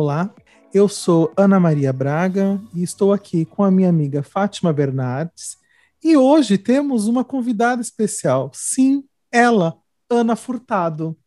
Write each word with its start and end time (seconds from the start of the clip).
Olá, 0.00 0.32
eu 0.72 0.88
sou 0.88 1.32
Ana 1.36 1.58
Maria 1.58 1.92
Braga 1.92 2.60
e 2.72 2.84
estou 2.84 3.12
aqui 3.12 3.44
com 3.44 3.64
a 3.64 3.70
minha 3.70 3.88
amiga 3.88 4.22
Fátima 4.22 4.72
Bernardes. 4.72 5.56
E 6.04 6.16
hoje 6.16 6.56
temos 6.56 7.08
uma 7.08 7.24
convidada 7.24 7.82
especial. 7.82 8.48
Sim, 8.54 9.02
ela, 9.32 9.76
Ana 10.08 10.36
Furtado, 10.36 11.18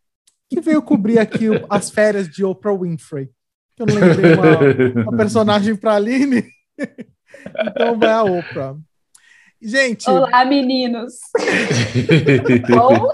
que 0.49 0.61
veio 0.61 0.81
cobrir 0.81 1.19
aqui 1.19 1.47
as 1.69 1.89
férias 1.89 2.29
de 2.29 2.45
Oprah 2.45 2.73
Winfrey. 2.73 3.29
Eu 3.77 3.87
não 3.87 3.95
lembrei 3.95 4.35
uma, 4.35 5.03
uma 5.03 5.17
personagem 5.17 5.75
para 5.75 5.95
Aline. 5.95 6.45
então 6.79 7.99
vai 7.99 8.09
a 8.09 8.23
Oprah. 8.23 8.77
Gente. 9.61 10.09
Olá, 10.09 10.45
meninos. 10.45 11.15
Bom? 12.73 13.11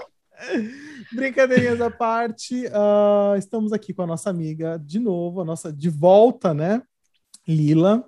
Brincadeirinhas 1.12 1.80
à 1.80 1.90
parte, 1.90 2.66
uh, 2.66 3.36
estamos 3.36 3.72
aqui 3.72 3.92
com 3.92 4.02
a 4.02 4.06
nossa 4.06 4.30
amiga 4.30 4.78
de 4.78 4.98
novo, 4.98 5.40
a 5.40 5.44
nossa 5.44 5.72
de 5.72 5.88
volta, 5.88 6.52
né? 6.52 6.82
Lila. 7.46 8.04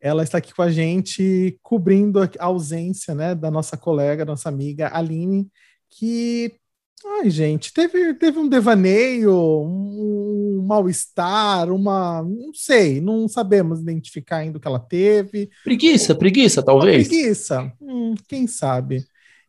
Ela 0.00 0.24
está 0.24 0.38
aqui 0.38 0.52
com 0.52 0.62
a 0.62 0.70
gente, 0.70 1.58
cobrindo 1.62 2.20
a 2.20 2.28
ausência, 2.40 3.14
né, 3.14 3.36
da 3.36 3.52
nossa 3.52 3.76
colega, 3.76 4.24
nossa 4.24 4.48
amiga 4.48 4.90
Aline, 4.92 5.48
que 5.88 6.56
Ai, 7.04 7.30
gente, 7.30 7.72
teve, 7.72 8.14
teve 8.14 8.38
um 8.38 8.48
devaneio, 8.48 9.32
um, 9.32 10.58
um 10.60 10.64
mal-estar, 10.64 11.70
uma. 11.72 12.22
Não 12.22 12.54
sei, 12.54 13.00
não 13.00 13.26
sabemos 13.26 13.80
identificar 13.80 14.38
ainda 14.38 14.58
o 14.58 14.60
que 14.60 14.68
ela 14.68 14.78
teve. 14.78 15.50
Preguiça, 15.64 16.14
preguiça, 16.14 16.62
talvez. 16.62 17.08
Preguiça, 17.08 17.72
hum, 17.80 18.14
quem 18.28 18.46
sabe. 18.46 19.04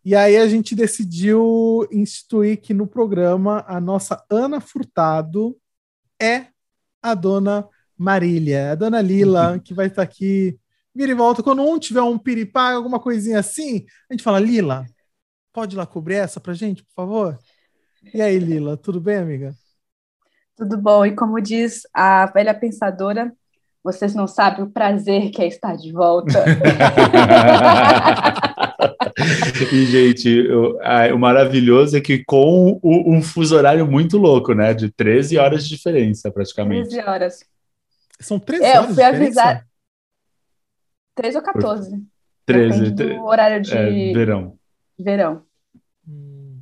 E 0.06 0.16
aí 0.16 0.36
a 0.36 0.46
gente 0.48 0.76
decidiu 0.76 1.88
instituir 1.90 2.60
que 2.60 2.74
no 2.74 2.86
programa 2.86 3.64
a 3.66 3.80
nossa 3.80 4.22
Ana 4.30 4.60
Furtado 4.60 5.58
é 6.22 6.48
a 7.02 7.14
dona 7.14 7.66
Marília, 7.98 8.73
a 8.73 8.76
dona 8.76 9.02
Lila, 9.02 9.54
uhum. 9.54 9.60
que 9.60 9.73
vai 9.73 9.88
estar 9.88 10.02
aqui, 10.02 10.60
vira 10.94 11.12
e 11.12 11.16
volta. 11.16 11.42
Quando 11.42 11.64
um 11.64 11.80
tiver 11.80 12.02
um 12.02 12.18
piripá, 12.18 12.73
alguma 12.73 13.00
coisinha 13.00 13.40
assim, 13.40 13.86
a 14.10 14.14
gente 14.14 14.23
fala, 14.23 14.42
Lila, 14.42 14.86
pode 15.54 15.76
ir 15.76 15.78
lá 15.78 15.86
cobrir 15.86 16.16
essa 16.16 16.38
pra 16.38 16.54
gente, 16.54 16.84
por 16.84 16.94
favor? 16.94 17.40
E 18.14 18.22
aí, 18.22 18.38
Lila, 18.38 18.76
tudo 18.76 19.00
bem, 19.00 19.17
amiga? 19.17 19.56
Tudo 20.58 20.78
bom. 20.78 21.06
E 21.06 21.16
como 21.16 21.40
diz 21.40 21.84
a 21.94 22.26
velha 22.26 22.54
pensadora, 22.54 23.32
vocês 23.82 24.14
não 24.14 24.28
sabem 24.28 24.66
o 24.66 24.70
prazer 24.70 25.32
que 25.32 25.42
é 25.42 25.48
estar 25.48 25.78
de 25.78 25.94
volta. 25.94 26.44
e, 29.72 29.86
gente, 29.86 30.47
o, 30.52 30.80
a, 30.81 31.14
o, 31.14 31.19
maravilhoso 31.19 31.97
é 31.97 32.02
que 32.02 32.23
com 32.23 32.80
o, 32.81 33.14
um 33.14 33.22
fuso 33.22 33.55
horário 33.55 33.86
muito 33.86 34.17
louco, 34.17 34.53
né? 34.53 34.73
De 34.73 34.92
13 34.92 35.38
horas 35.38 35.64
de 35.64 35.75
diferença, 35.75 36.31
praticamente. 36.31 36.89
13 36.89 37.09
horas. 37.09 37.39
São 38.20 38.39
13 38.39 38.64
é, 38.64 38.78
horas 38.78 38.89
eu 38.89 38.95
fui 38.95 39.03
avisar. 39.03 39.67
13 41.16 41.38
ou 41.38 41.44
14. 41.44 42.03
13. 42.45 42.92
Do 42.92 43.25
horário 43.25 43.61
de 43.61 43.73
é, 43.75 44.14
verão. 44.14 44.58
Verão. 45.00 45.44
Hum. 46.08 46.59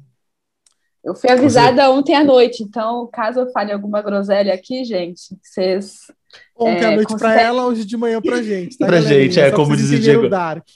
Eu 1.04 1.16
fui 1.16 1.32
avisada 1.32 1.84
Você... 1.84 1.90
ontem 1.90 2.16
à 2.16 2.24
noite, 2.24 2.64
então, 2.64 3.10
caso 3.12 3.40
eu 3.40 3.52
fale 3.52 3.72
alguma 3.72 4.02
groselha 4.02 4.54
aqui, 4.54 4.84
gente, 4.84 5.36
vocês. 5.42 5.98
Ontem 6.56 6.84
é, 6.84 6.86
à 6.86 6.96
noite 6.96 7.18
para 7.18 7.42
ela, 7.42 7.66
hoje 7.66 7.86
de 7.86 7.98
manhã 7.98 8.22
para 8.22 8.44
gente. 8.44 8.78
Tá, 8.78 8.86
pra 8.86 9.02
gente, 9.02 9.40
é 9.40 9.52
como 9.52 9.76
diz 9.76 9.90
o 9.90 10.00
Diego. 10.00 10.30
Dark. 10.30 10.68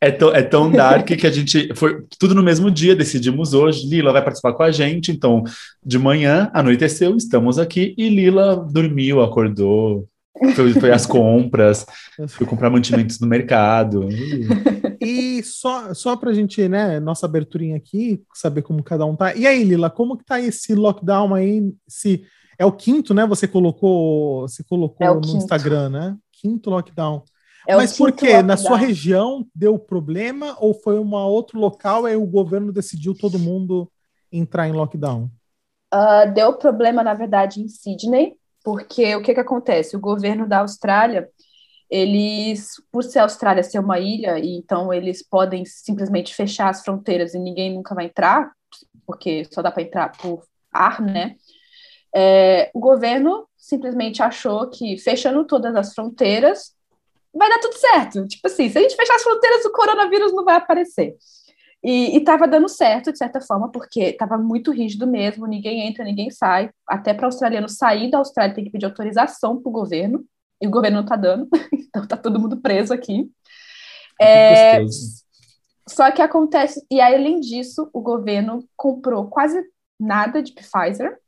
É, 0.00 0.10
tão, 0.10 0.34
é 0.34 0.42
tão 0.42 0.70
dark 0.70 1.06
que 1.06 1.26
a 1.26 1.30
gente 1.30 1.74
foi 1.74 2.04
tudo 2.18 2.34
no 2.34 2.42
mesmo 2.42 2.70
dia, 2.70 2.94
decidimos 2.94 3.54
hoje. 3.54 3.86
Lila 3.86 4.12
vai 4.12 4.22
participar 4.22 4.52
com 4.52 4.62
a 4.62 4.70
gente, 4.70 5.10
então 5.10 5.42
de 5.84 5.98
manhã 5.98 6.50
anoiteceu, 6.52 7.16
estamos 7.16 7.58
aqui 7.58 7.94
e 7.96 8.08
Lila 8.08 8.56
dormiu, 8.56 9.22
acordou, 9.22 10.06
foi, 10.54 10.72
foi 10.74 10.90
às 10.90 11.06
compras, 11.06 11.86
foi 12.28 12.46
comprar 12.46 12.68
mantimentos 12.68 13.18
no 13.20 13.26
mercado. 13.26 14.08
E 15.00 15.42
só, 15.42 15.94
só 15.94 16.16
para 16.16 16.30
a 16.30 16.34
gente, 16.34 16.68
né, 16.68 16.98
nossa 17.00 17.26
aberturinha 17.26 17.76
aqui, 17.76 18.22
saber 18.34 18.62
como 18.62 18.82
cada 18.82 19.06
um 19.06 19.14
tá. 19.14 19.34
E 19.34 19.46
aí, 19.46 19.62
Lila, 19.62 19.88
como 19.88 20.16
que 20.16 20.24
tá 20.24 20.40
esse 20.40 20.74
lockdown 20.74 21.34
aí? 21.34 21.72
Se 21.86 22.24
é 22.58 22.64
o 22.64 22.72
quinto, 22.72 23.12
né? 23.14 23.26
Você 23.26 23.46
colocou, 23.46 24.42
você 24.42 24.64
colocou 24.64 25.06
é 25.06 25.14
no 25.14 25.20
quinto. 25.20 25.36
Instagram, 25.36 25.90
né? 25.90 26.16
Quinto 26.32 26.70
lockdown. 26.70 27.22
É 27.66 27.74
Mas 27.74 27.96
por 27.96 28.12
quê? 28.12 28.42
Na 28.42 28.56
sua 28.56 28.76
região 28.76 29.46
deu 29.54 29.78
problema 29.78 30.56
ou 30.60 30.72
foi 30.72 30.98
um 30.98 31.14
outro 31.14 31.58
local 31.58 32.08
e 32.08 32.14
o 32.14 32.26
governo 32.26 32.72
decidiu 32.72 33.14
todo 33.16 33.38
mundo 33.38 33.90
entrar 34.30 34.68
em 34.68 34.72
lockdown? 34.72 35.30
Uh, 35.92 36.32
deu 36.32 36.52
problema, 36.54 37.02
na 37.02 37.14
verdade, 37.14 37.60
em 37.60 37.68
Sydney, 37.68 38.36
porque 38.64 39.14
o 39.16 39.22
que, 39.22 39.34
que 39.34 39.40
acontece? 39.40 39.96
O 39.96 40.00
governo 40.00 40.48
da 40.48 40.58
Austrália, 40.58 41.28
eles, 41.88 42.70
por 42.90 43.02
ser 43.02 43.20
a 43.20 43.22
Austrália 43.22 43.62
ser 43.62 43.78
uma 43.78 43.98
ilha, 43.98 44.38
e 44.38 44.56
então 44.56 44.92
eles 44.92 45.22
podem 45.22 45.64
simplesmente 45.64 46.34
fechar 46.34 46.68
as 46.68 46.84
fronteiras 46.84 47.34
e 47.34 47.38
ninguém 47.38 47.74
nunca 47.74 47.94
vai 47.94 48.06
entrar, 48.06 48.52
porque 49.06 49.44
só 49.52 49.62
dá 49.62 49.70
para 49.70 49.82
entrar 49.82 50.12
por 50.18 50.44
ar, 50.72 51.00
né? 51.00 51.36
É, 52.14 52.70
o 52.74 52.80
governo 52.80 53.46
simplesmente 53.56 54.22
achou 54.22 54.68
que 54.68 54.96
fechando 54.98 55.44
todas 55.44 55.74
as 55.74 55.94
fronteiras 55.94 56.75
vai 57.36 57.48
dar 57.48 57.58
tudo 57.60 57.74
certo. 57.74 58.26
Tipo 58.26 58.46
assim, 58.46 58.68
se 58.68 58.78
a 58.78 58.82
gente 58.82 58.96
fechar 58.96 59.14
as 59.14 59.22
fronteiras, 59.22 59.64
o 59.64 59.72
coronavírus 59.72 60.32
não 60.32 60.44
vai 60.44 60.56
aparecer. 60.56 61.16
E 61.82 62.16
estava 62.16 62.48
dando 62.48 62.68
certo, 62.68 63.12
de 63.12 63.18
certa 63.18 63.40
forma, 63.40 63.70
porque 63.70 64.00
estava 64.00 64.36
muito 64.36 64.72
rígido 64.72 65.06
mesmo, 65.06 65.46
ninguém 65.46 65.86
entra, 65.86 66.04
ninguém 66.04 66.30
sai. 66.30 66.70
Até 66.88 67.14
para 67.14 67.26
australiano 67.26 67.68
sair 67.68 68.10
da 68.10 68.18
Austrália 68.18 68.54
tem 68.54 68.64
que 68.64 68.70
pedir 68.70 68.86
autorização 68.86 69.60
para 69.60 69.68
o 69.68 69.72
governo, 69.72 70.24
e 70.60 70.66
o 70.66 70.70
governo 70.70 70.96
não 70.96 71.04
está 71.04 71.16
dando, 71.16 71.48
então 71.72 72.02
está 72.02 72.16
todo 72.16 72.40
mundo 72.40 72.56
preso 72.56 72.92
aqui. 72.92 73.30
É, 74.20 74.82
só 75.88 76.10
que 76.10 76.22
acontece, 76.22 76.84
e 76.90 77.00
aí, 77.00 77.14
além 77.14 77.40
disso, 77.40 77.88
o 77.92 78.00
governo 78.00 78.66
comprou 78.74 79.28
quase 79.28 79.62
nada 80.00 80.42
de 80.42 80.52
Pfizer 80.52 81.18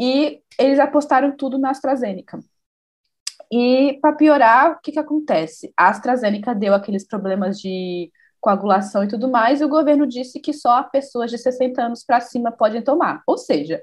e 0.00 0.40
eles 0.58 0.80
apostaram 0.80 1.36
tudo 1.36 1.58
na 1.58 1.70
AstraZeneca. 1.70 2.40
E, 3.56 4.00
para 4.00 4.12
piorar, 4.12 4.72
o 4.72 4.80
que, 4.82 4.90
que 4.90 4.98
acontece? 4.98 5.72
A 5.76 5.88
AstraZeneca 5.88 6.52
deu 6.52 6.74
aqueles 6.74 7.06
problemas 7.06 7.60
de 7.60 8.10
coagulação 8.40 9.04
e 9.04 9.08
tudo 9.08 9.30
mais, 9.30 9.60
e 9.60 9.64
o 9.64 9.68
governo 9.68 10.08
disse 10.08 10.40
que 10.40 10.52
só 10.52 10.82
pessoas 10.82 11.30
de 11.30 11.38
60 11.38 11.80
anos 11.80 12.02
para 12.02 12.18
cima 12.20 12.50
podem 12.50 12.82
tomar. 12.82 13.22
Ou 13.28 13.38
seja, 13.38 13.80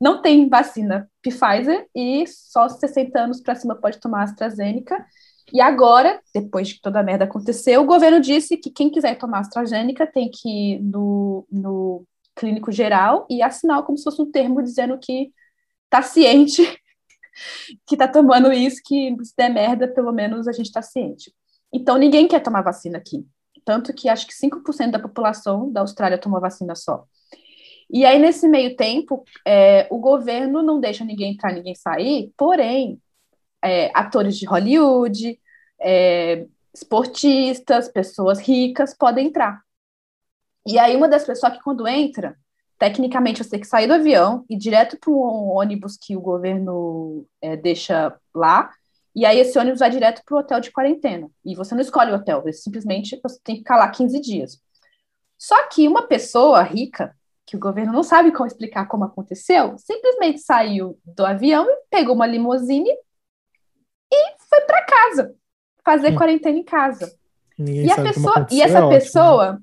não 0.00 0.20
tem 0.20 0.48
vacina 0.48 1.08
Pfizer 1.22 1.86
e 1.94 2.26
só 2.26 2.68
60 2.68 3.16
anos 3.16 3.40
para 3.40 3.54
cima 3.54 3.76
pode 3.76 4.00
tomar 4.00 4.24
AstraZeneca. 4.24 5.06
E 5.52 5.60
agora, 5.60 6.20
depois 6.34 6.66
de 6.66 6.80
toda 6.80 6.98
a 6.98 7.02
merda 7.04 7.24
aconteceu, 7.24 7.80
o 7.80 7.86
governo 7.86 8.18
disse 8.18 8.56
que 8.56 8.72
quem 8.72 8.90
quiser 8.90 9.16
tomar 9.16 9.38
AstraZeneca 9.38 10.04
tem 10.04 10.28
que 10.32 10.48
ir 10.48 10.82
no, 10.82 11.46
no 11.48 12.04
clínico 12.34 12.72
geral 12.72 13.24
e 13.30 13.40
assinar 13.40 13.84
como 13.84 13.96
se 13.96 14.02
fosse 14.02 14.20
um 14.20 14.32
termo 14.32 14.60
dizendo 14.64 14.98
que 14.98 15.30
está 15.84 16.02
ciente 16.02 16.81
que 17.86 17.96
tá 17.96 18.08
tomando 18.08 18.52
isso, 18.52 18.80
que 18.84 19.14
se 19.22 19.34
der 19.36 19.48
merda, 19.48 19.88
pelo 19.88 20.12
menos 20.12 20.48
a 20.48 20.52
gente 20.52 20.66
está 20.66 20.82
ciente. 20.82 21.32
Então, 21.72 21.96
ninguém 21.96 22.28
quer 22.28 22.40
tomar 22.40 22.62
vacina 22.62 22.98
aqui. 22.98 23.26
Tanto 23.64 23.94
que 23.94 24.08
acho 24.08 24.26
que 24.26 24.34
5% 24.34 24.90
da 24.90 24.98
população 24.98 25.70
da 25.70 25.80
Austrália 25.80 26.18
tomou 26.18 26.40
vacina 26.40 26.74
só. 26.74 27.04
E 27.90 28.04
aí, 28.04 28.18
nesse 28.18 28.48
meio 28.48 28.74
tempo, 28.74 29.24
é, 29.46 29.86
o 29.90 29.98
governo 29.98 30.62
não 30.62 30.80
deixa 30.80 31.04
ninguém 31.04 31.32
entrar, 31.32 31.52
ninguém 31.52 31.74
sair, 31.74 32.32
porém, 32.36 33.00
é, 33.62 33.90
atores 33.94 34.38
de 34.38 34.46
Hollywood, 34.46 35.38
é, 35.80 36.46
esportistas, 36.74 37.88
pessoas 37.88 38.40
ricas 38.40 38.94
podem 38.96 39.28
entrar. 39.28 39.60
E 40.66 40.78
aí, 40.78 40.96
uma 40.96 41.08
das 41.08 41.24
pessoas 41.24 41.52
que, 41.52 41.62
quando 41.62 41.86
entra, 41.86 42.36
tecnicamente 42.82 43.44
você 43.44 43.50
tem 43.50 43.60
que 43.60 43.66
sair 43.68 43.86
do 43.86 43.94
avião 43.94 44.44
e 44.50 44.56
direto 44.56 44.98
para 44.98 45.12
um 45.12 45.50
ônibus 45.50 45.96
que 45.96 46.16
o 46.16 46.20
governo 46.20 47.24
é, 47.40 47.56
deixa 47.56 48.12
lá, 48.34 48.72
e 49.14 49.24
aí 49.24 49.38
esse 49.38 49.56
ônibus 49.56 49.78
vai 49.78 49.88
direto 49.88 50.20
para 50.24 50.34
o 50.34 50.40
hotel 50.40 50.58
de 50.58 50.72
quarentena. 50.72 51.30
E 51.44 51.54
você 51.54 51.76
não 51.76 51.80
escolhe 51.80 52.10
o 52.10 52.16
hotel, 52.16 52.42
você 52.42 52.54
simplesmente 52.54 53.20
você 53.22 53.38
tem 53.44 53.54
que 53.54 53.60
ficar 53.60 53.76
lá 53.76 53.88
15 53.88 54.20
dias. 54.20 54.60
Só 55.38 55.68
que 55.68 55.86
uma 55.86 56.08
pessoa 56.08 56.60
rica, 56.60 57.14
que 57.46 57.54
o 57.54 57.60
governo 57.60 57.92
não 57.92 58.02
sabe 58.02 58.32
como 58.32 58.48
explicar 58.48 58.88
como 58.88 59.04
aconteceu, 59.04 59.78
simplesmente 59.78 60.40
saiu 60.40 60.98
do 61.04 61.24
avião 61.24 61.64
e 61.70 61.82
pegou 61.88 62.16
uma 62.16 62.26
limusine 62.26 62.90
e 64.12 64.34
foi 64.50 64.60
para 64.62 64.84
casa 64.86 65.36
fazer 65.84 66.14
hum. 66.14 66.16
quarentena 66.16 66.58
em 66.58 66.64
casa. 66.64 67.14
Ninguém 67.56 67.86
e 67.86 67.92
a 67.92 68.02
pessoa, 68.02 68.46
e 68.50 68.60
essa 68.60 68.78
é 68.78 68.88
pessoa 68.88 69.62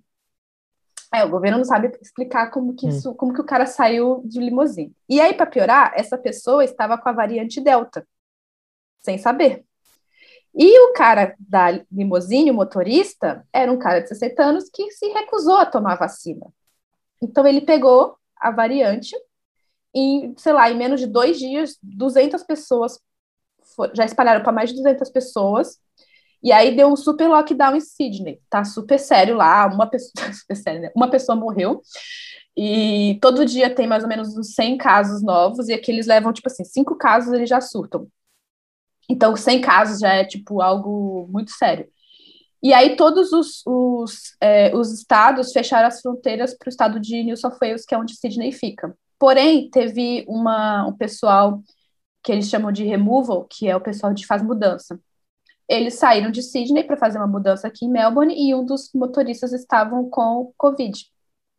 é, 1.14 1.24
o 1.24 1.30
governo 1.30 1.58
não 1.58 1.66
sabe 1.66 1.98
explicar 2.02 2.52
como 2.52 2.76
que 2.76 2.86
hum. 2.86 2.90
isso, 2.90 3.12
hum. 3.12 3.14
como 3.14 3.34
que 3.34 3.42
o 3.42 3.46
cara 3.46 3.66
saiu 3.66 4.22
de 4.26 4.40
limusine. 4.40 4.96
E 5.08 5.20
aí, 5.20 5.34
para 5.34 5.46
piorar, 5.46 5.94
essa 5.96 6.18
pessoa 6.18 6.64
estava 6.64 6.98
com 6.98 7.10
a 7.10 7.14
variante 7.14 7.60
Delta, 7.62 8.08
sem 9.00 9.18
saber. 9.18 9.66
E 10.54 10.80
o 10.80 10.94
cara 10.94 11.36
da 11.40 11.72
limusine, 11.92 12.52
o 12.52 12.56
motorista, 12.56 13.46
era 13.54 13.72
um 13.72 13.78
cara 13.78 14.02
de 14.02 14.10
60 14.10 14.44
anos 14.44 14.70
que 14.74 14.92
se 14.92 15.08
recusou 15.08 15.58
a 15.58 15.66
tomar 15.66 15.94
a 15.94 16.00
vacina. 16.00 16.48
Então 17.22 17.46
ele 17.46 17.62
pegou 17.62 18.18
a 18.36 18.52
variante 18.52 19.16
e, 19.96 20.34
sei 20.38 20.54
lá, 20.54 20.70
em 20.70 20.78
menos 20.78 21.00
de 21.00 21.08
dois 21.08 21.38
dias, 21.38 21.78
200 21.82 22.44
pessoas 22.44 23.00
já 23.94 24.06
espalharam 24.06 24.42
para 24.42 24.52
mais 24.52 24.70
de 24.70 24.76
200 24.76 25.10
pessoas. 25.10 25.80
E 26.42 26.52
aí 26.52 26.76
deu 26.76 26.88
um 26.88 26.96
super 26.96 27.28
lockdown 27.28 27.76
em 27.76 27.82
Sydney. 27.82 28.42
Tá 28.50 28.64
super 28.64 29.00
sério 29.00 29.36
lá. 29.36 29.68
Uma 29.68 29.88
pessoa, 29.88 30.12
super 30.34 30.56
sério, 30.56 30.82
né? 30.82 30.92
uma 30.96 31.10
pessoa 31.10 31.36
morreu. 31.36 31.82
E 32.56 33.18
todo 33.22 33.46
dia 33.46 33.74
tem 33.74 33.88
mais 33.88 34.04
ou 34.04 34.10
menos 34.10 34.38
uns 34.38 34.54
100 34.54 34.78
casos 34.78 35.22
novos. 35.24 35.70
E 35.70 35.74
aqui 35.74 35.92
eles 35.92 36.08
levam, 36.08 36.34
tipo 36.34 36.48
assim, 36.48 36.64
cinco 36.64 36.96
casos 36.96 37.34
eles 37.34 37.50
já 37.50 37.62
surtam. 37.62 38.08
Então, 39.10 39.36
100 39.36 39.62
casos 39.62 40.00
já 40.00 40.14
é, 40.14 40.24
tipo, 40.26 40.62
algo 40.62 41.28
muito 41.30 41.52
sério. 41.52 41.88
E 42.62 42.74
aí 42.74 42.96
todos 42.96 43.32
os, 43.32 43.64
os, 43.66 44.36
é, 44.42 44.76
os 44.76 44.92
estados 44.94 45.52
fecharam 45.54 45.88
as 45.88 46.02
fronteiras 46.02 46.56
para 46.58 46.68
o 46.68 46.70
estado 46.70 47.00
de 47.00 47.24
New 47.24 47.38
South 47.38 47.58
Wales, 47.60 47.86
que 47.86 47.96
é 47.96 47.98
onde 47.98 48.16
Sydney 48.16 48.52
fica. 48.52 48.94
Porém, 49.18 49.70
teve 49.70 50.26
uma, 50.28 50.86
um 50.86 50.94
pessoal 50.94 51.62
que 52.22 52.32
eles 52.32 52.50
chamam 52.50 52.72
de 52.72 52.84
removal, 52.84 53.46
que 53.50 53.68
é 53.68 53.76
o 53.76 53.82
pessoal 53.82 54.14
de 54.14 54.26
faz 54.26 54.44
mudança. 54.44 55.00
Eles 55.70 56.00
saíram 56.00 56.32
de 56.32 56.42
Sydney 56.42 56.84
para 56.84 56.98
fazer 56.98 57.20
uma 57.20 57.28
mudança 57.28 57.68
aqui 57.68 57.86
em 57.86 57.90
Melbourne 57.90 58.34
e 58.36 58.56
um 58.56 58.66
dos 58.66 58.90
motoristas 58.94 59.54
estavam 59.54 60.10
com 60.10 60.52
Covid, 60.58 61.00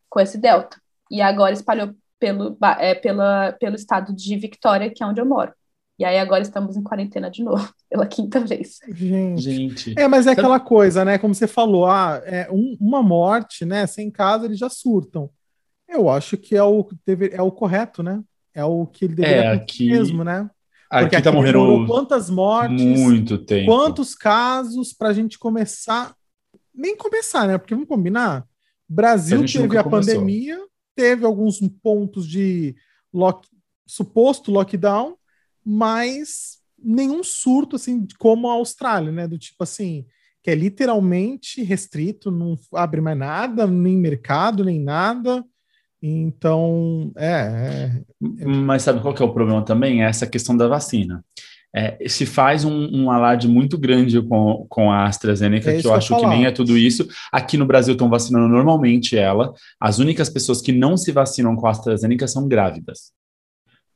com 0.09 0.19
esse 0.19 0.37
Delta. 0.37 0.77
E 1.09 1.21
agora 1.21 1.53
espalhou 1.53 1.95
pelo, 2.19 2.57
é, 2.77 2.93
pela, 2.93 3.53
pelo 3.53 3.75
estado 3.75 4.13
de 4.13 4.37
Victoria, 4.37 4.91
que 4.93 5.01
é 5.01 5.05
onde 5.05 5.21
eu 5.21 5.25
moro. 5.25 5.53
E 5.97 6.03
aí 6.03 6.17
agora 6.17 6.41
estamos 6.41 6.75
em 6.75 6.83
quarentena 6.83 7.29
de 7.29 7.43
novo, 7.43 7.71
pela 7.89 8.05
quinta 8.05 8.39
vez. 8.39 8.79
Gente. 8.89 9.41
Gente. 9.41 9.95
É, 9.97 10.07
mas 10.07 10.27
é 10.27 10.31
aquela 10.31 10.59
coisa, 10.59 11.05
né? 11.05 11.17
Como 11.17 11.33
você 11.33 11.47
falou, 11.47 11.85
ah, 11.85 12.21
é 12.25 12.49
um, 12.51 12.75
uma 12.81 13.01
morte, 13.01 13.65
né? 13.65 13.87
Sem 13.87 14.11
casa, 14.11 14.45
eles 14.45 14.59
já 14.59 14.69
surtam. 14.69 15.29
Eu 15.87 16.09
acho 16.09 16.37
que 16.37 16.55
é 16.55 16.63
o, 16.63 16.87
deve, 17.05 17.29
é 17.33 17.41
o 17.41 17.51
correto, 17.51 18.01
né? 18.03 18.21
É 18.53 18.65
o 18.65 18.85
que 18.85 19.05
ele 19.05 19.15
deveria 19.15 19.51
é, 19.51 19.53
aqui, 19.53 19.89
mesmo, 19.89 20.23
né? 20.23 20.49
Porque 20.99 21.15
aqui 21.15 21.23
tá 21.23 21.31
morrendo 21.31 21.85
quantas 21.87 22.29
mortes, 22.29 22.83
muito 22.83 23.37
tempo. 23.37 23.71
quantos 23.71 24.13
casos 24.13 24.91
para 24.91 25.09
a 25.09 25.13
gente 25.13 25.39
começar, 25.39 26.13
nem 26.75 26.97
começar, 26.97 27.47
né? 27.47 27.57
Porque 27.57 27.73
vamos 27.73 27.87
combinar, 27.87 28.45
Brasil 28.87 29.41
a 29.41 29.47
teve 29.47 29.77
a 29.77 29.83
começou. 29.83 30.15
pandemia, 30.15 30.59
teve 30.93 31.25
alguns 31.25 31.59
pontos 31.81 32.27
de 32.27 32.75
lock, 33.13 33.47
suposto 33.87 34.51
lockdown, 34.51 35.15
mas 35.65 36.57
nenhum 36.77 37.23
surto 37.23 37.77
assim 37.77 38.05
como 38.19 38.49
a 38.49 38.53
Austrália, 38.53 39.13
né? 39.13 39.27
Do 39.27 39.37
tipo 39.37 39.63
assim, 39.63 40.05
que 40.43 40.51
é 40.51 40.55
literalmente 40.55 41.63
restrito, 41.63 42.29
não 42.29 42.57
abre 42.73 42.99
mais 42.99 43.17
nada, 43.17 43.65
nem 43.65 43.95
mercado, 43.95 44.65
nem 44.65 44.79
nada. 44.81 45.45
Então, 46.01 47.11
é, 47.15 48.01
é, 48.39 48.45
Mas 48.45 48.81
sabe 48.81 49.01
qual 49.01 49.13
que 49.13 49.21
é 49.21 49.25
o 49.25 49.33
problema 49.33 49.63
também? 49.63 50.03
É 50.03 50.07
essa 50.07 50.25
questão 50.25 50.57
da 50.57 50.67
vacina. 50.67 51.23
É, 51.73 52.05
se 52.09 52.25
faz 52.25 52.65
um, 52.65 52.89
um, 52.91 53.11
alarde 53.11 53.47
muito 53.47 53.77
grande 53.77 54.21
com, 54.21 54.65
com 54.67 54.91
a 54.91 55.05
AstraZeneca, 55.05 55.71
é 55.71 55.79
que 55.79 55.87
eu 55.87 55.93
acho 55.93 56.17
que 56.17 56.25
nem 56.25 56.45
é 56.45 56.51
tudo 56.51 56.77
isso. 56.77 57.07
Aqui 57.31 57.55
no 57.55 57.65
Brasil 57.65 57.93
estão 57.93 58.09
vacinando 58.09 58.47
normalmente 58.49 59.17
ela. 59.17 59.53
As 59.79 59.99
únicas 59.99 60.29
pessoas 60.29 60.61
que 60.61 60.73
não 60.73 60.97
se 60.97 61.11
vacinam 61.11 61.55
com 61.55 61.67
a 61.67 61.71
AstraZeneca 61.71 62.27
são 62.27 62.47
grávidas. 62.47 63.13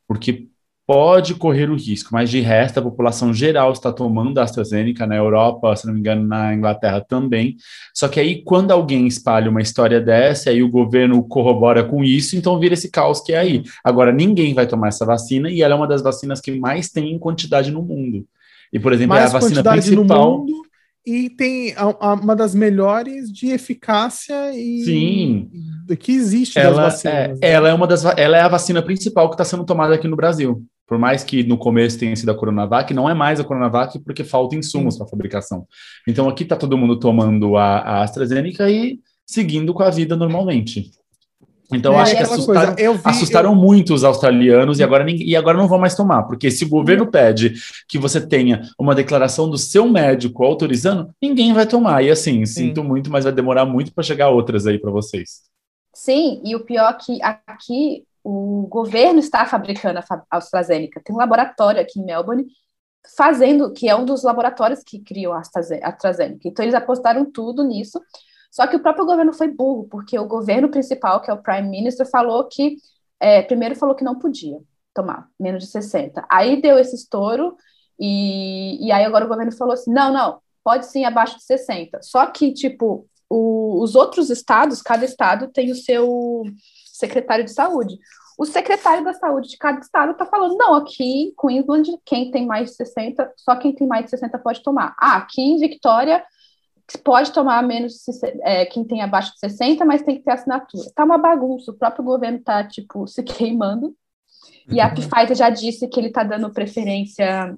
Porque 0.07 0.47
pode 0.87 1.33
correr 1.35 1.69
o 1.69 1.75
risco, 1.75 2.09
mas 2.11 2.29
de 2.29 2.39
resto 2.39 2.79
a 2.79 2.81
população 2.81 3.33
geral 3.33 3.71
está 3.71 3.91
tomando 3.91 4.37
a 4.37 4.43
AstraZeneca 4.43 5.07
na 5.07 5.15
Europa, 5.15 5.75
se 5.75 5.87
não 5.87 5.93
me 5.93 5.99
engano, 5.99 6.27
na 6.27 6.53
Inglaterra 6.53 7.01
também. 7.01 7.55
Só 7.93 8.07
que 8.07 8.19
aí, 8.19 8.43
quando 8.43 8.71
alguém 8.71 9.07
espalha 9.07 9.49
uma 9.49 9.61
história 9.61 9.99
dessa, 9.99 10.51
aí 10.51 10.61
o 10.61 10.69
governo 10.69 11.23
corrobora 11.27 11.83
com 11.83 12.03
isso, 12.03 12.35
então 12.35 12.59
vira 12.59 12.75
esse 12.75 12.91
caos 12.91 13.21
que 13.21 13.33
é 13.33 13.37
aí. 13.37 13.63
Agora, 13.83 14.11
ninguém 14.11 14.53
vai 14.53 14.67
tomar 14.67 14.89
essa 14.89 15.05
vacina 15.05 15.49
e 15.49 15.61
ela 15.61 15.73
é 15.73 15.77
uma 15.77 15.87
das 15.87 16.03
vacinas 16.03 16.39
que 16.39 16.51
mais 16.59 16.89
tem 16.89 17.11
em 17.11 17.19
quantidade 17.19 17.71
no 17.71 17.81
mundo. 17.81 18.25
E, 18.71 18.79
por 18.79 18.93
exemplo, 18.93 19.15
mais 19.15 19.33
é 19.33 19.35
a 19.35 19.39
vacina 19.39 19.63
principal. 19.63 20.31
No 20.31 20.37
mundo 20.39 20.65
e 21.05 21.29
tem 21.29 21.73
a, 21.75 21.83
a, 21.83 22.13
uma 22.15 22.35
das 22.35 22.55
melhores 22.55 23.31
de 23.31 23.51
eficácia 23.51 24.51
e 24.53 24.83
Sim. 24.83 25.49
que 25.99 26.11
existe 26.13 26.57
ela, 26.57 26.83
vacinas, 26.83 27.15
é, 27.15 27.27
né? 27.27 27.37
ela 27.41 27.69
é 27.69 27.73
uma 27.73 27.85
das 27.85 28.03
ela 28.03 28.37
é 28.37 28.41
a 28.41 28.47
vacina 28.47 28.81
principal 28.81 29.29
que 29.29 29.35
está 29.35 29.45
sendo 29.45 29.63
tomada 29.63 29.93
aqui 29.93 30.07
no 30.07 30.15
Brasil. 30.15 30.65
Por 30.87 30.97
mais 30.97 31.23
que 31.23 31.43
no 31.43 31.57
começo 31.57 31.97
tenha 31.97 32.15
sido 32.15 32.29
a 32.29 32.35
Coronavac, 32.35 32.93
não 32.93 33.09
é 33.09 33.13
mais 33.13 33.39
a 33.39 33.43
Coronavac 33.43 33.97
porque 33.99 34.23
falta 34.23 34.55
insumos 34.55 34.97
para 34.97 35.07
fabricação. 35.07 35.67
Então 36.07 36.29
aqui 36.29 36.43
está 36.43 36.55
todo 36.55 36.77
mundo 36.77 36.99
tomando 36.99 37.57
a, 37.57 37.79
a 37.79 38.03
AstraZeneca 38.03 38.69
e 38.69 38.99
seguindo 39.25 39.73
com 39.73 39.83
a 39.83 39.89
vida 39.89 40.15
normalmente. 40.15 40.91
Então, 41.73 41.93
é, 41.93 42.01
acho 42.01 42.15
que 42.15 42.21
assustaram, 42.21 42.75
vi, 42.75 43.01
assustaram 43.03 43.49
eu... 43.51 43.55
muito 43.55 43.93
os 43.93 44.03
australianos 44.03 44.79
e 44.79 44.83
agora, 44.83 45.03
ninguém, 45.03 45.27
e 45.27 45.35
agora 45.35 45.57
não 45.57 45.67
vão 45.67 45.79
mais 45.79 45.95
tomar, 45.95 46.23
porque 46.23 46.51
se 46.51 46.63
o 46.63 46.69
governo 46.69 47.07
pede 47.07 47.53
que 47.87 47.97
você 47.97 48.21
tenha 48.25 48.61
uma 48.79 48.93
declaração 48.93 49.49
do 49.49 49.57
seu 49.57 49.87
médico 49.89 50.43
autorizando, 50.43 51.09
ninguém 51.21 51.53
vai 51.53 51.65
tomar. 51.65 52.03
E 52.03 52.11
assim, 52.11 52.45
Sim. 52.45 52.67
sinto 52.67 52.83
muito, 52.83 53.11
mas 53.11 53.23
vai 53.23 53.33
demorar 53.33 53.65
muito 53.65 53.93
para 53.93 54.03
chegar 54.03 54.29
outras 54.29 54.67
aí 54.67 54.77
para 54.77 54.91
vocês. 54.91 55.41
Sim, 55.93 56.41
e 56.43 56.55
o 56.55 56.59
pior 56.59 56.91
é 56.91 57.03
que 57.03 57.19
aqui 57.23 58.03
o 58.25 58.65
governo 58.67 59.19
está 59.19 59.45
fabricando 59.45 59.99
a 59.99 60.37
AstraZeneca. 60.37 60.99
Tem 60.99 61.15
um 61.15 61.19
laboratório 61.19 61.79
aqui 61.79 61.99
em 61.99 62.05
Melbourne 62.05 62.47
fazendo, 63.15 63.71
que 63.71 63.87
é 63.87 63.95
um 63.95 64.03
dos 64.03 64.23
laboratórios 64.23 64.81
que 64.83 64.99
criou 64.99 65.31
a 65.31 65.41
AstraZeneca. 65.41 66.39
Então, 66.43 66.65
eles 66.65 66.73
apostaram 66.73 67.31
tudo 67.31 67.63
nisso. 67.63 68.01
Só 68.49 68.65
que 68.65 68.75
o 68.75 68.79
próprio 68.79 69.05
governo 69.05 69.31
foi 69.31 69.47
burro, 69.47 69.87
porque 69.91 70.17
o 70.17 70.27
governo 70.27 70.69
principal, 70.69 71.21
que 71.21 71.29
é 71.29 71.33
o 71.35 71.43
Prime 71.43 71.69
Minister, 71.69 72.09
falou 72.09 72.47
que, 72.47 72.77
é, 73.19 73.43
primeiro 73.43 73.75
falou 73.75 73.93
que 73.93 74.03
não 74.03 74.17
podia 74.17 74.57
tomar 74.91 75.27
menos 75.39 75.63
de 75.63 75.69
60. 75.69 76.25
Aí 76.27 76.59
deu 76.59 76.79
esse 76.79 76.95
estouro, 76.95 77.55
e, 77.99 78.87
e 78.87 78.91
aí 78.91 79.05
agora 79.05 79.25
o 79.25 79.29
governo 79.29 79.51
falou 79.51 79.75
assim: 79.75 79.93
não, 79.93 80.11
não, 80.11 80.39
pode 80.63 80.87
sim 80.87 81.05
abaixo 81.05 81.37
de 81.37 81.43
60. 81.43 82.01
Só 82.01 82.25
que, 82.25 82.51
tipo, 82.51 83.07
o, 83.29 83.83
os 83.83 83.93
outros 83.93 84.31
estados, 84.31 84.81
cada 84.81 85.05
estado 85.05 85.47
tem 85.49 85.69
o 85.69 85.75
seu 85.75 86.43
secretário 86.95 87.45
de 87.45 87.51
saúde. 87.51 87.97
O 88.37 88.45
secretário 88.45 89.03
da 89.03 89.13
saúde 89.13 89.49
de 89.49 89.57
cada 89.57 89.79
estado 89.79 90.11
está 90.11 90.25
falando: 90.25 90.57
não, 90.57 90.75
aqui 90.75 91.03
em 91.03 91.33
Queensland, 91.35 91.89
quem 92.05 92.31
tem 92.31 92.45
mais 92.45 92.71
de 92.71 92.75
60, 92.75 93.33
só 93.37 93.55
quem 93.55 93.73
tem 93.73 93.87
mais 93.87 94.05
de 94.05 94.11
60 94.11 94.37
pode 94.39 94.61
tomar. 94.61 94.95
Ah, 94.99 95.17
aqui 95.17 95.41
em 95.41 95.57
Victoria 95.57 96.23
pode 97.03 97.31
tomar 97.31 97.63
menos 97.63 98.03
é, 98.43 98.65
quem 98.65 98.83
tem 98.83 99.01
abaixo 99.01 99.33
de 99.33 99.39
60, 99.39 99.83
mas 99.85 100.03
tem 100.03 100.17
que 100.17 100.23
ter 100.23 100.31
assinatura. 100.31 100.91
Tá 100.93 101.03
uma 101.03 101.17
bagunça, 101.17 101.71
o 101.71 101.77
próprio 101.77 102.03
governo 102.03 102.39
tá, 102.39 102.63
tipo, 102.63 103.07
se 103.07 103.23
queimando. 103.23 103.95
E 104.69 104.79
a 104.79 104.87
uhum. 104.87 104.93
Pfizer 104.93 105.35
já 105.35 105.49
disse 105.49 105.87
que 105.87 105.99
ele 105.99 106.07
está 106.07 106.23
dando 106.23 106.51
preferência 106.51 107.57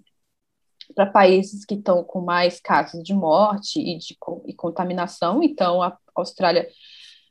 para 0.96 1.06
países 1.06 1.66
que 1.66 1.76
estão 1.76 2.04
com 2.04 2.22
mais 2.22 2.60
casos 2.60 3.04
de 3.04 3.14
morte 3.14 3.80
e 3.80 3.98
de 3.98 4.18
e 4.46 4.54
contaminação, 4.54 5.44
então 5.44 5.82
a 5.82 5.98
Austrália 6.16 6.68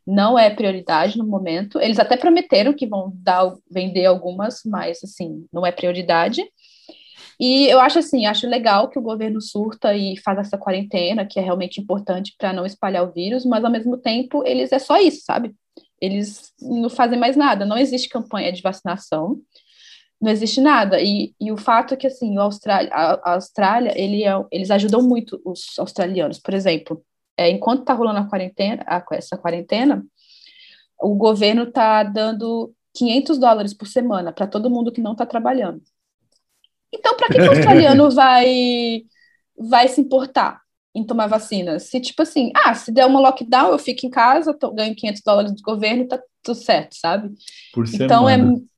não 0.07 0.39
é 0.39 0.49
prioridade 0.51 1.19
no 1.19 1.27
momento. 1.27 1.81
Eles 1.81 1.99
até 1.99 2.17
prometeram 2.17 2.73
que 2.73 2.87
vão 2.87 3.13
dar, 3.17 3.53
vender 3.71 4.07
algumas, 4.07 4.61
mas 4.65 5.03
assim, 5.03 5.47
não 5.53 5.67
é 5.67 5.73
prioridade. 5.73 6.43
E 7.39 7.67
eu 7.67 7.81
acho 7.81 7.99
assim, 7.99 8.25
acho 8.25 8.47
legal 8.47 8.89
que 8.89 8.99
o 8.99 9.03
governo 9.03 9.41
surta 9.41 9.95
e 9.95 10.17
faz 10.19 10.39
essa 10.39 10.57
quarentena, 10.57 11.27
que 11.27 11.39
é 11.39 11.43
realmente 11.43 11.81
importante 11.81 12.35
para 12.39 12.53
não 12.53 12.65
espalhar 12.65 13.05
o 13.05 13.13
vírus, 13.13 13.45
mas 13.45 13.65
ao 13.65 13.71
mesmo 13.71 13.99
tempo 13.99 14.43
eles 14.47 14.73
é 14.73 14.79
só 14.79 14.97
isso, 14.99 15.23
sabe? 15.25 15.55
Eles 16.01 16.53
não 16.61 16.89
fazem 16.89 17.19
mais 17.19 17.37
nada, 17.37 17.67
não 17.67 17.77
existe 17.77 18.09
campanha 18.09 18.53
de 18.53 18.63
vacinação, 18.63 19.39
não 20.21 20.31
existe 20.31 20.61
nada. 20.61 21.01
E, 21.01 21.35
e 21.39 21.53
o 21.53 21.59
fato 21.59 21.95
é 21.95 21.97
que 21.97 22.07
assim, 22.07 22.37
o 22.39 22.41
Austrália, 22.41 22.91
a, 22.93 23.15
a 23.15 23.35
Austrália, 23.35 23.93
ele 23.95 24.25
é, 24.25 24.33
eles 24.51 24.71
ajudam 24.71 25.03
muito 25.03 25.41
os 25.45 25.79
australianos. 25.79 26.39
Por 26.39 26.55
exemplo, 26.55 27.03
é, 27.37 27.51
enquanto 27.51 27.81
está 27.81 27.93
rolando 27.93 28.21
a 28.21 28.29
quarentena, 28.29 28.83
a, 28.87 29.05
essa 29.13 29.37
quarentena, 29.37 30.05
o 31.01 31.15
governo 31.15 31.65
está 31.65 32.03
dando 32.03 32.73
500 32.95 33.39
dólares 33.39 33.75
por 33.75 33.87
semana 33.87 34.33
para 34.33 34.47
todo 34.47 34.71
mundo 34.71 34.91
que 34.91 35.01
não 35.01 35.13
está 35.13 35.27
trabalhando. 35.27 35.83
Então, 36.93 37.17
para 37.17 37.29
que, 37.29 37.41
o 37.41 37.49
australiano 37.51 38.11
vai, 38.11 39.03
vai 39.59 39.89
se 39.89 40.01
importar 40.01 40.61
em 40.95 41.05
tomar 41.05 41.27
vacina? 41.27 41.79
Se, 41.79 42.01
tipo 42.01 42.23
assim, 42.23 42.51
ah, 42.55 42.75
se 42.75 42.91
der 42.91 43.05
uma 43.05 43.21
lockdown, 43.21 43.73
eu 43.73 43.79
fico 43.79 44.07
em 44.07 44.11
casa, 44.11 44.55
tô, 44.55 44.73
ganho 44.73 44.97
500 44.97 45.23
dólares 45.23 45.53
do 45.53 45.63
governo 45.63 46.09
tá 46.09 46.19
tudo 46.43 46.57
certo, 46.57 46.95
sabe? 46.95 47.35
Por 47.75 47.85
então, 47.87 48.29
é 48.29 48.37
semana. 48.37 48.57
é 48.57 48.77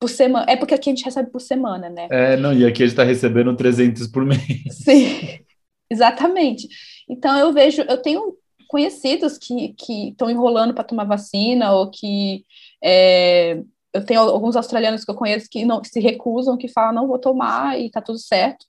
por 0.00 0.08
semana. 0.08 0.46
É 0.48 0.56
porque 0.56 0.74
aqui 0.74 0.88
a 0.88 0.92
gente 0.94 1.04
recebe 1.04 1.30
por 1.30 1.40
semana, 1.40 1.90
né? 1.90 2.08
É, 2.10 2.36
não, 2.36 2.52
e 2.52 2.64
aqui 2.64 2.82
a 2.82 2.86
gente 2.86 2.94
está 2.94 3.04
recebendo 3.04 3.54
300 3.54 4.08
por 4.08 4.24
mês. 4.24 4.40
Sim, 4.82 5.38
exatamente. 5.90 6.68
Então, 7.08 7.36
eu 7.38 7.52
vejo, 7.52 7.82
eu 7.82 8.00
tenho 8.00 8.36
conhecidos 8.68 9.36
que 9.36 9.74
estão 10.10 10.30
enrolando 10.30 10.72
para 10.72 10.84
tomar 10.84 11.04
vacina 11.04 11.72
ou 11.72 11.90
que 11.90 12.44
é, 12.82 13.60
eu 13.92 14.04
tenho 14.04 14.20
alguns 14.20 14.56
australianos 14.56 15.04
que 15.04 15.10
eu 15.10 15.16
conheço 15.16 15.48
que 15.50 15.64
não 15.64 15.82
se 15.82 15.98
recusam, 16.00 16.56
que 16.56 16.68
falam 16.68 16.94
não 16.94 17.08
vou 17.08 17.18
tomar 17.18 17.78
e 17.78 17.90
tá 17.90 18.00
tudo 18.00 18.18
certo. 18.18 18.64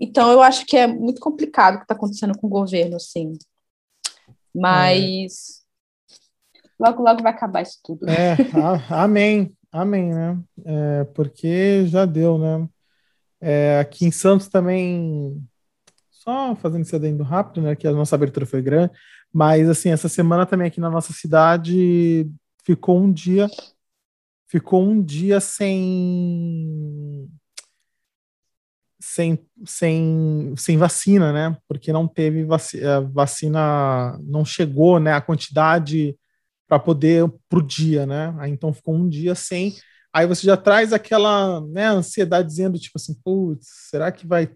Então 0.00 0.30
eu 0.30 0.42
acho 0.42 0.66
que 0.66 0.76
é 0.76 0.86
muito 0.86 1.20
complicado 1.20 1.76
o 1.76 1.78
que 1.78 1.84
está 1.84 1.94
acontecendo 1.94 2.36
com 2.36 2.46
o 2.46 2.50
governo, 2.50 2.96
assim. 2.96 3.38
Mas 4.54 5.62
é. 6.54 6.58
logo 6.78 7.02
logo 7.02 7.22
vai 7.22 7.32
acabar 7.32 7.62
isso 7.62 7.78
tudo. 7.82 8.08
É, 8.08 8.36
a, 8.60 9.04
amém, 9.04 9.56
amém, 9.70 10.12
né? 10.12 10.38
É, 10.64 11.04
porque 11.04 11.86
já 11.86 12.04
deu, 12.04 12.36
né? 12.36 12.68
É, 13.40 13.78
aqui 13.78 14.06
em 14.06 14.10
Santos 14.10 14.48
também, 14.48 15.40
só 16.26 16.56
fazendo 16.56 16.82
esse 16.82 16.96
adendo 16.96 17.22
rápido, 17.22 17.62
né? 17.62 17.76
Que 17.76 17.86
a 17.86 17.92
nossa 17.92 18.16
abertura 18.16 18.44
foi 18.44 18.60
grande, 18.60 18.92
mas 19.32 19.68
assim, 19.68 19.90
essa 19.90 20.08
semana 20.08 20.44
também 20.44 20.66
aqui 20.66 20.80
na 20.80 20.90
nossa 20.90 21.12
cidade 21.12 22.28
ficou 22.64 23.00
um 23.00 23.12
dia, 23.12 23.48
ficou 24.48 24.82
um 24.82 25.00
dia 25.00 25.40
sem 25.40 27.28
sem, 28.98 29.46
sem, 29.64 30.54
sem 30.56 30.76
vacina, 30.76 31.32
né? 31.32 31.56
Porque 31.68 31.92
não 31.92 32.08
teve 32.08 32.44
vacina, 32.44 33.00
vacina 33.02 34.18
não 34.24 34.44
chegou, 34.44 34.98
né? 34.98 35.12
A 35.12 35.20
quantidade 35.20 36.18
para 36.66 36.78
poder 36.80 37.30
para 37.48 37.60
o 37.60 37.62
dia, 37.62 38.04
né? 38.04 38.34
Aí 38.38 38.50
então 38.50 38.72
ficou 38.72 38.94
um 38.96 39.08
dia 39.08 39.34
sem. 39.36 39.76
Aí 40.12 40.26
você 40.26 40.46
já 40.46 40.56
traz 40.56 40.92
aquela 40.92 41.60
né, 41.60 41.86
ansiedade 41.86 42.48
dizendo, 42.48 42.78
tipo 42.78 42.94
assim, 42.96 43.14
putz, 43.22 43.66
será 43.90 44.10
que 44.10 44.26
vai, 44.26 44.50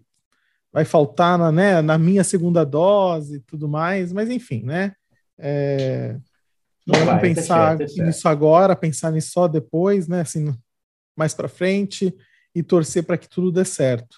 vai 0.71 0.85
faltar 0.85 1.37
na, 1.37 1.51
né, 1.51 1.81
na 1.81 1.97
minha 1.97 2.23
segunda 2.23 2.65
dose 2.65 3.37
e 3.37 3.39
tudo 3.39 3.67
mais? 3.67 4.13
Mas 4.13 4.29
enfim, 4.29 4.63
né? 4.63 4.93
É, 5.37 6.17
não 6.85 6.99
vamos 6.99 7.05
vai, 7.05 7.21
pensar 7.21 7.77
tá 7.77 7.87
certo, 7.87 8.03
nisso 8.03 8.27
agora, 8.27 8.75
pensar 8.75 9.11
nisso 9.11 9.31
só 9.31 9.47
depois, 9.47 10.07
né? 10.07 10.21
Assim, 10.21 10.55
mais 11.15 11.33
para 11.33 11.47
frente 11.47 12.15
e 12.53 12.63
torcer 12.63 13.03
para 13.03 13.17
que 13.17 13.29
tudo 13.29 13.51
dê 13.51 13.65
certo. 13.65 14.17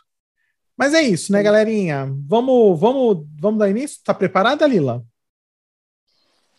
Mas 0.78 0.94
é 0.94 1.02
isso, 1.02 1.32
né, 1.32 1.44
galerinha? 1.44 2.06
Vamos, 2.28 2.80
vamos, 2.80 3.26
vamos 3.40 3.60
dar 3.60 3.70
início? 3.70 4.02
Tá 4.04 4.14
preparada, 4.14 4.66
Lila? 4.66 5.04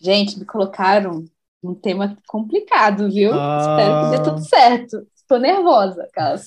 Gente, 0.01 0.39
me 0.39 0.45
colocaram 0.45 1.25
um 1.63 1.75
tema 1.75 2.17
complicado, 2.27 3.11
viu? 3.11 3.33
Ah... 3.33 3.59
Espero 3.61 4.01
que 4.01 4.17
dê 4.17 4.31
tudo 4.31 4.49
certo. 4.49 5.07
Estou 5.35 5.41
nervosa, 5.41 6.09
caso. 6.13 6.47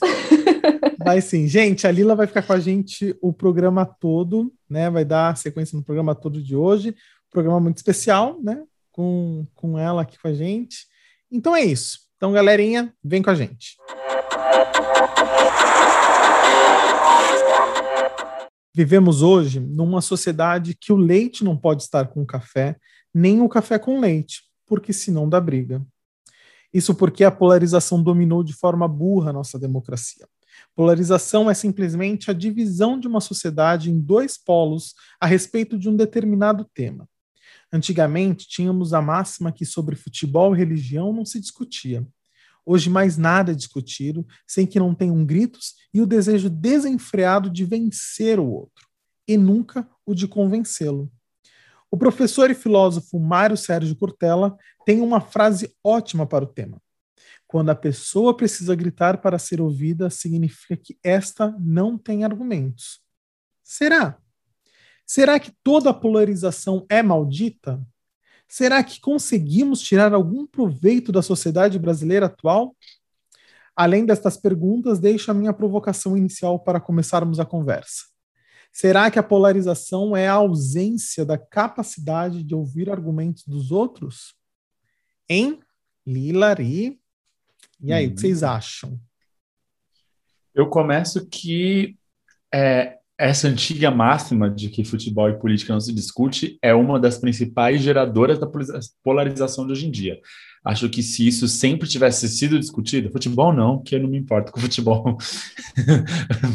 Vai 1.03 1.20
sim. 1.20 1.46
Gente, 1.46 1.86
a 1.86 1.91
Lila 1.91 2.15
vai 2.15 2.25
ficar 2.25 2.41
com 2.41 2.53
a 2.53 2.60
gente 2.60 3.13
o 3.22 3.34
programa 3.34 3.86
todo, 3.86 4.50
né? 4.70 4.89
Vai 4.89 5.03
dar 5.03 5.36
sequência 5.36 5.77
no 5.77 5.84
programa 5.84 6.15
todo 6.15 6.41
de 6.41 6.56
hoje. 6.56 6.96
Programa 7.29 7.60
muito 7.60 7.75
especial, 7.75 8.41
né? 8.41 8.63
Com, 8.89 9.46
com 9.53 9.77
ela 9.77 10.03
aqui 10.03 10.17
com 10.17 10.29
a 10.29 10.34
gente. 10.34 10.88
Então 11.29 11.53
é 11.53 11.65
isso. 11.65 12.00
Então, 12.15 12.32
galerinha, 12.32 12.94
vem 13.03 13.22
com 13.22 13.29
a 13.29 13.36
gente. 13.36 13.75
Vivemos 18.74 19.22
hoje 19.22 19.60
numa 19.60 20.00
sociedade 20.00 20.77
que 20.79 20.94
o 20.94 20.98
leite 20.98 21.44
não 21.44 21.58
pode 21.58 21.84
estar 21.84 22.08
com 22.08 22.22
o 22.22 22.25
café, 22.25 22.77
nem 23.13 23.41
o 23.41 23.50
café 23.50 23.77
com 23.77 24.00
leite, 24.00 24.44
porque 24.65 24.94
senão 24.94 25.27
dá 25.27 25.41
briga. 25.41 25.86
Isso 26.77 26.93
porque 26.93 27.24
a 27.24 27.31
polarização 27.31 28.03
dominou 28.03 28.43
de 28.43 28.53
forma 28.53 28.88
burra 28.88 29.31
a 29.31 29.34
nossa 29.34 29.57
democracia. 29.57 30.27
Polarização 30.75 31.50
é 31.50 31.53
simplesmente 31.55 32.29
a 32.29 32.36
divisão 32.36 33.00
de 33.00 33.07
uma 33.07 33.19
sociedade 33.19 33.89
em 33.89 34.00
dois 34.00 34.38
polos 34.38 34.93
a 35.19 35.25
respeito 35.25 35.75
de 35.75 35.89
um 35.89 35.96
determinado 35.96 36.63
tema. 36.75 37.10
Antigamente, 37.74 38.48
tínhamos 38.48 38.93
a 38.93 39.01
máxima 39.01 39.51
que 39.51 39.65
sobre 39.65 39.96
futebol 39.96 40.53
e 40.53 40.60
religião 40.60 41.12
não 41.12 41.25
se 41.25 41.39
discutia. 41.39 42.07
Hoje 42.63 42.91
mais 42.91 43.17
nada 43.17 43.53
é 43.53 43.55
discutido 43.55 44.24
sem 44.46 44.67
que 44.67 44.77
não 44.77 44.93
tenham 44.93 45.25
gritos 45.25 45.74
e 45.91 46.00
o 46.00 46.05
desejo 46.05 46.48
desenfreado 46.48 47.50
de 47.50 47.65
vencer 47.65 48.39
o 48.39 48.46
outro, 48.46 48.88
e 49.27 49.36
nunca 49.36 49.89
o 50.05 50.13
de 50.13 50.27
convencê-lo. 50.27 51.12
O 51.89 51.98
professor 51.98 52.51
e 52.51 52.56
filósofo 52.56 53.20
Mário 53.20 53.56
Sérgio 53.56 53.96
Cortella 53.96 54.58
tem 54.86 55.01
uma 55.01 55.22
frase 55.22 55.75
ótima 55.84 56.25
para 56.25 56.44
o 56.44 56.48
tema. 56.48 56.82
Quando 57.48 57.70
a 57.70 57.75
pessoa 57.75 58.36
precisa 58.36 58.75
gritar 58.75 59.22
para 59.22 59.39
ser 59.39 59.62
ouvida, 59.62 60.10
significa 60.10 60.75
que 60.75 60.98
esta 61.01 61.56
não 61.60 61.98
tem 61.98 62.25
argumentos. 62.25 63.00
Será? 63.63 64.17
Será 65.06 65.39
que 65.39 65.53
toda 65.63 65.94
polarização 65.94 66.86
é 66.89 67.01
maldita? 67.01 67.82
Será 68.50 68.84
que 68.84 69.00
conseguimos 69.00 69.79
tirar 69.79 70.13
algum 70.13 70.46
proveito 70.46 71.12
da 71.12 71.22
sociedade 71.22 71.79
brasileira 71.79 72.25
atual? 72.25 72.75
Além 73.74 74.06
destas 74.06 74.36
perguntas, 74.36 75.00
deixo 75.00 75.32
a 75.32 75.34
minha 75.34 75.53
provocação 75.53 76.17
inicial 76.17 76.60
para 76.60 76.82
começarmos 76.82 77.39
a 77.39 77.46
conversa. 77.46 78.16
Será 78.79 79.10
que 79.10 79.17
a 79.17 79.24
polarização 79.24 80.15
é 80.15 80.27
a 80.27 80.34
ausência 80.34 81.25
da 81.25 81.36
capacidade 81.36 82.43
de 82.43 82.53
ouvir 82.53 82.91
argumentos 82.91 83.43
dos 83.43 83.72
outros? 83.72 84.36
Hein? 85.27 85.60
Lilari. 86.05 87.01
E 87.81 87.91
aí, 87.91 88.05
hum. 88.05 88.12
o 88.12 88.13
que 88.13 88.22
vocês 88.22 88.43
acham? 88.43 89.00
Eu 90.53 90.69
começo 90.69 91.25
que 91.25 91.98
é, 92.53 93.00
essa 93.17 93.48
antiga 93.48 93.89
máxima 93.89 94.48
de 94.48 94.69
que 94.69 94.86
futebol 94.86 95.27
e 95.27 95.39
política 95.39 95.74
não 95.74 95.81
se 95.81 95.91
discute 95.91 96.60
é 96.62 96.72
uma 96.75 97.00
das 97.00 97.17
principais 97.17 97.81
geradoras 97.81 98.38
da 98.38 98.48
polarização 99.03 99.65
de 99.65 99.72
hoje 99.72 99.88
em 99.88 99.91
dia. 99.91 100.22
Acho 100.64 100.90
que 100.90 101.02
se 101.02 101.28
isso 101.28 101.48
sempre 101.48 101.88
tivesse 101.88 102.28
sido 102.28 102.60
discutido, 102.60 103.12
futebol 103.12 103.54
não, 103.54 103.82
que 103.82 103.96
eu 103.96 104.02
não 104.02 104.10
me 104.10 104.18
importo 104.18 104.52
com 104.52 104.60
futebol. 104.62 105.18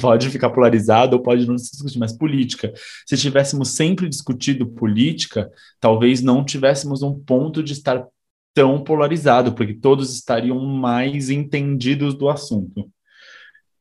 pode 0.01 0.29
ficar 0.31 0.51
polarizado 0.51 1.17
ou 1.17 1.23
pode 1.23 1.47
não 1.47 1.57
se 1.57 1.71
discutir, 1.73 1.99
mas 1.99 2.13
política. 2.13 2.73
Se 3.07 3.17
tivéssemos 3.17 3.71
sempre 3.71 4.09
discutido 4.09 4.67
política, 4.67 5.51
talvez 5.81 6.21
não 6.21 6.45
tivéssemos 6.45 7.03
um 7.03 7.19
ponto 7.19 7.63
de 7.63 7.73
estar 7.73 8.07
tão 8.55 8.83
polarizado, 8.83 9.55
porque 9.55 9.75
todos 9.75 10.13
estariam 10.15 10.59
mais 10.61 11.31
entendidos 11.31 12.15
do 12.15 12.29
assunto. 12.29 12.91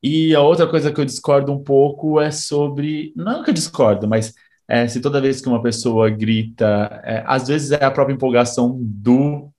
E 0.01 0.33
a 0.33 0.41
outra 0.41 0.67
coisa 0.67 0.91
que 0.91 0.99
eu 0.99 1.05
discordo 1.05 1.51
um 1.51 1.63
pouco 1.63 2.19
é 2.19 2.31
sobre. 2.31 3.13
Não 3.15 3.43
que 3.43 3.51
eu 3.51 3.53
discordo, 3.53 4.07
mas 4.07 4.33
é, 4.67 4.87
se 4.87 4.99
toda 4.99 5.21
vez 5.21 5.41
que 5.41 5.49
uma 5.49 5.61
pessoa 5.61 6.09
grita, 6.09 7.01
é, 7.03 7.23
às 7.27 7.47
vezes 7.47 7.71
é 7.71 7.83
a 7.83 7.91
própria 7.91 8.13
empolgação 8.13 8.79
do 8.81 9.51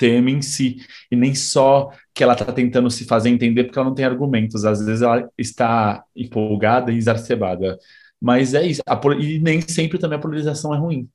tema 0.00 0.30
em 0.30 0.40
si, 0.40 0.78
e 1.10 1.14
nem 1.14 1.34
só 1.34 1.90
que 2.14 2.22
ela 2.24 2.32
está 2.32 2.50
tentando 2.50 2.90
se 2.90 3.04
fazer 3.04 3.28
entender 3.28 3.64
porque 3.64 3.78
ela 3.78 3.88
não 3.88 3.94
tem 3.94 4.06
argumentos, 4.06 4.64
às 4.64 4.82
vezes 4.82 5.02
ela 5.02 5.28
está 5.36 6.02
empolgada 6.16 6.90
e 6.90 6.96
exacerbada. 6.96 7.78
Mas 8.18 8.54
é 8.54 8.66
isso, 8.66 8.80
a, 8.86 8.98
e 9.18 9.38
nem 9.38 9.60
sempre 9.60 9.98
também 9.98 10.18
a 10.18 10.22
polarização 10.22 10.74
é 10.74 10.78
ruim. 10.78 11.06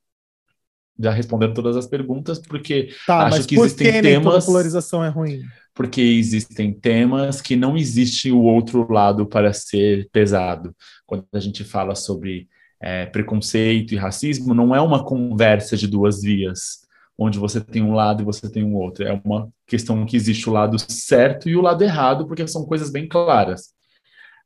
Já 0.99 1.11
respondendo 1.11 1.55
todas 1.55 1.75
as 1.75 1.87
perguntas, 1.87 2.39
porque 2.39 2.89
tá, 3.07 3.25
acho 3.27 3.47
que 3.47 3.55
existem 3.55 3.91
que 3.91 4.01
temas. 4.01 4.43
a 4.43 4.45
polarização 4.45 5.03
é 5.03 5.09
ruim? 5.09 5.41
porque 5.75 5.99
existem 5.99 6.71
temas 6.73 7.41
que 7.41 7.57
não 7.57 7.75
existe 7.75 8.31
o 8.31 8.41
outro 8.43 8.89
lado 8.89 9.25
para 9.25 9.51
ser 9.51 10.07
pesado. 10.09 10.73
Quando 11.05 11.25
a 11.33 11.39
gente 11.39 11.65
fala 11.65 11.93
sobre 11.95 12.47
é, 12.79 13.05
preconceito 13.05 13.93
e 13.93 13.97
racismo, 13.97 14.53
não 14.53 14.73
é 14.73 14.79
uma 14.79 15.03
conversa 15.03 15.75
de 15.75 15.85
duas 15.85 16.21
vias, 16.21 16.84
onde 17.17 17.39
você 17.39 17.61
tem 17.61 17.81
um 17.81 17.93
lado 17.93 18.21
e 18.21 18.25
você 18.25 18.49
tem 18.49 18.63
um 18.63 18.75
outro. 18.75 19.05
É 19.05 19.21
uma 19.23 19.49
questão 19.65 20.05
que 20.05 20.15
existe 20.15 20.49
o 20.49 20.53
lado 20.53 20.77
certo 20.79 21.49
e 21.49 21.55
o 21.55 21.61
lado 21.61 21.83
errado, 21.83 22.27
porque 22.27 22.47
são 22.47 22.65
coisas 22.65 22.89
bem 22.89 23.07
claras. 23.07 23.73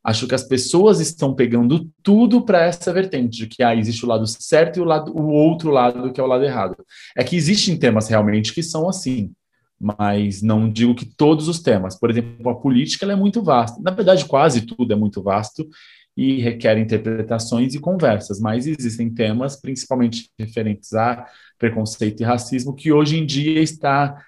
Acho 0.03 0.27
que 0.27 0.35
as 0.35 0.43
pessoas 0.43 0.99
estão 0.99 1.35
pegando 1.35 1.89
tudo 2.01 2.41
para 2.41 2.63
essa 2.63 2.93
vertente 2.93 3.39
de 3.39 3.47
que 3.47 3.61
ah, 3.61 3.75
existe 3.75 4.05
o 4.05 4.07
lado 4.07 4.25
certo 4.25 4.77
e 4.77 4.81
o, 4.81 4.85
lado, 4.85 5.11
o 5.15 5.27
outro 5.27 5.71
lado 5.71 6.13
que 6.13 6.21
é 6.21 6.23
o 6.23 6.27
lado 6.27 6.43
errado. 6.43 6.77
É 7.17 7.23
que 7.23 7.35
existem 7.35 7.77
temas 7.77 8.07
realmente 8.07 8.53
que 8.53 8.63
são 8.63 8.87
assim 8.87 9.31
mas 9.79 10.41
não 10.41 10.69
digo 10.69 10.93
que 10.93 11.05
todos 11.05 11.47
os 11.47 11.59
temas. 11.59 11.97
Por 11.97 12.09
exemplo, 12.09 12.49
a 12.49 12.55
política 12.55 13.05
é 13.05 13.15
muito 13.15 13.41
vasta. 13.41 13.81
Na 13.81 13.91
verdade, 13.91 14.25
quase 14.25 14.61
tudo 14.61 14.91
é 14.91 14.95
muito 14.95 15.23
vasto 15.23 15.67
e 16.15 16.41
requer 16.41 16.77
interpretações 16.77 17.73
e 17.73 17.79
conversas, 17.79 18.39
mas 18.39 18.67
existem 18.67 19.09
temas, 19.13 19.55
principalmente 19.55 20.29
referentes 20.37 20.93
a 20.93 21.25
preconceito 21.57 22.21
e 22.21 22.25
racismo, 22.25 22.75
que 22.75 22.91
hoje 22.91 23.17
em 23.17 23.25
dia 23.25 23.61
está 23.61 24.21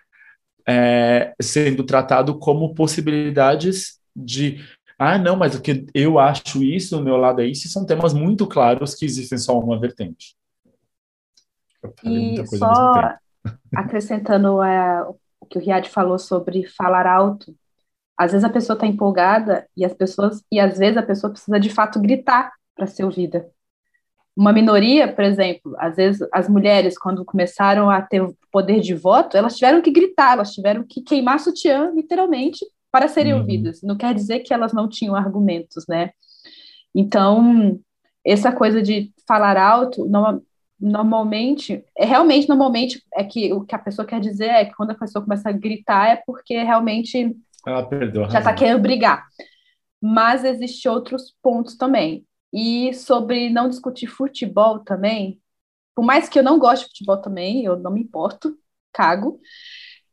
é, 0.67 1.33
sendo 1.41 1.83
tratado 1.83 2.37
como 2.37 2.73
possibilidades 2.73 3.99
de 4.15 4.59
ah, 4.97 5.17
não, 5.17 5.35
mas 5.35 5.55
o 5.55 5.61
que 5.61 5.87
eu 5.95 6.19
acho 6.19 6.61
isso, 6.61 6.99
o 6.99 7.03
meu 7.03 7.17
lado 7.17 7.41
é 7.41 7.47
isso, 7.47 7.67
são 7.67 7.83
temas 7.83 8.13
muito 8.13 8.45
claros 8.45 8.93
que 8.93 9.03
existem 9.03 9.37
só 9.37 9.59
uma 9.59 9.79
vertente. 9.79 10.35
e 12.03 12.45
só 12.45 13.15
acrescentando 13.75 14.61
é, 14.61 15.03
que 15.51 15.57
o 15.57 15.61
Riad 15.61 15.89
falou 15.89 16.17
sobre 16.17 16.65
falar 16.65 17.05
alto. 17.05 17.53
Às 18.21 18.33
vezes 18.33 18.43
a 18.43 18.49
pessoa 18.49 18.75
está 18.75 18.85
empolgada 18.85 19.67
e 19.75 19.83
as 19.83 19.95
pessoas 19.95 20.43
e 20.51 20.59
às 20.59 20.77
vezes 20.77 20.95
a 20.95 21.01
pessoa 21.01 21.33
precisa 21.33 21.59
de 21.59 21.71
fato 21.71 21.99
gritar 21.99 22.51
para 22.75 22.85
ser 22.85 23.03
ouvida. 23.03 23.49
Uma 24.37 24.53
minoria, 24.53 25.11
por 25.11 25.23
exemplo, 25.23 25.75
às 25.79 25.95
vezes 25.95 26.27
as 26.31 26.47
mulheres 26.47 26.99
quando 26.99 27.25
começaram 27.25 27.89
a 27.89 27.99
ter 27.99 28.21
o 28.21 28.37
poder 28.51 28.79
de 28.79 28.93
voto, 28.93 29.35
elas 29.35 29.55
tiveram 29.55 29.81
que 29.81 29.89
gritar, 29.89 30.33
elas 30.33 30.53
tiveram 30.53 30.83
que 30.87 31.01
queimar 31.01 31.39
sutiã, 31.39 31.91
literalmente, 31.95 32.63
para 32.91 33.07
serem 33.07 33.33
uhum. 33.33 33.39
ouvidas. 33.39 33.81
Não 33.81 33.97
quer 33.97 34.13
dizer 34.13 34.41
que 34.41 34.53
elas 34.53 34.71
não 34.71 34.87
tinham 34.87 35.15
argumentos, 35.15 35.87
né? 35.89 36.11
Então, 36.93 37.79
essa 38.23 38.51
coisa 38.51 38.83
de 38.83 39.11
falar 39.27 39.57
alto, 39.57 40.05
não, 40.05 40.43
normalmente, 40.79 41.83
é 41.97 42.05
realmente 42.05 42.47
normalmente 42.47 43.01
é 43.15 43.23
que 43.23 43.51
o 43.51 43.61
que 43.61 43.73
a 43.73 43.79
pessoa 43.79 44.05
quer 44.05 44.19
dizer 44.19 44.49
é 44.49 44.65
que 44.65 44.75
quando 44.75 44.91
a 44.91 44.95
pessoa 44.95 45.23
começa 45.23 45.49
a 45.49 45.53
gritar 45.53 46.09
é 46.09 46.21
porque 46.23 46.61
realmente 46.61 47.35
ela 47.65 47.87
perdeu 47.87 48.29
já 48.29 48.39
está 48.39 48.53
querendo 48.53 48.81
brigar. 48.81 49.25
mas 50.01 50.43
existem 50.43 50.91
outros 50.91 51.35
pontos 51.41 51.75
também. 51.75 52.25
E 52.53 52.93
sobre 52.93 53.49
não 53.49 53.69
discutir 53.69 54.07
futebol 54.07 54.79
também, 54.79 55.41
por 55.95 56.03
mais 56.03 56.27
que 56.29 56.39
eu 56.39 56.43
não 56.43 56.59
goste 56.59 56.85
de 56.85 56.91
futebol 56.91 57.17
também, 57.17 57.63
eu 57.65 57.77
não 57.77 57.91
me 57.91 58.01
importo, 58.01 58.57
cago, 58.93 59.39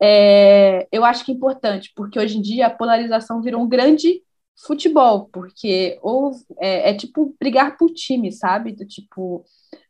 é, 0.01 0.87
eu 0.93 1.05
acho 1.05 1.25
que 1.25 1.33
é 1.33 1.35
importante, 1.35 1.93
porque 1.97 2.19
hoje 2.19 2.39
em 2.39 2.43
dia 2.43 2.67
a 2.67 2.71
polarização 2.71 3.43
virou 3.43 3.63
um 3.63 3.69
grande 3.69 4.23
futebol, 4.67 5.29
porque 5.33 5.99
ou 6.03 6.33
é, 6.59 6.91
é, 6.91 6.95
tipo 6.95 7.35
brigar 7.39 7.77
por 7.77 7.91
time, 7.91 8.33
sabe? 8.33 8.73
Do 8.73 8.85
tipo, 8.85 9.45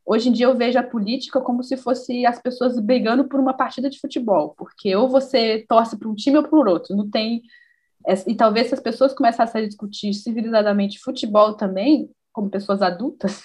hoje 0.05 0.29
em 0.29 0.33
dia 0.33 0.47
eu 0.47 0.57
vejo 0.57 0.79
a 0.79 0.83
política 0.83 1.41
como 1.41 1.63
se 1.63 1.77
fosse 1.77 2.27
as 2.27 2.41
pessoas 2.41 2.79
brigando 2.79 3.29
por 3.29 3.41
uma 3.41 3.55
partida 3.55 3.89
de 3.89 3.99
futebol, 3.99 4.55
porque 4.57 4.95
ou 4.95 5.09
você 5.09 5.65
torce 5.69 5.99
para 5.99 6.09
um 6.09 6.15
time 6.15 6.37
ou 6.37 6.43
para 6.43 6.57
o 6.57 6.69
outro, 6.71 6.97
não 6.97 7.09
tem 7.09 7.43
e 8.27 8.35
talvez 8.35 8.69
se 8.69 8.75
as 8.75 8.81
pessoas 8.81 9.13
começassem 9.13 9.63
a 9.63 9.67
discutir 9.67 10.15
civilizadamente 10.15 10.99
futebol 10.99 11.55
também, 11.55 12.09
como 12.33 12.49
pessoas 12.49 12.81
adultas, 12.81 13.43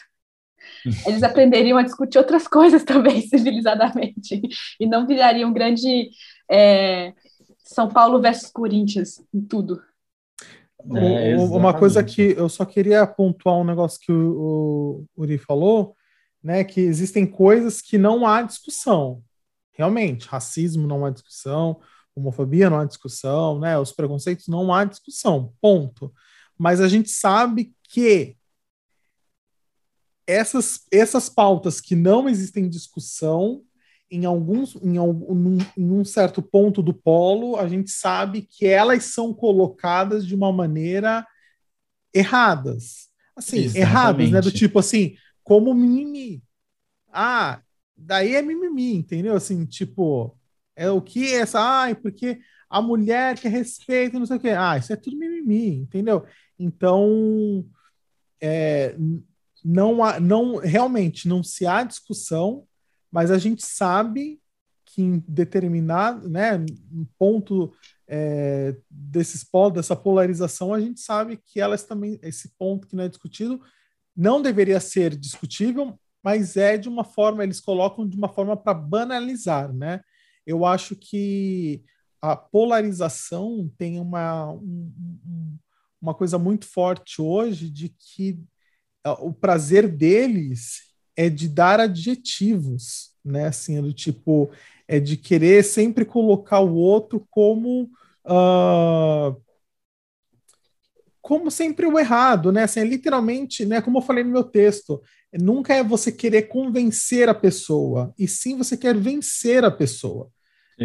eles 1.05 1.23
aprenderiam 1.23 1.77
a 1.77 1.83
discutir 1.83 2.17
outras 2.17 2.47
coisas 2.47 2.83
também 2.83 3.21
civilizadamente 3.27 4.41
e 4.79 4.85
não 4.85 5.05
virariam 5.05 5.49
um 5.49 5.53
grande 5.53 6.09
é, 6.49 7.13
São 7.57 7.89
Paulo 7.89 8.21
versus 8.21 8.49
Corinthians 8.51 9.21
em 9.33 9.41
tudo. 9.41 9.81
É, 10.95 11.37
uma 11.37 11.73
coisa 11.73 12.03
que 12.03 12.33
eu 12.37 12.49
só 12.49 12.65
queria 12.65 13.05
pontuar 13.07 13.55
um 13.55 13.63
negócio 13.63 13.99
que 13.99 14.11
o, 14.11 15.05
o 15.15 15.21
Uri 15.21 15.37
falou, 15.37 15.95
né? 16.43 16.63
Que 16.63 16.81
existem 16.81 17.25
coisas 17.25 17.81
que 17.81 17.97
não 17.97 18.25
há 18.27 18.41
discussão. 18.41 19.23
Realmente, 19.71 20.27
racismo 20.27 20.85
não 20.85 21.05
há 21.05 21.09
discussão, 21.09 21.79
homofobia 22.15 22.69
não 22.69 22.79
há 22.79 22.85
discussão, 22.85 23.59
né? 23.59 23.77
Os 23.77 23.91
preconceitos 23.91 24.47
não 24.47 24.73
há 24.73 24.83
discussão. 24.83 25.53
Ponto. 25.61 26.13
Mas 26.57 26.81
a 26.81 26.87
gente 26.87 27.09
sabe 27.09 27.73
que 27.89 28.35
essas, 30.27 30.81
essas 30.91 31.29
pautas 31.29 31.81
que 31.81 31.95
não 31.95 32.29
existem 32.29 32.69
discussão, 32.69 33.61
em 34.09 34.25
alguns 34.25 34.75
em, 34.75 34.97
algum, 34.97 35.57
em 35.77 35.91
um 35.91 36.05
certo 36.05 36.41
ponto 36.41 36.81
do 36.81 36.93
polo, 36.93 37.57
a 37.57 37.67
gente 37.67 37.89
sabe 37.89 38.43
que 38.43 38.65
elas 38.65 39.05
são 39.05 39.33
colocadas 39.33 40.25
de 40.25 40.35
uma 40.35 40.51
maneira 40.51 41.25
erradas. 42.13 43.09
Assim, 43.35 43.57
Exatamente. 43.57 43.79
erradas, 43.79 44.31
né? 44.31 44.41
Do 44.41 44.51
tipo 44.51 44.79
assim, 44.79 45.15
como 45.43 45.73
mimimi. 45.73 46.43
Ah, 47.11 47.61
daí 47.97 48.35
é 48.35 48.41
mimimi, 48.41 48.95
entendeu? 48.95 49.35
Assim, 49.35 49.65
tipo, 49.65 50.37
é 50.75 50.89
o 50.89 51.01
que 51.01 51.33
é 51.33 51.41
essa, 51.41 51.59
ai, 51.59 51.95
porque 51.95 52.39
a 52.69 52.81
mulher 52.81 53.39
quer 53.39 53.49
respeito, 53.49 54.19
não 54.19 54.25
sei 54.25 54.37
o 54.37 54.39
quê. 54.39 54.49
Ah, 54.49 54.77
isso 54.77 54.93
é 54.93 54.95
tudo 54.95 55.17
mimimi, 55.17 55.77
entendeu? 55.77 56.25
Então, 56.57 57.65
é, 58.41 58.95
não 59.63 60.03
há, 60.03 60.19
não 60.19 60.57
realmente 60.57 61.27
não 61.27 61.43
se 61.43 61.65
há 61.65 61.83
discussão 61.83 62.65
mas 63.13 63.29
a 63.29 63.37
gente 63.37 63.63
sabe 63.63 64.41
que 64.83 64.99
em 65.03 65.23
determinado 65.27 66.27
né, 66.27 66.57
um 66.91 67.05
ponto 67.17 67.71
é, 68.07 68.75
desses 68.89 69.43
polos, 69.43 69.73
dessa 69.73 69.95
polarização, 69.95 70.73
a 70.73 70.81
gente 70.81 70.99
sabe 70.99 71.39
que 71.45 71.61
elas 71.61 71.83
também, 71.83 72.19
esse 72.23 72.49
ponto 72.57 72.87
que 72.87 72.95
não 72.95 73.03
é 73.03 73.07
discutido, 73.07 73.61
não 74.17 74.41
deveria 74.41 74.79
ser 74.79 75.15
discutível, 75.15 75.97
mas 76.23 76.57
é 76.57 76.75
de 76.75 76.89
uma 76.89 77.03
forma, 77.03 77.43
eles 77.43 77.61
colocam 77.61 78.07
de 78.07 78.17
uma 78.17 78.29
forma 78.29 78.57
para 78.57 78.73
banalizar, 78.73 79.71
né? 79.71 80.01
Eu 80.43 80.65
acho 80.65 80.95
que 80.95 81.83
a 82.19 82.35
polarização 82.35 83.71
tem 83.77 83.99
uma, 83.99 84.51
um, 84.53 85.57
uma 86.01 86.15
coisa 86.15 86.39
muito 86.39 86.65
forte 86.65 87.21
hoje 87.21 87.69
de 87.69 87.89
que 87.89 88.43
o 89.19 89.31
prazer 89.31 89.87
deles 89.87 90.92
é 91.15 91.29
de 91.29 91.47
dar 91.47 91.79
adjetivos, 91.79 93.11
né? 93.23 93.47
Assim, 93.47 93.77
é 93.77 93.81
do 93.81 93.93
tipo, 93.93 94.51
é 94.87 94.99
de 94.99 95.17
querer 95.17 95.63
sempre 95.63 96.05
colocar 96.05 96.59
o 96.59 96.73
outro 96.75 97.25
como 97.29 97.89
uh, 98.25 99.41
como 101.21 101.49
sempre 101.49 101.85
o 101.85 101.97
errado, 101.97 102.51
né? 102.51 102.63
Assim, 102.63 102.81
é 102.81 102.83
literalmente, 102.83 103.65
né? 103.65 103.81
Como 103.81 103.99
eu 103.99 104.01
falei 104.01 104.23
no 104.25 104.31
meu 104.31 104.43
texto, 104.43 105.01
nunca 105.33 105.73
é 105.73 105.81
você 105.81 106.11
querer 106.11 106.43
convencer 106.43 107.29
a 107.29 107.33
pessoa, 107.33 108.13
e 108.19 108.27
sim 108.27 108.57
você 108.57 108.75
quer 108.75 108.95
vencer 108.95 109.63
a 109.63 109.71
pessoa. 109.71 110.29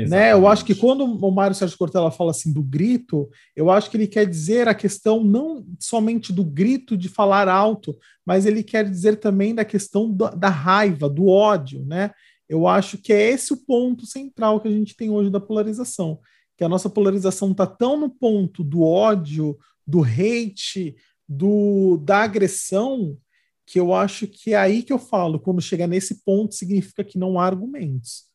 Né? 0.07 0.33
Eu 0.33 0.47
acho 0.47 0.65
que 0.65 0.75
quando 0.75 1.05
o 1.05 1.31
Mário 1.31 1.57
Sérgio 1.57 1.79
Cortella 1.79 2.11
fala 2.11 2.31
assim 2.31 2.53
do 2.53 2.63
grito, 2.63 3.29
eu 3.57 3.71
acho 3.71 3.91
que 3.91 3.97
ele 3.97 4.07
quer 4.07 4.27
dizer 4.27 4.69
a 4.69 4.75
questão 4.75 5.25
não 5.25 5.67
somente 5.79 6.33
do 6.33 6.45
grito 6.45 6.97
de 6.97 7.09
falar 7.09 7.49
alto, 7.49 7.97
mas 8.25 8.47
ele 8.47 8.63
quer 8.63 8.89
dizer 8.89 9.17
também 9.17 9.55
da 9.55 9.65
questão 9.65 10.13
da, 10.13 10.31
da 10.31 10.49
raiva, 10.49 11.09
do 11.09 11.27
ódio, 11.27 11.85
né? 11.85 12.11
Eu 12.49 12.67
acho 12.67 12.99
que 12.99 13.13
é 13.13 13.31
esse 13.31 13.53
o 13.53 13.57
ponto 13.57 14.07
central 14.07 14.61
que 14.61 14.69
a 14.69 14.71
gente 14.71 14.97
tem 14.97 15.11
hoje 15.11 15.31
da 15.31 15.41
polarização, 15.41 16.19
que 16.57 16.65
a 16.65 16.69
nossa 16.69 16.89
polarização 16.89 17.53
está 17.53 17.67
tão 17.67 17.99
no 17.99 18.09
ponto 18.09 18.65
do 18.65 18.83
ódio, 18.83 19.59
do 19.87 20.03
hate, 20.03 20.97
do 21.29 21.99
da 21.99 22.23
agressão, 22.23 23.19
que 23.67 23.79
eu 23.79 23.93
acho 23.93 24.27
que 24.27 24.55
é 24.55 24.57
aí 24.57 24.83
que 24.83 24.93
eu 24.93 24.99
falo, 24.99 25.39
quando 25.39 25.61
chega 25.61 25.87
nesse 25.87 26.25
ponto, 26.25 26.55
significa 26.55 27.05
que 27.05 27.19
não 27.19 27.39
há 27.39 27.45
argumentos. 27.45 28.28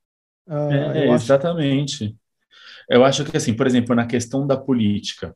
Uh, 0.47 0.71
é, 0.71 1.05
é 1.05 1.11
exatamente. 1.11 2.05
Acho... 2.05 2.15
Eu 2.89 3.05
acho 3.05 3.25
que, 3.25 3.37
assim, 3.37 3.53
por 3.53 3.65
exemplo, 3.65 3.95
na 3.95 4.05
questão 4.05 4.45
da 4.45 4.57
política, 4.57 5.35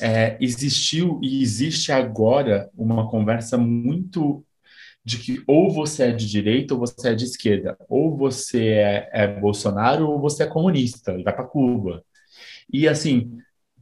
é, 0.00 0.36
existiu 0.40 1.20
e 1.22 1.42
existe 1.42 1.92
agora 1.92 2.68
uma 2.76 3.08
conversa 3.08 3.56
muito 3.56 4.44
de 5.04 5.18
que 5.18 5.42
ou 5.46 5.70
você 5.70 6.04
é 6.04 6.12
de 6.12 6.28
direita 6.28 6.74
ou 6.74 6.80
você 6.80 7.10
é 7.10 7.14
de 7.14 7.24
esquerda, 7.24 7.76
ou 7.88 8.16
você 8.16 8.68
é, 8.68 9.10
é 9.12 9.26
Bolsonaro 9.26 10.08
ou 10.08 10.20
você 10.20 10.42
é 10.44 10.46
comunista 10.46 11.12
e 11.12 11.22
vai 11.22 11.34
para 11.34 11.46
Cuba. 11.46 12.04
E 12.72 12.86
assim, 12.86 13.38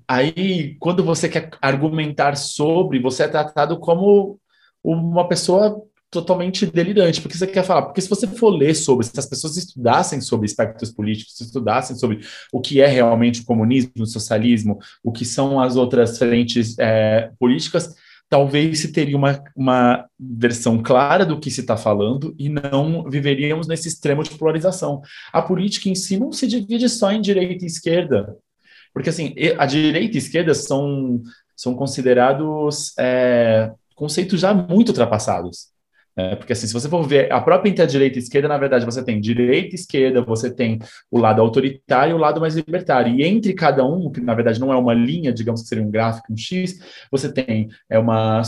aí 0.07 0.77
quando 0.79 1.05
você 1.05 1.29
quer 1.29 1.51
argumentar 1.61 2.37
sobre, 2.37 3.01
você 3.01 3.25
é 3.25 3.29
tratado 3.29 3.79
como 3.79 4.41
uma 4.83 5.29
pessoa 5.29 5.83
totalmente 6.11 6.67
delirante. 6.67 7.21
Porque 7.21 7.37
você 7.37 7.47
quer 7.47 7.65
falar? 7.65 7.83
Porque 7.83 8.01
se 8.01 8.09
você 8.09 8.27
for 8.27 8.51
ler 8.51 8.75
sobre, 8.75 9.07
se 9.07 9.19
as 9.19 9.27
pessoas 9.27 9.57
estudassem 9.57 10.21
sobre 10.21 10.47
espectros 10.47 10.91
políticos, 10.91 11.41
estudassem 11.41 11.97
sobre 11.97 12.21
o 12.53 12.61
que 12.61 12.81
é 12.81 12.87
realmente 12.87 13.43
o 13.43 13.45
comunismo, 13.45 13.93
o 13.99 14.07
socialismo, 14.07 14.79
o 15.03 15.13
que 15.13 15.25
são 15.25 15.61
as 15.61 15.77
outras 15.77 16.19
frentes 16.19 16.79
é, 16.79 17.31
políticas, 17.39 17.95
talvez 18.29 18.81
se 18.81 18.93
teria 18.93 19.17
uma, 19.17 19.43
uma 19.57 20.07
versão 20.19 20.83
clara 20.83 21.25
do 21.25 21.41
que 21.41 21.51
se 21.51 21.63
está 21.63 21.77
falando 21.77 22.35
e 22.39 22.49
não 22.49 23.09
viveríamos 23.09 23.67
nesse 23.67 23.89
extremo 23.89 24.23
de 24.23 24.31
polarização. 24.31 25.01
A 25.33 25.41
política 25.41 25.89
em 25.89 25.95
si 25.95 26.19
não 26.19 26.31
se 26.33 26.47
divide 26.47 26.89
só 26.89 27.11
em 27.11 27.21
direita 27.21 27.65
e 27.65 27.67
esquerda. 27.67 28.37
Porque, 28.93 29.11
assim, 29.11 29.35
a 29.59 29.67
direita 29.67 30.17
e 30.17 30.19
a 30.19 30.23
esquerda 30.23 30.55
são, 30.55 31.23
são 31.57 31.75
considerados 31.75 32.93
é, 32.99 33.71
conceitos 33.95 34.41
já 34.41 34.53
muito 34.53 34.89
ultrapassados. 34.89 35.69
É, 36.19 36.35
porque 36.35 36.53
assim, 36.53 36.67
se 36.67 36.73
você 36.73 36.89
for 36.89 37.01
ver 37.07 37.33
a 37.33 37.41
própria 37.41 37.71
entre 37.71 37.81
a 37.81 37.87
direita 37.87 38.19
e 38.19 38.23
esquerda, 38.23 38.49
na 38.49 38.59
verdade, 38.59 38.85
você 38.85 39.05
tem 39.05 39.21
direita 39.21 39.69
e 39.71 39.79
esquerda, 39.79 40.21
você 40.21 40.51
tem 40.53 40.81
o 41.13 41.17
lado 41.17 41.41
autoritário 41.41 42.11
e 42.11 42.15
o 42.15 42.19
lado 42.19 42.41
mais 42.41 42.57
libertário. 42.57 43.15
E 43.15 43.23
entre 43.23 43.55
cada 43.55 43.87
um, 43.87 44.11
que 44.11 44.21
na 44.21 44.35
verdade 44.35 44.59
não 44.59 44.73
é 44.73 44.77
uma 44.77 44.93
linha, 44.93 45.33
digamos 45.33 45.63
que 45.63 45.69
seria 45.69 45.85
um 45.85 45.91
gráfico, 45.93 46.33
um 46.33 46.37
X, 46.37 46.81
você 47.09 47.33
tem 47.33 47.69
é 47.89 48.01
uma, 48.01 48.43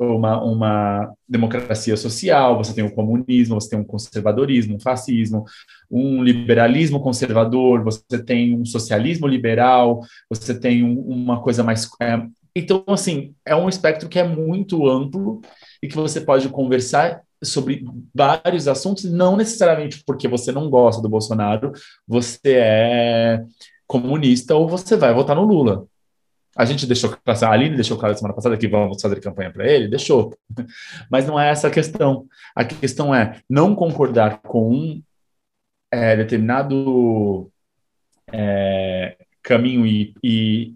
uma, 0.00 0.42
uma 0.42 1.14
democracia 1.28 1.96
social, 1.96 2.56
você 2.56 2.74
tem 2.74 2.82
o 2.82 2.92
comunismo, 2.92 3.54
você 3.54 3.70
tem 3.70 3.78
um 3.78 3.84
conservadorismo, 3.84 4.74
um 4.74 4.80
fascismo, 4.80 5.44
um 5.88 6.24
liberalismo 6.24 7.00
conservador, 7.00 7.84
você 7.84 8.20
tem 8.20 8.52
um 8.58 8.64
socialismo 8.64 9.28
liberal, 9.28 10.00
você 10.28 10.58
tem 10.58 10.82
um, 10.82 10.98
uma 10.98 11.40
coisa 11.40 11.62
mais. 11.62 11.88
É, 12.00 12.20
então, 12.54 12.82
assim, 12.88 13.32
é 13.46 13.54
um 13.54 13.68
espectro 13.68 14.08
que 14.08 14.18
é 14.18 14.26
muito 14.26 14.88
amplo 14.88 15.40
e 15.82 15.88
que 15.88 15.96
você 15.96 16.20
pode 16.20 16.48
conversar 16.48 17.22
sobre 17.42 17.84
vários 18.14 18.68
assuntos, 18.68 19.04
não 19.04 19.36
necessariamente 19.36 20.02
porque 20.06 20.28
você 20.28 20.52
não 20.52 20.70
gosta 20.70 21.02
do 21.02 21.08
Bolsonaro, 21.08 21.72
você 22.06 22.54
é 22.54 23.44
comunista 23.86 24.54
ou 24.54 24.68
você 24.68 24.96
vai 24.96 25.12
votar 25.12 25.34
no 25.34 25.44
Lula. 25.44 25.86
A 26.54 26.64
gente 26.64 26.86
deixou 26.86 27.16
passar, 27.24 27.48
a 27.48 27.52
Aline 27.52 27.74
deixou 27.74 27.98
claro 27.98 28.14
semana 28.14 28.34
passada 28.34 28.56
que 28.56 28.68
vamos 28.68 29.00
fazer 29.00 29.20
campanha 29.20 29.50
para 29.50 29.66
ele, 29.66 29.88
deixou. 29.88 30.36
Mas 31.10 31.26
não 31.26 31.40
é 31.40 31.50
essa 31.50 31.68
a 31.68 31.70
questão. 31.70 32.26
A 32.54 32.64
questão 32.64 33.14
é 33.14 33.40
não 33.48 33.74
concordar 33.74 34.40
com 34.42 34.70
um 34.70 35.02
é, 35.90 36.16
determinado 36.16 37.50
é, 38.30 39.16
caminho 39.42 39.86
e, 39.86 40.14
e 40.22 40.74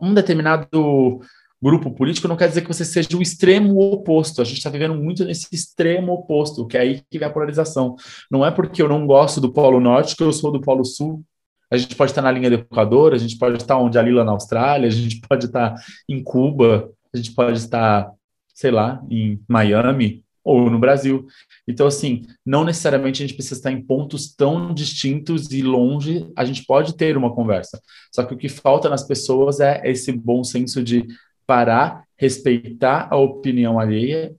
um 0.00 0.12
determinado 0.12 1.20
grupo 1.64 1.90
político 1.90 2.28
não 2.28 2.36
quer 2.36 2.48
dizer 2.48 2.60
que 2.60 2.68
você 2.68 2.84
seja 2.84 3.16
o 3.16 3.22
extremo 3.22 3.80
oposto. 3.80 4.42
A 4.42 4.44
gente 4.44 4.58
está 4.58 4.68
vivendo 4.68 4.94
muito 4.94 5.24
nesse 5.24 5.48
extremo 5.50 6.12
oposto, 6.12 6.66
que 6.66 6.76
é 6.76 6.80
aí 6.80 7.02
que 7.10 7.18
vem 7.18 7.26
a 7.26 7.32
polarização. 7.32 7.96
Não 8.30 8.44
é 8.44 8.50
porque 8.50 8.82
eu 8.82 8.88
não 8.88 9.06
gosto 9.06 9.40
do 9.40 9.50
Polo 9.50 9.80
Norte 9.80 10.14
que 10.14 10.22
eu 10.22 10.30
sou 10.30 10.52
do 10.52 10.60
Polo 10.60 10.84
Sul. 10.84 11.24
A 11.70 11.78
gente 11.78 11.96
pode 11.96 12.10
estar 12.10 12.20
na 12.20 12.30
linha 12.30 12.50
do 12.50 12.56
Equador, 12.56 13.14
a 13.14 13.18
gente 13.18 13.38
pode 13.38 13.56
estar 13.56 13.78
onde 13.78 13.98
a 13.98 14.02
Lila 14.02 14.22
na 14.24 14.32
Austrália, 14.32 14.86
a 14.86 14.92
gente 14.92 15.20
pode 15.26 15.46
estar 15.46 15.74
em 16.06 16.22
Cuba, 16.22 16.90
a 17.14 17.16
gente 17.16 17.32
pode 17.32 17.56
estar, 17.56 18.12
sei 18.54 18.70
lá, 18.70 19.02
em 19.10 19.40
Miami 19.48 20.22
ou 20.44 20.68
no 20.68 20.78
Brasil. 20.78 21.26
Então, 21.66 21.86
assim, 21.86 22.26
não 22.44 22.62
necessariamente 22.62 23.22
a 23.22 23.26
gente 23.26 23.36
precisa 23.36 23.54
estar 23.54 23.72
em 23.72 23.80
pontos 23.80 24.34
tão 24.34 24.74
distintos 24.74 25.50
e 25.50 25.62
longe, 25.62 26.30
a 26.36 26.44
gente 26.44 26.66
pode 26.66 26.94
ter 26.94 27.16
uma 27.16 27.34
conversa. 27.34 27.80
Só 28.14 28.22
que 28.22 28.34
o 28.34 28.36
que 28.36 28.50
falta 28.50 28.90
nas 28.90 29.06
pessoas 29.06 29.60
é 29.60 29.80
esse 29.84 30.12
bom 30.12 30.44
senso 30.44 30.84
de 30.84 31.06
parar, 31.46 32.06
respeitar 32.16 33.08
a 33.10 33.16
opinião 33.16 33.78
alheia 33.78 34.34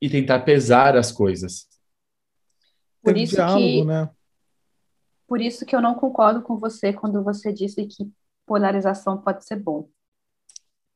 e 0.00 0.08
tentar 0.08 0.40
pesar 0.40 0.96
as 0.96 1.12
coisas. 1.12 1.68
Por 3.02 3.16
isso 3.16 3.36
diálogo, 3.36 3.58
que, 3.58 3.84
né? 3.84 4.10
Por 5.26 5.40
isso 5.40 5.64
que 5.64 5.74
eu 5.74 5.80
não 5.80 5.94
concordo 5.94 6.42
com 6.42 6.56
você 6.56 6.92
quando 6.92 7.22
você 7.22 7.52
disse 7.52 7.86
que 7.86 8.10
polarização 8.46 9.18
pode 9.18 9.44
ser 9.44 9.56
bom. 9.56 9.88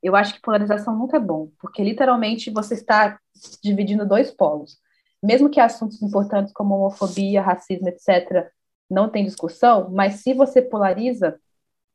Eu 0.03 0.14
acho 0.17 0.35
que 0.35 0.40
polarização 0.40 0.99
nunca 0.99 1.17
é 1.17 1.21
bom, 1.21 1.51
porque 1.59 1.83
literalmente 1.83 2.51
você 2.51 2.75
está 2.75 3.19
dividindo 3.62 4.07
dois 4.07 4.31
polos. 4.31 4.79
Mesmo 5.23 5.49
que 5.49 5.61
assuntos 5.61 6.03
importantes 6.03 6.53
como 6.53 6.75
homofobia, 6.75 7.40
racismo, 7.40 7.88
etc., 7.88 8.51
não 8.90 9.09
tem 9.09 9.25
discussão, 9.25 9.88
mas 9.90 10.17
se 10.17 10.35
você 10.35 10.61
polariza, 10.61 11.40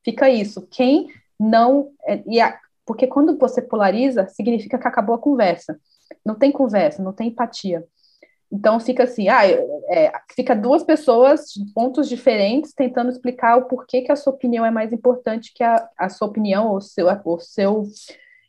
fica 0.03 0.29
isso. 0.29 0.65
Quem 0.71 1.07
não. 1.39 1.91
É, 2.03 2.23
e 2.25 2.41
a, 2.41 2.59
porque 2.89 3.05
quando 3.05 3.37
você 3.37 3.61
polariza, 3.61 4.27
significa 4.29 4.79
que 4.79 4.87
acabou 4.87 5.13
a 5.13 5.19
conversa. 5.19 5.79
Não 6.25 6.33
tem 6.33 6.51
conversa, 6.51 7.03
não 7.03 7.13
tem 7.13 7.27
empatia. 7.27 7.85
Então 8.51 8.79
fica 8.79 9.03
assim, 9.03 9.29
ah, 9.29 9.45
é, 9.45 10.11
fica 10.35 10.55
duas 10.55 10.81
pessoas 10.83 11.51
de 11.55 11.71
pontos 11.71 12.09
diferentes 12.09 12.73
tentando 12.73 13.11
explicar 13.11 13.57
o 13.57 13.65
porquê 13.67 14.01
que 14.01 14.11
a 14.11 14.15
sua 14.15 14.33
opinião 14.33 14.65
é 14.65 14.71
mais 14.71 14.91
importante 14.91 15.53
que 15.53 15.63
a, 15.63 15.87
a 15.95 16.09
sua 16.09 16.29
opinião 16.29 16.71
ou 16.71 16.81
seu, 16.81 17.05
o 17.25 17.39
seu 17.39 17.83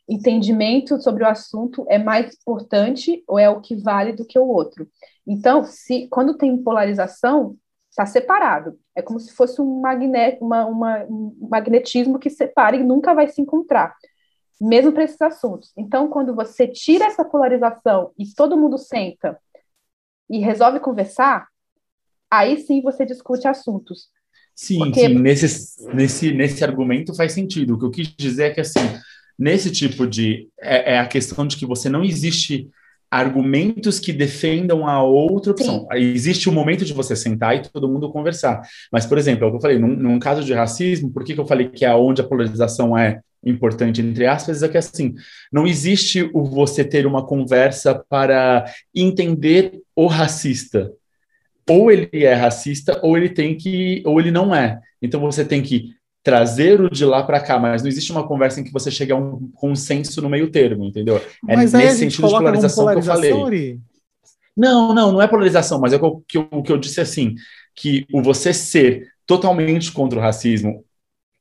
entendimento 0.09 0.99
sobre 0.99 1.23
o 1.23 1.27
assunto 1.27 1.85
é 1.87 1.99
mais 1.99 2.33
importante 2.33 3.23
ou 3.27 3.37
é 3.37 3.47
o 3.47 3.61
que 3.61 3.75
vale 3.75 4.11
do 4.11 4.25
que 4.25 4.39
o 4.39 4.47
outro. 4.47 4.89
Então, 5.27 5.63
se 5.63 6.07
quando 6.07 6.35
tem 6.35 6.57
polarização, 6.57 7.55
está 7.91 8.07
separado. 8.07 8.79
É 8.95 9.03
como 9.03 9.19
se 9.19 9.33
fosse 9.33 9.61
um, 9.61 9.81
magnet, 9.81 10.39
uma, 10.41 10.65
uma, 10.65 11.03
um 11.03 11.47
magnetismo 11.47 12.17
que 12.17 12.29
separa 12.31 12.75
e 12.75 12.83
nunca 12.83 13.13
vai 13.13 13.27
se 13.27 13.39
encontrar, 13.39 13.93
mesmo 14.61 14.91
para 14.91 15.03
esses 15.03 15.19
assuntos. 15.19 15.71
Então, 15.75 16.07
quando 16.07 16.35
você 16.35 16.67
tira 16.67 17.05
essa 17.05 17.25
polarização 17.25 18.11
e 18.17 18.25
todo 18.35 18.55
mundo 18.55 18.77
senta 18.77 19.39
e 20.29 20.37
resolve 20.37 20.79
conversar, 20.79 21.47
aí 22.29 22.57
sim 22.59 22.81
você 22.81 23.03
discute 23.03 23.47
assuntos. 23.47 24.09
Sim, 24.55 24.77
Porque... 24.77 25.07
sim, 25.07 25.15
nesse, 25.15 25.87
nesse, 25.93 26.31
nesse 26.31 26.63
argumento 26.63 27.15
faz 27.15 27.31
sentido. 27.31 27.73
O 27.73 27.79
que 27.79 27.85
eu 27.85 27.91
quis 27.91 28.13
dizer 28.15 28.43
é 28.43 28.49
que, 28.51 28.61
assim, 28.61 28.79
nesse 29.37 29.71
tipo 29.71 30.05
de. 30.05 30.47
É, 30.59 30.93
é 30.93 30.99
a 30.99 31.07
questão 31.07 31.47
de 31.47 31.57
que 31.57 31.65
você 31.65 31.89
não 31.89 32.03
existe 32.03 32.69
argumentos 33.09 33.99
que 33.99 34.13
defendam 34.13 34.87
a 34.87 35.01
outra 35.03 35.51
opção. 35.51 35.87
Sim. 35.91 35.97
Existe 35.97 36.47
o 36.47 36.51
um 36.51 36.55
momento 36.55 36.85
de 36.85 36.93
você 36.93 37.15
sentar 37.15 37.55
e 37.55 37.63
todo 37.63 37.89
mundo 37.89 38.11
conversar. 38.11 38.61
Mas, 38.91 39.07
por 39.07 39.17
exemplo, 39.17 39.43
é 39.43 39.47
o 39.47 39.51
que 39.51 39.57
eu 39.57 39.61
falei, 39.61 39.79
num, 39.79 39.95
num 39.95 40.19
caso 40.19 40.43
de 40.43 40.53
racismo, 40.53 41.11
por 41.11 41.23
que, 41.23 41.33
que 41.33 41.39
eu 41.39 41.47
falei 41.47 41.67
que 41.67 41.83
é 41.83 41.93
onde 41.93 42.21
a 42.21 42.27
polarização 42.27 42.97
é 42.97 43.21
importante, 43.43 44.01
entre 44.01 44.25
aspas, 44.25 44.61
é 44.61 44.69
que 44.69 44.77
assim, 44.77 45.15
não 45.51 45.65
existe 45.65 46.29
o 46.33 46.43
você 46.43 46.83
ter 46.83 47.05
uma 47.05 47.25
conversa 47.25 47.95
para 47.95 48.65
entender 48.93 49.81
o 49.95 50.07
racista. 50.07 50.91
Ou 51.69 51.91
ele 51.91 52.25
é 52.25 52.33
racista, 52.33 52.99
ou 53.01 53.17
ele 53.17 53.29
tem 53.29 53.55
que, 53.55 54.03
ou 54.05 54.19
ele 54.19 54.31
não 54.31 54.53
é. 54.53 54.79
Então 55.01 55.19
você 55.19 55.45
tem 55.45 55.61
que 55.61 55.95
trazer 56.23 56.79
o 56.79 56.89
de 56.89 57.03
lá 57.03 57.23
para 57.23 57.39
cá, 57.39 57.57
mas 57.57 57.81
não 57.81 57.89
existe 57.89 58.11
uma 58.11 58.27
conversa 58.27 58.59
em 58.59 58.63
que 58.63 58.71
você 58.71 58.91
chega 58.91 59.13
a 59.13 59.17
um 59.17 59.49
consenso 59.55 60.21
no 60.21 60.29
meio 60.29 60.51
termo, 60.51 60.85
entendeu? 60.85 61.17
É 61.47 61.55
mas 61.55 61.73
nesse 61.73 61.97
sentido 61.97 62.27
de 62.27 62.33
polarização, 62.33 62.83
polarização, 62.83 63.21
que 63.21 63.27
eu 63.27 63.43
falei. 63.43 63.79
Não, 64.55 64.93
não, 64.93 65.11
não 65.13 65.21
é 65.21 65.27
polarização, 65.27 65.79
mas 65.79 65.93
é 65.93 65.97
o 65.97 66.21
que 66.21 66.37
eu, 66.37 66.47
o 66.51 66.61
que 66.61 66.71
eu 66.71 66.77
disse 66.77 67.01
assim, 67.01 67.35
que 67.75 68.05
o 68.13 68.21
você 68.21 68.53
ser 68.53 69.07
totalmente 69.25 69.91
contra 69.91 70.19
o 70.19 70.21
racismo 70.21 70.83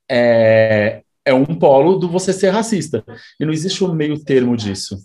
é, 0.08 1.02
é 1.30 1.34
um 1.34 1.44
polo 1.44 1.96
do 1.96 2.08
você 2.08 2.32
ser 2.32 2.50
racista. 2.50 3.04
E 3.38 3.44
não 3.44 3.52
existe 3.52 3.82
um 3.84 3.94
meio 3.94 4.22
termo 4.22 4.56
disso. 4.56 4.98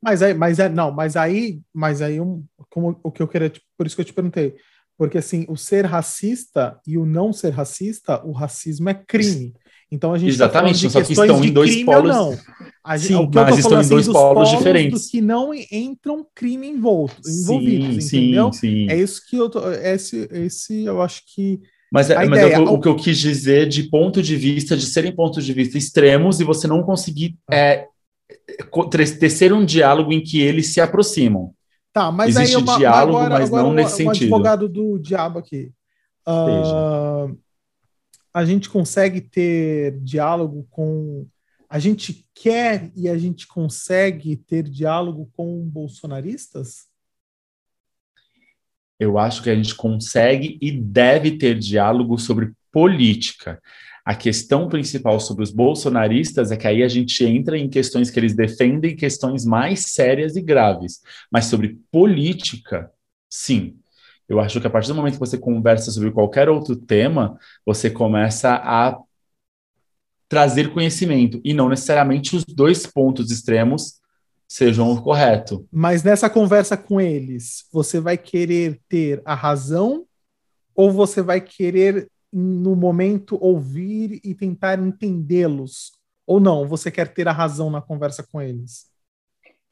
Mas 0.00 0.22
aí, 0.22 0.32
mas 0.32 0.58
é, 0.58 0.68
não, 0.68 0.92
mas 0.92 1.16
aí, 1.16 1.60
mas 1.74 2.00
aí 2.00 2.20
um, 2.20 2.44
como 2.70 2.98
o 3.02 3.10
que 3.10 3.20
eu 3.20 3.28
queria, 3.28 3.52
por 3.76 3.86
isso 3.86 3.96
que 3.96 4.02
eu 4.02 4.06
te 4.06 4.12
perguntei, 4.12 4.54
porque 4.96 5.18
assim, 5.18 5.44
o 5.48 5.56
ser 5.56 5.84
racista 5.84 6.78
e 6.86 6.96
o 6.96 7.04
não 7.04 7.32
ser 7.32 7.50
racista, 7.50 8.24
o 8.24 8.32
racismo 8.32 8.88
é 8.88 8.94
crime. 8.94 9.54
Então 9.90 10.12
a 10.12 10.18
gente 10.18 10.36
tá 10.36 10.44
Exatamente, 10.44 10.82
tá 10.84 10.90
só 10.90 11.02
que 11.02 11.12
estão 11.12 11.44
em 11.44 11.52
dois 11.52 11.82
polos. 11.84 12.10
Não. 12.10 12.38
A, 12.84 12.98
sim, 12.98 13.14
o 13.14 13.28
que 13.28 13.38
mas 13.38 13.58
estão 13.58 13.78
em 13.78 13.80
assim, 13.80 13.88
dois 13.88 14.08
polos, 14.08 14.50
diferentes. 14.50 15.10
que 15.10 15.20
não 15.20 15.52
entram 15.54 16.26
crime 16.34 16.68
envolto, 16.68 17.16
envolvidos, 17.26 18.04
sim, 18.04 18.18
entendeu? 18.18 18.52
Sim, 18.52 18.58
sim. 18.58 18.90
É 18.90 18.96
isso 18.96 19.22
que 19.28 19.36
eu 19.36 19.48
tô, 19.50 19.70
esse, 19.70 20.28
esse 20.30 20.84
eu 20.84 21.02
acho 21.02 21.22
que 21.26 21.60
mas, 21.90 22.10
é, 22.10 22.24
mas 22.26 22.38
é 22.40 22.58
o, 22.58 22.74
o, 22.74 22.80
que 22.80 22.88
eu 22.88 22.96
quis 22.96 23.18
dizer 23.18 23.66
de 23.68 23.84
ponto 23.84 24.22
de 24.22 24.36
vista, 24.36 24.76
de 24.76 24.86
serem 24.86 25.14
pontos 25.14 25.44
de 25.44 25.52
vista 25.52 25.78
extremos 25.78 26.40
e 26.40 26.44
você 26.44 26.66
não 26.66 26.82
conseguir 26.82 27.36
é, 27.50 27.86
tecer 29.18 29.52
um 29.52 29.64
diálogo 29.64 30.12
em 30.12 30.22
que 30.22 30.40
eles 30.40 30.72
se 30.72 30.80
aproximam. 30.80 31.54
Tá, 31.92 32.12
mas 32.12 32.36
Existe 32.36 32.56
aí 32.56 32.62
uma, 32.62 32.78
diálogo, 32.78 33.18
agora, 33.18 33.38
mas 33.38 33.48
agora 33.48 33.62
não 33.62 33.72
nesse 33.72 33.94
um, 33.94 33.96
sentido. 33.96 34.32
Um 34.32 34.36
advogado 34.36 34.68
do 34.68 34.98
diabo 34.98 35.38
aqui. 35.38 35.72
Uh, 36.28 37.36
a 38.32 38.44
gente 38.44 38.68
consegue 38.68 39.20
ter 39.20 39.98
diálogo 40.00 40.66
com. 40.70 41.26
A 41.68 41.78
gente 41.78 42.26
quer 42.34 42.90
e 42.94 43.08
a 43.08 43.16
gente 43.16 43.46
consegue 43.46 44.36
ter 44.36 44.64
diálogo 44.64 45.30
com 45.34 45.60
bolsonaristas? 45.64 46.87
Eu 48.98 49.18
acho 49.18 49.42
que 49.42 49.50
a 49.50 49.54
gente 49.54 49.74
consegue 49.74 50.58
e 50.60 50.72
deve 50.72 51.38
ter 51.38 51.58
diálogo 51.58 52.18
sobre 52.18 52.52
política. 52.72 53.60
A 54.04 54.14
questão 54.14 54.68
principal 54.68 55.20
sobre 55.20 55.44
os 55.44 55.50
bolsonaristas 55.50 56.50
é 56.50 56.56
que 56.56 56.66
aí 56.66 56.82
a 56.82 56.88
gente 56.88 57.24
entra 57.24 57.58
em 57.58 57.68
questões 57.68 58.10
que 58.10 58.18
eles 58.18 58.34
defendem, 58.34 58.96
questões 58.96 59.44
mais 59.44 59.92
sérias 59.92 60.34
e 60.34 60.40
graves. 60.40 61.00
Mas 61.30 61.44
sobre 61.44 61.78
política, 61.92 62.90
sim. 63.28 63.76
Eu 64.28 64.40
acho 64.40 64.60
que 64.60 64.66
a 64.66 64.70
partir 64.70 64.88
do 64.88 64.94
momento 64.94 65.14
que 65.14 65.20
você 65.20 65.38
conversa 65.38 65.90
sobre 65.90 66.10
qualquer 66.10 66.48
outro 66.48 66.74
tema, 66.74 67.38
você 67.64 67.90
começa 67.90 68.54
a 68.54 68.98
trazer 70.28 70.72
conhecimento 70.72 71.40
e 71.44 71.54
não 71.54 71.68
necessariamente 71.68 72.36
os 72.36 72.44
dois 72.44 72.86
pontos 72.86 73.30
extremos 73.30 73.98
sejam 74.48 74.90
o 74.90 75.02
correto. 75.02 75.68
Mas 75.70 76.02
nessa 76.02 76.30
conversa 76.30 76.76
com 76.76 77.00
eles, 77.00 77.66
você 77.70 78.00
vai 78.00 78.16
querer 78.16 78.80
ter 78.88 79.20
a 79.24 79.34
razão 79.34 80.06
ou 80.74 80.90
você 80.90 81.20
vai 81.20 81.40
querer, 81.40 82.10
no 82.32 82.74
momento, 82.74 83.36
ouvir 83.40 84.20
e 84.24 84.34
tentar 84.34 84.78
entendê-los? 84.78 85.92
Ou 86.26 86.40
não, 86.40 86.66
você 86.66 86.90
quer 86.90 87.12
ter 87.12 87.28
a 87.28 87.32
razão 87.32 87.68
na 87.68 87.82
conversa 87.82 88.22
com 88.22 88.40
eles? 88.40 88.86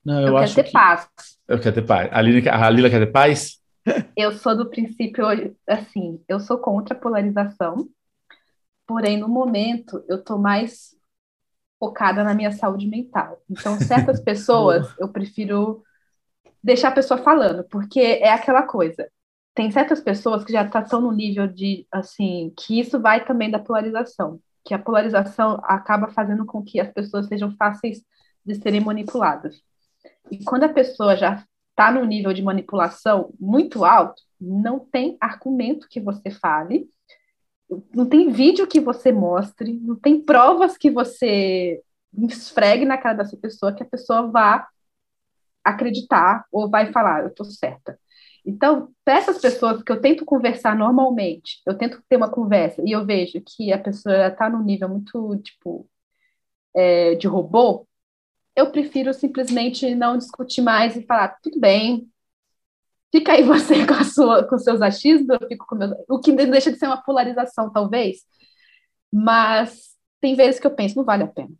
Não, 0.05 0.21
eu, 0.21 0.29
eu 0.29 0.37
acho 0.37 0.55
quero 0.55 0.67
ter 0.67 0.71
que... 0.71 0.73
paz. 0.73 1.09
Eu 1.49 1.61
quero 1.61 1.75
ter 1.75 1.83
paz. 1.83 2.09
A 2.12 2.21
Lila, 2.21 2.51
a 2.51 2.71
Lila 2.71 2.91
quer 2.91 3.01
ter 3.01 3.12
paz? 3.12 3.59
Eu 4.17 4.33
sou 4.33 4.57
do 4.57 4.69
princípio, 4.69 5.25
assim, 5.65 6.21
eu 6.29 6.41
sou 6.41 6.59
contra 6.59 6.97
a 6.97 6.99
polarização, 6.99 7.89
porém, 8.85 9.17
no 9.17 9.29
momento, 9.29 10.05
eu 10.09 10.25
tô 10.25 10.37
mais 10.37 10.95
focada 11.79 12.25
na 12.25 12.35
minha 12.35 12.53
saúde 12.53 12.87
mental. 12.87 13.41
Então, 13.51 13.79
certas 13.79 14.21
pessoas 14.21 14.87
eu 14.99 15.09
prefiro 15.09 15.83
deixar 16.62 16.89
a 16.89 16.93
pessoa 16.93 17.19
falando, 17.19 17.65
porque 17.65 18.01
é 18.01 18.31
aquela 18.31 18.62
coisa. 18.62 19.09
Tem 19.55 19.71
certas 19.71 20.01
pessoas 20.01 20.45
que 20.45 20.53
já 20.53 20.62
estão 20.65 20.83
tá, 20.83 21.01
no 21.01 21.12
nível 21.12 21.47
de, 21.47 21.87
assim, 21.91 22.53
que 22.59 22.81
isso 22.81 23.01
vai 23.01 23.25
também 23.25 23.51
da 23.51 23.59
polarização, 23.59 24.41
que 24.65 24.75
a 24.75 24.79
polarização 24.79 25.61
acaba 25.65 26.09
fazendo 26.09 26.45
com 26.45 26.62
que 26.62 26.81
as 26.81 26.93
pessoas 26.93 27.27
sejam 27.27 27.55
fáceis 27.57 28.03
de 28.45 28.55
serem 28.57 28.81
manipuladas. 28.81 29.62
E 30.31 30.45
quando 30.45 30.65
a 30.65 30.69
pessoa 30.69 31.17
já 31.17 31.45
está 31.71 31.91
no 31.91 32.05
nível 32.05 32.33
de 32.33 32.43
manipulação 32.43 33.33
muito 33.39 33.85
alto, 33.85 34.23
não 34.41 34.79
tem 34.79 35.17
argumento 35.21 35.89
que 35.89 36.01
você 36.01 36.31
fale 36.31 36.89
não 37.94 38.07
tem 38.09 38.31
vídeo 38.31 38.66
que 38.66 38.81
você 38.81 39.12
mostre, 39.12 39.79
não 39.81 39.96
tem 39.96 40.20
provas 40.20 40.76
que 40.76 40.90
você 40.90 41.83
esfregue 42.29 42.85
na 42.85 42.96
cara 42.96 43.18
dessa 43.18 43.37
pessoa 43.37 43.72
que 43.72 43.83
a 43.83 43.87
pessoa 43.87 44.31
vá 44.31 44.66
acreditar 45.64 46.44
ou 46.52 46.70
vai 46.70 46.92
falar, 46.92 47.22
eu 47.22 47.29
estou 47.29 47.44
certa. 47.44 47.98
Então, 48.44 48.92
para 49.05 49.18
essas 49.18 49.38
pessoas 49.38 49.83
que 49.83 49.90
eu 49.90 50.00
tento 50.00 50.24
conversar 50.24 50.76
normalmente, 50.76 51.61
eu 51.66 51.76
tento 51.76 52.00
ter 52.09 52.16
uma 52.16 52.31
conversa 52.31 52.81
e 52.87 52.92
eu 52.92 53.05
vejo 53.05 53.42
que 53.44 53.72
a 53.72 53.79
pessoa 53.79 54.29
está 54.29 54.48
num 54.48 54.62
nível 54.62 54.88
muito, 54.88 55.37
tipo, 55.38 55.88
é, 56.74 57.16
de 57.16 57.26
robô, 57.26 57.87
eu 58.55 58.70
prefiro 58.70 59.12
simplesmente 59.12 59.94
não 59.94 60.16
discutir 60.16 60.62
mais 60.62 60.96
e 60.96 61.02
falar, 61.02 61.37
tudo 61.42 61.59
bem, 61.59 62.09
Fica 63.12 63.33
aí 63.33 63.42
você 63.42 63.85
com, 63.87 63.95
a 63.95 64.05
sua, 64.05 64.45
com 64.45 64.59
seus 64.59 64.83
achismos, 64.83 65.29
eu 65.29 65.49
fico 65.49 65.66
com 65.66 65.77
meu, 65.77 65.95
o 66.09 66.19
que 66.19 66.33
deixa 66.33 66.73
de 66.73 66.79
ser 66.79 66.87
uma 66.87 67.03
polarização, 67.03 67.73
talvez. 67.73 68.19
Mas 69.12 69.95
tem 70.21 70.35
vezes 70.35 70.61
que 70.61 70.66
eu 70.66 70.75
penso, 70.75 70.97
não 70.97 71.05
vale 71.05 71.23
a 71.23 71.29
pena. 71.29 71.51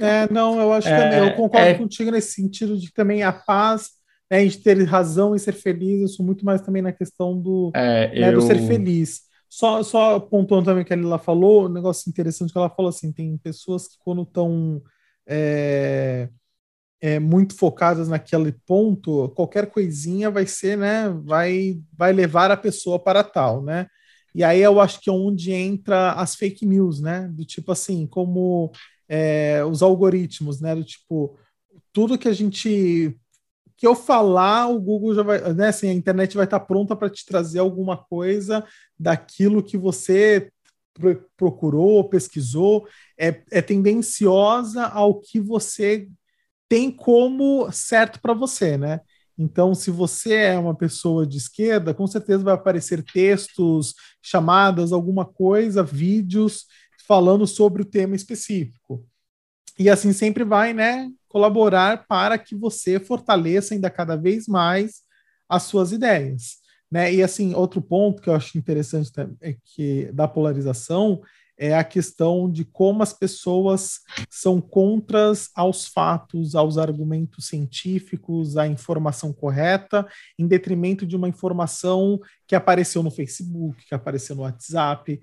É, 0.00 0.30
não, 0.32 0.60
eu 0.60 0.72
acho 0.72 0.88
é, 0.88 0.96
também, 0.96 1.28
eu 1.28 1.36
concordo 1.36 1.66
é... 1.66 1.74
contigo 1.74 2.10
nesse 2.10 2.32
sentido 2.32 2.78
de 2.78 2.86
que 2.88 2.94
também 2.94 3.22
a 3.22 3.32
paz, 3.32 3.90
né, 4.30 4.44
de 4.44 4.58
ter 4.58 4.82
razão 4.84 5.34
e 5.34 5.38
ser 5.38 5.52
feliz, 5.52 6.00
eu 6.00 6.08
sou 6.08 6.24
muito 6.24 6.44
mais 6.44 6.62
também 6.62 6.82
na 6.82 6.92
questão 6.92 7.38
do, 7.38 7.70
é, 7.74 8.20
né, 8.20 8.28
eu... 8.28 8.34
do 8.34 8.40
ser 8.40 8.58
feliz. 8.66 9.22
Só, 9.48 9.82
só 9.84 10.18
pontuando 10.18 10.64
também 10.64 10.82
o 10.82 10.86
que 10.86 10.92
a 10.92 10.96
Lila 10.96 11.18
falou, 11.18 11.66
um 11.66 11.72
negócio 11.72 12.08
interessante 12.10 12.52
que 12.52 12.58
ela 12.58 12.70
falou 12.70 12.88
assim, 12.88 13.12
tem 13.12 13.36
pessoas 13.38 13.86
que 13.86 13.96
quando 14.00 14.22
estão 14.22 14.82
é, 15.28 16.28
é, 17.04 17.20
muito 17.20 17.54
focadas 17.54 18.08
naquele 18.08 18.50
ponto, 18.66 19.28
qualquer 19.36 19.70
coisinha 19.70 20.30
vai 20.30 20.46
ser, 20.46 20.78
né, 20.78 21.10
vai, 21.10 21.78
vai 21.92 22.14
levar 22.14 22.50
a 22.50 22.56
pessoa 22.56 22.98
para 22.98 23.22
tal, 23.22 23.62
né? 23.62 23.88
E 24.34 24.42
aí 24.42 24.62
eu 24.62 24.80
acho 24.80 25.02
que 25.02 25.10
é 25.10 25.12
onde 25.12 25.52
entra 25.52 26.12
as 26.12 26.34
fake 26.34 26.64
news, 26.64 27.02
né? 27.02 27.28
Do 27.30 27.44
tipo 27.44 27.70
assim, 27.72 28.06
como 28.06 28.72
é, 29.06 29.62
os 29.64 29.82
algoritmos, 29.82 30.62
né? 30.62 30.74
Do 30.74 30.82
tipo, 30.82 31.38
tudo 31.92 32.16
que 32.16 32.26
a 32.26 32.32
gente 32.32 33.14
que 33.76 33.86
eu 33.86 33.94
falar, 33.94 34.68
o 34.68 34.80
Google 34.80 35.14
já 35.14 35.22
vai, 35.22 35.52
né? 35.52 35.68
Assim, 35.68 35.90
a 35.90 35.92
internet 35.92 36.34
vai 36.34 36.44
estar 36.46 36.60
pronta 36.60 36.96
para 36.96 37.10
te 37.10 37.26
trazer 37.26 37.58
alguma 37.58 37.98
coisa 37.98 38.64
daquilo 38.98 39.62
que 39.62 39.76
você 39.76 40.50
procurou, 41.36 42.08
pesquisou, 42.08 42.88
é, 43.18 43.42
é 43.50 43.60
tendenciosa 43.60 44.86
ao 44.86 45.20
que 45.20 45.38
você 45.38 46.08
tem 46.68 46.90
como 46.90 47.70
certo 47.72 48.20
para 48.20 48.34
você, 48.34 48.76
né? 48.76 49.00
Então, 49.36 49.74
se 49.74 49.90
você 49.90 50.34
é 50.34 50.58
uma 50.58 50.74
pessoa 50.74 51.26
de 51.26 51.36
esquerda, 51.36 51.92
com 51.92 52.06
certeza 52.06 52.44
vai 52.44 52.54
aparecer 52.54 53.02
textos, 53.02 53.94
chamadas, 54.22 54.92
alguma 54.92 55.24
coisa, 55.24 55.82
vídeos 55.82 56.66
falando 57.06 57.46
sobre 57.46 57.82
o 57.82 57.84
tema 57.84 58.14
específico. 58.14 59.04
E 59.78 59.90
assim 59.90 60.12
sempre 60.12 60.44
vai, 60.44 60.72
né, 60.72 61.10
colaborar 61.28 62.06
para 62.06 62.38
que 62.38 62.54
você 62.54 63.00
fortaleça 63.00 63.74
ainda 63.74 63.90
cada 63.90 64.16
vez 64.16 64.46
mais 64.46 65.02
as 65.48 65.64
suas 65.64 65.90
ideias, 65.90 66.58
né? 66.90 67.12
E 67.12 67.22
assim, 67.22 67.54
outro 67.54 67.82
ponto 67.82 68.22
que 68.22 68.30
eu 68.30 68.34
acho 68.34 68.56
interessante 68.56 69.10
é 69.40 69.56
que 69.64 70.10
da 70.12 70.28
polarização 70.28 71.20
é 71.56 71.74
a 71.74 71.84
questão 71.84 72.50
de 72.50 72.64
como 72.64 73.02
as 73.02 73.12
pessoas 73.12 74.00
são 74.28 74.60
contras 74.60 75.50
aos 75.54 75.86
fatos, 75.86 76.54
aos 76.54 76.78
argumentos 76.78 77.46
científicos, 77.46 78.56
à 78.56 78.66
informação 78.66 79.32
correta, 79.32 80.06
em 80.38 80.46
detrimento 80.46 81.06
de 81.06 81.16
uma 81.16 81.28
informação 81.28 82.20
que 82.46 82.54
apareceu 82.54 83.02
no 83.02 83.10
Facebook, 83.10 83.86
que 83.86 83.94
apareceu 83.94 84.34
no 84.34 84.42
WhatsApp. 84.42 85.20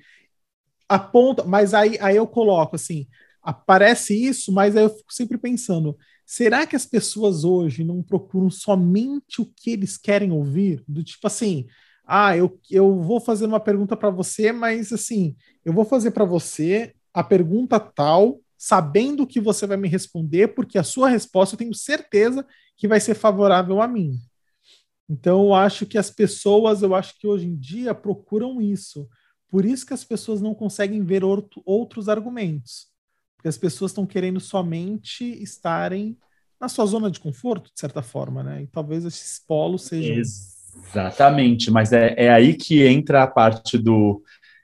Aponta, 0.88 1.44
mas 1.44 1.74
aí, 1.74 1.98
aí 2.00 2.16
eu 2.16 2.28
coloco 2.28 2.76
assim: 2.76 3.08
aparece 3.42 4.14
isso, 4.14 4.52
mas 4.52 4.76
aí 4.76 4.84
eu 4.84 4.90
fico 4.90 5.14
sempre 5.14 5.38
pensando: 5.38 5.98
será 6.26 6.66
que 6.66 6.76
as 6.76 6.86
pessoas 6.86 7.44
hoje 7.44 7.84
não 7.84 8.02
procuram 8.02 8.50
somente 8.50 9.42
o 9.42 9.46
que 9.46 9.72
eles 9.72 9.98
querem 9.98 10.32
ouvir? 10.32 10.84
Do 10.88 11.04
tipo 11.04 11.28
assim, 11.28 11.68
ah, 12.14 12.36
eu, 12.36 12.60
eu 12.70 13.02
vou 13.02 13.22
fazer 13.22 13.46
uma 13.46 13.60
pergunta 13.60 13.96
para 13.96 14.10
você, 14.10 14.52
mas 14.52 14.92
assim, 14.92 15.34
eu 15.64 15.72
vou 15.72 15.86
fazer 15.86 16.12
para 16.12 16.26
você 16.26 16.94
a 17.14 17.24
pergunta 17.24 17.80
tal, 17.80 18.42
sabendo 18.58 19.26
que 19.26 19.40
você 19.40 19.66
vai 19.66 19.78
me 19.78 19.88
responder, 19.88 20.50
porque 20.50 20.78
a 20.78 20.84
sua 20.84 21.08
resposta 21.08 21.56
eu 21.56 21.60
tenho 21.60 21.74
certeza 21.74 22.46
que 22.76 22.86
vai 22.86 23.00
ser 23.00 23.16
favorável 23.16 23.82
a 23.82 23.88
mim. 23.88 24.20
Então, 25.10 25.46
eu 25.46 25.54
acho 25.54 25.86
que 25.86 25.98
as 25.98 26.10
pessoas, 26.10 26.82
eu 26.82 26.94
acho 26.94 27.18
que 27.18 27.26
hoje 27.26 27.48
em 27.48 27.56
dia 27.56 27.96
procuram 27.96 28.60
isso. 28.60 29.08
Por 29.48 29.64
isso 29.64 29.86
que 29.86 29.94
as 29.94 30.04
pessoas 30.04 30.42
não 30.42 30.54
conseguem 30.54 31.06
ver 31.06 31.24
outros 31.24 32.10
argumentos. 32.10 32.88
Porque 33.38 33.48
as 33.48 33.58
pessoas 33.58 33.92
estão 33.92 34.06
querendo 34.06 34.40
somente 34.42 35.24
estarem 35.42 36.18
na 36.60 36.68
sua 36.68 36.86
zona 36.86 37.10
de 37.10 37.22
conforto, 37.22 37.72
de 37.74 37.80
certa 37.80 38.02
forma, 38.02 38.44
né? 38.44 38.64
E 38.64 38.68
talvez 38.68 39.06
esses 39.06 39.40
polos 39.48 39.84
sejam. 39.84 40.18
Exatamente, 40.90 41.72
mas 41.72 41.94
é, 41.94 42.14
é 42.18 42.30
aí 42.30 42.54
que 42.54 42.86
entra 42.86 43.24
a 43.24 43.28
parte 43.28 43.78
do 43.78 44.22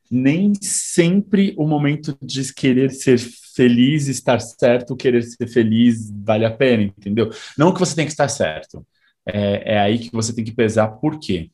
nem 0.10 0.54
sempre 0.62 1.54
o 1.58 1.68
momento 1.68 2.18
de 2.22 2.54
querer 2.54 2.92
ser 2.92 3.18
feliz, 3.56 4.08
estar 4.08 4.40
certo, 4.40 4.96
querer 4.96 5.24
ser 5.24 5.48
feliz 5.48 6.12
vale 6.24 6.46
a 6.46 6.52
pena, 6.52 6.84
entendeu? 6.84 7.30
Não 7.58 7.74
que 7.74 7.80
você 7.80 7.96
tem 7.96 8.06
que 8.06 8.12
estar 8.12 8.28
certo. 8.28 8.86
É, 9.26 9.74
é 9.76 9.80
aí 9.80 10.00
que 10.00 10.12
você 10.12 10.34
tem 10.34 10.44
que 10.44 10.54
pesar 10.54 10.88
por 10.88 11.20
quê? 11.20 11.50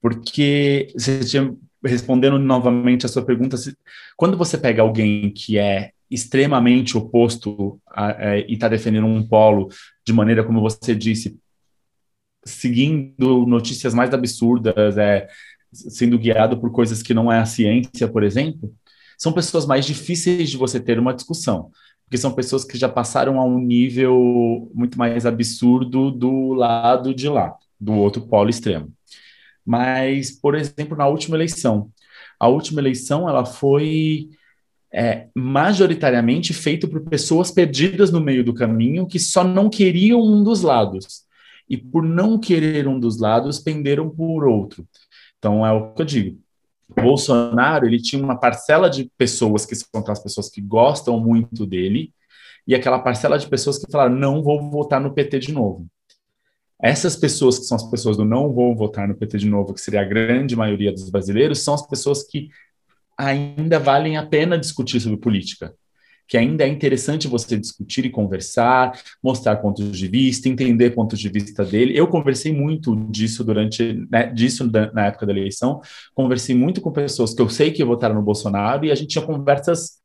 Porque 0.00 0.88
você 0.94 1.20
tinha 1.20 1.54
respondendo 1.84 2.38
novamente 2.38 3.04
a 3.04 3.08
sua 3.08 3.24
pergunta, 3.24 3.56
quando 4.16 4.36
você 4.36 4.56
pega 4.56 4.82
alguém 4.82 5.30
que 5.30 5.58
é 5.58 5.90
extremamente 6.10 6.96
oposto 6.96 7.80
a, 7.88 8.28
a, 8.28 8.38
e 8.38 8.52
está 8.52 8.68
defendendo 8.68 9.06
um 9.06 9.26
polo 9.26 9.68
de 10.06 10.12
maneira 10.12 10.44
como 10.44 10.60
você 10.60 10.94
disse, 10.94 11.38
seguindo 12.44 13.46
notícias 13.46 13.94
mais 13.94 14.12
absurdas, 14.12 14.96
é, 14.98 15.28
sendo 15.72 16.18
guiado 16.18 16.58
por 16.58 16.70
coisas 16.70 17.02
que 17.02 17.14
não 17.14 17.30
é 17.30 17.38
a 17.38 17.46
ciência, 17.46 18.08
por 18.08 18.22
exemplo, 18.22 18.72
são 19.16 19.32
pessoas 19.32 19.66
mais 19.66 19.86
difíceis 19.86 20.50
de 20.50 20.56
você 20.56 20.80
ter 20.80 20.98
uma 20.98 21.14
discussão, 21.14 21.70
porque 22.04 22.18
são 22.18 22.32
pessoas 22.32 22.64
que 22.64 22.76
já 22.76 22.88
passaram 22.88 23.40
a 23.40 23.44
um 23.44 23.58
nível 23.58 24.70
muito 24.74 24.98
mais 24.98 25.24
absurdo 25.24 26.10
do 26.10 26.52
lado 26.52 27.14
de 27.14 27.28
lá, 27.28 27.54
do 27.80 27.92
outro 27.92 28.22
polo 28.22 28.50
extremo. 28.50 28.92
Mas, 29.64 30.30
por 30.32 30.56
exemplo, 30.56 30.96
na 30.96 31.06
última 31.06 31.36
eleição, 31.36 31.90
a 32.38 32.48
última 32.48 32.80
eleição 32.80 33.28
ela 33.28 33.46
foi 33.46 34.30
é, 34.92 35.28
majoritariamente 35.34 36.52
feita 36.52 36.88
por 36.88 37.00
pessoas 37.02 37.50
perdidas 37.50 38.10
no 38.10 38.20
meio 38.20 38.44
do 38.44 38.52
caminho 38.52 39.06
que 39.06 39.18
só 39.18 39.44
não 39.44 39.70
queriam 39.70 40.20
um 40.20 40.42
dos 40.42 40.62
lados 40.62 41.22
e 41.72 41.76
por 41.78 42.02
não 42.02 42.38
querer 42.38 42.86
um 42.86 43.00
dos 43.00 43.18
lados 43.18 43.58
penderam 43.58 44.10
por 44.10 44.44
outro. 44.44 44.86
Então 45.38 45.66
é 45.66 45.72
o 45.72 45.94
que 45.94 46.02
eu 46.02 46.06
digo. 46.06 46.38
O 46.90 47.00
Bolsonaro 47.00 47.86
ele 47.86 47.98
tinha 47.98 48.22
uma 48.22 48.38
parcela 48.38 48.90
de 48.90 49.10
pessoas 49.16 49.64
que 49.64 49.74
são 49.74 49.88
aquelas 49.94 50.22
pessoas 50.22 50.50
que 50.50 50.60
gostam 50.60 51.18
muito 51.18 51.64
dele 51.64 52.12
e 52.68 52.74
aquela 52.74 52.98
parcela 52.98 53.38
de 53.38 53.48
pessoas 53.48 53.78
que 53.78 53.90
falaram 53.90 54.14
não 54.14 54.42
vou 54.42 54.70
votar 54.70 55.00
no 55.00 55.14
PT 55.14 55.38
de 55.38 55.52
novo. 55.52 55.86
Essas 56.78 57.16
pessoas 57.16 57.58
que 57.58 57.64
são 57.64 57.76
as 57.76 57.90
pessoas 57.90 58.18
do 58.18 58.24
não 58.24 58.52
vou 58.52 58.76
votar 58.76 59.08
no 59.08 59.14
PT 59.14 59.38
de 59.38 59.48
novo, 59.48 59.72
que 59.72 59.80
seria 59.80 60.02
a 60.02 60.04
grande 60.04 60.54
maioria 60.54 60.92
dos 60.92 61.08
brasileiros, 61.08 61.60
são 61.60 61.72
as 61.72 61.86
pessoas 61.86 62.22
que 62.22 62.50
ainda 63.16 63.78
valem 63.78 64.18
a 64.18 64.26
pena 64.26 64.58
discutir 64.58 65.00
sobre 65.00 65.16
política 65.16 65.74
que 66.32 66.38
ainda 66.38 66.64
é 66.64 66.68
interessante 66.68 67.28
você 67.28 67.58
discutir 67.58 68.06
e 68.06 68.10
conversar, 68.10 68.98
mostrar 69.22 69.56
pontos 69.56 69.98
de 69.98 70.08
vista, 70.08 70.48
entender 70.48 70.92
pontos 70.92 71.20
de 71.20 71.28
vista 71.28 71.62
dele. 71.62 71.94
Eu 71.94 72.08
conversei 72.08 72.54
muito 72.54 72.96
disso 73.10 73.44
durante, 73.44 74.02
né, 74.10 74.32
disso 74.32 74.66
na 74.94 75.08
época 75.08 75.26
da 75.26 75.32
eleição, 75.32 75.82
conversei 76.14 76.54
muito 76.54 76.80
com 76.80 76.90
pessoas 76.90 77.34
que 77.34 77.42
eu 77.42 77.50
sei 77.50 77.70
que 77.70 77.84
votaram 77.84 78.14
no 78.14 78.22
Bolsonaro 78.22 78.86
e 78.86 78.90
a 78.90 78.94
gente 78.94 79.10
tinha 79.10 79.26
conversas 79.26 79.98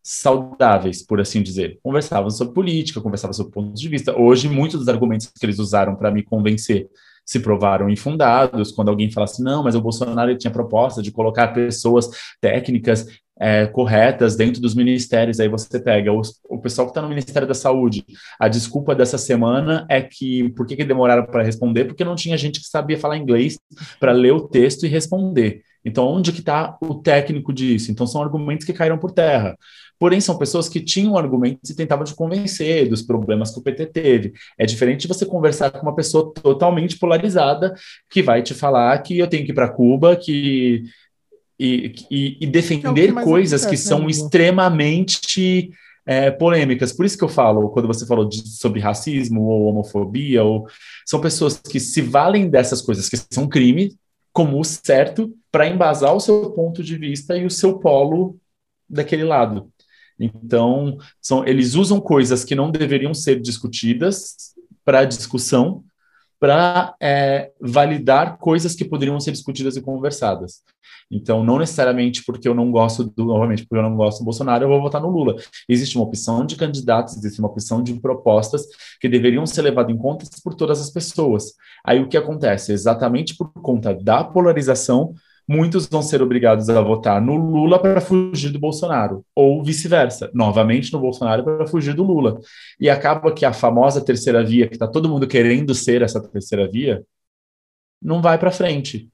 saudáveis, 0.00 1.04
por 1.04 1.20
assim 1.20 1.42
dizer. 1.42 1.80
Conversavam 1.82 2.30
sobre 2.30 2.54
política, 2.54 3.00
conversavam 3.00 3.34
sobre 3.34 3.50
pontos 3.50 3.80
de 3.80 3.88
vista. 3.88 4.16
Hoje, 4.16 4.48
muitos 4.48 4.78
dos 4.78 4.88
argumentos 4.88 5.32
que 5.36 5.44
eles 5.44 5.58
usaram 5.58 5.96
para 5.96 6.12
me 6.12 6.22
convencer 6.22 6.88
se 7.26 7.40
provaram 7.40 7.90
infundados, 7.90 8.70
quando 8.70 8.88
alguém 8.88 9.10
fala 9.10 9.24
assim, 9.24 9.42
não, 9.42 9.64
mas 9.64 9.74
o 9.74 9.80
Bolsonaro 9.80 10.36
tinha 10.38 10.52
proposta 10.52 11.02
de 11.02 11.10
colocar 11.10 11.48
pessoas 11.48 12.08
técnicas 12.40 13.06
é, 13.38 13.66
corretas 13.66 14.36
dentro 14.36 14.60
dos 14.60 14.74
ministérios. 14.74 15.40
Aí 15.40 15.48
você 15.48 15.80
pega 15.80 16.12
o 16.12 16.58
pessoal 16.58 16.86
que 16.86 16.90
está 16.90 17.02
no 17.02 17.08
Ministério 17.08 17.48
da 17.48 17.54
Saúde. 17.54 18.04
A 18.38 18.48
desculpa 18.48 18.94
dessa 18.94 19.18
semana 19.18 19.86
é 19.88 20.00
que 20.00 20.50
por 20.50 20.66
que, 20.66 20.76
que 20.76 20.84
demoraram 20.84 21.26
para 21.26 21.42
responder? 21.42 21.84
Porque 21.84 22.04
não 22.04 22.14
tinha 22.14 22.36
gente 22.36 22.60
que 22.60 22.66
sabia 22.66 22.98
falar 22.98 23.16
inglês 23.16 23.58
para 23.98 24.12
ler 24.12 24.32
o 24.32 24.48
texto 24.48 24.86
e 24.86 24.88
responder. 24.88 25.62
Então, 25.84 26.06
onde 26.06 26.32
que 26.32 26.38
está 26.38 26.78
o 26.80 26.94
técnico 26.94 27.52
disso? 27.52 27.90
Então, 27.90 28.06
são 28.06 28.22
argumentos 28.22 28.64
que 28.64 28.72
caíram 28.72 28.98
por 28.98 29.10
terra. 29.10 29.56
Porém, 29.98 30.20
são 30.20 30.36
pessoas 30.36 30.68
que 30.68 30.80
tinham 30.80 31.16
argumentos 31.16 31.70
e 31.70 31.76
tentavam 31.76 32.04
te 32.04 32.14
convencer 32.14 32.88
dos 32.88 33.02
problemas 33.02 33.52
que 33.52 33.60
o 33.60 33.62
PT 33.62 33.86
teve. 33.86 34.32
É 34.58 34.66
diferente 34.66 35.06
você 35.06 35.24
conversar 35.24 35.70
com 35.70 35.82
uma 35.82 35.94
pessoa 35.94 36.32
totalmente 36.34 36.98
polarizada 36.98 37.74
que 38.10 38.22
vai 38.22 38.42
te 38.42 38.54
falar 38.54 38.98
que 38.98 39.18
eu 39.18 39.28
tenho 39.28 39.44
que 39.44 39.52
ir 39.52 39.54
para 39.54 39.68
Cuba, 39.68 40.16
que 40.16 40.82
e, 41.58 41.94
e, 42.10 42.38
e 42.40 42.46
defender 42.46 43.10
é 43.10 43.22
coisas 43.24 43.64
que 43.64 43.76
são 43.76 44.00
né, 44.00 44.10
extremamente 44.10 45.70
é, 46.04 46.30
polêmicas. 46.30 46.92
Por 46.92 47.06
isso 47.06 47.16
que 47.16 47.24
eu 47.24 47.28
falo, 47.28 47.70
quando 47.70 47.86
você 47.86 48.06
falou 48.06 48.28
de, 48.28 48.48
sobre 48.48 48.80
racismo 48.80 49.42
ou 49.42 49.66
homofobia, 49.66 50.42
ou, 50.42 50.66
são 51.06 51.20
pessoas 51.20 51.58
que 51.58 51.78
se 51.78 52.00
valem 52.00 52.48
dessas 52.48 52.82
coisas 52.82 53.08
que 53.08 53.16
são 53.30 53.48
crime 53.48 53.96
como 54.32 54.58
o 54.58 54.64
certo 54.64 55.32
para 55.50 55.68
embasar 55.68 56.14
o 56.14 56.20
seu 56.20 56.50
ponto 56.50 56.82
de 56.82 56.96
vista 56.96 57.36
e 57.36 57.44
o 57.44 57.50
seu 57.50 57.78
polo 57.78 58.38
daquele 58.88 59.24
lado. 59.24 59.70
Então, 60.18 60.98
são, 61.20 61.46
eles 61.46 61.74
usam 61.74 62.00
coisas 62.00 62.44
que 62.44 62.54
não 62.54 62.70
deveriam 62.70 63.12
ser 63.12 63.40
discutidas 63.40 64.54
para 64.84 65.04
discussão 65.04 65.84
para 66.38 66.96
é, 67.00 67.52
validar 67.60 68.36
coisas 68.38 68.74
que 68.74 68.84
poderiam 68.84 69.20
ser 69.20 69.30
discutidas 69.30 69.76
e 69.76 69.80
conversadas. 69.80 70.62
Então, 71.12 71.44
não 71.44 71.58
necessariamente 71.58 72.24
porque 72.24 72.48
eu 72.48 72.54
não 72.54 72.70
gosto 72.70 73.04
do, 73.04 73.26
novamente, 73.26 73.66
porque 73.66 73.76
eu 73.76 73.88
não 73.88 73.94
gosto 73.94 74.20
do 74.20 74.24
Bolsonaro, 74.24 74.64
eu 74.64 74.68
vou 74.68 74.80
votar 74.80 75.00
no 75.00 75.10
Lula. 75.10 75.36
Existe 75.68 75.96
uma 75.96 76.06
opção 76.06 76.46
de 76.46 76.56
candidatos, 76.56 77.16
existe 77.16 77.38
uma 77.38 77.48
opção 77.48 77.82
de 77.82 77.94
propostas 78.00 78.66
que 79.00 79.08
deveriam 79.08 79.44
ser 79.46 79.62
levadas 79.62 79.94
em 79.94 79.98
conta 79.98 80.24
por 80.42 80.54
todas 80.54 80.80
as 80.80 80.90
pessoas. 80.90 81.52
Aí 81.84 82.00
o 82.00 82.08
que 82.08 82.16
acontece? 82.16 82.72
Exatamente 82.72 83.36
por 83.36 83.52
conta 83.52 83.94
da 83.94 84.24
polarização, 84.24 85.14
muitos 85.46 85.86
vão 85.86 86.02
ser 86.02 86.22
obrigados 86.22 86.68
a 86.70 86.80
votar 86.80 87.20
no 87.20 87.36
Lula 87.36 87.78
para 87.78 88.00
fugir 88.00 88.50
do 88.50 88.58
Bolsonaro, 88.58 89.24
ou 89.34 89.62
vice-versa, 89.62 90.30
novamente 90.32 90.92
no 90.92 91.00
Bolsonaro 91.00 91.44
para 91.44 91.66
fugir 91.66 91.94
do 91.94 92.02
Lula. 92.02 92.40
E 92.80 92.88
acaba 92.88 93.32
que 93.32 93.44
a 93.44 93.52
famosa 93.52 94.00
terceira 94.04 94.42
via, 94.44 94.66
que 94.66 94.74
está 94.74 94.86
todo 94.88 95.08
mundo 95.08 95.26
querendo 95.26 95.74
ser 95.74 96.02
essa 96.02 96.20
terceira 96.20 96.70
via, 96.70 97.04
não 98.00 98.20
vai 98.22 98.38
para 98.38 98.50
frente. 98.50 99.11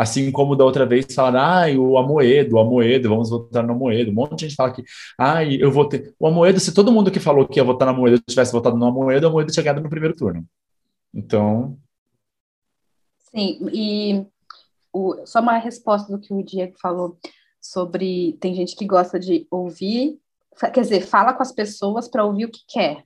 Assim 0.00 0.32
como 0.32 0.56
da 0.56 0.64
outra 0.64 0.86
vez 0.86 1.14
falaram, 1.14 1.40
ai, 1.40 1.76
o 1.76 1.98
Amoedo, 1.98 2.56
o 2.56 2.58
Amoedo, 2.58 3.10
vamos 3.10 3.28
votar 3.28 3.62
no 3.62 3.74
Amoedo. 3.74 4.10
Um 4.10 4.14
monte 4.14 4.34
de 4.34 4.48
gente 4.48 4.56
fala 4.56 4.72
que, 4.72 4.82
ai, 5.18 5.56
eu 5.60 5.70
votei. 5.70 6.10
O 6.18 6.26
Amoedo, 6.26 6.58
se 6.58 6.72
todo 6.72 6.90
mundo 6.90 7.10
que 7.10 7.20
falou 7.20 7.46
que 7.46 7.60
ia 7.60 7.64
votar 7.64 7.84
no 7.86 7.92
Amoedo 7.92 8.18
tivesse 8.26 8.50
votado 8.50 8.78
no 8.78 8.86
Amoedo, 8.86 9.26
o 9.26 9.28
Amoedo 9.28 9.52
tinha 9.52 9.62
ganhado 9.62 9.82
no 9.82 9.90
primeiro 9.90 10.16
turno. 10.16 10.42
Então. 11.12 11.76
Sim, 13.30 13.58
e 13.74 14.24
o, 14.90 15.16
só 15.26 15.40
uma 15.40 15.58
resposta 15.58 16.10
do 16.10 16.18
que 16.18 16.32
o 16.32 16.42
Diego 16.42 16.78
falou 16.80 17.18
sobre 17.60 18.38
tem 18.40 18.54
gente 18.54 18.74
que 18.74 18.86
gosta 18.86 19.20
de 19.20 19.46
ouvir, 19.50 20.18
quer 20.72 20.80
dizer, 20.80 21.02
fala 21.02 21.34
com 21.34 21.42
as 21.42 21.52
pessoas 21.52 22.08
para 22.08 22.24
ouvir 22.24 22.46
o 22.46 22.50
que 22.50 22.62
quer. 22.66 23.04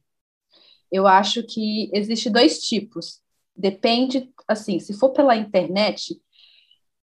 Eu 0.93 1.09
acho 1.09 1.43
que 1.43 1.91
existe 1.93 2.31
dois 2.31 2.61
tipos. 2.61 3.21
Depende, 3.57 4.31
assim, 4.47 4.79
se 4.79 4.95
for 4.95 5.11
pela 5.11 5.35
internet, 5.35 6.23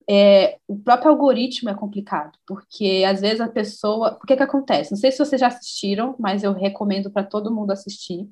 é, 0.08 0.58
o 0.68 0.78
próprio 0.78 1.10
algoritmo 1.10 1.70
é 1.70 1.74
complicado, 1.74 2.38
porque 2.46 3.04
às 3.06 3.20
vezes 3.20 3.40
a 3.40 3.48
pessoa. 3.48 4.18
O 4.22 4.26
que, 4.26 4.36
que 4.36 4.42
acontece? 4.42 4.90
Não 4.90 4.98
sei 4.98 5.10
se 5.12 5.18
vocês 5.18 5.40
já 5.40 5.48
assistiram, 5.48 6.14
mas 6.18 6.42
eu 6.42 6.52
recomendo 6.52 7.10
para 7.10 7.24
todo 7.24 7.54
mundo 7.54 7.70
assistir 7.70 8.28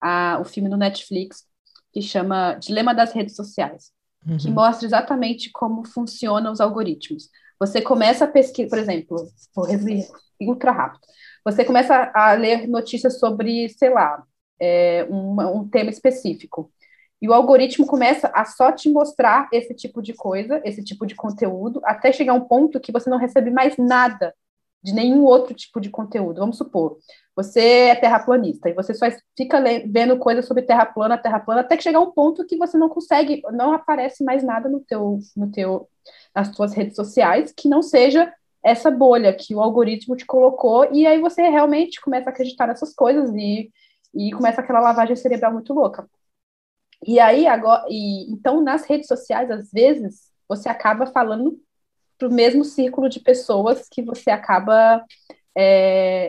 a, 0.00 0.38
o 0.40 0.44
filme 0.44 0.68
no 0.68 0.76
Netflix 0.76 1.46
que 1.92 2.02
chama 2.02 2.54
Dilema 2.54 2.94
das 2.94 3.12
Redes 3.12 3.34
Sociais 3.34 3.92
uhum. 4.26 4.36
que 4.36 4.50
mostra 4.50 4.86
exatamente 4.86 5.50
como 5.50 5.84
funcionam 5.86 6.52
os 6.52 6.60
algoritmos. 6.60 7.30
Você 7.58 7.80
começa 7.80 8.24
a 8.24 8.28
pesquisar, 8.28 8.68
por 8.68 8.78
exemplo, 8.78 9.28
vou 9.54 9.64
resumir 9.64 10.06
ultra 10.40 10.70
rápido. 10.70 11.00
Você 11.44 11.64
começa 11.64 12.10
a 12.14 12.32
ler 12.32 12.68
notícias 12.68 13.18
sobre, 13.18 13.68
sei 13.70 13.90
lá, 13.90 14.22
é, 14.60 15.06
um, 15.10 15.40
um 15.58 15.68
tema 15.68 15.90
específico. 15.90 16.70
E 17.20 17.28
o 17.28 17.32
algoritmo 17.32 17.86
começa 17.86 18.30
a 18.32 18.44
só 18.44 18.70
te 18.70 18.88
mostrar 18.88 19.48
esse 19.52 19.74
tipo 19.74 20.00
de 20.00 20.12
coisa, 20.12 20.60
esse 20.64 20.82
tipo 20.84 21.04
de 21.04 21.14
conteúdo, 21.14 21.80
até 21.84 22.12
chegar 22.12 22.34
um 22.34 22.44
ponto 22.46 22.78
que 22.78 22.92
você 22.92 23.10
não 23.10 23.18
recebe 23.18 23.50
mais 23.50 23.76
nada 23.76 24.34
de 24.82 24.92
nenhum 24.92 25.24
outro 25.24 25.54
tipo 25.54 25.80
de 25.80 25.90
conteúdo. 25.90 26.38
Vamos 26.38 26.56
supor, 26.56 26.98
você 27.34 27.60
é 27.60 27.94
terraplanista 27.94 28.68
e 28.68 28.72
você 28.72 28.94
só 28.94 29.06
fica 29.36 29.62
vendo 29.86 30.18
coisas 30.18 30.46
sobre 30.46 30.62
terra 30.62 30.86
plana, 30.86 31.18
terra 31.18 31.40
plana, 31.40 31.60
até 31.60 31.76
que 31.76 31.82
chegar 31.82 32.00
um 32.00 32.12
ponto 32.12 32.46
que 32.46 32.56
você 32.56 32.76
não 32.78 32.88
consegue, 32.88 33.42
não 33.52 33.72
aparece 33.72 34.24
mais 34.24 34.42
nada 34.42 34.68
no 34.68 34.80
teu, 34.80 35.18
no 35.36 35.50
teu, 35.50 35.88
nas 36.34 36.48
suas 36.54 36.72
redes 36.72 36.96
sociais 36.96 37.52
que 37.56 37.68
não 37.68 37.82
seja 37.82 38.32
essa 38.64 38.90
bolha 38.90 39.32
que 39.32 39.54
o 39.54 39.60
algoritmo 39.60 40.16
te 40.16 40.26
colocou 40.26 40.88
e 40.92 41.06
aí 41.06 41.20
você 41.20 41.42
realmente 41.42 42.00
começa 42.00 42.28
a 42.28 42.32
acreditar 42.32 42.66
nessas 42.66 42.94
coisas 42.94 43.30
e, 43.34 43.70
e 44.14 44.32
começa 44.32 44.60
aquela 44.60 44.80
lavagem 44.80 45.16
cerebral 45.16 45.52
muito 45.52 45.72
louca. 45.72 46.08
E 47.06 47.20
aí 47.20 47.46
agora, 47.46 47.84
e, 47.88 48.30
então 48.32 48.62
nas 48.62 48.84
redes 48.84 49.06
sociais 49.06 49.50
às 49.50 49.70
vezes 49.70 50.28
você 50.48 50.68
acaba 50.68 51.06
falando 51.06 51.60
para 52.18 52.28
o 52.28 52.32
mesmo 52.32 52.64
círculo 52.64 53.08
de 53.08 53.20
pessoas 53.20 53.86
que 53.88 54.02
você 54.02 54.30
acaba 54.30 55.04
é, 55.56 56.26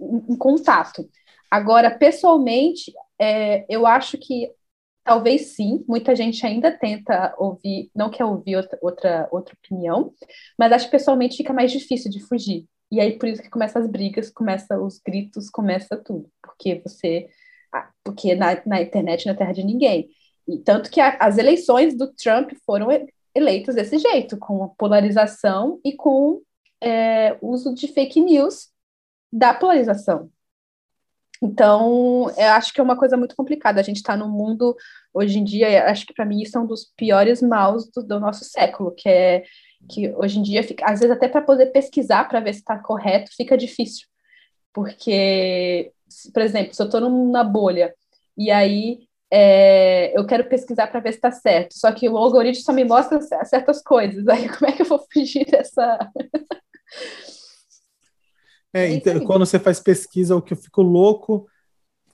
em, 0.00 0.36
contato. 0.36 1.08
Agora, 1.50 1.90
pessoalmente, 1.90 2.92
é, 3.18 3.64
eu 3.68 3.86
acho 3.86 4.18
que 4.18 4.50
talvez 5.04 5.54
sim, 5.56 5.84
muita 5.88 6.14
gente 6.14 6.44
ainda 6.44 6.70
tenta 6.70 7.34
ouvir, 7.38 7.90
não 7.94 8.10
quer 8.10 8.24
ouvir 8.24 8.56
outra, 8.56 8.78
outra, 8.82 9.28
outra 9.30 9.54
opinião, 9.54 10.12
mas 10.58 10.72
acho 10.72 10.86
que 10.86 10.92
pessoalmente 10.92 11.36
fica 11.36 11.52
mais 11.52 11.72
difícil 11.72 12.10
de 12.10 12.20
fugir. 12.20 12.66
E 12.90 13.00
aí 13.00 13.18
por 13.18 13.28
isso 13.28 13.42
que 13.42 13.50
começa 13.50 13.78
as 13.78 13.86
brigas, 13.86 14.30
começa 14.30 14.78
os 14.80 14.98
gritos, 14.98 15.48
começa 15.48 15.96
tudo, 15.96 16.28
porque 16.42 16.80
você, 16.84 17.28
porque 18.04 18.34
na, 18.34 18.60
na 18.66 18.82
internet 18.82 19.26
na 19.26 19.34
terra 19.34 19.52
de 19.52 19.64
ninguém. 19.64 20.08
E 20.48 20.58
tanto 20.58 20.90
que 20.90 21.00
a, 21.00 21.16
as 21.20 21.38
eleições 21.38 21.96
do 21.96 22.12
Trump 22.12 22.52
foram 22.66 22.88
eleitas 23.34 23.74
desse 23.74 23.98
jeito, 23.98 24.36
com 24.36 24.68
polarização 24.76 25.80
e 25.84 25.94
com 25.94 26.40
é, 26.80 27.36
uso 27.40 27.74
de 27.74 27.88
fake 27.88 28.20
news 28.20 28.68
da 29.32 29.54
polarização. 29.54 30.30
Então, 31.42 32.30
eu 32.36 32.48
acho 32.50 32.72
que 32.72 32.80
é 32.80 32.84
uma 32.84 32.96
coisa 32.96 33.16
muito 33.16 33.34
complicada. 33.34 33.80
A 33.80 33.82
gente 33.82 33.96
está 33.96 34.16
num 34.16 34.28
mundo, 34.28 34.76
hoje 35.12 35.38
em 35.38 35.44
dia, 35.44 35.86
acho 35.90 36.04
que 36.06 36.12
para 36.12 36.26
mim 36.26 36.42
isso 36.42 36.58
é 36.58 36.60
um 36.60 36.66
dos 36.66 36.92
piores 36.96 37.40
maus 37.40 37.90
do, 37.90 38.02
do, 38.02 38.20
nosso 38.20 38.44
século, 38.44 38.92
que 38.94 39.08
é 39.08 39.44
que 39.88 40.10
hoje 40.14 40.38
em 40.38 40.42
dia, 40.42 40.62
fica, 40.62 40.84
às 40.84 41.00
vezes 41.00 41.16
até 41.16 41.26
para 41.26 41.40
poder 41.40 41.66
pesquisar 41.66 42.28
para 42.28 42.40
ver 42.40 42.52
se 42.52 42.60
está 42.60 42.78
correto, 42.78 43.34
fica 43.34 43.56
difícil. 43.56 44.06
Porque, 44.74 45.90
por 46.32 46.42
exemplo, 46.42 46.74
se 46.74 46.82
eu 46.82 46.86
estou 46.86 47.00
numa 47.00 47.44
bolha 47.44 47.94
e 48.36 48.50
aí 48.50 49.00
é, 49.32 50.16
eu 50.18 50.26
quero 50.26 50.48
pesquisar 50.48 50.88
para 50.88 51.00
ver 51.00 51.12
se 51.12 51.18
está 51.18 51.30
certo, 51.30 51.74
só 51.78 51.92
que 51.92 52.08
o 52.08 52.16
algoritmo 52.16 52.64
só 52.64 52.72
me 52.72 52.84
mostra 52.84 53.20
certas 53.44 53.82
coisas, 53.82 54.26
aí 54.28 54.48
como 54.48 54.70
é 54.70 54.72
que 54.72 54.82
eu 54.82 54.86
vou 54.86 55.04
fugir 55.12 55.46
dessa... 55.46 56.10
É, 58.72 58.84
é 58.84 58.88
então, 58.90 59.20
quando 59.20 59.44
você 59.44 59.58
faz 59.58 59.80
pesquisa, 59.80 60.36
o 60.36 60.42
que 60.42 60.52
eu 60.52 60.56
fico 60.56 60.82
louco 60.82 61.46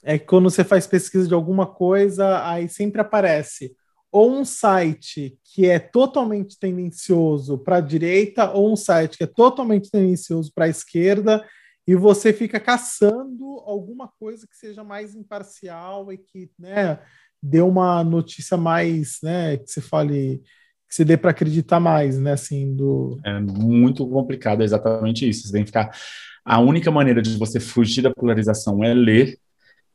é 0.02 0.18
que 0.18 0.26
quando 0.26 0.48
você 0.50 0.64
faz 0.64 0.86
pesquisa 0.86 1.26
de 1.26 1.34
alguma 1.34 1.66
coisa, 1.66 2.46
aí 2.46 2.68
sempre 2.68 3.00
aparece 3.00 3.74
ou 4.16 4.30
um 4.30 4.46
site 4.46 5.38
que 5.44 5.68
é 5.68 5.78
totalmente 5.78 6.58
tendencioso 6.58 7.58
para 7.58 7.76
a 7.76 7.80
direita, 7.82 8.50
ou 8.50 8.72
um 8.72 8.76
site 8.76 9.18
que 9.18 9.24
é 9.24 9.26
totalmente 9.26 9.90
tendencioso 9.90 10.50
para 10.54 10.64
a 10.64 10.70
esquerda, 10.70 11.44
e 11.86 11.94
você 11.94 12.32
fica 12.32 12.58
caçando 12.58 13.44
alguma 13.64 14.08
coisa 14.18 14.46
que 14.46 14.56
seja 14.56 14.82
mais 14.82 15.14
imparcial 15.14 16.12
e 16.12 16.18
que 16.18 16.50
né, 16.58 16.98
dê 17.42 17.60
uma 17.60 18.02
notícia 18.02 18.56
mais, 18.56 19.18
né, 19.22 19.56
que 19.58 19.70
você 19.70 19.80
fale, 19.80 20.42
que 20.88 20.94
você 20.94 21.04
dê 21.04 21.16
para 21.16 21.30
acreditar 21.30 21.78
mais, 21.78 22.18
né, 22.18 22.32
assim, 22.32 22.74
do... 22.74 23.18
É 23.24 23.38
muito 23.40 24.08
complicado, 24.08 24.62
é 24.62 24.64
exatamente 24.64 25.28
isso, 25.28 25.46
você 25.46 25.52
tem 25.52 25.62
que 25.62 25.68
ficar 25.68 25.90
a 26.44 26.60
única 26.60 26.90
maneira 26.90 27.20
de 27.20 27.36
você 27.36 27.58
fugir 27.58 28.02
da 28.02 28.14
polarização 28.14 28.82
é 28.84 28.94
ler, 28.94 29.38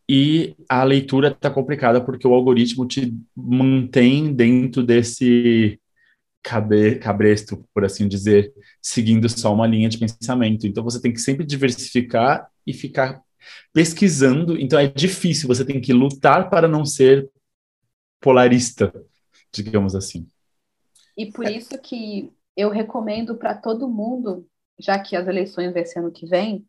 e 0.09 0.55
a 0.67 0.83
leitura 0.83 1.29
está 1.29 1.49
complicada 1.49 2.01
porque 2.01 2.27
o 2.27 2.33
algoritmo 2.33 2.85
te 2.85 3.13
mantém 3.33 4.33
dentro 4.33 4.83
desse 4.83 5.79
cabresto, 6.41 7.63
por 7.73 7.85
assim 7.85 8.07
dizer, 8.07 8.53
seguindo 8.81 9.29
só 9.29 9.53
uma 9.53 9.67
linha 9.67 9.89
de 9.89 9.97
pensamento. 9.97 10.65
Então 10.65 10.83
você 10.83 11.01
tem 11.01 11.13
que 11.13 11.21
sempre 11.21 11.45
diversificar 11.45 12.49
e 12.65 12.73
ficar 12.73 13.21
pesquisando. 13.73 14.59
Então 14.59 14.79
é 14.79 14.87
difícil, 14.87 15.47
você 15.47 15.63
tem 15.63 15.79
que 15.79 15.93
lutar 15.93 16.49
para 16.49 16.67
não 16.67 16.85
ser 16.85 17.29
polarista, 18.19 18.93
digamos 19.51 19.95
assim. 19.95 20.27
E 21.17 21.31
por 21.31 21.47
isso 21.49 21.77
que 21.79 22.31
eu 22.55 22.69
recomendo 22.69 23.35
para 23.35 23.55
todo 23.55 23.89
mundo 23.89 24.47
já 24.81 24.99
que 24.99 25.15
as 25.15 25.27
eleições 25.27 25.73
vai 25.73 25.85
ser 25.85 25.99
ano 25.99 26.11
que 26.11 26.25
vem, 26.25 26.65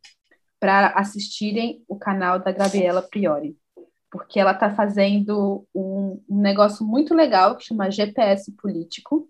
para 0.59 0.89
assistirem 0.89 1.83
o 1.87 1.97
canal 1.97 2.39
da 2.39 2.51
Gabriela 2.51 3.01
Priori, 3.01 3.57
porque 4.09 4.39
ela 4.39 4.53
está 4.53 4.73
fazendo 4.73 5.67
um, 5.75 6.23
um, 6.29 6.41
negócio 6.41 6.85
muito 6.85 7.13
legal 7.13 7.57
que 7.57 7.65
chama 7.65 7.91
GPS 7.91 8.51
Político, 8.53 9.27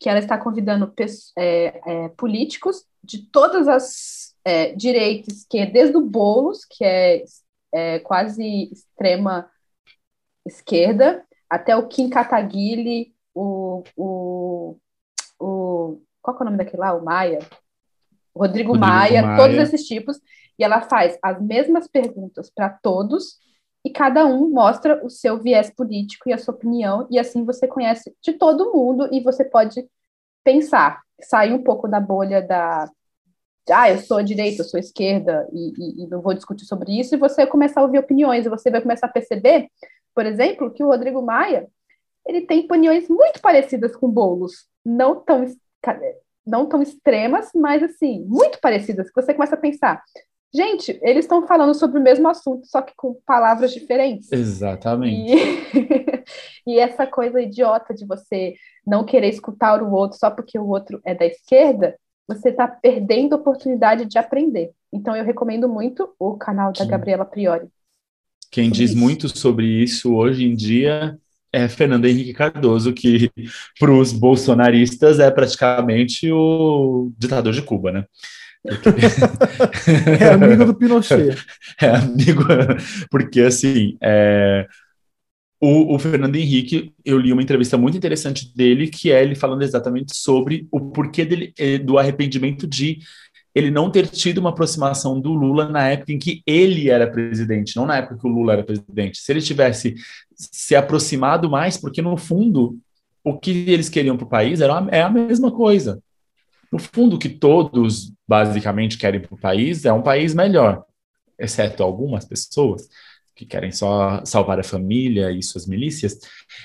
que 0.00 0.08
ela 0.08 0.18
está 0.18 0.38
convidando 0.38 0.92
é, 1.36 1.80
é, 1.86 2.08
políticos 2.08 2.86
de 3.04 3.18
todas 3.26 3.68
as 3.68 4.34
é, 4.42 4.72
direitas, 4.72 5.36
esquerdas, 5.36 5.74
desde 5.74 5.96
o 5.98 6.00
Boulos, 6.00 6.64
que 6.64 6.82
é, 6.82 7.22
é, 7.72 7.98
quase 7.98 8.70
extrema 8.72 9.50
esquerda, 10.46 11.22
até 11.50 11.76
o 11.76 11.86
Kim 11.86 12.08
Kataguiri, 12.08 13.14
o, 13.34 13.84
o, 13.94 14.76
o 15.38 16.00
qual 16.22 16.38
é 16.38 16.40
o 16.40 16.44
nome 16.44 16.56
daquele 16.56 16.80
lá? 16.80 16.94
O 16.94 17.04
Maia, 17.04 17.40
Rodrigo, 18.34 18.72
Rodrigo 18.72 18.78
Maia, 18.78 19.22
Maia, 19.22 19.36
todos 19.36 19.56
esses 19.58 19.86
tipos, 19.86 20.18
e 20.58 20.64
ela 20.64 20.80
faz 20.80 21.18
as 21.22 21.40
mesmas 21.42 21.86
perguntas 21.86 22.50
para 22.50 22.70
todos, 22.70 23.38
e 23.84 23.90
cada 23.90 24.26
um 24.26 24.50
mostra 24.50 25.04
o 25.04 25.10
seu 25.10 25.38
viés 25.38 25.70
político 25.70 26.28
e 26.28 26.32
a 26.32 26.38
sua 26.38 26.54
opinião, 26.54 27.06
e 27.10 27.18
assim 27.18 27.44
você 27.44 27.66
conhece 27.66 28.14
de 28.22 28.34
todo 28.34 28.72
mundo 28.72 29.08
e 29.12 29.20
você 29.22 29.44
pode 29.44 29.86
pensar, 30.44 31.00
sair 31.20 31.52
um 31.52 31.62
pouco 31.62 31.88
da 31.88 32.00
bolha 32.00 32.42
da 32.42 32.90
ah, 33.72 33.88
eu 33.88 33.98
sou 33.98 34.20
direita, 34.20 34.62
eu 34.62 34.64
sou 34.64 34.80
esquerda, 34.80 35.46
e, 35.52 35.72
e, 35.78 36.02
e, 36.02 36.06
não 36.08 36.20
vou 36.20 36.34
discutir 36.34 36.64
sobre 36.64 36.98
isso, 36.98 37.14
e 37.14 37.18
você 37.18 37.46
começar 37.46 37.80
a 37.80 37.84
ouvir 37.84 37.98
opiniões, 37.98 38.44
e 38.44 38.48
você 38.48 38.68
vai 38.68 38.80
começar 38.80 39.06
a 39.06 39.10
perceber 39.10 39.68
por 40.14 40.26
exemplo, 40.26 40.70
que 40.70 40.82
o 40.82 40.88
Rodrigo 40.88 41.22
Maia 41.22 41.68
ele 42.26 42.42
tem 42.42 42.64
opiniões 42.64 43.08
muito 43.08 43.40
parecidas 43.40 43.96
com 43.96 44.10
Boulos, 44.10 44.68
não 44.84 45.20
tão 45.20 45.44
não 46.46 46.66
tão 46.66 46.82
extremas, 46.82 47.50
mas 47.54 47.82
assim, 47.82 48.24
muito 48.24 48.60
parecidas, 48.60 49.08
que 49.08 49.20
você 49.20 49.32
começa 49.32 49.54
a 49.54 49.58
pensar, 49.58 50.02
gente, 50.52 50.98
eles 51.02 51.24
estão 51.24 51.46
falando 51.46 51.74
sobre 51.74 51.98
o 51.98 52.02
mesmo 52.02 52.28
assunto, 52.28 52.66
só 52.66 52.82
que 52.82 52.92
com 52.96 53.14
palavras 53.26 53.72
diferentes. 53.72 54.30
Exatamente. 54.32 55.32
E, 55.32 56.24
e 56.74 56.78
essa 56.78 57.06
coisa 57.06 57.40
idiota 57.40 57.94
de 57.94 58.06
você 58.06 58.54
não 58.86 59.04
querer 59.04 59.28
escutar 59.28 59.82
o 59.82 59.92
outro 59.92 60.18
só 60.18 60.30
porque 60.30 60.58
o 60.58 60.68
outro 60.68 61.00
é 61.04 61.14
da 61.14 61.26
esquerda, 61.26 61.96
você 62.26 62.50
está 62.50 62.68
perdendo 62.68 63.34
a 63.34 63.38
oportunidade 63.38 64.04
de 64.04 64.18
aprender. 64.18 64.70
Então, 64.92 65.16
eu 65.16 65.24
recomendo 65.24 65.68
muito 65.68 66.12
o 66.18 66.36
canal 66.36 66.72
da 66.72 66.84
Sim. 66.84 66.90
Gabriela 66.90 67.24
Priori. 67.24 67.68
Quem 68.50 68.70
diz 68.70 68.90
isso. 68.90 68.98
muito 68.98 69.28
sobre 69.28 69.66
isso 69.66 70.14
hoje 70.14 70.44
em 70.44 70.54
dia 70.54 71.16
é 71.52 71.68
Fernando 71.68 72.06
Henrique 72.06 72.32
Cardoso, 72.32 72.92
que 72.92 73.30
para 73.78 73.92
os 73.92 74.12
bolsonaristas 74.12 75.18
é 75.18 75.30
praticamente 75.30 76.30
o 76.30 77.12
ditador 77.18 77.52
de 77.52 77.62
Cuba, 77.62 77.90
né? 77.90 78.04
Porque... 78.62 80.22
é 80.22 80.32
amigo 80.32 80.64
do 80.64 80.74
Pinochet. 80.74 81.36
É 81.80 81.88
amigo, 81.88 82.44
porque 83.10 83.40
assim, 83.40 83.96
é... 84.02 84.66
O, 85.62 85.94
o, 85.94 85.98
Fernando 85.98 86.36
Henrique, 86.36 86.90
eu 87.04 87.18
li 87.18 87.34
uma 87.34 87.42
entrevista 87.42 87.76
muito 87.76 87.96
interessante 87.96 88.50
dele, 88.56 88.88
que 88.88 89.12
é 89.12 89.22
ele 89.22 89.34
falando 89.34 89.60
exatamente 89.60 90.16
sobre 90.16 90.66
o 90.70 90.80
porquê 90.90 91.22
dele, 91.22 91.52
eh, 91.58 91.76
do 91.76 91.98
arrependimento 91.98 92.66
de 92.66 93.00
ele 93.54 93.70
não 93.70 93.90
ter 93.90 94.06
tido 94.06 94.38
uma 94.38 94.50
aproximação 94.50 95.20
do 95.20 95.32
Lula 95.32 95.68
na 95.68 95.88
época 95.88 96.12
em 96.12 96.18
que 96.18 96.42
ele 96.46 96.88
era 96.88 97.10
presidente, 97.10 97.76
não 97.76 97.84
na 97.84 97.96
época 97.96 98.16
que 98.16 98.26
o 98.26 98.30
Lula 98.30 98.54
era 98.54 98.64
presidente. 98.64 99.18
Se 99.18 99.32
ele 99.32 99.42
tivesse 99.42 99.94
se 100.34 100.74
aproximado 100.74 101.50
mais, 101.50 101.76
porque 101.76 102.00
no 102.00 102.16
fundo 102.16 102.78
o 103.22 103.38
que 103.38 103.50
eles 103.68 103.88
queriam 103.88 104.16
para 104.16 104.26
o 104.26 104.30
país 104.30 104.60
era, 104.60 104.86
é 104.90 105.02
a 105.02 105.10
mesma 105.10 105.50
coisa. 105.50 106.00
No 106.70 106.78
fundo, 106.78 107.16
o 107.16 107.18
que 107.18 107.28
todos 107.28 108.12
basicamente 108.26 108.96
querem 108.98 109.20
para 109.20 109.34
o 109.34 109.38
país 109.38 109.84
é 109.84 109.92
um 109.92 110.02
país 110.02 110.34
melhor, 110.34 110.84
exceto 111.38 111.82
algumas 111.82 112.24
pessoas 112.24 112.88
que 113.34 113.46
querem 113.46 113.72
só 113.72 114.22
salvar 114.24 114.60
a 114.60 114.62
família 114.64 115.32
e 115.32 115.42
suas 115.42 115.66
milícias, 115.66 116.18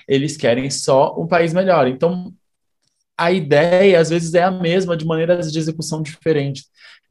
eles 0.08 0.36
querem 0.36 0.70
só 0.70 1.18
um 1.20 1.26
país 1.26 1.53
melhor. 1.53 1.88
Então, 1.88 2.34
a 3.18 3.32
ideia 3.32 3.99
às 3.99 4.10
vezes 4.10 4.34
é 4.34 4.43
a 4.43 4.51
mesma 4.51 4.97
de 4.97 5.06
maneiras 5.06 5.51
de 5.51 5.58
execução 5.58 6.01
diferentes. 6.01 6.66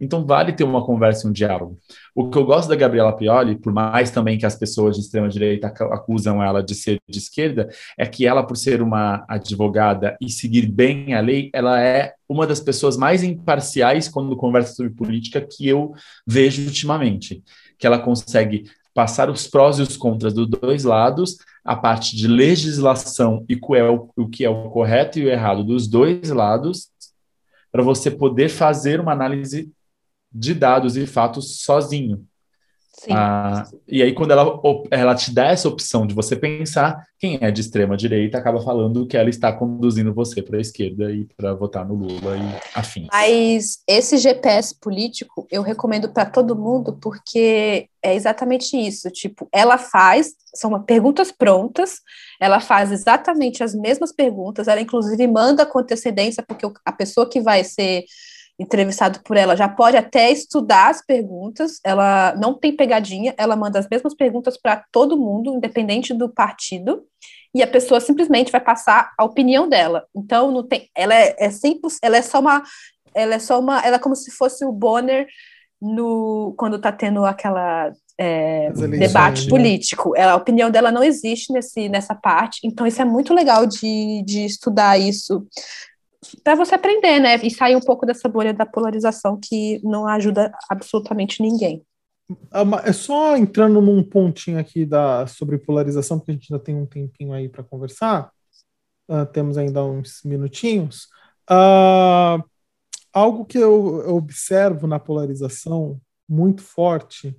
Então 0.05 0.25
vale 0.25 0.53
ter 0.53 0.65
uma 0.65 0.85
conversa 0.85 1.27
e 1.27 1.31
um 1.31 1.33
diálogo. 1.33 1.79
O 2.15 2.29
que 2.29 2.37
eu 2.37 2.45
gosto 2.45 2.69
da 2.69 2.77
Gabriela 2.77 3.17
Pioli, 3.17 3.57
por 3.57 3.73
mais 3.73 4.11
também 4.11 4.37
que 4.37 4.47
as 4.47 4.55
pessoas 4.55 4.97
de 4.97 5.03
extrema 5.03 5.29
direita 5.29 5.67
acusam 5.67 6.43
ela 6.43 6.63
de 6.63 6.75
ser 6.75 7.01
de 7.09 7.19
esquerda, 7.19 7.69
é 7.99 8.07
que 8.07 8.27
ela 8.27 8.43
por 8.43 8.57
ser 8.57 8.83
uma 8.83 9.25
advogada 9.29 10.17
e 10.21 10.31
seguir 10.31 10.67
bem 10.67 11.15
a 11.15 11.21
lei, 11.21 11.51
ela 11.53 11.81
é 11.81 12.13
uma 12.29 12.47
das 12.47 12.61
pessoas 12.61 12.97
mais 12.97 13.23
imparciais 13.23 14.09
quando 14.09 14.37
conversa 14.37 14.75
sobre 14.75 14.93
política 14.93 15.41
que 15.41 15.67
eu 15.67 15.95
vejo 16.27 16.65
ultimamente, 16.65 17.43
que 17.79 17.87
ela 17.87 17.99
consegue 17.99 18.65
passar 18.93 19.29
os 19.29 19.47
prós 19.47 19.79
e 19.79 19.83
os 19.83 19.97
contras 19.97 20.33
dos 20.33 20.49
dois 20.49 20.85
lados, 20.85 21.37
a 21.65 21.75
parte 21.75 22.17
de 22.17 22.29
legislação 22.29 23.45
e 23.49 23.59
o 24.17 24.29
que 24.29 24.45
é 24.45 24.49
o 24.49 24.71
correto 24.71 25.19
e 25.19 25.25
o 25.25 25.29
errado 25.29 25.65
dos 25.65 25.89
dois 25.89 26.31
lados, 26.31 26.89
para 27.73 27.83
você 27.83 28.09
poder 28.09 28.49
fazer 28.49 29.01
uma 29.01 29.11
análise 29.11 29.73
de 30.35 30.55
dados 30.55 30.97
e 30.97 31.07
fatos 31.07 31.61
sozinho. 31.63 32.27
Ah, 33.11 33.65
e 33.89 34.03
aí, 34.03 34.15
quando 34.15 34.31
ela, 34.31 34.61
ela 34.91 35.15
te 35.15 35.33
dá 35.33 35.47
essa 35.47 35.69
opção 35.69 36.07
de 36.07 36.15
você 36.15 36.37
pensar, 36.37 37.05
quem 37.19 37.39
é 37.41 37.51
de 37.51 37.61
extrema 37.61 37.97
direita 37.97 38.39
acaba 38.39 38.61
falando 38.63 39.07
que 39.07 39.17
ela 39.17 39.29
está 39.29 39.53
conduzindo 39.53 40.15
você 40.15 40.41
para 40.41 40.59
a 40.59 40.61
esquerda 40.61 41.11
e 41.11 41.27
para 41.37 41.55
votar 41.55 41.87
no 41.87 41.95
Lula 41.95 42.37
e 42.37 42.79
afim. 42.79 43.09
Mas 43.13 43.81
esse 43.87 44.17
GPS 44.17 44.79
político 44.81 45.47
eu 45.51 45.61
recomendo 45.63 46.09
para 46.09 46.25
todo 46.25 46.57
mundo 46.57 46.97
porque 47.01 47.89
é 48.03 48.15
exatamente 48.15 48.77
isso. 48.77 49.11
Tipo, 49.11 49.49
ela 49.53 49.77
faz, 49.77 50.35
são 50.55 50.81
perguntas 50.83 51.33
prontas, 51.33 52.01
ela 52.41 52.61
faz 52.61 52.93
exatamente 52.93 53.63
as 53.63 53.75
mesmas 53.75 54.13
perguntas, 54.13 54.69
ela 54.69 54.81
inclusive 54.81 55.27
manda 55.27 55.67
com 55.67 55.81
antecedência, 55.81 56.45
porque 56.47 56.67
a 56.85 56.93
pessoa 56.93 57.29
que 57.29 57.41
vai 57.41 57.65
ser 57.65 58.05
entrevistado 58.59 59.21
por 59.25 59.37
ela 59.37 59.57
já 59.57 59.69
pode 59.69 59.97
até 59.97 60.31
estudar 60.31 60.91
as 60.91 61.05
perguntas, 61.05 61.81
ela 61.85 62.35
não 62.37 62.55
tem 62.55 62.75
pegadinha, 62.75 63.35
ela 63.37 63.57
manda 63.57 63.79
as 63.79 63.89
mesmas 63.89 64.15
perguntas 64.15 64.57
para 64.57 64.85
todo 64.93 65.19
mundo, 65.19 65.55
independente 65.55 66.15
do 66.15 66.29
partido, 66.29 67.05
e 67.55 67.63
a 67.63 67.67
pessoa 67.67 68.01
simplesmente 68.01 68.53
vai 68.53 68.61
passar 68.61 69.13
a 69.19 69.25
opinião 69.25 69.69
dela. 69.69 70.05
Então 70.15 70.51
não 70.51 70.63
tem, 70.67 70.89
ela 70.95 71.15
é, 71.15 71.37
é 71.39 71.51
simples, 71.51 71.99
ela 72.03 72.17
é 72.17 72.23
só 72.23 72.41
uma, 72.41 72.63
ela 73.15 73.35
é 73.35 73.39
só 73.39 73.59
uma, 73.59 73.81
ela 73.81 73.97
é 73.97 74.01
como 74.01 74.15
se 74.15 74.31
fosse 74.31 74.65
o 74.65 74.73
Bonner 74.73 75.27
no 75.81 76.55
quando 76.57 76.77
está 76.77 76.93
tendo 76.93 77.25
aquela 77.25 77.93
é, 78.19 78.71
debate 78.73 79.45
né? 79.45 79.51
político. 79.51 80.17
Ela, 80.17 80.33
a 80.33 80.37
opinião 80.37 80.71
dela 80.71 80.93
não 80.93 81.03
existe 81.03 81.53
nesse, 81.53 81.89
nessa 81.89 82.15
parte, 82.15 82.61
então 82.65 82.87
isso 82.87 83.03
é 83.03 83.05
muito 83.05 83.35
legal 83.35 83.67
de, 83.67 84.23
de 84.25 84.45
estudar 84.45 84.99
isso 84.99 85.45
para 86.43 86.55
você 86.55 86.75
aprender, 86.75 87.21
né? 87.21 87.37
E 87.37 87.51
sair 87.51 87.77
um 87.77 87.81
pouco 87.81 88.07
dessa 88.07 88.29
bolha 88.29 88.53
da 88.53 88.67
polarização 88.67 89.39
que 89.43 89.81
não 89.83 90.07
ajuda 90.07 90.53
absolutamente 90.71 91.43
ninguém. 91.43 91.85
É 92.85 92.93
só 92.93 93.37
entrando 93.37 93.83
num 93.83 94.03
pontinho 94.03 94.59
aqui 94.59 94.87
da, 94.87 95.27
sobre 95.27 95.59
polarização, 95.59 96.19
porque 96.19 96.31
a 96.31 96.35
gente 96.35 96.53
ainda 96.53 96.65
tem 96.65 96.75
um 96.75 96.87
tempinho 96.87 97.33
aí 97.35 97.49
para 97.49 97.63
conversar, 97.63 98.31
uh, 99.09 99.27
temos 99.27 99.59
ainda 99.59 99.85
uns 99.85 100.23
minutinhos. 100.25 101.09
Uh, 101.51 102.43
algo 103.13 103.45
que 103.45 103.59
eu, 103.59 104.03
eu, 104.07 104.17
observo 104.17 104.87
na 104.87 104.99
polarização 104.99 106.01
muito 106.27 106.63
forte 106.63 107.37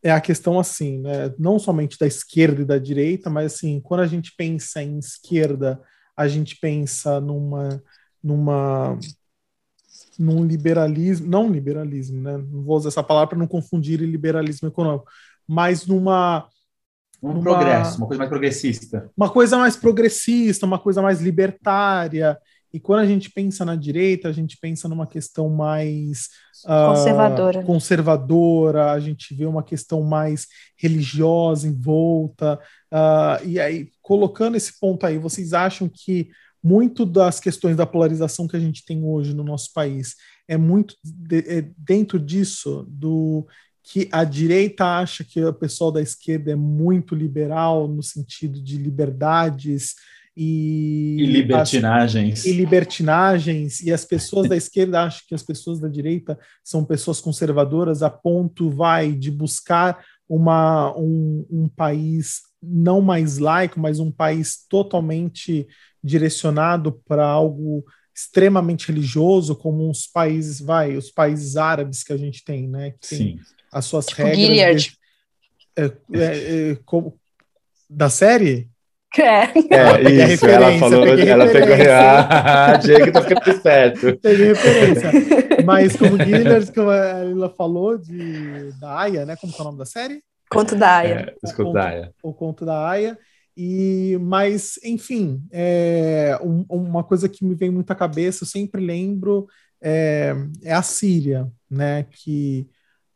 é 0.00 0.12
a 0.12 0.20
questão 0.20 0.58
assim, 0.58 1.00
né, 1.00 1.34
não 1.38 1.58
somente 1.58 1.98
da 1.98 2.06
esquerda 2.06 2.62
e 2.62 2.64
da 2.64 2.78
direita, 2.78 3.28
mas 3.28 3.54
assim, 3.54 3.80
quando 3.80 4.00
a 4.00 4.06
gente 4.06 4.32
pensa 4.36 4.82
em 4.82 4.98
esquerda, 4.98 5.80
a 6.16 6.28
gente 6.28 6.56
pensa 6.56 7.20
numa 7.20 7.82
numa 8.22 8.98
num 10.18 10.44
liberalismo, 10.44 11.26
não 11.26 11.50
liberalismo, 11.50 12.20
né? 12.20 12.36
Não 12.36 12.62
vou 12.62 12.76
usar 12.76 12.88
essa 12.88 13.02
palavra 13.02 13.30
para 13.30 13.38
não 13.38 13.46
confundir 13.46 14.00
liberalismo 14.00 14.68
econômico, 14.68 15.06
mas 15.48 15.86
numa 15.86 16.48
um 17.22 17.32
numa, 17.32 17.42
progresso, 17.42 17.98
uma 17.98 18.06
coisa 18.06 18.18
mais 18.18 18.30
progressista. 18.30 19.10
Uma 19.16 19.30
coisa 19.30 19.56
mais 19.56 19.76
progressista, 19.76 20.66
uma 20.66 20.78
coisa 20.78 21.00
mais 21.00 21.20
libertária. 21.20 22.36
E 22.72 22.80
quando 22.80 23.00
a 23.00 23.06
gente 23.06 23.30
pensa 23.30 23.64
na 23.64 23.76
direita, 23.76 24.28
a 24.28 24.32
gente 24.32 24.58
pensa 24.60 24.88
numa 24.88 25.06
questão 25.06 25.48
mais 25.48 26.28
conservadora. 26.64 27.60
Uh, 27.60 27.64
conservadora, 27.64 28.92
a 28.92 28.98
gente 28.98 29.34
vê 29.34 29.44
uma 29.46 29.62
questão 29.62 30.02
mais 30.02 30.46
religiosa 30.76 31.68
em 31.68 31.78
volta. 31.78 32.58
Uh, 32.92 33.46
e 33.46 33.60
aí, 33.60 33.90
colocando 34.00 34.56
esse 34.56 34.80
ponto 34.80 35.06
aí, 35.06 35.18
vocês 35.18 35.52
acham 35.52 35.88
que 35.88 36.30
muito 36.62 37.04
das 37.04 37.40
questões 37.40 37.76
da 37.76 37.86
polarização 37.86 38.46
que 38.46 38.56
a 38.56 38.60
gente 38.60 38.84
tem 38.84 39.04
hoje 39.04 39.34
no 39.34 39.42
nosso 39.42 39.72
país 39.72 40.14
é 40.46 40.56
muito 40.56 40.94
de, 41.02 41.38
é 41.38 41.68
dentro 41.76 42.18
disso 42.18 42.86
do 42.88 43.46
que 43.82 44.08
a 44.12 44.22
direita 44.22 44.84
acha 44.84 45.24
que 45.24 45.42
o 45.42 45.52
pessoal 45.52 45.90
da 45.90 46.00
esquerda 46.00 46.52
é 46.52 46.56
muito 46.56 47.14
liberal 47.14 47.88
no 47.88 48.02
sentido 48.02 48.62
de 48.62 48.76
liberdades 48.78 49.94
e, 50.36 51.16
e 51.20 51.26
libertinagens. 51.26 52.40
as, 52.40 52.44
e 52.46 52.52
libertinagens 52.52 53.80
e 53.80 53.92
as 53.92 54.04
pessoas 54.04 54.48
da 54.48 54.56
esquerda 54.56 55.02
acham 55.02 55.22
que 55.28 55.34
as 55.34 55.42
pessoas 55.42 55.80
da 55.80 55.88
direita 55.88 56.38
são 56.64 56.84
pessoas 56.84 57.20
conservadoras 57.20 58.02
a 58.02 58.08
ponto 58.08 58.70
vai 58.70 59.12
de 59.12 59.30
buscar 59.30 60.02
uma 60.28 60.96
um, 60.96 61.44
um 61.50 61.68
país 61.68 62.40
não 62.62 63.02
mais 63.02 63.36
laico 63.38 63.78
mas 63.78 63.98
um 63.98 64.10
país 64.10 64.64
totalmente 64.68 65.66
direcionado 66.02 67.00
para 67.06 67.24
algo 67.24 67.84
extremamente 68.14 68.88
religioso, 68.88 69.56
como 69.56 69.90
os 69.90 70.06
países, 70.06 70.60
vai, 70.60 70.96
os 70.96 71.10
países 71.10 71.56
árabes 71.56 72.02
que 72.02 72.12
a 72.12 72.16
gente 72.16 72.44
tem, 72.44 72.68
né? 72.68 72.90
Que 72.90 73.08
tem 73.08 73.18
Sim. 73.18 73.40
as 73.72 73.84
suas 73.84 74.06
tipo 74.06 74.22
regras. 74.22 74.82
De, 74.82 74.98
é, 75.76 75.84
é, 75.84 76.70
é, 76.70 76.78
como, 76.84 77.18
da 77.88 78.10
série? 78.10 78.70
É, 79.18 79.44
é 79.74 80.32
isso, 80.32 80.46
ela 80.46 80.78
falou, 80.78 81.06
ela 81.06 81.46
pegou 81.46 81.74
a 81.74 82.76
Diego 82.78 83.12
tá 83.12 83.22
ficando 83.22 83.50
esperto. 83.50 84.18
Peguei 84.20 84.46
referência. 84.48 85.10
Mas 85.64 85.96
como 85.96 86.16
Guilherme, 86.16 86.72
como 86.74 86.90
ela 86.90 87.50
falou 87.50 87.98
de, 87.98 88.72
da 88.80 89.00
Aya, 89.00 89.26
né? 89.26 89.36
Como 89.36 89.52
é 89.56 89.60
o 89.60 89.64
nome 89.64 89.78
da 89.78 89.84
série? 89.84 90.22
Conto 90.50 90.76
da 90.76 90.96
Aya. 90.96 91.34
É, 91.42 91.46
o, 91.46 91.52
conto, 91.52 91.72
da 91.72 91.84
Aya. 91.84 92.14
O 92.22 92.34
Conto 92.34 92.64
da 92.64 92.88
Aya. 92.88 93.18
E, 93.56 94.18
mas, 94.20 94.78
enfim, 94.82 95.42
é, 95.50 96.38
um, 96.42 96.64
uma 96.68 97.04
coisa 97.04 97.28
que 97.28 97.44
me 97.44 97.54
vem 97.54 97.70
muito 97.70 97.90
à 97.90 97.94
cabeça, 97.94 98.44
eu 98.44 98.48
sempre 98.48 98.84
lembro, 98.84 99.46
é, 99.80 100.34
é, 100.62 100.72
a 100.72 100.82
Síria, 100.82 101.50
né? 101.70 102.04
Que 102.04 102.68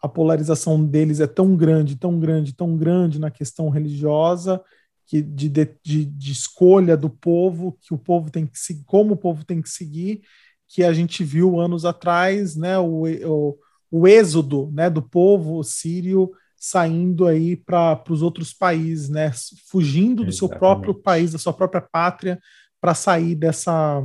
a 0.03 0.09
polarização 0.09 0.85
deles 0.85 1.21
é 1.21 1.27
tão 1.27 1.57
grande, 1.57 1.97
tão 1.97 2.19
grande, 2.19 2.55
tão 2.55 2.77
grande 2.77 3.19
na 3.19 3.31
questão 3.31 3.71
religiosa, 3.71 4.63
que, 5.07 5.23
de, 5.23 5.49
de, 5.49 6.05
de, 6.05 6.33
escolha 6.33 6.97
do 6.97 7.09
povo, 7.09 7.79
que 7.81 7.95
o 7.95 7.99
povo 7.99 8.31
tem 8.31 8.47
que 8.47 8.59
seguir, 8.59 8.85
como 8.85 9.15
o 9.15 9.17
povo 9.17 9.45
tem 9.45 9.63
que 9.63 9.69
seguir, 9.71 10.23
que 10.69 10.83
a 10.83 10.93
gente 10.93 11.23
viu 11.23 11.61
anos 11.61 11.85
atrás, 11.85 12.57
né, 12.57 12.77
o, 12.79 13.05
o, 13.05 13.59
o 13.91 14.09
êxodo 14.09 14.71
né, 14.73 14.91
do 14.91 15.01
povo 15.01 15.63
sírio 15.63 16.33
saindo 16.69 17.27
aí 17.27 17.57
para 17.57 18.03
os 18.09 18.23
outros 18.23 18.53
países, 18.53 19.09
né, 19.09 19.31
fugindo 19.71 20.25
do 20.25 20.31
Exatamente. 20.31 20.37
seu 20.37 20.49
próprio 20.49 20.95
país, 20.95 21.33
da 21.33 21.39
sua 21.39 21.53
própria 21.53 21.81
pátria, 21.81 22.41
para 22.81 22.93
sair 22.93 23.37
dessa, 23.37 24.05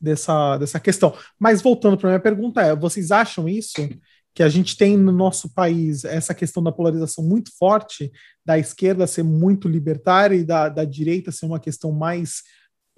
dessa, 0.00 0.56
dessa 0.56 0.80
questão. 0.80 1.14
Mas 1.38 1.60
voltando 1.60 1.98
para 1.98 2.08
a 2.08 2.12
minha 2.12 2.20
pergunta, 2.20 2.62
é, 2.62 2.74
vocês 2.74 3.10
acham 3.10 3.46
isso? 3.48 3.86
Que 4.34 4.42
a 4.42 4.48
gente 4.48 4.76
tem 4.76 4.96
no 4.96 5.12
nosso 5.12 5.52
país 5.52 6.04
essa 6.04 6.34
questão 6.34 6.62
da 6.62 6.72
polarização 6.72 7.22
muito 7.22 7.50
forte, 7.56 8.10
da 8.44 8.58
esquerda 8.58 9.06
ser 9.06 9.22
muito 9.22 9.68
libertária 9.68 10.34
e 10.34 10.44
da, 10.44 10.68
da 10.68 10.84
direita 10.84 11.30
ser 11.30 11.44
uma 11.46 11.60
questão 11.60 11.92
mais 11.92 12.42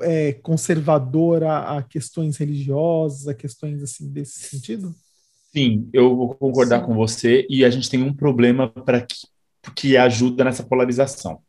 é, 0.00 0.32
conservadora 0.32 1.76
a 1.76 1.82
questões 1.82 2.36
religiosas, 2.36 3.26
a 3.26 3.34
questões 3.34 3.82
assim 3.82 4.10
desse 4.10 4.48
sentido? 4.48 4.94
Sim, 5.54 5.88
eu 5.92 6.14
vou 6.14 6.34
concordar 6.34 6.80
Sim. 6.80 6.86
com 6.86 6.94
você 6.94 7.46
e 7.48 7.64
a 7.64 7.70
gente 7.70 7.88
tem 7.88 8.02
um 8.02 8.12
problema 8.12 8.68
para 8.68 9.00
que, 9.00 9.26
que 9.74 9.96
ajuda 9.96 10.44
nessa 10.44 10.62
polarização. 10.62 11.40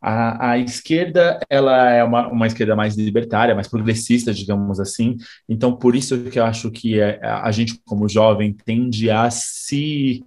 A, 0.00 0.52
a, 0.52 0.58
esquerda 0.58 1.40
ela 1.50 1.90
é 1.90 2.04
uma, 2.04 2.28
uma 2.28 2.46
esquerda 2.46 2.76
mais 2.76 2.96
libertária, 2.96 3.54
mais 3.54 3.66
progressista, 3.66 4.32
digamos 4.32 4.78
assim. 4.78 5.16
Então, 5.48 5.74
por 5.76 5.96
isso 5.96 6.22
que 6.24 6.38
eu 6.38 6.44
acho 6.44 6.70
que 6.70 7.00
é, 7.00 7.18
a 7.22 7.50
gente, 7.50 7.80
como 7.84 8.08
jovem, 8.08 8.52
tende 8.52 9.10
a 9.10 9.28
se 9.30 10.22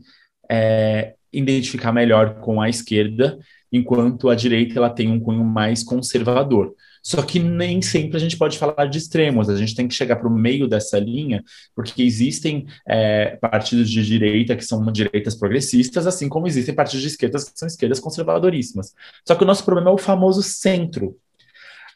é, 0.49 1.15
identificar 1.31 1.93
melhor 1.93 2.35
com 2.41 2.61
a 2.61 2.67
esquerda, 2.67 3.39
enquanto 3.71 4.29
a 4.29 4.35
direita 4.35 4.77
ela 4.77 4.89
tem 4.89 5.09
um 5.09 5.19
cunho 5.19 5.43
mais 5.43 5.83
conservador. 5.83 6.75
Só 7.01 7.21
que 7.23 7.39
nem 7.39 7.81
sempre 7.81 8.17
a 8.17 8.19
gente 8.19 8.37
pode 8.37 8.57
falar 8.57 8.85
de 8.85 8.97
extremos, 8.97 9.49
a 9.49 9.55
gente 9.55 9.75
tem 9.75 9.87
que 9.87 9.93
chegar 9.93 10.17
para 10.17 10.27
o 10.27 10.31
meio 10.31 10.67
dessa 10.67 10.99
linha, 10.99 11.43
porque 11.75 12.03
existem 12.03 12.65
é, 12.87 13.37
partidos 13.41 13.89
de 13.89 14.05
direita 14.05 14.55
que 14.55 14.63
são 14.63 14.83
direitas 14.91 15.35
progressistas, 15.35 16.05
assim 16.05 16.29
como 16.29 16.47
existem 16.47 16.75
partidos 16.75 17.01
de 17.01 17.07
esquerdas 17.07 17.43
que 17.43 17.57
são 17.57 17.67
esquerdas 17.67 17.99
conservadoríssimas. 17.99 18.93
Só 19.27 19.35
que 19.35 19.43
o 19.43 19.47
nosso 19.47 19.65
problema 19.65 19.89
é 19.89 19.93
o 19.93 19.97
famoso 19.97 20.43
centro. 20.43 21.17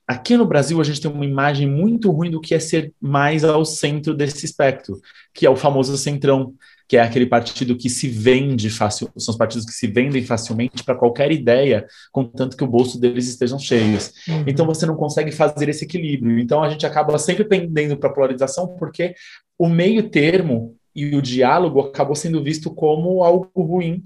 Aqui 0.08 0.38
no 0.38 0.46
Brasil, 0.46 0.80
a 0.80 0.84
gente 0.84 1.02
tem 1.02 1.10
uma 1.10 1.26
imagem 1.26 1.68
muito 1.68 2.12
ruim 2.12 2.30
do 2.30 2.40
que 2.40 2.54
é 2.54 2.60
ser 2.60 2.94
mais 3.02 3.44
ao 3.44 3.66
centro 3.66 4.14
desse 4.14 4.46
espectro, 4.46 5.00
que 5.34 5.48
é 5.48 5.50
o 5.50 5.56
famoso 5.56 5.98
centrão, 5.98 6.54
que 6.88 6.98
é 6.98 7.02
aquele 7.02 7.26
partido 7.26 7.76
que 7.76 7.90
se 7.90 8.08
vende 8.08 8.70
fácil, 8.70 9.10
são 9.18 9.32
os 9.32 9.38
partidos 9.38 9.66
que 9.66 9.74
se 9.74 9.88
vendem 9.88 10.24
facilmente 10.24 10.84
para 10.84 10.96
qualquer 10.96 11.32
ideia, 11.32 11.86
contanto 12.12 12.56
que 12.56 12.64
o 12.64 12.68
bolso 12.68 13.00
deles 13.00 13.28
estejam 13.28 13.58
cheios. 13.58 14.12
Uhum. 14.28 14.44
Então 14.46 14.66
você 14.66 14.86
não 14.86 14.96
consegue 14.96 15.32
fazer 15.32 15.70
esse 15.70 15.86
equilíbrio. 15.86 16.40
Então 16.40 16.64
a 16.64 16.70
gente 16.70 16.86
acaba 16.86 17.18
sempre 17.18 17.44
pendendo 17.44 17.98
para 17.98 18.10
a 18.10 18.14
polarização, 18.14 18.76
porque 18.78 19.16
o 19.58 19.68
meio 19.68 20.10
termo 20.10 20.76
e 20.96 21.16
o 21.16 21.22
diálogo 21.22 21.80
acabou 21.82 22.16
sendo 22.16 22.44
visto 22.44 22.74
como 22.74 23.24
algo 23.24 23.50
ruim 23.56 24.04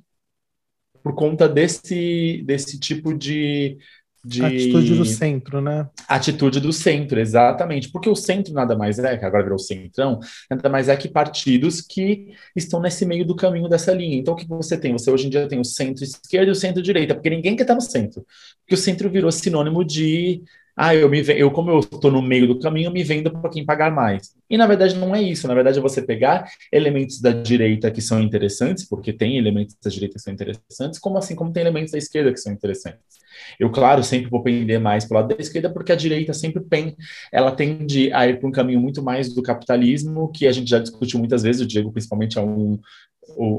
por 1.04 1.14
conta 1.16 1.48
desse, 1.48 2.44
desse 2.46 2.80
tipo 2.80 3.14
de, 3.14 3.78
de... 4.24 4.44
Atitude 4.44 4.96
do 4.96 5.06
centro, 5.06 5.62
né? 5.62 5.88
Atitude 6.08 6.60
do 6.60 6.74
centro, 6.74 7.20
exatamente. 7.20 7.90
Porque 7.92 8.10
o 8.10 8.16
centro 8.16 8.54
nada 8.54 8.76
mais 8.76 9.00
é, 9.00 9.18
que 9.18 9.26
agora 9.26 9.44
virou 9.44 9.60
centrão, 9.60 10.20
nada 10.50 10.70
mais 10.70 10.90
é 10.90 10.98
que 10.98 11.08
partidos 11.08 11.82
que 11.82 12.28
estão 12.56 12.82
nesse 12.82 13.06
meio 13.06 13.26
do 13.26 13.36
caminho 13.36 13.70
dessa 13.70 13.94
linha. 13.94 14.18
Então, 14.18 14.34
o 14.34 14.38
que 14.38 14.48
você 14.48 14.78
tem? 14.78 14.94
Você 14.94 15.10
hoje 15.10 15.28
em 15.28 15.30
dia 15.30 15.48
tem 15.48 15.60
o 15.60 15.66
centro-esquerda 15.66 16.50
e 16.50 16.52
o 16.52 16.56
centro-direita, 16.56 17.16
porque 17.16 17.30
ninguém 17.30 17.56
quer 17.56 17.64
estar 17.64 17.76
no 17.76 17.82
centro. 17.82 18.26
Porque 18.62 18.76
o 18.76 18.78
centro 18.78 19.10
virou 19.10 19.32
sinônimo 19.32 19.84
de 19.84 20.44
ah, 20.82 20.96
eu, 20.96 21.10
me, 21.10 21.22
eu 21.36 21.52
como 21.52 21.70
eu 21.70 21.80
estou 21.80 22.10
no 22.10 22.22
meio 22.22 22.48
do 22.48 22.58
caminho, 22.58 22.88
eu 22.88 22.92
me 22.94 23.04
vendo 23.04 23.30
para 23.30 23.50
quem 23.50 23.66
pagar 23.66 23.92
mais. 23.92 24.34
E 24.50 24.58
na 24.58 24.66
verdade 24.66 24.96
não 24.96 25.14
é 25.14 25.22
isso. 25.22 25.46
Na 25.46 25.54
verdade 25.54 25.78
é 25.78 25.82
você 25.82 26.02
pegar 26.02 26.50
elementos 26.72 27.20
da 27.20 27.32
direita 27.32 27.92
que 27.92 28.02
são 28.02 28.22
interessantes, 28.22 28.88
porque 28.88 29.12
tem 29.12 29.38
elementos 29.38 29.76
da 29.84 29.90
direita 29.90 30.16
que 30.16 30.22
são 30.22 30.34
interessantes, 30.34 30.98
como 30.98 31.18
assim 31.18 31.36
como 31.36 31.52
tem 31.52 31.64
elementos 31.64 31.92
da 31.92 31.98
esquerda 31.98 32.32
que 32.32 32.40
são 32.40 32.54
interessantes. 32.54 33.19
Eu, 33.60 33.72
claro, 33.72 34.04
sempre 34.04 34.30
vou 34.30 34.44
pender 34.44 34.80
mais 34.80 35.06
para 35.06 35.16
o 35.16 35.22
lado 35.22 35.36
da 35.36 35.42
esquerda, 35.42 35.70
porque 35.70 35.92
a 35.92 35.96
direita 35.96 36.34
sempre 36.34 36.62
pen, 36.62 36.96
ela 37.32 37.52
tende 37.52 38.12
a 38.14 38.28
ir 38.28 38.40
para 38.40 38.48
um 38.48 38.52
caminho 38.52 38.80
muito 38.80 39.02
mais 39.02 39.34
do 39.34 39.42
capitalismo, 39.42 40.32
que 40.32 40.48
a 40.48 40.52
gente 40.52 40.70
já 40.70 40.80
discutiu 40.80 41.20
muitas 41.20 41.44
vezes, 41.44 41.62
o 41.62 41.68
Diego 41.68 41.92
principalmente 41.92 42.38
é 42.38 42.42
um, 42.42 42.80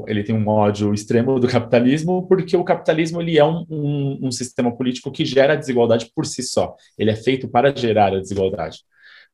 ele 0.07 0.23
tem 0.23 0.35
um 0.35 0.47
ódio 0.47 0.93
extremo 0.93 1.39
do 1.39 1.47
capitalismo, 1.47 2.27
porque 2.27 2.55
o 2.55 2.63
capitalismo 2.63 3.21
ele 3.21 3.37
é 3.37 3.45
um, 3.45 3.65
um, 3.69 4.19
um, 4.23 4.31
sistema 4.31 4.75
político 4.75 5.11
que 5.11 5.25
gera 5.25 5.55
desigualdade 5.55 6.11
por 6.13 6.25
si 6.25 6.43
só. 6.43 6.75
Ele 6.97 7.11
é 7.11 7.15
feito 7.15 7.47
para 7.47 7.75
gerar 7.75 8.13
a 8.13 8.19
desigualdade. 8.19 8.79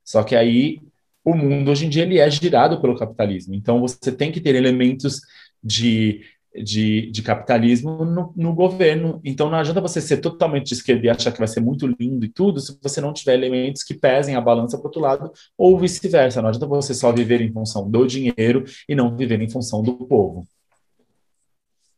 Só 0.04 0.24
que 0.24 0.36
aí 0.36 0.80
o 1.24 1.36
mundo 1.36 1.72
hoje 1.72 1.86
em 1.86 1.90
dia 1.90 2.04
ele 2.04 2.20
é 2.20 2.30
girado 2.30 2.80
pelo 2.80 2.98
capitalismo. 2.98 3.54
Então 3.54 3.80
você 3.82 4.12
tem 4.12 4.32
que 4.32 4.40
ter 4.40 4.56
elementos 4.56 5.20
de 5.64 6.22
de, 6.64 7.12
de 7.12 7.22
capitalismo 7.22 8.06
no, 8.06 8.34
no, 8.36 8.54
governo. 8.54 9.22
Então 9.24 9.50
não 9.50 9.58
adianta 9.58 9.82
você 9.82 10.02
ser 10.02 10.18
totalmente 10.18 10.68
de 10.68 10.74
esquerda 10.74 11.06
e 11.06 11.10
achar 11.10 11.32
que 11.32 11.40
vai 11.40 11.48
ser 11.48 11.60
muito 11.60 11.88
lindo 11.88 12.26
e 12.26 12.30
tudo 12.30 12.60
se 12.60 12.78
você 12.82 13.02
não 13.02 13.14
tiver 13.14 13.34
elementos 13.34 13.84
que 13.84 13.94
pesem 13.94 14.36
a 14.36 14.42
balança 14.42 14.78
para 14.78 14.86
o 14.86 14.88
outro 14.88 15.02
lado, 15.02 15.32
ou 15.58 15.78
vice-versa. 15.78 16.42
Não 16.42 16.50
adianta 16.50 16.68
você 16.68 16.94
só 16.94 17.12
viver 17.12 17.42
em 17.42 17.52
função 17.52 17.90
do 17.90 18.06
dinheiro 18.06 18.64
e 18.88 18.96
não 18.96 19.16
viver 19.16 19.42
em 19.42 19.50
função 19.50 19.82
do 19.82 19.94
povo. 19.94 20.48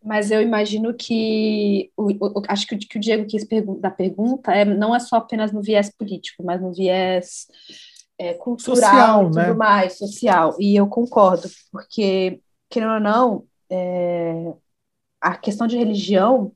Mas 0.04 0.32
eu 0.32 0.42
imagino 0.42 0.94
que 0.94 1.92
o, 1.98 2.12
o, 2.12 2.42
acho 2.48 2.66
que 2.66 2.76
o, 2.76 2.80
que 2.80 2.98
o 2.98 3.02
Diego 3.02 3.26
quis 3.26 3.44
pergun 3.44 3.80
da 3.80 3.92
pergunta 3.92 4.54
é, 4.54 4.64
não 4.64 4.96
é 4.96 5.00
só 5.00 5.18
apenas 5.18 5.52
no 5.52 5.62
viés 5.62 5.90
político, 5.90 6.42
mas 6.44 6.62
no 6.62 6.74
viés 6.74 7.48
é, 8.18 8.34
cultural 8.34 8.76
social, 8.76 9.22
e 9.22 9.26
tudo 9.26 9.36
né? 9.36 9.54
mais, 9.54 9.98
social. 9.98 10.56
E 10.60 10.76
eu 10.76 10.88
concordo, 10.88 11.50
porque, 11.72 12.42
querendo 12.70 12.94
ou 12.94 13.00
não, 13.00 13.44
é, 13.70 14.54
a 15.22 15.36
questão 15.38 15.68
de 15.68 15.78
religião, 15.78 16.52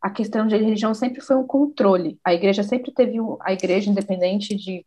a 0.00 0.10
questão 0.10 0.46
de 0.46 0.56
religião 0.56 0.94
sempre 0.94 1.20
foi 1.20 1.36
um 1.36 1.46
controle. 1.46 2.18
A 2.24 2.34
igreja 2.34 2.62
sempre 2.62 2.92
teve 2.92 3.20
um, 3.20 3.36
a 3.40 3.52
igreja 3.52 3.90
independente 3.90 4.54
de 4.54 4.86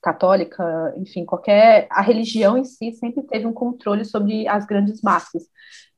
católica, 0.00 0.94
enfim, 0.96 1.24
qualquer 1.24 1.86
a 1.90 2.02
religião 2.02 2.58
em 2.58 2.64
si 2.64 2.92
sempre 2.92 3.22
teve 3.22 3.46
um 3.46 3.52
controle 3.52 4.04
sobre 4.04 4.48
as 4.48 4.66
grandes 4.66 5.00
massas, 5.00 5.44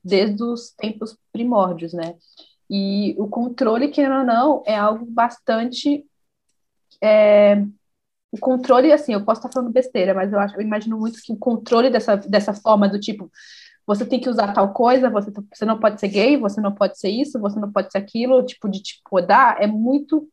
desde 0.03 0.43
os 0.43 0.71
tempos 0.71 1.17
primórdios, 1.31 1.93
né? 1.93 2.15
E 2.69 3.15
o 3.17 3.27
controle, 3.27 3.89
querendo 3.89 4.19
ou 4.19 4.25
não, 4.25 4.63
é 4.65 4.75
algo 4.75 5.05
bastante 5.05 6.05
é, 7.01 7.63
o 8.31 8.37
controle, 8.37 8.91
assim, 8.91 9.13
eu 9.13 9.23
posso 9.23 9.39
estar 9.39 9.51
falando 9.51 9.71
besteira, 9.71 10.13
mas 10.13 10.31
eu 10.31 10.39
acho, 10.39 10.55
eu 10.55 10.61
imagino 10.61 10.97
muito 10.97 11.21
que 11.21 11.31
o 11.31 11.37
controle 11.37 11.89
dessa, 11.89 12.17
dessa 12.17 12.53
forma 12.53 12.87
do 12.89 12.99
tipo, 12.99 13.31
você 13.85 14.05
tem 14.05 14.19
que 14.19 14.29
usar 14.29 14.53
tal 14.53 14.73
coisa, 14.73 15.09
você, 15.09 15.31
você 15.53 15.65
não 15.65 15.79
pode 15.79 15.99
ser 15.99 16.07
gay, 16.07 16.37
você 16.37 16.59
não 16.61 16.73
pode 16.73 16.97
ser 16.99 17.09
isso, 17.09 17.39
você 17.39 17.59
não 17.59 17.71
pode 17.71 17.91
ser 17.91 17.97
aquilo, 17.99 18.45
tipo, 18.45 18.69
de 18.69 18.81
te 18.81 19.01
podar, 19.09 19.61
é 19.61 19.67
muito 19.67 20.27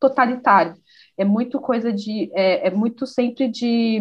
totalitário. 0.00 0.74
É 1.16 1.24
muito 1.24 1.60
coisa 1.60 1.92
de. 1.92 2.30
É, 2.34 2.68
é 2.68 2.70
muito 2.70 3.06
sempre 3.06 3.48
de. 3.48 4.00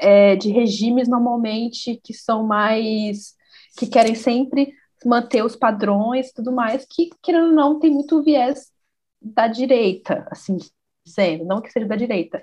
É, 0.00 0.36
de 0.36 0.50
regimes 0.50 1.08
normalmente 1.08 2.00
que 2.04 2.14
são 2.14 2.44
mais. 2.46 3.34
que 3.76 3.86
querem 3.86 4.14
sempre 4.14 4.72
manter 5.04 5.44
os 5.44 5.56
padrões 5.56 6.32
tudo 6.32 6.52
mais, 6.52 6.84
que, 6.88 7.10
querendo 7.22 7.48
ou 7.48 7.52
não, 7.52 7.78
tem 7.78 7.90
muito 7.90 8.22
viés 8.22 8.72
da 9.20 9.46
direita, 9.48 10.26
assim 10.30 10.58
dizendo, 11.08 11.44
não 11.44 11.60
que 11.62 11.70
seja 11.70 11.86
da 11.86 11.96
direita. 11.96 12.42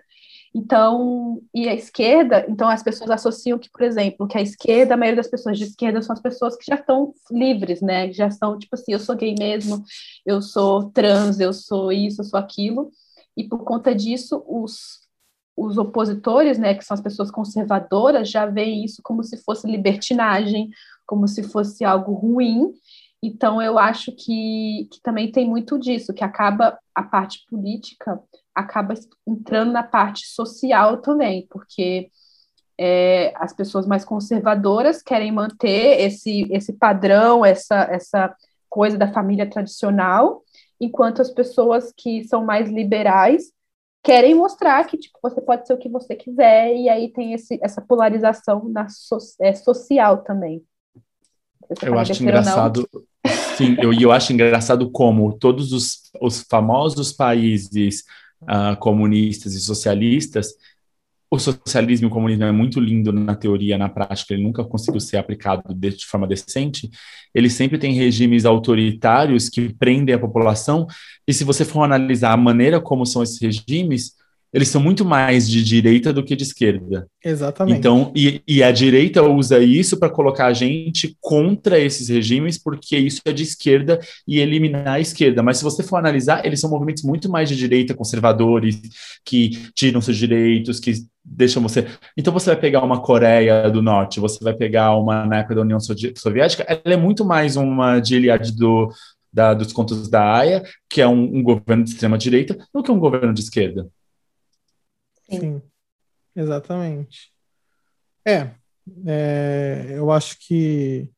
Então, 0.58 1.42
e 1.54 1.68
a 1.68 1.74
esquerda, 1.74 2.46
então 2.48 2.70
as 2.70 2.82
pessoas 2.82 3.10
associam 3.10 3.60
que, 3.60 3.70
por 3.70 3.82
exemplo, 3.82 4.26
que 4.26 4.38
a 4.38 4.42
esquerda, 4.42 4.94
a 4.94 4.98
maioria 4.98 5.22
das 5.22 5.30
pessoas 5.30 5.58
de 5.58 5.66
esquerda 5.66 6.02
são 6.02 6.14
as 6.14 6.22
pessoas 6.22 6.56
que 6.56 6.64
já 6.66 6.76
estão 6.76 7.14
livres, 7.30 7.82
né? 7.82 8.10
Já 8.14 8.32
são, 8.32 8.58
tipo 8.58 8.74
assim, 8.74 8.94
eu 8.94 9.00
sou 9.00 9.18
gay 9.18 9.36
mesmo, 9.38 9.84
eu 10.26 10.42
sou 10.42 10.90
trans, 10.92 11.42
eu 11.42 11.52
sou 11.52 11.92
isso, 11.92 12.22
eu 12.22 12.26
sou 12.26 12.40
aquilo. 12.40 12.90
E 13.36 13.44
por 13.44 13.66
conta 13.66 13.94
disso, 13.94 14.46
os, 14.48 15.02
os 15.58 15.78
opositores, 15.78 16.58
né, 16.58 16.74
que 16.74 16.86
são 16.86 16.96
as 16.96 17.02
pessoas 17.02 17.30
conservadoras, 17.30 18.30
já 18.30 18.46
veem 18.46 18.86
isso 18.86 19.02
como 19.04 19.26
se 19.26 19.36
fosse 19.44 19.70
libertinagem, 19.70 20.70
como 21.06 21.28
se 21.28 21.44
fosse 21.44 21.84
algo 21.84 22.14
ruim. 22.14 22.72
Então, 23.26 23.62
eu 23.62 23.80
acho 23.80 24.12
que, 24.12 24.88
que 24.92 25.02
também 25.02 25.32
tem 25.32 25.48
muito 25.48 25.80
disso, 25.80 26.14
que 26.14 26.24
acaba 26.24 26.78
a 26.94 27.04
parte 27.04 27.46
política 27.50 28.22
acaba 28.54 28.94
entrando 29.28 29.74
na 29.74 29.84
parte 29.84 30.26
social 30.28 30.98
também, 30.98 31.46
porque 31.50 32.10
é, 32.80 33.34
as 33.36 33.52
pessoas 33.52 33.86
mais 33.86 34.06
conservadoras 34.06 35.02
querem 35.02 35.32
manter 35.32 36.00
esse, 36.02 36.48
esse 36.52 36.72
padrão, 36.72 37.44
essa, 37.46 37.84
essa 37.92 38.34
coisa 38.70 38.98
da 38.98 39.12
família 39.12 39.50
tradicional, 39.50 40.42
enquanto 40.80 41.22
as 41.22 41.32
pessoas 41.32 41.94
que 41.98 42.24
são 42.26 42.46
mais 42.46 42.70
liberais 42.70 43.52
querem 44.02 44.36
mostrar 44.36 44.86
que 44.86 44.98
tipo, 44.98 45.18
você 45.22 45.42
pode 45.42 45.66
ser 45.66 45.74
o 45.74 45.78
que 45.78 45.90
você 45.90 46.16
quiser, 46.16 46.76
e 46.76 46.88
aí 46.88 47.12
tem 47.12 47.34
esse, 47.34 47.60
essa 47.62 47.82
polarização 47.82 48.70
na 48.70 48.88
so, 48.88 49.18
é, 49.42 49.54
social 49.54 50.20
também. 50.20 50.64
Eu 51.82 51.98
acho 51.98 52.22
engraçado. 52.22 52.88
Sim, 53.56 53.76
eu, 53.82 53.94
eu 53.94 54.12
acho 54.12 54.34
engraçado 54.34 54.90
como 54.92 55.38
todos 55.38 55.72
os, 55.72 56.12
os 56.22 56.46
famosos 56.50 57.12
países 57.12 58.04
uh, 58.44 58.78
comunistas 58.80 59.54
e 59.54 59.62
socialistas 59.62 60.54
o 61.30 61.40
socialismo 61.40 62.08
e 62.08 62.10
o 62.10 62.12
comunismo 62.12 62.44
é 62.44 62.52
muito 62.52 62.80
lindo 62.80 63.12
na 63.12 63.36
teoria, 63.36 63.78
na 63.78 63.90
prática, 63.90 64.34
ele 64.34 64.44
nunca 64.44 64.64
conseguiu 64.64 65.00
ser 65.00 65.18
aplicado 65.18 65.74
de, 65.74 65.90
de 65.92 66.06
forma 66.06 66.28
decente. 66.28 66.90
Ele 67.34 67.50
sempre 67.50 67.78
tem 67.78 67.94
regimes 67.94 68.46
autoritários 68.46 69.50
que 69.50 69.74
prendem 69.74 70.16
a 70.16 70.20
população, 70.20 70.88
e 71.28 71.34
se 71.34 71.44
você 71.44 71.66
for 71.66 71.84
analisar 71.84 72.32
a 72.32 72.38
maneira 72.38 72.80
como 72.80 73.06
são 73.06 73.24
esses 73.24 73.40
regimes, 73.40 74.14
eles 74.56 74.70
são 74.70 74.82
muito 74.82 75.04
mais 75.04 75.50
de 75.50 75.62
direita 75.62 76.14
do 76.14 76.24
que 76.24 76.34
de 76.34 76.44
esquerda. 76.44 77.10
Exatamente. 77.22 77.78
Então, 77.78 78.14
e, 78.16 78.42
e 78.48 78.64
a 78.64 78.72
direita 78.72 79.22
usa 79.22 79.60
isso 79.60 80.00
para 80.00 80.10
colocar 80.10 80.46
a 80.46 80.54
gente 80.54 81.18
contra 81.20 81.78
esses 81.78 82.08
regimes, 82.08 82.58
porque 82.58 82.98
isso 82.98 83.20
é 83.26 83.34
de 83.34 83.44
esquerda 83.44 84.00
e 84.26 84.40
eliminar 84.40 84.88
a 84.88 85.00
esquerda. 85.02 85.44
Mas 85.44 85.58
se 85.58 85.64
você 85.66 85.84
for 85.84 85.98
analisar, 85.98 86.46
eles 86.46 86.62
são 86.62 86.70
movimentos 86.70 87.04
muito 87.04 87.30
mais 87.30 87.50
de 87.50 87.56
direita, 87.58 87.94
conservadores, 87.94 88.80
que 89.26 89.62
tiram 89.76 90.00
seus 90.00 90.16
direitos, 90.16 90.80
que 90.80 91.06
deixam 91.22 91.62
você. 91.62 91.88
Então, 92.16 92.32
você 92.32 92.52
vai 92.52 92.58
pegar 92.58 92.82
uma 92.82 93.02
Coreia 93.02 93.70
do 93.70 93.82
Norte, 93.82 94.22
você 94.22 94.42
vai 94.42 94.54
pegar 94.54 94.96
uma 94.96 95.26
na 95.26 95.40
época 95.40 95.56
da 95.56 95.62
União 95.64 95.80
Soviética, 95.82 96.64
ela 96.66 96.94
é 96.94 96.98
muito 96.98 97.26
mais 97.26 97.58
uma 97.58 98.00
de 98.00 98.16
Iliad 98.16 98.52
do. 98.52 98.90
Da, 99.34 99.54
dos 99.54 99.74
contos 99.74 100.08
da 100.08 100.34
AIA, 100.34 100.64
que 100.90 101.02
é 101.02 101.08
um, 101.10 101.40
um 101.40 101.44
governo 101.44 101.84
de 101.84 101.90
extrema 101.90 102.18
direita, 102.18 102.58
do 102.74 102.82
que 102.82 102.90
um 102.90 102.98
governo 102.98 103.34
de 103.34 103.42
esquerda. 103.42 103.86
Sim. 105.30 105.40
Sim. 105.40 105.62
Exatamente. 106.36 107.34
É, 108.28 108.52
é, 109.08 109.94
eu 109.96 110.12
acho 110.12 110.38
que 110.40 111.10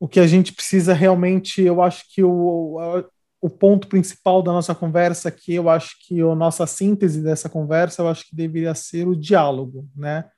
o 0.00 0.08
que 0.08 0.18
a 0.18 0.26
gente 0.26 0.52
precisa 0.52 0.92
realmente, 0.92 1.62
eu 1.62 1.80
acho 1.80 2.04
que 2.12 2.24
o, 2.24 3.04
o 3.40 3.48
ponto 3.48 3.86
principal 3.86 4.42
da 4.42 4.52
nossa 4.52 4.74
conversa 4.74 5.28
aqui, 5.28 5.54
eu 5.54 5.70
acho 5.70 5.96
que 6.06 6.20
a 6.20 6.34
nossa 6.34 6.66
síntese 6.66 7.22
dessa 7.22 7.48
conversa, 7.48 8.02
eu 8.02 8.08
acho 8.08 8.28
que 8.28 8.34
deveria 8.34 8.74
ser 8.74 9.06
o 9.06 9.14
diálogo, 9.14 9.88
né? 9.94 10.28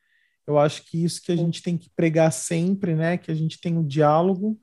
Eu 0.47 0.59
acho 0.59 0.83
que 0.85 1.03
isso 1.03 1.23
que 1.23 1.33
a 1.33 1.37
gente 1.37 1.63
tem 1.63 1.79
que 1.79 1.89
pregar 1.97 2.31
sempre, 2.31 2.95
né? 2.95 3.17
Que 3.17 3.31
a 3.31 3.35
gente 3.35 3.59
tem 3.59 3.79
o 3.79 3.85
diálogo 3.85 4.59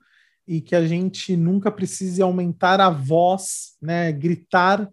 e 0.46 0.60
que 0.60 0.76
a 0.76 0.86
gente 0.86 1.36
nunca 1.36 1.70
precise 1.70 2.22
aumentar 2.22 2.80
a 2.80 2.90
voz, 2.90 3.76
né? 3.82 4.12
Gritar 4.12 4.88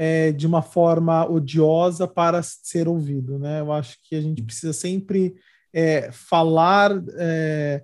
é, 0.00 0.30
de 0.30 0.46
uma 0.46 0.62
forma 0.62 1.28
odiosa 1.28 2.06
para 2.06 2.40
ser 2.40 2.86
ouvido. 2.86 3.36
Né? 3.36 3.58
Eu 3.58 3.72
acho 3.72 3.98
que 4.04 4.14
a 4.14 4.20
gente 4.20 4.40
precisa 4.44 4.72
sempre 4.72 5.34
é, 5.74 6.12
falar, 6.12 6.92
é, 7.16 7.82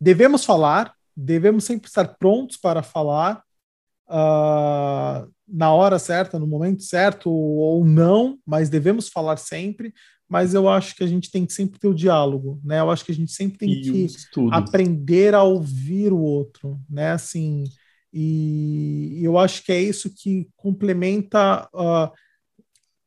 devemos 0.00 0.44
falar, 0.44 0.94
devemos 1.16 1.64
sempre 1.64 1.88
estar 1.88 2.04
prontos 2.20 2.56
para 2.56 2.84
falar 2.84 3.42
uh, 4.08 5.28
na 5.48 5.72
hora 5.74 5.98
certa, 5.98 6.38
no 6.38 6.46
momento 6.46 6.84
certo 6.84 7.28
ou 7.28 7.84
não, 7.84 8.38
mas 8.46 8.68
devemos 8.68 9.08
falar 9.08 9.36
sempre. 9.36 9.92
Mas 10.28 10.54
eu 10.54 10.68
acho 10.68 10.94
que 10.94 11.02
a 11.02 11.06
gente 11.08 11.32
tem 11.32 11.44
que 11.44 11.52
sempre 11.52 11.80
ter 11.80 11.88
o 11.88 11.94
diálogo, 11.94 12.60
né? 12.64 12.78
Eu 12.78 12.88
acho 12.88 13.04
que 13.04 13.10
a 13.10 13.14
gente 13.14 13.32
sempre 13.32 13.58
tem 13.58 13.72
e 13.72 13.82
que 13.82 14.06
aprender 14.52 15.34
a 15.34 15.42
ouvir 15.42 16.12
o 16.12 16.20
outro, 16.20 16.80
né? 16.88 17.10
Assim, 17.10 17.64
e 18.12 19.24
eu 19.24 19.38
acho 19.38 19.64
que 19.64 19.72
é 19.72 19.80
isso 19.80 20.10
que 20.14 20.48
complementa 20.56 21.68
uh, 21.74 22.10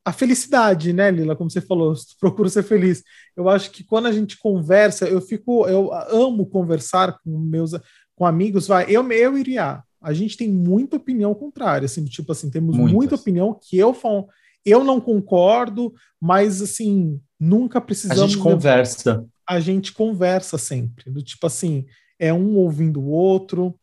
a 0.05 0.11
felicidade, 0.11 0.91
né, 0.91 1.09
Lila? 1.11 1.35
Como 1.35 1.49
você 1.49 1.61
falou, 1.61 1.93
procura 2.19 2.49
ser 2.49 2.63
feliz. 2.63 3.03
Eu 3.35 3.47
acho 3.47 3.71
que 3.71 3.83
quando 3.83 4.07
a 4.07 4.11
gente 4.11 4.37
conversa, 4.37 5.07
eu 5.07 5.21
fico, 5.21 5.67
eu 5.67 5.93
amo 5.93 6.45
conversar 6.45 7.17
com 7.23 7.37
meus 7.39 7.71
com 8.15 8.25
amigos. 8.25 8.67
Vai, 8.67 8.85
eu, 8.89 9.09
eu 9.11 9.37
iria. 9.37 9.81
A 10.01 10.13
gente 10.13 10.35
tem 10.35 10.51
muita 10.51 10.97
opinião 10.97 11.33
contrária, 11.33 11.85
assim, 11.85 12.03
tipo 12.03 12.31
assim, 12.31 12.49
temos 12.49 12.75
Muitas. 12.75 12.93
muita 12.93 13.15
opinião 13.15 13.57
que 13.59 13.77
eu 13.77 13.93
falo, 13.93 14.27
eu 14.65 14.83
não 14.83 14.99
concordo, 14.99 15.93
mas 16.19 16.61
assim, 16.61 17.19
nunca 17.39 17.79
precisamos. 17.79 18.23
A 18.23 18.27
gente 18.27 18.37
conversa. 18.37 19.25
A 19.47 19.59
gente 19.59 19.93
conversa 19.93 20.57
sempre, 20.57 21.09
do 21.09 21.21
tipo 21.21 21.47
assim, 21.47 21.85
é 22.19 22.33
um 22.33 22.57
ouvindo 22.57 23.01
o 23.01 23.09
outro 23.09 23.77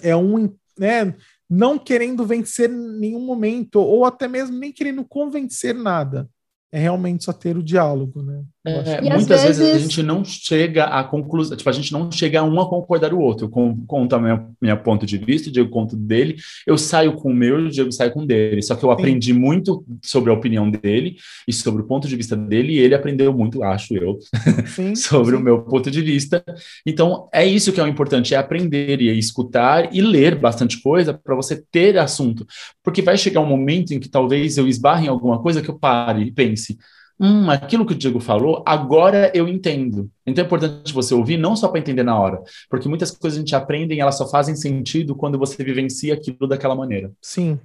é 0.00 0.16
um, 0.16 0.54
né, 0.78 1.14
não 1.48 1.78
querendo 1.78 2.24
vencer 2.24 2.68
nenhum 2.68 3.24
momento, 3.24 3.76
ou 3.80 4.04
até 4.04 4.26
mesmo 4.26 4.58
nem 4.58 4.72
querendo 4.72 5.04
convencer 5.04 5.74
nada 5.74 6.28
é 6.72 6.78
realmente 6.78 7.24
só 7.24 7.32
ter 7.34 7.56
o 7.56 7.62
diálogo, 7.62 8.22
né? 8.22 8.42
É, 8.64 9.00
muitas 9.00 9.42
vezes... 9.42 9.58
vezes... 9.58 9.74
a 9.74 9.78
gente 9.78 10.02
não 10.04 10.24
chega 10.24 10.84
a 10.84 11.02
conclusão, 11.02 11.56
tipo, 11.56 11.68
a 11.68 11.72
gente 11.72 11.92
não 11.92 12.12
chega 12.12 12.40
a 12.40 12.44
um 12.44 12.60
a 12.60 12.68
concordar 12.68 13.12
o 13.12 13.18
outro. 13.18 13.46
Eu 13.46 13.50
conto 13.86 14.14
a 14.14 14.20
minha, 14.20 14.46
minha 14.60 14.76
ponto 14.76 15.04
de 15.04 15.18
vista, 15.18 15.48
o 15.48 15.52
Diego 15.52 15.68
conta 15.68 15.96
dele, 15.96 16.36
eu 16.64 16.78
saio 16.78 17.14
com 17.14 17.30
o 17.30 17.34
meu 17.34 17.58
e 17.58 17.66
o 17.66 17.70
Diego 17.70 17.90
sai 17.90 18.10
com 18.10 18.20
o 18.20 18.26
dele. 18.26 18.62
Só 18.62 18.76
que 18.76 18.84
eu 18.84 18.88
Sim. 18.90 18.94
aprendi 18.94 19.32
muito 19.32 19.84
sobre 20.00 20.30
a 20.30 20.34
opinião 20.34 20.70
dele 20.70 21.16
e 21.46 21.52
sobre 21.52 21.82
o 21.82 21.86
ponto 21.86 22.06
de 22.06 22.14
vista 22.14 22.36
dele, 22.36 22.74
e 22.74 22.78
ele 22.78 22.94
aprendeu 22.94 23.32
muito, 23.32 23.64
acho 23.64 23.96
eu, 23.96 24.18
sobre 24.94 25.32
Sim. 25.32 25.36
o 25.36 25.40
meu 25.40 25.62
ponto 25.62 25.90
de 25.90 26.00
vista. 26.00 26.44
Então, 26.86 27.28
é 27.34 27.44
isso 27.44 27.72
que 27.72 27.80
é 27.80 27.82
o 27.82 27.88
importante, 27.88 28.32
é 28.32 28.36
aprender 28.36 29.02
e 29.02 29.08
é 29.08 29.12
escutar 29.12 29.92
e 29.92 30.00
ler 30.00 30.36
bastante 30.36 30.80
coisa 30.80 31.12
para 31.12 31.34
você 31.34 31.60
ter 31.72 31.98
assunto. 31.98 32.46
Porque 32.80 33.02
vai 33.02 33.18
chegar 33.18 33.40
um 33.40 33.46
momento 33.46 33.92
em 33.92 33.98
que 33.98 34.08
talvez 34.08 34.56
eu 34.56 34.68
esbarre 34.68 35.06
em 35.06 35.08
alguma 35.08 35.42
coisa 35.42 35.60
que 35.60 35.68
eu 35.68 35.78
pare 35.78 36.22
e 36.22 36.30
pense, 36.30 36.78
hum, 37.22 37.48
aquilo 37.48 37.86
que 37.86 37.92
o 37.92 37.96
Diego 37.96 38.18
falou, 38.18 38.64
agora 38.66 39.30
eu 39.34 39.46
entendo. 39.46 40.10
Então 40.26 40.42
é 40.42 40.46
importante 40.46 40.92
você 40.92 41.14
ouvir, 41.14 41.36
não 41.36 41.54
só 41.54 41.68
para 41.68 41.78
entender 41.78 42.02
na 42.02 42.18
hora, 42.18 42.42
porque 42.68 42.88
muitas 42.88 43.12
coisas 43.12 43.38
a 43.38 43.40
gente 43.40 43.54
aprende 43.54 43.94
e 43.94 44.00
elas 44.00 44.18
só 44.18 44.28
fazem 44.28 44.56
sentido 44.56 45.14
quando 45.14 45.38
você 45.38 45.62
vivencia 45.62 46.14
aquilo 46.14 46.48
daquela 46.48 46.74
maneira. 46.74 47.12
Sim. 47.22 47.60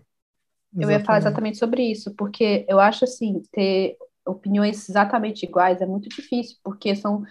Exatamente. 0.73 0.83
Eu 0.83 0.91
ia 0.91 0.99
falar 0.99 1.17
exatamente 1.17 1.57
sobre 1.57 1.81
isso, 1.83 2.13
porque 2.15 2.65
eu 2.69 2.79
acho 2.79 3.03
assim, 3.05 3.41
ter 3.51 3.97
opiniões 4.25 4.87
exatamente 4.87 5.43
iguais 5.43 5.81
é 5.81 5.85
muito 5.85 6.07
difícil, 6.09 6.57
porque 6.63 6.95
são 6.95 7.23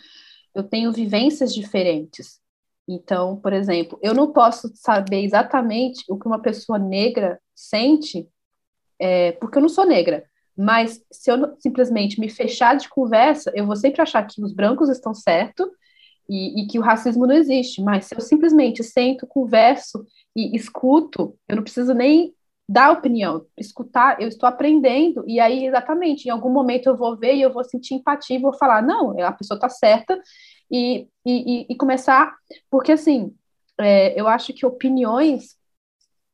eu 0.55 0.65
tenho 0.65 0.91
vivências 0.91 1.55
diferentes. 1.55 2.41
Então, 2.89 3.37
por 3.37 3.53
exemplo, 3.53 3.99
eu 4.03 4.15
não 4.15 4.33
posso 4.33 4.71
saber 4.75 5.23
exatamente 5.23 6.03
o 6.09 6.19
que 6.19 6.27
uma 6.27 6.41
pessoa 6.41 6.79
negra 6.79 7.39
sente, 7.55 8.27
é, 8.99 9.33
porque 9.33 9.59
eu 9.59 9.63
não 9.63 9.69
sou 9.69 9.85
negra. 9.85 10.25
Mas 10.57 11.03
se 11.11 11.31
eu 11.31 11.55
simplesmente 11.59 12.19
me 12.19 12.29
fechar 12.29 12.77
de 12.77 12.89
conversa, 12.89 13.53
eu 13.55 13.67
vou 13.67 13.77
sempre 13.77 14.01
achar 14.01 14.27
que 14.27 14.43
os 14.43 14.53
brancos 14.53 14.89
estão 14.89 15.13
certos 15.13 15.67
e, 16.29 16.63
e, 16.63 16.67
que 16.67 16.79
o 16.79 16.83
racismo 16.83 17.27
não 17.27 17.35
existe. 17.35 17.83
Mas 17.83 18.07
se 18.07 18.17
eu 18.17 18.21
simplesmente 18.21 18.83
sento, 18.83 19.27
converso 19.27 20.05
e 20.35 20.57
escuto, 20.57 21.37
eu 21.49 21.57
não 21.57 21.63
preciso 21.63 21.93
nem 21.93 22.35
dar 22.69 22.91
opinião, 22.91 23.47
escutar, 23.57 24.21
eu 24.21 24.27
estou 24.27 24.49
aprendendo, 24.49 25.25
e 25.27 25.39
aí, 25.39 25.67
exatamente, 25.67 26.27
em 26.27 26.31
algum 26.31 26.51
momento 26.51 26.89
eu 26.89 26.97
vou 26.97 27.17
ver 27.17 27.37
e 27.37 27.43
eu 27.43 27.53
vou 27.53 27.63
sentir 27.63 27.95
empatia 27.95 28.37
e 28.37 28.43
vou 28.43 28.53
falar, 28.53 28.83
não, 28.83 29.17
a 29.21 29.31
pessoa 29.31 29.57
está 29.57 29.69
certa, 29.69 30.21
e, 30.69 31.09
e, 31.25 31.67
e, 31.71 31.77
começar, 31.77 32.35
porque 32.69 32.91
assim, 32.91 33.33
é, 33.79 34.21
eu 34.21 34.27
acho 34.27 34.53
que 34.53 34.67
opiniões, 34.67 35.57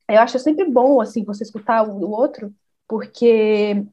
eu 0.08 0.20
acho 0.20 0.38
sempre 0.38 0.64
bom, 0.64 1.02
assim, 1.02 1.22
você 1.22 1.44
escutar 1.44 1.82
o, 1.86 1.98
o 1.98 2.10
outro, 2.10 2.50
porque 2.88 3.84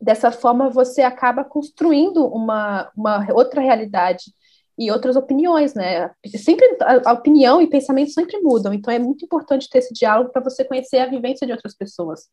Dessa 0.00 0.30
forma, 0.30 0.70
você 0.70 1.02
acaba 1.02 1.44
construindo 1.44 2.24
uma, 2.26 2.90
uma 2.96 3.26
outra 3.32 3.60
realidade 3.60 4.32
e 4.78 4.92
outras 4.92 5.16
opiniões, 5.16 5.74
né? 5.74 6.10
Sempre 6.36 6.78
a, 7.04 7.12
opinião 7.12 7.60
e 7.60 7.68
pensamento 7.68 8.12
sempre 8.12 8.38
mudam, 8.40 8.72
então 8.72 8.94
é 8.94 8.98
muito 8.98 9.24
importante 9.24 9.68
ter 9.68 9.78
esse 9.78 9.92
diálogo 9.92 10.30
para 10.30 10.42
você 10.42 10.64
conhecer 10.64 10.98
a 10.98 11.10
vivência 11.10 11.44
de 11.44 11.52
outras 11.52 11.74
pessoas. 11.76 12.28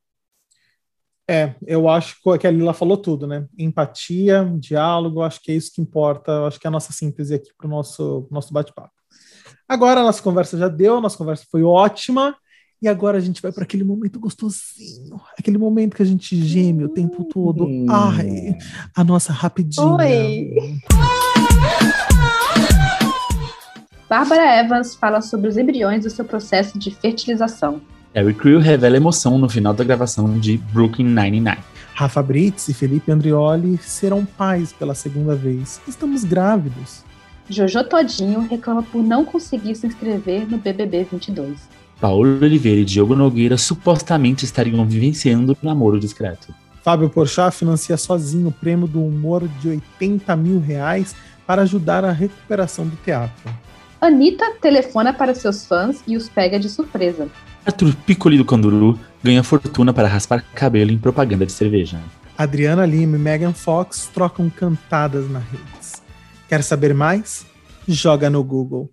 É, 1.27 1.55
eu 1.65 1.89
acho 1.89 2.17
que 2.39 2.45
a 2.45 2.51
Lila 2.51 2.71
falou 2.71 2.97
tudo, 2.97 3.25
né? 3.25 3.47
Empatia, 3.57 4.47
diálogo, 4.59 5.23
acho 5.23 5.41
que 5.41 5.51
é 5.51 5.55
isso 5.55 5.73
que 5.73 5.81
importa, 5.81 6.45
acho 6.45 6.59
que 6.59 6.67
é 6.67 6.69
a 6.69 6.71
nossa 6.71 6.93
síntese 6.93 7.33
aqui 7.33 7.49
para 7.57 7.65
o 7.65 7.69
nosso, 7.69 8.27
nosso 8.29 8.53
bate-papo. 8.53 8.93
Agora 9.67 10.01
a 10.01 10.03
nossa 10.03 10.21
conversa 10.21 10.55
já 10.55 10.67
deu, 10.67 10.97
a 10.97 11.01
nossa 11.01 11.17
conversa 11.17 11.45
foi 11.49 11.63
ótima. 11.63 12.37
E 12.85 12.87
agora 12.87 13.17
a 13.17 13.19
gente 13.19 13.41
vai 13.41 13.51
para 13.51 13.63
aquele 13.63 13.83
momento 13.83 14.19
gostosinho, 14.19 15.19
aquele 15.35 15.57
momento 15.57 15.95
que 15.95 16.03
a 16.03 16.05
gente 16.05 16.39
geme 16.45 16.83
o 16.83 16.89
tempo 16.89 17.23
todo. 17.23 17.65
Hum. 17.65 17.87
Ai, 17.89 18.55
a 18.95 19.03
nossa 19.03 19.33
rapidinha. 19.33 19.87
Oi. 19.87 20.53
Bárbara 24.07 24.59
Evans 24.59 24.93
fala 24.93 25.19
sobre 25.21 25.47
os 25.49 25.57
embriões 25.57 26.03
do 26.03 26.11
seu 26.11 26.23
processo 26.23 26.77
de 26.77 26.91
fertilização. 26.91 27.81
Harry 28.13 28.35
Crew 28.35 28.59
revela 28.59 28.95
emoção 28.95 29.39
no 29.39 29.49
final 29.49 29.73
da 29.73 29.83
gravação 29.83 30.37
de 30.37 30.57
Brooklyn 30.71 31.07
Nine-Nine. 31.07 31.57
Rafa 31.95 32.21
Brits 32.21 32.69
e 32.69 32.73
Felipe 32.75 33.11
Andrioli 33.11 33.79
serão 33.79 34.23
pais 34.23 34.71
pela 34.71 34.93
segunda 34.93 35.35
vez. 35.35 35.81
Estamos 35.87 36.23
grávidos. 36.23 37.03
Jojo 37.49 37.83
Todinho 37.83 38.41
reclama 38.41 38.83
por 38.83 39.01
não 39.01 39.25
conseguir 39.25 39.73
se 39.73 39.87
inscrever 39.87 40.47
no 40.47 40.59
BBB 40.59 41.07
22. 41.11 41.73
Paulo 41.99 42.39
Oliveira 42.41 42.81
e 42.81 42.85
Diogo 42.85 43.15
Nogueira 43.15 43.57
supostamente 43.57 44.45
estariam 44.45 44.85
vivenciando 44.85 45.53
o 45.53 45.65
namoro 45.65 45.99
discreto. 45.99 46.53
Fábio 46.83 47.09
Porchat 47.09 47.55
financia 47.55 47.97
sozinho 47.97 48.49
o 48.49 48.51
prêmio 48.51 48.87
do 48.87 49.03
humor 49.03 49.47
de 49.59 49.69
80 49.69 50.35
mil 50.35 50.59
reais 50.59 51.15
para 51.47 51.63
ajudar 51.63 52.03
a 52.03 52.11
recuperação 52.11 52.85
do 52.85 52.95
teatro. 52.97 53.49
Anitta 53.99 54.53
telefona 54.61 55.13
para 55.13 55.33
seus 55.33 55.65
fãs 55.65 56.03
e 56.05 56.15
os 56.15 56.29
pega 56.29 56.59
de 56.59 56.69
surpresa. 56.69 57.27
Arthur 57.65 57.95
Piccoli 58.05 58.37
do 58.37 58.45
Canduru 58.45 58.99
ganha 59.23 59.41
fortuna 59.41 59.91
para 59.91 60.07
raspar 60.07 60.43
cabelo 60.53 60.91
em 60.91 60.97
propaganda 60.97 61.45
de 61.45 61.51
cerveja. 61.51 61.99
Adriana 62.37 62.85
Lima 62.85 63.15
e 63.15 63.19
Megan 63.19 63.53
Fox 63.53 64.09
trocam 64.13 64.49
cantadas 64.49 65.27
nas 65.29 65.43
redes. 65.43 66.03
Quer 66.47 66.61
saber 66.61 66.93
mais? 66.93 67.45
Joga 67.87 68.29
no 68.29 68.43
Google. 68.43 68.91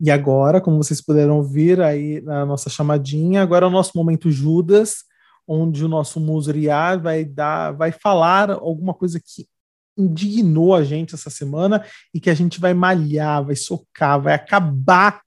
E 0.00 0.10
agora, 0.10 0.60
como 0.60 0.76
vocês 0.76 1.00
puderam 1.00 1.38
ouvir 1.38 1.80
aí 1.80 2.20
na 2.20 2.46
nossa 2.46 2.70
chamadinha, 2.70 3.42
agora 3.42 3.66
é 3.66 3.68
o 3.68 3.72
nosso 3.72 3.96
momento 3.96 4.30
Judas, 4.30 5.04
onde 5.46 5.84
o 5.84 5.88
nosso 5.88 6.20
Musriá 6.20 6.96
vai 6.96 7.24
dar, 7.24 7.72
vai 7.72 7.90
falar 7.90 8.50
alguma 8.50 8.94
coisa 8.94 9.18
que 9.18 9.48
indignou 9.96 10.74
a 10.74 10.84
gente 10.84 11.14
essa 11.14 11.30
semana 11.30 11.84
e 12.14 12.20
que 12.20 12.30
a 12.30 12.34
gente 12.34 12.60
vai 12.60 12.72
malhar, 12.72 13.44
vai 13.44 13.56
socar, 13.56 14.20
vai 14.20 14.34
acabar 14.34 15.20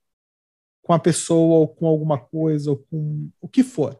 com 0.82 0.94
a 0.94 1.00
pessoa 1.00 1.60
ou 1.60 1.68
com 1.68 1.86
alguma 1.86 2.18
coisa 2.18 2.72
ou 2.72 2.78
com 2.78 3.30
o 3.42 3.48
que 3.50 3.64
for. 3.64 4.00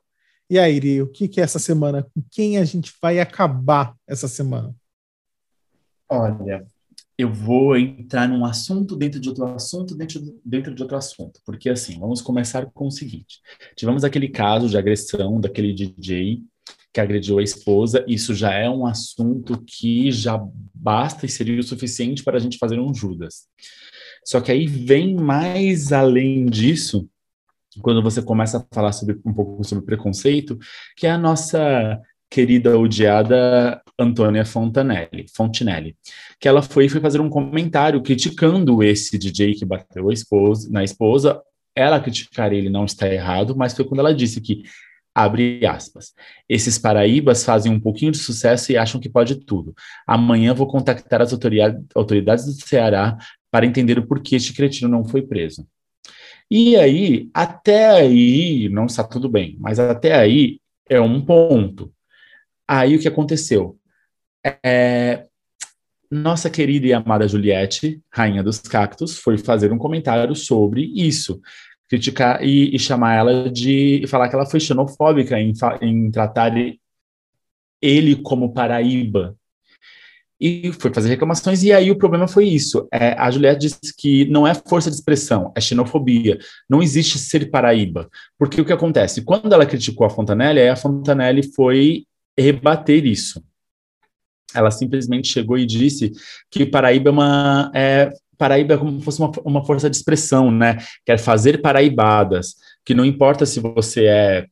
E 0.50 0.58
aí, 0.58 0.76
Iri, 0.76 1.02
o 1.02 1.08
que, 1.08 1.28
que 1.28 1.42
é 1.42 1.44
essa 1.44 1.60
semana? 1.60 2.04
Com 2.04 2.22
quem 2.30 2.58
a 2.58 2.66
gente 2.66 2.94
vai 3.02 3.20
acabar 3.20 3.96
essa 4.08 4.28
semana? 4.28 4.74
Olha, 6.10 6.66
eu 7.18 7.32
vou 7.32 7.78
entrar 7.78 8.28
num 8.28 8.46
assunto 8.46 8.96
dentro 8.96 9.20
de 9.20 9.30
outro 9.30 9.46
assunto 9.46 9.96
dentro, 9.96 10.22
dentro 10.44 10.74
de 10.74 10.82
outro 10.82 10.98
assunto. 10.98 11.40
Porque, 11.46 11.70
assim, 11.70 12.00
vamos 12.00 12.22
começar 12.22 12.66
com 12.68 12.88
o 12.88 12.92
seguinte: 12.92 13.40
tivemos 13.76 14.04
aquele 14.04 14.30
caso 14.30 14.68
de 14.70 14.78
agressão 14.78 15.40
daquele 15.40 15.74
DJ 15.74 16.42
que 16.94 17.00
agrediu 17.00 17.40
a 17.40 17.44
esposa. 17.44 18.04
Isso 18.08 18.34
já 18.34 18.54
é 18.54 18.70
um 18.70 18.86
assunto 18.86 19.62
que 19.66 20.12
já 20.12 20.40
basta 20.74 21.26
e 21.26 21.30
seria 21.30 21.60
o 21.60 21.64
suficiente 21.64 22.24
para 22.24 22.38
a 22.38 22.40
gente 22.40 22.58
fazer 22.58 22.80
um 22.80 22.94
Judas. 22.94 23.48
Só 24.26 24.40
que 24.42 24.52
aí 24.52 24.68
vem 24.68 25.16
mais 25.16 25.92
além 25.92 26.46
disso, 26.46 27.10
quando 27.82 28.04
você 28.04 28.22
começa 28.22 28.58
a 28.58 28.76
falar 28.76 28.92
sobre 28.92 29.20
um 29.26 29.34
pouco 29.34 29.64
sobre 29.64 29.86
preconceito, 29.86 30.58
que 30.98 31.08
é 31.08 31.12
a 31.12 31.18
nossa 31.18 32.00
querida 32.32 32.80
odiada 32.80 33.82
Antônia 34.00 34.46
Fontanelli, 34.46 35.26
Fontinelli, 35.36 35.98
que 36.40 36.48
ela 36.48 36.62
foi, 36.62 36.88
foi 36.88 37.02
fazer 37.02 37.20
um 37.20 37.30
comentário 37.30 38.02
criticando 38.02 38.82
esse 38.82 39.18
DJ 39.18 39.54
que 39.54 39.66
bateu 39.66 40.10
esposa, 40.10 40.70
na 40.72 40.82
esposa. 40.82 41.42
Ela 41.76 42.00
criticar 42.00 42.54
ele 42.54 42.70
não 42.70 42.86
está 42.86 43.08
errado, 43.08 43.56
mas 43.56 43.74
foi 43.74 43.84
quando 43.84 44.00
ela 44.00 44.16
disse 44.16 44.40
que 44.40 44.64
abre 45.14 45.66
aspas. 45.66 46.14
Esses 46.48 46.78
paraíbas 46.78 47.44
fazem 47.44 47.70
um 47.70 47.80
pouquinho 47.80 48.14
de 48.14 48.18
sucesso 48.18 48.72
e 48.72 48.78
acham 48.78 49.00
que 49.00 49.10
pode 49.10 49.36
tudo. 49.36 49.74
Amanhã 50.08 50.54
vou 50.54 50.68
contactar 50.68 51.22
as 51.22 51.34
autoridades 51.34 52.46
do 52.46 52.66
Ceará 52.66 53.18
para 53.52 53.66
entender 53.66 54.00
o 54.00 54.08
porquê 54.08 54.38
este 54.38 54.54
cretino 54.54 54.90
não 54.90 55.04
foi 55.04 55.22
preso. 55.22 55.68
E 56.50 56.78
aí, 56.78 57.30
até 57.34 57.90
aí, 57.90 58.70
não 58.70 58.86
está 58.86 59.04
tudo 59.04 59.30
bem, 59.30 59.58
mas 59.60 59.80
até 59.80 60.16
aí 60.16 60.60
é 60.90 61.00
um 61.00 61.22
ponto. 61.22 61.92
Aí 62.74 62.96
o 62.96 63.00
que 63.00 63.08
aconteceu? 63.10 63.78
É, 64.66 65.26
nossa 66.10 66.50
querida 66.50 66.88
e 66.88 66.94
amada 66.94 67.28
Juliette, 67.28 68.02
rainha 68.10 68.42
dos 68.42 68.60
cactos, 68.60 69.18
foi 69.18 69.38
fazer 69.38 69.74
um 69.74 69.78
comentário 69.78 70.34
sobre 70.38 70.90
isso, 70.96 71.42
criticar 71.90 72.42
e, 72.42 72.74
e 72.74 72.80
chamar 72.80 73.16
ela 73.16 73.50
de 73.50 74.06
falar 74.08 74.30
que 74.30 74.36
ela 74.36 74.46
foi 74.46 74.62
xenofóbica 74.62 75.38
em, 75.38 75.52
em 75.82 76.10
tratar 76.10 76.54
ele 77.82 78.16
como 78.16 78.54
Paraíba. 78.54 79.36
E 80.40 80.72
foi 80.72 80.94
fazer 80.94 81.10
reclamações, 81.10 81.64
e 81.64 81.74
aí 81.74 81.92
o 81.92 81.98
problema 81.98 82.26
foi 82.26 82.48
isso. 82.48 82.88
É, 82.92 83.20
a 83.20 83.30
Juliette 83.30 83.68
disse 83.68 83.94
que 83.98 84.24
não 84.30 84.48
é 84.48 84.54
força 84.56 84.90
de 84.90 84.96
expressão, 84.96 85.52
é 85.58 85.60
xenofobia. 85.60 86.40
Não 86.70 86.82
existe 86.82 87.20
ser 87.20 87.52
Paraíba. 87.52 88.10
Porque 88.40 88.62
o 88.62 88.66
que 88.66 88.72
acontece? 88.72 89.24
Quando 89.24 89.52
ela 89.52 89.66
criticou 89.66 90.08
a 90.08 90.10
Fontanelli, 90.10 90.70
a 90.70 90.78
Fontanelli 90.78 91.54
foi 91.54 92.06
rebater 92.38 93.06
isso. 93.06 93.44
Ela 94.54 94.72
simplesmente 94.72 95.28
chegou 95.28 95.58
e 95.58 95.66
disse 95.66 96.12
que 96.50 96.66
Paraíba 96.66 97.10
é 97.10 97.12
uma. 97.12 97.72
É, 97.74 98.10
Paraíba 98.38 98.74
é 98.74 98.78
como 98.78 99.00
se 99.00 99.06
fosse 99.06 99.20
uma, 99.20 99.32
uma 99.46 99.66
força 99.66 99.90
de 99.90 99.96
expressão, 99.96 100.52
né? 100.52 100.78
Quer 101.06 101.18
fazer 101.18 101.62
paraibadas, 101.62 102.56
que 102.84 102.94
não 102.94 103.06
importa 103.06 103.46
se 103.46 103.60
você 103.60 104.06
é 104.06 104.46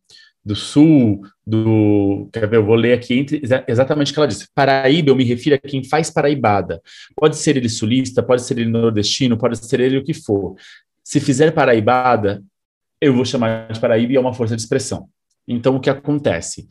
do 0.43 0.55
sul, 0.55 1.21
do. 1.45 2.29
Quer 2.31 2.47
ver? 2.47 2.57
Eu 2.57 2.65
vou 2.65 2.75
ler 2.75 2.93
aqui 2.93 3.13
entre, 3.13 3.41
exatamente 3.67 4.11
o 4.11 4.13
que 4.13 4.19
ela 4.19 4.27
disse. 4.27 4.47
Paraíba, 4.55 5.09
eu 5.09 5.15
me 5.15 5.23
refiro 5.23 5.55
a 5.55 5.59
quem 5.59 5.83
faz 5.83 6.09
paraibada. 6.09 6.81
Pode 7.15 7.37
ser 7.37 7.57
ele 7.57 7.69
sulista, 7.69 8.23
pode 8.23 8.43
ser 8.43 8.57
ele 8.57 8.69
nordestino, 8.69 9.37
pode 9.37 9.57
ser 9.57 9.79
ele 9.79 9.97
o 9.97 10.03
que 10.03 10.13
for. 10.13 10.55
Se 11.03 11.19
fizer 11.19 11.51
paraibada, 11.51 12.43
eu 13.01 13.13
vou 13.13 13.25
chamar 13.25 13.71
de 13.71 13.79
Paraíba 13.79 14.13
e 14.13 14.15
é 14.15 14.19
uma 14.19 14.33
força 14.33 14.55
de 14.55 14.61
expressão. 14.61 15.09
Então, 15.47 15.75
o 15.75 15.79
que 15.79 15.89
acontece? 15.89 16.67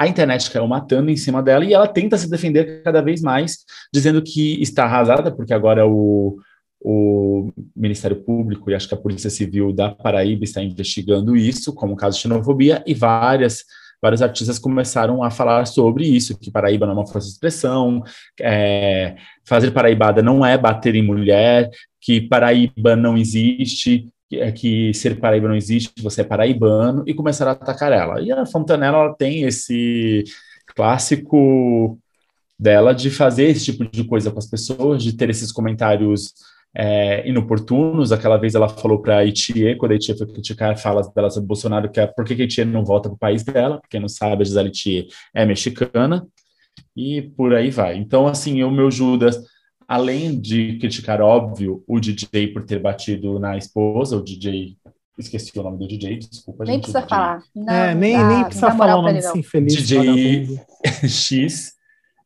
A 0.00 0.08
internet 0.08 0.50
caiu 0.50 0.66
matando 0.66 1.10
em 1.10 1.16
cima 1.16 1.42
dela 1.42 1.62
e 1.62 1.74
ela 1.74 1.86
tenta 1.86 2.16
se 2.16 2.30
defender 2.30 2.82
cada 2.82 3.02
vez 3.02 3.20
mais, 3.20 3.66
dizendo 3.92 4.22
que 4.22 4.58
está 4.62 4.84
arrasada, 4.84 5.30
porque 5.30 5.52
agora 5.52 5.86
o, 5.86 6.38
o 6.80 7.52
Ministério 7.76 8.16
Público 8.16 8.70
e 8.70 8.74
acho 8.74 8.88
que 8.88 8.94
a 8.94 8.96
Polícia 8.96 9.28
Civil 9.28 9.74
da 9.74 9.90
Paraíba 9.90 10.42
está 10.42 10.62
investigando 10.62 11.36
isso 11.36 11.74
como 11.74 11.94
caso 11.94 12.16
de 12.16 12.22
xenofobia 12.22 12.82
e 12.86 12.94
várias 12.94 13.66
vários 14.00 14.22
artistas 14.22 14.58
começaram 14.58 15.22
a 15.22 15.30
falar 15.30 15.66
sobre 15.66 16.06
isso, 16.06 16.38
que 16.38 16.50
Paraíba 16.50 16.86
não 16.86 16.94
é 16.94 16.96
uma 16.96 17.06
força 17.06 17.26
de 17.26 17.34
expressão, 17.34 18.02
é, 18.40 19.16
fazer 19.44 19.70
paraibada 19.72 20.22
não 20.22 20.46
é 20.46 20.56
bater 20.56 20.94
em 20.94 21.02
mulher, 21.02 21.68
que 22.00 22.22
Paraíba 22.22 22.96
não 22.96 23.18
existe, 23.18 24.06
que, 24.30 24.40
é 24.40 24.52
que 24.52 24.94
ser 24.94 25.18
paraíba 25.18 25.48
não 25.48 25.56
existe, 25.56 25.92
você 26.00 26.20
é 26.20 26.24
paraibano, 26.24 27.02
e 27.06 27.12
começaram 27.12 27.50
a 27.50 27.54
atacar 27.54 27.92
ela. 27.92 28.22
E 28.22 28.30
a 28.30 28.46
Fontanella 28.46 28.98
ela 28.98 29.14
tem 29.14 29.42
esse 29.42 30.22
clássico 30.74 31.98
dela 32.56 32.94
de 32.94 33.10
fazer 33.10 33.46
esse 33.46 33.64
tipo 33.64 33.84
de 33.90 34.04
coisa 34.04 34.30
com 34.30 34.38
as 34.38 34.46
pessoas, 34.46 35.02
de 35.02 35.14
ter 35.14 35.28
esses 35.30 35.50
comentários 35.50 36.32
é, 36.72 37.28
inoportunos. 37.28 38.12
Aquela 38.12 38.36
vez 38.36 38.54
ela 38.54 38.68
falou 38.68 39.02
para 39.02 39.18
a 39.18 39.24
Itie, 39.24 39.74
quando 39.76 39.92
a 39.92 39.94
Itie 39.96 40.16
foi 40.16 40.28
criticar 40.28 40.78
falas 40.78 41.12
dela 41.12 41.28
sobre 41.28 41.48
Bolsonaro, 41.48 41.90
que 41.90 41.98
é 41.98 42.06
por 42.06 42.24
que 42.24 42.34
a 42.34 42.44
Itie 42.44 42.64
não 42.64 42.84
volta 42.84 43.08
para 43.08 43.16
o 43.16 43.18
país 43.18 43.42
dela, 43.42 43.80
quem 43.90 44.00
não 44.00 44.08
sabe, 44.08 44.42
a 44.42 44.44
Gisele 44.44 44.68
Itie 44.68 45.08
é 45.34 45.44
mexicana, 45.44 46.24
e 46.96 47.22
por 47.22 47.52
aí 47.52 47.70
vai. 47.70 47.96
Então, 47.96 48.28
assim, 48.28 48.62
o 48.62 48.70
meu 48.70 48.90
Judas 48.92 49.42
além 49.90 50.40
de 50.40 50.78
criticar, 50.78 51.20
óbvio, 51.20 51.82
o 51.84 51.98
DJ 51.98 52.46
por 52.52 52.64
ter 52.64 52.78
batido 52.78 53.40
na 53.40 53.58
esposa, 53.58 54.16
o 54.16 54.22
DJ. 54.22 54.76
Esqueci 55.18 55.50
o 55.58 55.62
nome 55.64 55.78
do 55.78 55.88
DJ, 55.88 56.16
desculpa, 56.16 56.64
nem 56.64 56.74
gente. 56.74 56.84
Precisa 56.84 57.06
falar. 57.08 57.42
Não, 57.52 57.74
é, 57.74 57.92
nem, 57.92 58.16
dá, 58.16 58.28
nem 58.28 58.44
precisa 58.44 58.70
falar 58.70 58.96
o 58.96 59.02
nome 59.02 59.14
desse 59.14 59.36
infeliz. 59.36 59.74
DJ 59.74 60.60
X. 61.08 61.72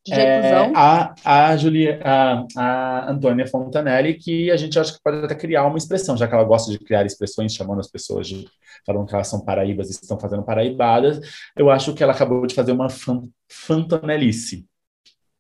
DJ 0.06 0.22
é, 0.22 0.72
a, 0.74 1.14
a, 1.24 1.56
Julia, 1.56 1.98
a, 2.04 2.44
a 2.54 3.10
Antônia 3.10 3.46
Fontanelli, 3.46 4.12
que 4.12 4.50
a 4.50 4.56
gente 4.58 4.78
acha 4.78 4.92
que 4.92 5.00
pode 5.02 5.24
até 5.24 5.34
criar 5.34 5.64
uma 5.64 5.78
expressão, 5.78 6.18
já 6.18 6.28
que 6.28 6.34
ela 6.34 6.44
gosta 6.44 6.70
de 6.70 6.78
criar 6.78 7.06
expressões, 7.06 7.54
chamando 7.54 7.80
as 7.80 7.90
pessoas 7.90 8.28
de 8.28 8.46
falando 8.84 9.06
que 9.06 9.14
elas 9.14 9.28
são 9.28 9.40
paraíbas 9.40 9.88
e 9.88 9.92
estão 9.92 10.20
fazendo 10.20 10.42
paraibadas. 10.42 11.18
Eu 11.56 11.70
acho 11.70 11.94
que 11.94 12.02
ela 12.02 12.12
acabou 12.12 12.46
de 12.46 12.54
fazer 12.54 12.72
uma 12.72 12.90
fan, 12.90 13.22
fantonelice. 13.48 14.66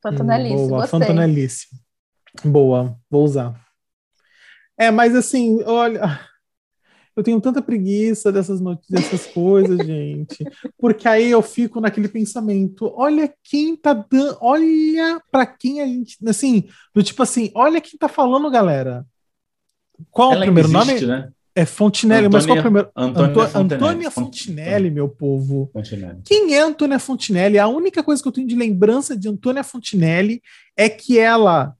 Fantonelice, 0.02 0.54
hum, 0.54 0.68
boa, 0.68 0.80
gostei. 0.80 1.00
Fantonelice. 1.00 1.83
Boa, 2.42 2.96
vou 3.10 3.24
usar. 3.24 3.54
É, 4.76 4.90
mas 4.90 5.14
assim, 5.14 5.62
olha, 5.64 6.20
eu 7.16 7.22
tenho 7.22 7.40
tanta 7.40 7.62
preguiça 7.62 8.32
dessas 8.32 8.60
notícias, 8.60 9.02
dessas 9.02 9.26
coisas, 9.26 9.78
gente, 9.86 10.44
porque 10.76 11.06
aí 11.06 11.30
eu 11.30 11.42
fico 11.42 11.80
naquele 11.80 12.08
pensamento, 12.08 12.92
olha 12.96 13.32
quem 13.42 13.76
tá 13.76 13.92
dando, 13.92 14.36
olha 14.40 15.20
para 15.30 15.46
quem 15.46 15.80
a 15.80 15.86
gente, 15.86 16.18
assim, 16.26 16.64
do 16.92 17.02
tipo 17.02 17.22
assim, 17.22 17.52
olha 17.54 17.80
quem 17.80 17.98
tá 17.98 18.08
falando, 18.08 18.50
galera. 18.50 19.06
Qual 20.10 20.32
Ela 20.32 20.40
o 20.40 20.44
primeiro 20.44 20.68
existe, 20.68 21.06
nome? 21.06 21.22
Né? 21.22 21.32
É 21.56 21.64
Fontinelli, 21.64 22.26
Antônia, 22.26 22.36
mas 22.36 22.46
qual 22.46 22.58
o 22.58 22.62
primeiro? 22.62 22.90
Antônia, 22.96 23.50
Antônia 23.54 24.10
Fontinelli, 24.10 24.90
meu 24.90 25.08
povo. 25.08 25.70
Fontinelli. 25.72 26.20
Quem 26.24 26.52
é 26.52 26.60
Antônia 26.60 26.98
Fontinelli? 26.98 27.60
A 27.60 27.68
única 27.68 28.02
coisa 28.02 28.20
que 28.20 28.26
eu 28.26 28.32
tenho 28.32 28.48
de 28.48 28.56
lembrança 28.56 29.16
de 29.16 29.28
Antônia 29.28 29.62
Fontinelli 29.62 30.42
é 30.76 30.88
que 30.88 31.16
ela 31.16 31.72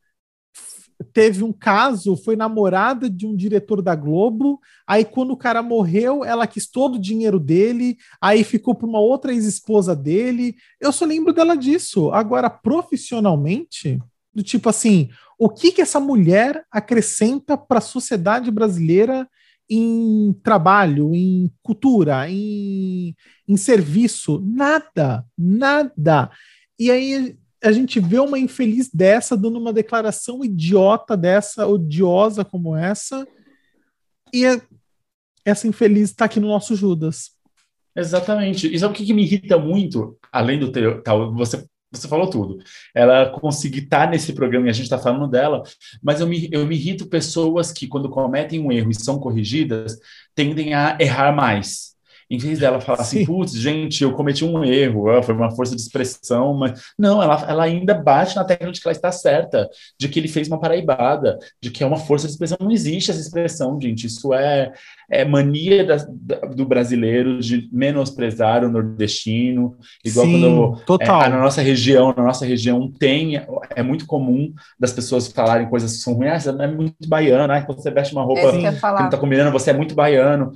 teve 1.15 1.45
um 1.45 1.53
caso, 1.53 2.17
foi 2.17 2.35
namorada 2.35 3.09
de 3.09 3.25
um 3.25 3.37
diretor 3.37 3.81
da 3.81 3.95
Globo, 3.95 4.61
aí 4.85 5.05
quando 5.05 5.31
o 5.31 5.37
cara 5.37 5.63
morreu, 5.63 6.25
ela 6.25 6.45
quis 6.45 6.67
todo 6.67 6.97
o 6.97 7.01
dinheiro 7.01 7.39
dele, 7.39 7.97
aí 8.21 8.43
ficou 8.43 8.75
para 8.75 8.89
uma 8.89 8.99
outra 8.99 9.33
ex-esposa 9.33 9.95
dele. 9.95 10.57
Eu 10.81 10.93
só 10.93 11.05
lembro 11.05 11.33
dela 11.33 11.57
disso. 11.57 12.11
Agora, 12.11 12.51
profissionalmente, 12.51 14.03
do 14.35 14.43
tipo 14.43 14.69
assim, 14.69 15.09
o 15.39 15.49
que 15.49 15.71
que 15.71 15.81
essa 15.81 16.01
mulher 16.01 16.65
acrescenta 16.69 17.57
para 17.57 17.79
a 17.79 17.83
sociedade 17.83 18.51
brasileira 18.51 19.29
em 19.71 20.33
trabalho, 20.43 21.15
em 21.15 21.49
cultura, 21.63 22.29
em, 22.29 23.15
em 23.47 23.57
serviço? 23.57 24.43
Nada, 24.45 25.25
nada. 25.39 26.29
E 26.77 26.91
aí 26.91 27.37
a 27.65 27.73
gente 27.73 27.99
vê 27.99 28.19
uma 28.19 28.39
infeliz 28.39 28.91
dessa 28.93 29.37
dando 29.37 29.59
uma 29.59 29.73
declaração 29.73 30.45
idiota 30.45 31.17
dessa, 31.17 31.67
odiosa 31.67 32.45
como 32.45 32.77
essa, 32.77 33.27
e 34.33 34.45
é, 34.45 34.61
essa 35.45 35.67
infeliz 35.67 36.11
está 36.11 36.27
aqui 36.27 36.39
no 36.39 36.49
nosso 36.49 36.77
Judas. 36.77 37.31
Exatamente. 37.97 38.73
Isso 38.73 38.85
é 38.85 38.89
o 38.89 38.93
que, 38.93 39.07
que 39.07 39.15
me 39.15 39.23
irrita 39.23 39.57
muito, 39.57 40.19
além 40.31 40.59
do 40.59 40.71
teu, 40.71 41.03
tal, 41.03 41.33
você 41.33 41.65
você 41.97 42.09
falou 42.09 42.29
tudo. 42.29 42.59
Ela 42.95 43.31
conseguir 43.31 43.85
estar 43.85 44.11
nesse 44.11 44.33
programa 44.33 44.67
e 44.67 44.71
a 44.71 44.73
gente 44.73 44.85
está 44.85 44.99
falando 44.99 45.29
dela, 45.29 45.63
mas 46.03 46.21
eu 46.21 46.27
me, 46.27 46.49
eu 46.51 46.67
me 46.67 46.75
irrito 46.75 47.07
pessoas 47.07 47.73
que, 47.73 47.87
quando 47.87 48.11
cometem 48.11 48.59
um 48.61 48.73
erro 48.73 48.91
e 48.91 48.95
são 48.95 49.19
corrigidas, 49.19 49.97
tendem 50.35 50.75
a 50.75 50.97
errar 51.01 51.33
mais. 51.33 51.94
Em 52.31 52.39
vez 52.39 52.59
dela 52.59 52.81
falar 52.81 53.01
assim, 53.01 53.19
Sim. 53.19 53.23
assim, 53.23 53.27
putz, 53.27 53.53
gente, 53.55 54.03
eu 54.03 54.13
cometi 54.13 54.45
um 54.45 54.65
erro, 54.65 55.23
foi 55.23 55.35
uma 55.35 55.51
força 55.51 55.75
de 55.75 55.83
expressão, 55.83 56.55
mas 56.55 56.81
não, 56.99 57.23
ela, 57.23 57.45
ela 57.49 57.65
ainda 57.65 57.95
bate 57.95 58.37
na 58.37 58.45
tecla 58.45 58.73
de 58.73 58.81
que 58.81 58.89
ela 58.89 58.97
está 58.97 59.13
certa, 59.13 59.69
de 59.99 60.09
que 60.09 60.19
ele 60.19 60.29
fez 60.29 60.49
uma 60.49 60.61
paraibada, 60.61 61.39
de 61.61 61.71
que 61.71 61.83
é 61.83 61.87
uma 61.87 61.97
força 61.97 62.27
de 62.27 62.33
expressão. 62.33 62.59
Não 62.61 62.71
existe 62.71 63.11
essa 63.11 63.21
expressão, 63.21 63.79
gente. 63.81 64.07
Isso 64.07 64.33
é, 64.33 64.73
é 65.11 65.25
mania 65.25 65.85
da, 65.85 65.97
da, 66.09 66.37
do 66.47 66.65
brasileiro 66.65 67.39
de 67.41 67.69
menosprezar 67.73 68.65
o 68.65 68.71
nordestino. 68.71 69.77
Igual 70.05 70.27
Sim, 70.27 70.41
quando 70.41 70.85
total. 70.85 71.23
É, 71.23 71.29
na 71.29 71.41
nossa 71.41 71.63
região, 71.63 72.15
na 72.17 72.23
nossa 72.23 72.45
região 72.47 72.91
tem, 72.91 73.41
é 73.75 73.83
muito 73.83 74.07
comum 74.07 74.53
das 74.79 74.93
pessoas 74.93 75.29
falarem 75.29 75.69
coisas 75.69 75.93
que 75.93 75.99
são 75.99 76.15
ruins, 76.15 76.47
ah, 76.47 76.53
você 76.53 76.63
é 76.63 76.67
muito 76.67 77.09
baiano, 77.09 77.53
ah, 77.53 77.63
quando 77.63 77.81
você 77.81 77.91
veste 77.91 78.15
uma 78.15 78.23
roupa 78.23 78.41
é 78.41 78.51
que, 78.51 78.59
que 78.59 78.63
não 78.63 79.05
está 79.05 79.19
combinando, 79.19 79.53
você 79.53 79.71
é 79.71 79.75
muito 79.75 79.95
baiano. 79.95 80.53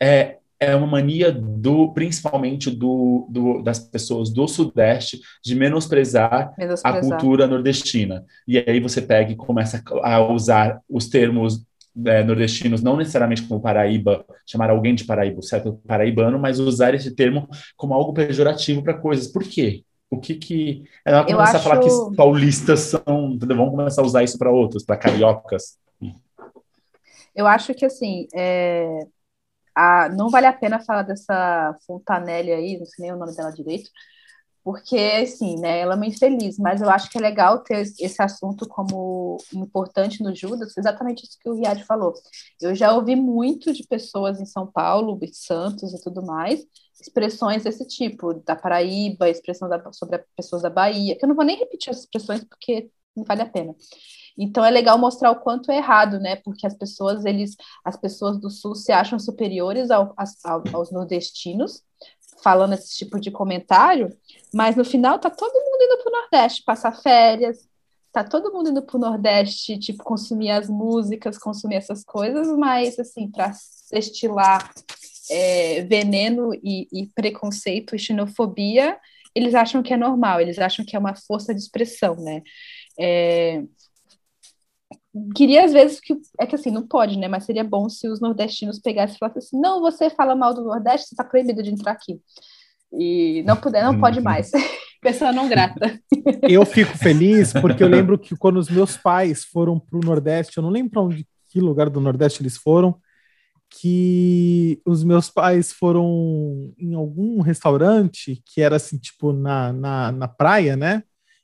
É, 0.00 0.36
é 0.60 0.76
uma 0.76 0.86
mania 0.86 1.32
do, 1.32 1.90
principalmente 1.94 2.70
do, 2.70 3.26
do, 3.30 3.62
das 3.62 3.78
pessoas 3.78 4.30
do 4.30 4.46
Sudeste, 4.46 5.18
de 5.42 5.54
menosprezar, 5.54 6.52
menosprezar, 6.58 6.96
a 6.96 7.00
cultura 7.00 7.46
nordestina. 7.46 8.26
E 8.46 8.58
aí 8.58 8.78
você 8.78 9.00
pega 9.00 9.32
e 9.32 9.36
começa 9.36 9.82
a 10.02 10.20
usar 10.20 10.78
os 10.86 11.08
termos 11.08 11.64
é, 12.04 12.22
nordestinos, 12.22 12.82
não 12.82 12.94
necessariamente 12.96 13.42
como 13.42 13.60
Paraíba, 13.60 14.22
chamar 14.46 14.68
alguém 14.68 14.94
de 14.94 15.04
Paraíba, 15.04 15.40
certo? 15.40 15.80
Paraibano, 15.86 16.38
mas 16.38 16.58
usar 16.58 16.94
esse 16.94 17.14
termo 17.14 17.48
como 17.74 17.94
algo 17.94 18.12
pejorativo 18.12 18.82
para 18.82 18.94
coisas. 18.94 19.28
Por 19.28 19.42
quê? 19.42 19.82
O 20.10 20.18
que 20.18 20.34
que. 20.34 20.84
Ela 21.06 21.24
começa 21.24 21.56
acho... 21.56 21.56
a 21.56 21.60
falar 21.60 21.80
que 21.80 22.16
paulistas 22.16 22.80
são. 22.80 23.38
Vamos 23.38 23.70
começar 23.70 24.02
a 24.02 24.04
usar 24.04 24.24
isso 24.24 24.36
para 24.36 24.50
outros, 24.50 24.84
para 24.84 24.96
cariocas. 24.96 25.78
Eu 27.34 27.46
acho 27.46 27.72
que, 27.72 27.86
assim, 27.86 28.26
é 28.34 29.06
a, 29.74 30.08
não 30.10 30.28
vale 30.30 30.46
a 30.46 30.52
pena 30.52 30.80
falar 30.80 31.02
dessa 31.02 31.76
Fontanelli 31.86 32.52
aí, 32.52 32.78
não 32.78 32.86
sei 32.86 33.04
nem 33.04 33.12
o 33.12 33.18
nome 33.18 33.34
dela 33.34 33.50
direito, 33.50 33.90
porque, 34.62 34.96
assim, 35.22 35.58
né, 35.58 35.80
ela 35.80 35.94
é 35.94 35.96
uma 35.96 36.06
infeliz, 36.06 36.58
mas 36.58 36.82
eu 36.82 36.90
acho 36.90 37.10
que 37.10 37.16
é 37.16 37.20
legal 37.20 37.60
ter 37.62 37.80
esse 37.80 38.22
assunto 38.22 38.68
como 38.68 39.38
importante 39.54 40.22
no 40.22 40.34
Judas, 40.36 40.76
exatamente 40.76 41.24
isso 41.24 41.38
que 41.40 41.48
o 41.48 41.54
Riad 41.54 41.82
falou. 41.84 42.12
Eu 42.60 42.74
já 42.74 42.92
ouvi 42.92 43.16
muito 43.16 43.72
de 43.72 43.86
pessoas 43.86 44.38
em 44.38 44.44
São 44.44 44.66
Paulo, 44.70 45.18
Santos 45.32 45.94
e 45.94 46.02
tudo 46.02 46.22
mais, 46.22 46.62
expressões 47.00 47.64
desse 47.64 47.86
tipo, 47.86 48.34
da 48.34 48.54
Paraíba, 48.54 49.30
expressão 49.30 49.66
da, 49.68 49.82
sobre 49.92 50.18
pessoas 50.36 50.62
da 50.62 50.70
Bahia, 50.70 51.16
que 51.16 51.24
eu 51.24 51.28
não 51.28 51.36
vou 51.36 51.44
nem 51.44 51.58
repetir 51.58 51.90
essas 51.90 52.04
expressões 52.04 52.44
porque 52.44 52.90
não 53.16 53.24
vale 53.24 53.42
a 53.42 53.46
pena. 53.46 53.74
Então 54.38 54.64
é 54.64 54.70
legal 54.70 54.98
mostrar 54.98 55.30
o 55.30 55.40
quanto 55.40 55.70
é 55.70 55.76
errado, 55.76 56.18
né? 56.18 56.36
Porque 56.36 56.66
as 56.66 56.74
pessoas, 56.74 57.24
eles, 57.24 57.56
as 57.84 57.96
pessoas 57.96 58.38
do 58.38 58.50
sul 58.50 58.74
se 58.74 58.92
acham 58.92 59.18
superiores 59.18 59.90
ao, 59.90 60.14
ao, 60.44 60.62
aos 60.72 60.90
nordestinos, 60.90 61.82
falando 62.42 62.74
esse 62.74 62.96
tipo 62.96 63.20
de 63.20 63.30
comentário, 63.30 64.16
mas 64.52 64.76
no 64.76 64.84
final 64.84 65.18
tá 65.18 65.30
todo 65.30 65.52
mundo 65.52 65.82
indo 65.82 66.02
para 66.02 66.08
o 66.08 66.22
Nordeste 66.22 66.62
passar 66.64 66.92
férias, 66.92 67.68
tá 68.12 68.24
todo 68.24 68.52
mundo 68.52 68.70
indo 68.70 68.82
para 68.82 68.96
o 68.96 69.00
Nordeste, 69.00 69.78
tipo, 69.78 70.02
consumir 70.02 70.50
as 70.50 70.68
músicas, 70.68 71.38
consumir 71.38 71.76
essas 71.76 72.04
coisas, 72.04 72.48
mas 72.56 72.98
assim, 72.98 73.30
para 73.30 73.52
estilar 73.92 74.70
é, 75.30 75.82
veneno 75.82 76.52
e, 76.54 76.88
e 76.92 77.06
preconceito 77.14 77.94
e 77.94 77.98
xenofobia, 77.98 78.98
eles 79.34 79.54
acham 79.54 79.82
que 79.82 79.94
é 79.94 79.96
normal, 79.96 80.40
eles 80.40 80.58
acham 80.58 80.84
que 80.84 80.96
é 80.96 80.98
uma 80.98 81.14
força 81.14 81.54
de 81.54 81.60
expressão, 81.60 82.16
né? 82.16 82.42
É, 82.98 83.62
queria 85.34 85.64
às 85.64 85.72
vezes 85.72 86.00
que 86.00 86.16
é 86.38 86.46
que 86.46 86.54
assim 86.54 86.70
não 86.70 86.86
pode, 86.86 87.18
né? 87.18 87.28
Mas 87.28 87.44
seria 87.44 87.64
bom 87.64 87.88
se 87.88 88.08
os 88.08 88.20
nordestinos 88.20 88.78
pegassem 88.78 89.16
e 89.16 89.18
falassem 89.18 89.38
assim: 89.38 89.60
não, 89.60 89.80
você 89.80 90.10
fala 90.10 90.36
mal 90.36 90.54
do 90.54 90.64
Nordeste, 90.64 91.08
você 91.08 91.14
está 91.14 91.24
proibido 91.24 91.62
de 91.62 91.70
entrar 91.70 91.92
aqui. 91.92 92.20
E 92.92 93.42
não 93.46 93.56
puder, 93.56 93.84
não 93.84 94.00
pode 94.00 94.20
mais. 94.20 94.50
Pessoa 95.00 95.32
não 95.32 95.48
grata. 95.48 95.98
Eu 96.42 96.66
fico 96.66 96.96
feliz 96.98 97.52
porque 97.52 97.82
eu 97.82 97.88
lembro 97.88 98.18
que 98.18 98.36
quando 98.36 98.58
os 98.58 98.68
meus 98.68 98.96
pais 98.96 99.44
foram 99.44 99.78
para 99.78 99.96
o 99.96 100.04
Nordeste, 100.04 100.58
eu 100.58 100.62
não 100.62 100.70
lembro 100.70 100.90
para 100.90 101.02
onde 101.02 101.26
que 101.48 101.60
lugar 101.60 101.88
do 101.88 102.00
Nordeste 102.00 102.42
eles 102.42 102.56
foram, 102.56 102.96
que 103.70 104.80
os 104.84 105.02
meus 105.02 105.30
pais 105.30 105.72
foram 105.72 106.72
em 106.78 106.94
algum 106.94 107.40
restaurante 107.40 108.42
que 108.44 108.60
era 108.60 108.76
assim, 108.76 108.98
tipo, 108.98 109.32
na, 109.32 109.72
na, 109.72 110.12
na 110.12 110.28
praia, 110.28 110.76
né? 110.76 111.02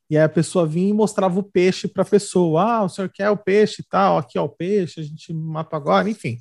E 0.09 0.17
aí 0.17 0.23
a 0.23 0.29
pessoa 0.29 0.67
vinha 0.67 0.91
e 0.91 0.93
mostrava 0.93 1.39
o 1.39 1.43
peixe 1.43 1.89
para 1.89 2.03
a 2.03 2.07
pessoa. 2.07 2.63
Ah, 2.63 2.85
o 2.85 2.89
senhor 2.89 3.09
quer 3.09 3.31
o 3.31 3.37
peixe 3.37 3.83
e 3.83 3.85
tal, 3.85 4.19
aqui 4.19 4.39
é 4.39 4.41
o 4.41 4.49
peixe, 4.49 5.01
a 5.01 5.03
gente 5.03 5.33
mata 5.33 5.77
agora, 5.77 6.09
enfim. 6.09 6.39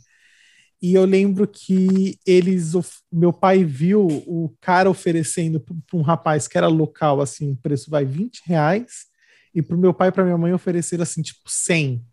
E 0.81 0.93
eu 0.93 1.05
lembro 1.05 1.47
que 1.47 2.19
eles, 2.25 2.73
meu 3.11 3.33
pai 3.33 3.63
viu 3.63 4.05
o 4.05 4.53
cara 4.61 4.89
oferecendo 4.89 5.59
para 5.59 5.97
um 5.97 6.01
rapaz 6.01 6.47
que 6.47 6.57
era 6.57 6.67
local, 6.67 7.21
assim, 7.21 7.51
o 7.51 7.55
preço 7.55 7.89
vai 7.89 8.05
20 8.05 8.41
reais, 8.45 9.05
e 9.53 9.61
para 9.61 9.75
o 9.75 9.79
meu 9.79 9.93
pai 9.93 10.09
e 10.09 10.11
para 10.11 10.25
minha 10.25 10.37
mãe 10.37 10.53
ofereceram 10.53 11.03
assim, 11.03 11.21
tipo, 11.21 11.41
100 11.47 12.05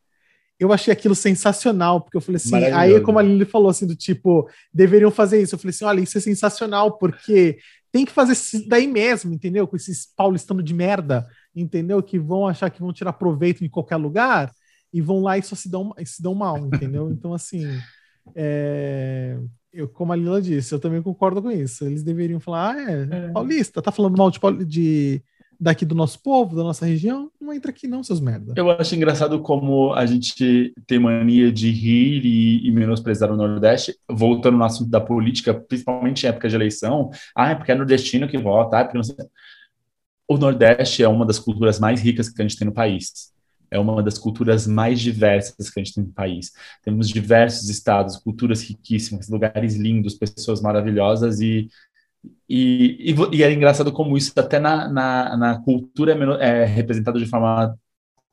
eu 0.62 0.72
achei 0.72 0.92
aquilo 0.92 1.14
sensacional, 1.14 2.00
porque 2.00 2.16
eu 2.16 2.20
falei 2.20 2.36
assim, 2.36 2.54
aí 2.54 3.00
como 3.00 3.18
a 3.18 3.22
Lili 3.22 3.44
falou 3.44 3.68
assim, 3.68 3.84
do 3.84 3.96
tipo, 3.96 4.48
deveriam 4.72 5.10
fazer 5.10 5.42
isso. 5.42 5.56
Eu 5.56 5.58
falei 5.58 5.70
assim, 5.70 5.84
olha, 5.84 6.00
isso 6.00 6.16
é 6.16 6.20
sensacional, 6.20 6.98
porque 6.98 7.58
tem 7.90 8.04
que 8.04 8.12
fazer 8.12 8.32
isso 8.32 8.68
daí 8.68 8.86
mesmo, 8.86 9.34
entendeu? 9.34 9.66
Com 9.66 9.74
esses 9.74 10.06
paulistanos 10.16 10.64
de 10.64 10.72
merda 10.72 11.26
entendeu? 11.54 12.02
Que 12.02 12.18
vão 12.18 12.46
achar 12.46 12.70
que 12.70 12.80
vão 12.80 12.92
tirar 12.92 13.12
proveito 13.12 13.64
em 13.64 13.68
qualquer 13.68 13.96
lugar 13.96 14.50
e 14.92 15.00
vão 15.00 15.20
lá 15.20 15.38
e 15.38 15.42
só 15.42 15.56
se 15.56 15.70
dão, 15.70 15.94
se 16.04 16.22
dão 16.22 16.34
mal, 16.34 16.58
entendeu? 16.58 17.10
Então, 17.10 17.32
assim, 17.32 17.66
é, 18.34 19.38
eu, 19.72 19.88
como 19.88 20.12
a 20.12 20.16
Lila 20.16 20.40
disse, 20.40 20.74
eu 20.74 20.78
também 20.78 21.02
concordo 21.02 21.40
com 21.40 21.50
isso. 21.50 21.84
Eles 21.84 22.02
deveriam 22.02 22.38
falar, 22.38 22.74
ah, 22.74 22.90
é, 22.90 23.08
é. 23.10 23.28
paulista, 23.28 23.80
tá 23.80 23.90
falando 23.90 24.18
mal 24.18 24.30
de, 24.30 24.38
de, 24.66 25.22
daqui 25.58 25.86
do 25.86 25.94
nosso 25.94 26.22
povo, 26.22 26.54
da 26.54 26.62
nossa 26.62 26.84
região? 26.84 27.30
Não 27.40 27.52
entra 27.52 27.70
aqui 27.70 27.86
não, 27.86 28.02
seus 28.02 28.20
merda. 28.20 28.52
Eu 28.54 28.70
acho 28.70 28.94
engraçado 28.94 29.40
como 29.40 29.94
a 29.94 30.04
gente 30.04 30.74
tem 30.86 30.98
mania 30.98 31.50
de 31.50 31.70
rir 31.70 32.24
e, 32.24 32.68
e 32.68 32.70
menosprezar 32.70 33.32
o 33.32 33.36
Nordeste, 33.36 33.96
voltando 34.10 34.58
no 34.58 34.64
assunto 34.64 34.90
da 34.90 35.00
política, 35.00 35.54
principalmente 35.54 36.24
em 36.24 36.28
época 36.28 36.50
de 36.50 36.54
eleição. 36.54 37.10
Ah, 37.34 37.50
é 37.50 37.54
porque 37.54 37.72
é 37.72 37.74
nordestino 37.74 38.28
que 38.28 38.36
vota, 38.36 38.76
ah, 38.76 38.80
é 38.80 38.84
porque 38.84 38.98
não 38.98 39.04
sei 39.04 39.16
o 40.28 40.38
Nordeste 40.38 41.02
é 41.02 41.08
uma 41.08 41.26
das 41.26 41.38
culturas 41.38 41.78
mais 41.78 42.00
ricas 42.00 42.28
que 42.28 42.40
a 42.40 42.46
gente 42.46 42.58
tem 42.58 42.66
no 42.66 42.72
país. 42.72 43.32
É 43.70 43.78
uma 43.78 44.02
das 44.02 44.18
culturas 44.18 44.66
mais 44.66 45.00
diversas 45.00 45.70
que 45.70 45.80
a 45.80 45.82
gente 45.82 45.94
tem 45.94 46.04
no 46.04 46.12
país. 46.12 46.52
Temos 46.82 47.08
diversos 47.08 47.68
estados, 47.70 48.18
culturas 48.18 48.62
riquíssimas, 48.62 49.28
lugares 49.28 49.76
lindos, 49.76 50.14
pessoas 50.14 50.60
maravilhosas 50.60 51.40
e 51.40 51.68
e, 52.48 53.12
e, 53.12 53.36
e 53.36 53.42
é 53.42 53.52
engraçado 53.52 53.90
como 53.92 54.16
isso 54.16 54.32
até 54.36 54.58
na, 54.58 54.88
na, 54.88 55.36
na 55.36 55.58
cultura 55.62 56.12
é, 56.40 56.62
é 56.62 56.64
representado 56.64 57.18
de 57.18 57.26
forma 57.26 57.76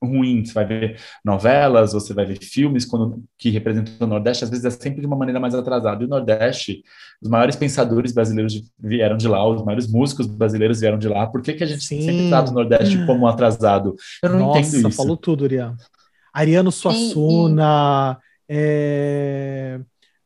ruim. 0.01 0.43
Você 0.43 0.53
vai 0.53 0.65
ver 0.65 0.99
novelas, 1.23 1.93
você 1.93 2.13
vai 2.13 2.25
ver 2.25 2.39
filmes 2.41 2.85
quando, 2.85 3.23
que 3.37 3.49
representam 3.49 4.07
o 4.07 4.09
Nordeste, 4.09 4.43
às 4.43 4.49
vezes 4.49 4.65
é 4.65 4.69
sempre 4.69 5.01
de 5.01 5.07
uma 5.07 5.15
maneira 5.15 5.39
mais 5.39 5.53
atrasada. 5.53 6.01
E 6.01 6.05
o 6.05 6.09
Nordeste, 6.09 6.83
os 7.21 7.29
maiores 7.29 7.55
pensadores 7.55 8.11
brasileiros 8.11 8.61
vieram 8.79 9.17
de 9.17 9.27
lá, 9.27 9.47
os 9.47 9.63
maiores 9.63 9.87
músicos 9.87 10.27
brasileiros 10.27 10.79
vieram 10.79 10.97
de 10.97 11.07
lá. 11.07 11.27
Por 11.27 11.41
que, 11.41 11.53
que 11.53 11.63
a 11.63 11.67
gente 11.67 11.83
Sim. 11.83 12.01
sempre 12.01 12.29
trata 12.29 12.51
o 12.51 12.53
Nordeste 12.53 13.05
como 13.05 13.27
atrasado? 13.27 13.95
Eu 14.23 14.29
não 14.29 14.39
Nossa, 14.39 14.59
entendo 14.59 14.89
isso. 14.89 14.97
falou 14.97 15.17
tudo, 15.17 15.45
Ariano. 15.45 15.77
Ariano 16.33 16.71
Suassuna, 16.71 18.17
é... 18.47 19.79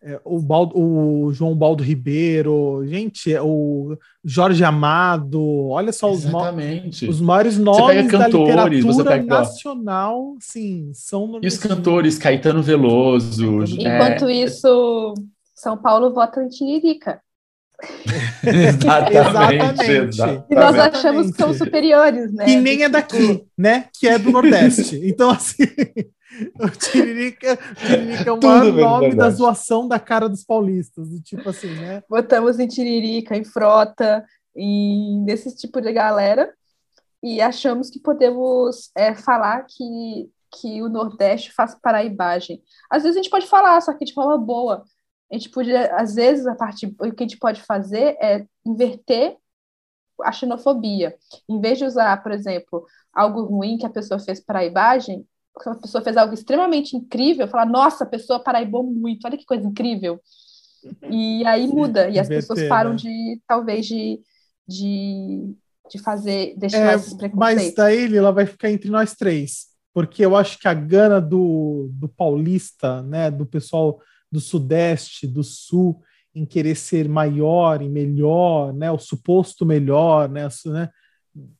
É, 0.05 0.19
o, 0.25 0.37
Baldo, 0.39 0.77
o, 0.77 1.31
João 1.31 1.55
Baldo 1.55 1.81
Ribeiro, 1.81 2.83
gente, 2.85 3.33
é 3.33 3.41
o 3.41 3.97
Jorge 4.21 4.61
Amado, 4.61 5.69
olha 5.69 5.93
só 5.93 6.11
os, 6.11 6.25
os 7.07 7.21
maiores 7.21 7.57
nomes 7.57 8.11
cantores, 8.11 8.11
da 8.11 8.27
literatura 8.27 9.23
nacional, 9.23 10.35
sim, 10.41 10.91
são... 10.93 11.39
E 11.41 11.47
os 11.47 11.57
cantores, 11.57 12.17
Caetano 12.17 12.61
Veloso... 12.61 13.63
Enquanto 13.63 14.27
é... 14.27 14.33
isso, 14.33 15.13
São 15.55 15.77
Paulo 15.77 16.13
vota 16.13 16.43
em 16.43 16.49
Tiririca. 16.49 17.21
exatamente, 18.43 19.83
exatamente. 19.89 20.45
E 20.49 20.55
nós 20.55 20.79
achamos 20.79 21.31
que 21.31 21.37
são 21.37 21.53
superiores, 21.53 22.33
né? 22.33 22.49
E 22.49 22.57
nem 22.57 22.83
é 22.83 22.89
daqui, 22.89 23.45
né? 23.57 23.85
Que 23.97 24.09
é 24.09 24.19
do 24.19 24.31
Nordeste. 24.31 24.99
Então, 25.13 25.29
assim... 25.29 25.63
O 26.59 26.69
Tiririca, 26.69 27.57
Tiririca 27.75 28.29
é 28.29 28.33
o 28.33 28.39
maior 28.41 28.73
nome 28.73 29.15
da 29.15 29.29
zoação 29.29 29.87
da 29.87 29.99
cara 29.99 30.27
dos 30.27 30.43
paulistas, 30.43 31.09
do 31.09 31.21
tipo 31.21 31.49
assim, 31.49 31.73
né? 31.75 32.03
Botamos 32.09 32.59
em 32.59 32.67
Tiririca, 32.67 33.35
em 33.35 33.43
Frota, 33.43 34.25
em 34.55 35.21
nesse 35.23 35.55
tipo 35.55 35.81
de 35.81 35.91
galera. 35.91 36.53
e 37.21 37.41
achamos 37.41 37.89
que 37.89 37.99
podemos 37.99 38.91
é, 38.95 39.15
falar 39.15 39.65
que, 39.65 40.29
que 40.51 40.81
o 40.81 40.89
Nordeste 40.89 41.53
faz 41.53 41.73
paraibagem. 41.81 42.61
Às 42.89 43.03
vezes 43.03 43.17
a 43.17 43.21
gente 43.21 43.31
pode 43.31 43.47
falar, 43.47 43.79
só 43.81 43.93
que 43.93 44.05
de 44.05 44.13
forma 44.13 44.37
boa. 44.37 44.83
A 45.31 45.35
gente 45.35 45.49
podia, 45.49 45.95
às 45.95 46.15
vezes, 46.15 46.45
a 46.45 46.53
parte, 46.55 46.85
o 46.85 47.11
que 47.11 47.23
a 47.23 47.27
gente 47.27 47.39
pode 47.39 47.61
fazer 47.61 48.17
é 48.21 48.45
inverter 48.65 49.37
a 50.21 50.31
xenofobia. 50.31 51.17
Em 51.49 51.59
vez 51.59 51.77
de 51.77 51.85
usar, 51.85 52.21
por 52.21 52.31
exemplo, 52.31 52.85
algo 53.13 53.43
ruim 53.43 53.77
que 53.77 53.85
a 53.85 53.89
pessoa 53.89 54.19
fez 54.19 54.39
paraibagem, 54.39 55.25
a 55.65 55.75
pessoa 55.75 56.03
fez 56.03 56.17
algo 56.17 56.33
extremamente 56.33 56.95
incrível, 56.95 57.47
falar, 57.47 57.65
nossa, 57.65 58.03
a 58.03 58.07
pessoa 58.07 58.39
paraibou 58.39 58.83
muito, 58.83 59.25
olha 59.25 59.37
que 59.37 59.45
coisa 59.45 59.65
incrível. 59.65 60.19
E 61.09 61.45
aí 61.45 61.67
muda, 61.67 62.09
e 62.09 62.19
as 62.19 62.27
pessoas 62.27 62.63
param 62.67 62.91
né? 62.91 62.97
de, 62.97 63.41
talvez, 63.47 63.85
de, 63.85 64.19
de, 64.67 65.55
de 65.89 65.99
fazer, 65.99 66.55
deixar 66.57 66.91
é, 66.91 66.95
esses 66.95 67.13
preconceitos. 67.13 67.65
Mas 67.65 67.75
daí, 67.75 68.07
Lila, 68.07 68.31
vai 68.31 68.45
ficar 68.45 68.69
entre 68.69 68.89
nós 68.89 69.13
três, 69.13 69.67
porque 69.93 70.25
eu 70.25 70.35
acho 70.35 70.59
que 70.59 70.67
a 70.67 70.73
gana 70.73 71.21
do, 71.21 71.89
do 71.93 72.09
paulista, 72.09 73.01
né, 73.03 73.31
do 73.31 73.45
pessoal 73.45 74.01
do 74.31 74.41
sudeste, 74.41 75.27
do 75.27 75.43
sul, 75.43 76.01
em 76.35 76.45
querer 76.45 76.75
ser 76.75 77.07
maior 77.07 77.81
e 77.81 77.87
melhor, 77.87 78.73
né, 78.73 78.91
o 78.91 78.97
suposto 78.97 79.65
melhor, 79.65 80.27
né, 80.27 80.47
né 80.65 80.89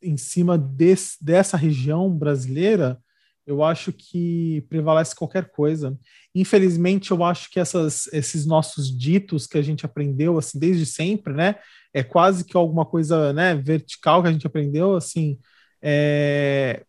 em 0.01 0.17
cima 0.17 0.57
desse, 0.57 1.23
dessa 1.23 1.55
região 1.55 2.09
brasileira, 2.09 2.99
eu 3.45 3.63
acho 3.63 3.91
que 3.91 4.65
prevalece 4.69 5.15
qualquer 5.15 5.49
coisa. 5.51 5.97
Infelizmente, 6.33 7.11
eu 7.11 7.23
acho 7.23 7.49
que 7.49 7.59
essas, 7.59 8.07
esses 8.13 8.45
nossos 8.45 8.95
ditos 8.97 9.45
que 9.45 9.57
a 9.57 9.61
gente 9.61 9.85
aprendeu 9.85 10.37
assim 10.37 10.57
desde 10.57 10.85
sempre, 10.85 11.33
né, 11.33 11.55
é 11.93 12.03
quase 12.03 12.45
que 12.45 12.55
alguma 12.55 12.85
coisa, 12.85 13.33
né, 13.33 13.55
vertical 13.55 14.21
que 14.21 14.29
a 14.29 14.31
gente 14.31 14.47
aprendeu, 14.47 14.95
assim, 14.95 15.37
é, 15.81 16.83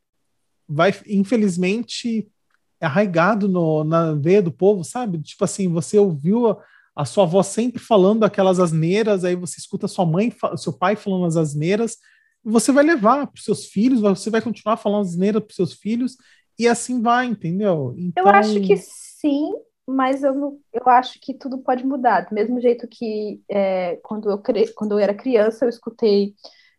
vai, 0.69 0.95
infelizmente, 1.07 2.29
arraigado 2.81 3.49
no, 3.49 3.83
na 3.85 4.13
veia 4.15 4.43
do 4.43 4.53
povo, 4.53 4.85
sabe? 4.85 5.19
Tipo 5.19 5.45
assim, 5.45 5.69
você 5.69 5.99
ouviu 5.99 6.49
a, 6.49 6.59
a 6.97 7.05
sua 7.05 7.25
avó 7.25 7.43
sempre 7.43 7.81
falando 7.81 8.25
aquelas 8.25 8.61
asneiras, 8.61 9.25
aí 9.25 9.35
você 9.35 9.59
escuta 9.59 9.89
sua 9.89 10.07
mãe, 10.07 10.33
seu 10.57 10.73
pai 10.73 10.95
falando 10.95 11.27
as 11.27 11.37
asneiras, 11.37 11.99
você 12.45 12.71
vai 12.71 12.85
levar 12.85 13.27
para 13.27 13.39
os 13.39 13.45
seus 13.45 13.67
filhos, 13.67 14.01
você 14.01 14.31
vai 14.31 14.43
continuar 14.43 14.77
falando 14.77 15.07
asneiras 15.07 15.43
para 15.43 15.51
os 15.51 15.57
seus 15.57 15.73
filhos, 15.73 16.17
e 16.59 16.69
assim 16.69 17.01
vai, 17.01 17.27
entendeu? 17.27 17.95
Então... 17.97 18.25
Eu 18.25 18.31
acho 18.31 18.61
que 18.61 18.77
sim, 18.77 19.53
mas 19.87 20.23
eu, 20.23 20.35
não, 20.35 20.59
eu 20.73 20.89
acho 20.89 21.19
que 21.21 21.35
tudo 21.35 21.59
pode 21.59 21.85
mudar. 21.85 22.23
Do 22.23 22.35
mesmo 22.35 22.61
jeito 22.61 22.87
que 22.89 23.43
é, 23.49 23.97
quando, 24.03 24.31
eu 24.31 24.39
cre... 24.39 24.69
quando 24.73 24.93
eu 24.93 24.99
era 24.99 25.15
criança, 25.15 25.65
eu 25.65 25.69
escutei, 25.69 26.35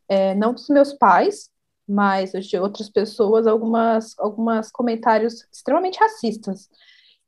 é, 0.07 0.33
não 0.35 0.53
dos 0.53 0.69
meus 0.69 0.93
pais, 0.93 1.49
mas 1.87 2.31
de 2.31 2.57
outras 2.57 2.89
pessoas, 2.89 3.45
algumas, 3.45 4.17
algumas 4.17 4.71
comentários 4.71 5.47
extremamente 5.51 5.99
racistas. 5.99 6.69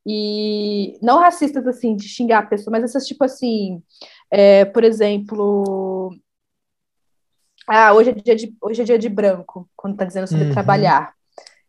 E 0.05 0.97
não 1.01 1.19
racistas, 1.19 1.67
assim, 1.67 1.95
de 1.95 2.07
xingar 2.07 2.39
a 2.39 2.47
pessoa, 2.47 2.71
mas 2.71 2.83
essas, 2.83 3.05
tipo 3.05 3.23
assim, 3.25 3.83
é, 4.31 4.63
por 4.63 4.83
exemplo, 4.83 6.15
ah, 7.67 7.93
hoje 7.93 8.11
é 8.11 8.13
dia 8.13 8.35
de, 8.35 8.55
hoje 8.61 8.81
é 8.81 8.85
dia 8.85 8.97
de 8.97 9.09
branco, 9.09 9.69
quando 9.75 9.97
tá 9.97 10.05
dizendo 10.05 10.27
sobre 10.27 10.45
uhum. 10.45 10.53
trabalhar. 10.53 11.13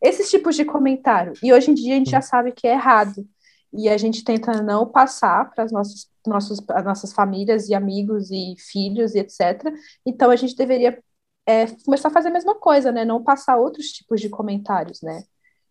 Esses 0.01 0.29
tipos 0.29 0.55
de 0.55 0.65
comentário. 0.65 1.33
E 1.43 1.51
hoje 1.51 1.71
em 1.71 1.73
dia 1.73 1.95
a 1.95 1.97
gente 1.97 2.11
já 2.11 2.21
sabe 2.21 2.51
que 2.51 2.67
é 2.67 2.73
errado. 2.73 3.27
E 3.71 3.87
a 3.87 3.97
gente 3.97 4.23
tenta 4.23 4.63
não 4.63 4.87
passar 4.87 5.51
para 5.51 5.63
as 5.63 5.71
nossas, 5.71 6.09
nossos, 6.25 6.59
as 6.69 6.83
nossas 6.83 7.13
famílias 7.13 7.69
e 7.69 7.75
amigos 7.75 8.31
e 8.31 8.55
filhos 8.57 9.13
e 9.13 9.19
etc. 9.19 9.71
Então 10.05 10.31
a 10.31 10.35
gente 10.35 10.55
deveria 10.55 10.97
é, 11.45 11.67
começar 11.85 12.07
a 12.07 12.11
fazer 12.11 12.29
a 12.29 12.33
mesma 12.33 12.55
coisa, 12.55 12.91
né? 12.91 13.05
Não 13.05 13.23
passar 13.23 13.57
outros 13.57 13.87
tipos 13.87 14.21
de 14.21 14.29
comentários, 14.29 15.01
né? 15.01 15.23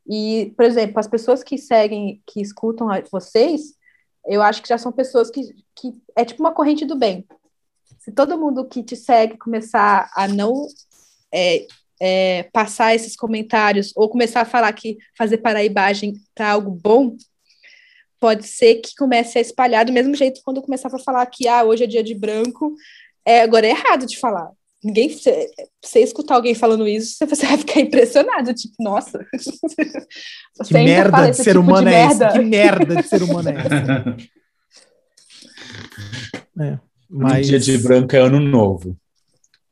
E, 0.08 0.52
por 0.56 0.64
exemplo, 0.64 0.98
as 0.98 1.06
pessoas 1.06 1.42
que 1.42 1.58
seguem, 1.58 2.22
que 2.26 2.40
escutam 2.40 2.88
vocês, 3.10 3.74
eu 4.26 4.42
acho 4.42 4.62
que 4.62 4.68
já 4.68 4.78
são 4.78 4.90
pessoas 4.90 5.30
que, 5.30 5.54
que 5.74 5.94
é 6.16 6.24
tipo 6.24 6.42
uma 6.42 6.52
corrente 6.52 6.84
do 6.84 6.96
bem. 6.96 7.26
Se 7.98 8.12
todo 8.12 8.38
mundo 8.38 8.64
que 8.64 8.82
te 8.82 8.96
segue 8.96 9.36
começar 9.36 10.10
a 10.14 10.26
não 10.26 10.66
é, 11.32 11.66
é, 12.00 12.44
passar 12.52 12.94
esses 12.94 13.16
comentários 13.16 13.92
ou 13.96 14.08
começar 14.08 14.42
a 14.42 14.46
falar 14.46 14.72
que 14.72 14.96
fazer 15.16 15.38
paraibagem 15.38 16.14
tá 16.34 16.50
algo 16.50 16.70
bom, 16.70 17.16
pode 18.20 18.46
ser 18.46 18.76
que 18.76 18.94
comece 18.96 19.38
a 19.38 19.40
espalhar 19.40 19.84
do 19.84 19.92
mesmo 19.92 20.14
jeito 20.14 20.40
quando 20.44 20.62
começar 20.62 20.88
a 20.92 20.98
falar 20.98 21.26
que 21.26 21.46
ah, 21.48 21.64
hoje 21.64 21.84
é 21.84 21.86
dia 21.86 22.02
de 22.02 22.14
branco, 22.14 22.74
é, 23.24 23.42
agora 23.42 23.66
é 23.66 23.70
errado 23.70 24.06
de 24.06 24.18
falar. 24.18 24.50
Ninguém, 24.82 25.08
você, 25.08 25.50
você 25.84 26.00
escutar 26.00 26.36
alguém 26.36 26.54
falando 26.54 26.86
isso, 26.86 27.16
você 27.18 27.44
vai 27.46 27.58
ficar 27.58 27.80
impressionado, 27.80 28.54
tipo, 28.54 28.74
nossa. 28.80 29.24
Que 30.66 30.74
merda 30.74 31.30
de 31.30 31.36
ser 31.36 31.44
tipo 31.52 31.60
humano 31.60 31.88
de 31.88 31.94
é 31.94 32.06
esse? 32.06 32.28
Que 32.32 32.38
merda 32.40 32.96
de 32.96 33.02
ser 33.08 33.22
humano 33.22 33.48
é 33.48 33.52
esse? 33.52 34.30
é, 36.60 36.78
mas... 37.08 37.46
dia 37.46 37.60
de 37.60 37.78
branco 37.78 38.16
é 38.16 38.18
ano 38.18 38.40
novo. 38.40 38.96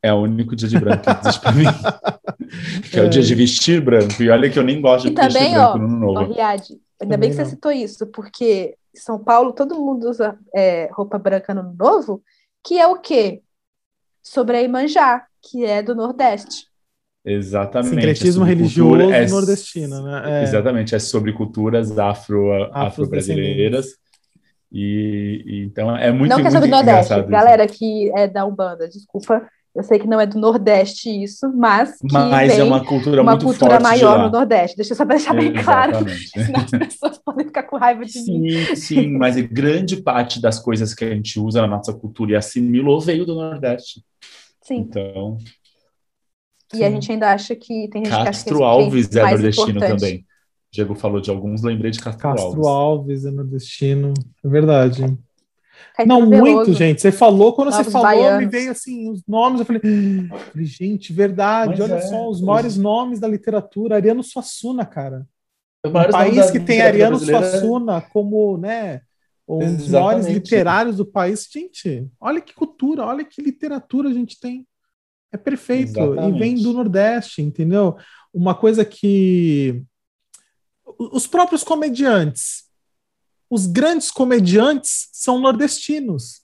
É 0.07 0.13
o 0.13 0.23
único 0.23 0.55
dia 0.55 0.69
de 0.69 0.79
branco 0.79 1.03
que 1.03 1.11
existe 1.11 1.41
pra 1.41 1.53
mim. 1.53 1.65
que 2.91 2.99
é, 2.99 3.03
é, 3.03 3.07
o 3.07 3.09
dia 3.09 3.23
de 3.23 3.35
vestir 3.35 3.81
branco. 3.81 4.23
E 4.23 4.31
olha 4.31 4.51
que 4.51 4.59
eu 4.59 4.63
nem 4.63 4.81
gosto 4.81 5.07
e 5.07 5.11
de 5.11 5.17
também, 5.17 5.31
vestir 5.33 5.55
branco 5.55 5.79
no 5.79 5.85
ano 5.85 5.99
novo. 5.99 6.21
Ó, 6.21 6.35
Riad, 6.35 6.63
ainda 6.71 6.81
também 6.99 7.19
bem 7.19 7.31
que 7.31 7.37
não. 7.37 7.45
você 7.45 7.51
citou 7.51 7.73
isso, 7.73 8.07
porque 8.09 8.77
em 8.95 8.99
São 8.99 9.19
Paulo 9.19 9.53
todo 9.53 9.75
mundo 9.75 10.09
usa 10.09 10.39
é, 10.55 10.89
roupa 10.93 11.19
branca 11.19 11.53
no 11.53 11.75
novo, 11.75 12.23
que 12.65 12.79
é 12.79 12.87
o 12.87 12.97
quê? 12.97 13.43
sobre 14.27 14.57
a 14.57 14.63
Imanjá, 14.63 15.25
que 15.41 15.65
é 15.65 15.81
do 15.83 15.95
Nordeste. 15.95 16.67
Exatamente. 17.25 17.95
Sincretismo 17.95 18.45
é 18.45 18.49
religioso 18.49 19.11
é, 19.11 19.29
nordestino, 19.29 20.03
né? 20.03 20.41
É. 20.41 20.43
Exatamente, 20.43 20.95
é 20.95 20.99
sobre 20.99 21.33
culturas 21.33 21.97
afro, 21.97 22.53
afro-brasileiras. 22.73 23.87
Afro 23.87 23.99
e, 24.73 25.43
e, 25.47 25.65
então 25.65 25.97
é 25.97 26.11
muito 26.11 26.31
Não 26.31 26.41
que 26.41 26.47
é 26.49 26.51
sobre 26.51 26.69
o 26.69 26.71
Nordeste, 26.71 27.23
galera 27.23 27.67
que 27.69 28.11
é 28.17 28.27
da 28.27 28.45
Umbanda, 28.45 28.89
desculpa. 28.89 29.49
Eu 29.77 29.83
sei 29.83 29.99
que 29.99 30.07
não 30.07 30.19
é 30.19 30.27
do 30.27 30.39
Nordeste 30.39 31.11
isso, 31.11 31.53
mas 31.55 31.99
que 31.99 32.11
mas 32.11 32.59
é 32.59 32.65
uma 32.65 32.83
cultura 32.83 33.21
uma 33.21 33.33
muito 33.33 33.45
cultura 33.45 33.73
forte 33.73 33.83
maior 33.83 34.25
no 34.25 34.31
Nordeste. 34.31 34.75
Deixa 34.75 34.95
eu 34.95 34.97
só 34.97 35.05
deixar 35.05 35.35
bem 35.35 35.53
claro, 35.53 35.99
senão 36.33 36.61
as 36.61 36.71
pessoas 36.71 37.19
podem 37.19 37.47
ficar 37.47 37.65
com 37.65 37.77
raiva 37.77 38.03
de 38.03 38.13
sim, 38.13 38.41
mim. 38.41 38.51
Sim, 38.51 38.77
sim, 38.77 39.11
mas 39.13 39.37
grande 39.37 39.99
parte 39.99 40.41
das 40.41 40.59
coisas 40.59 40.95
que 40.95 41.05
a 41.05 41.11
gente 41.11 41.39
usa 41.39 41.61
na 41.61 41.67
nossa 41.67 41.93
cultura 41.93 42.33
e 42.33 42.37
assimilou 42.37 43.01
veio 43.03 43.27
do 43.27 43.35
Nordeste. 43.35 44.03
Sim. 44.63 44.77
Então. 44.79 45.37
E 46.73 46.79
sim. 46.79 46.85
a 46.85 46.91
gente 46.91 47.13
ainda 47.13 47.31
acha 47.31 47.55
que 47.55 47.89
tem 47.89 48.03
gente 48.03 48.15
Castro 48.15 48.25
que 48.25 48.29
acha 48.29 48.45
que 48.45 48.63
é 48.63 48.65
Alves 48.65 49.15
é 49.15 49.31
nordestino 49.31 49.71
importante. 49.71 50.01
também. 50.01 50.27
Diego 50.73 50.95
falou 50.95 51.21
de 51.21 51.31
alguns, 51.31 51.63
lembrei 51.63 51.91
de 51.91 52.01
Castro, 52.01 52.23
Castro 52.23 52.67
Alves. 52.67 52.67
Alves 52.67 53.25
é 53.27 53.31
nordestino, 53.31 54.15
é 54.43 54.49
verdade. 54.49 55.19
Caetano 55.97 56.21
não, 56.21 56.27
muito, 56.27 56.75
gente. 56.75 57.01
Você 57.01 57.11
falou, 57.11 57.55
quando 57.55 57.73
você 57.73 57.83
falou, 57.85 58.07
baianos. 58.07 58.45
me 58.45 58.51
veio 58.51 58.71
assim, 58.71 59.11
os 59.11 59.23
nomes, 59.27 59.61
eu 59.61 59.67
falei, 59.67 59.81
gente, 60.57 61.11
verdade, 61.11 61.71
Mas 61.71 61.81
olha 61.81 61.95
é, 61.95 62.01
só, 62.03 62.29
os 62.29 62.43
maiores 62.43 62.77
nomes 62.77 63.19
da 63.19 63.27
literatura, 63.27 63.95
Ariano 63.95 64.23
Suassuna, 64.23 64.85
cara. 64.85 65.27
Um 65.83 65.93
país 65.93 66.51
que 66.51 66.61
tem 66.61 66.83
Ariano 66.83 67.19
Suassuna 67.19 68.03
como, 68.03 68.59
né, 68.59 69.01
um 69.49 69.77
dos 69.77 69.89
maiores 69.89 70.27
literários 70.27 70.99
do 70.99 71.07
país. 71.07 71.49
Gente, 71.51 72.07
olha 72.21 72.43
que 72.43 72.53
cultura, 72.53 73.07
olha 73.07 73.25
que 73.25 73.41
literatura 73.41 74.11
a 74.11 74.13
gente 74.13 74.39
tem. 74.39 74.67
É 75.33 75.39
perfeito. 75.39 75.99
Exatamente. 75.99 76.37
E 76.37 76.39
vem 76.39 76.55
do 76.57 76.73
Nordeste, 76.75 77.41
entendeu? 77.41 77.97
Uma 78.35 78.55
coisa 78.55 78.85
que. 78.85 79.83
Os 80.99 81.27
próprios 81.27 81.65
comediantes. 81.65 82.66
Os 83.51 83.67
grandes 83.67 84.11
comediantes 84.11 85.09
são 85.13 85.41
nordestinos. 85.41 86.43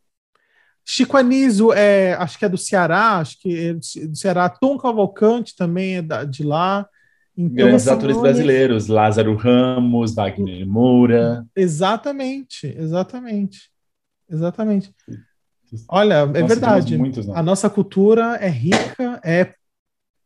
Chico 0.85 1.17
Anísio 1.17 1.73
é, 1.73 2.15
acho 2.15 2.39
que 2.39 2.45
é 2.45 2.49
do 2.49 2.59
Ceará, 2.59 3.19
acho 3.19 3.41
que 3.41 3.57
é 3.57 3.75
do 3.75 4.17
Ceará. 4.17 4.49
Tom 4.49 4.77
Cavalcante 4.77 5.55
também 5.57 5.97
é 5.97 6.03
da, 6.03 6.25
de 6.25 6.43
lá. 6.43 6.87
Então, 7.37 7.67
Grandes 7.67 7.89
atores 7.89 8.17
brasileiros, 8.17 8.89
Lázaro 8.89 9.35
Ramos, 9.37 10.15
Wagner 10.15 10.67
Moura. 10.67 11.47
Exatamente, 11.57 12.67
exatamente. 12.77 13.71
Exatamente. 14.29 14.95
Olha, 15.89 16.15
é 16.15 16.27
Nós 16.27 16.49
verdade. 16.49 16.99
Muitos, 16.99 17.29
a 17.29 17.43
nossa 17.43 17.71
cultura 17.71 18.37
é 18.37 18.49
rica, 18.49 19.21
é 19.25 19.55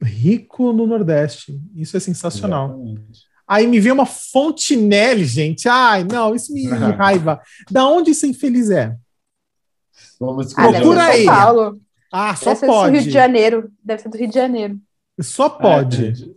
rico 0.03 0.73
no 0.73 0.87
Nordeste. 0.87 1.61
Isso 1.75 1.97
é 1.97 2.01
sensacional. 2.01 2.71
Exatamente. 2.71 3.36
Aí 3.49 3.67
me 3.67 3.79
vê 3.79 3.93
uma 3.93 4.07
Fontinelli, 4.07 5.25
gente. 5.25 5.69
Ai, 5.69 6.05
não, 6.05 6.35
isso 6.35 6.53
me 6.53 6.67
raiva. 6.97 7.41
Da 7.71 7.87
onde 7.87 8.11
esse 8.11 8.27
infeliz 8.27 8.71
é? 8.71 8.97
Vamos 10.19 10.57
ah, 10.57 10.69
Procura 10.73 11.05
aí. 11.05 11.25
São 11.25 11.35
Paulo. 11.35 11.81
Ah, 12.13 12.35
só 12.35 12.55
deve 12.55 12.67
pode. 12.67 12.85
Ser 12.85 12.91
do 12.91 12.97
Rio 12.97 13.03
de 13.05 13.11
Janeiro. 13.11 13.73
Deve 13.85 14.03
ser 14.03 14.09
do 14.09 14.19
Rio 14.19 14.29
de 14.29 14.35
Janeiro. 14.35 14.79
Só 15.21 15.49
pode. 15.49 16.25
É, 16.25 16.37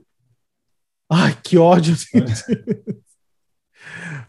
Ai, 1.11 1.35
que 1.43 1.57
ódio. 1.57 1.95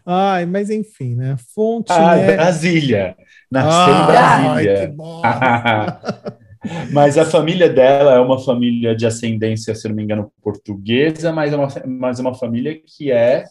Ai, 0.05 0.45
mas 0.45 0.69
enfim, 0.69 1.15
né? 1.15 1.35
Fonte. 1.53 1.91
Ah? 1.91 2.15
Brasília. 2.15 3.15
Nasceu 3.51 3.93
ah, 3.93 4.01
em 4.01 4.05
Brasília. 4.07 4.95
Ai, 5.23 6.33
Mas 6.91 7.17
a 7.17 7.25
família 7.25 7.69
dela 7.69 8.13
é 8.13 8.19
uma 8.19 8.39
família 8.39 8.95
de 8.95 9.05
ascendência, 9.05 9.73
se 9.73 9.87
não 9.87 9.95
me 9.95 10.03
engano, 10.03 10.31
portuguesa, 10.41 11.31
mas 11.31 11.51
é 11.51 11.55
uma, 11.55 11.67
mas 11.87 12.19
é 12.19 12.21
uma 12.21 12.35
família 12.35 12.79
que 12.79 13.11
é, 13.11 13.45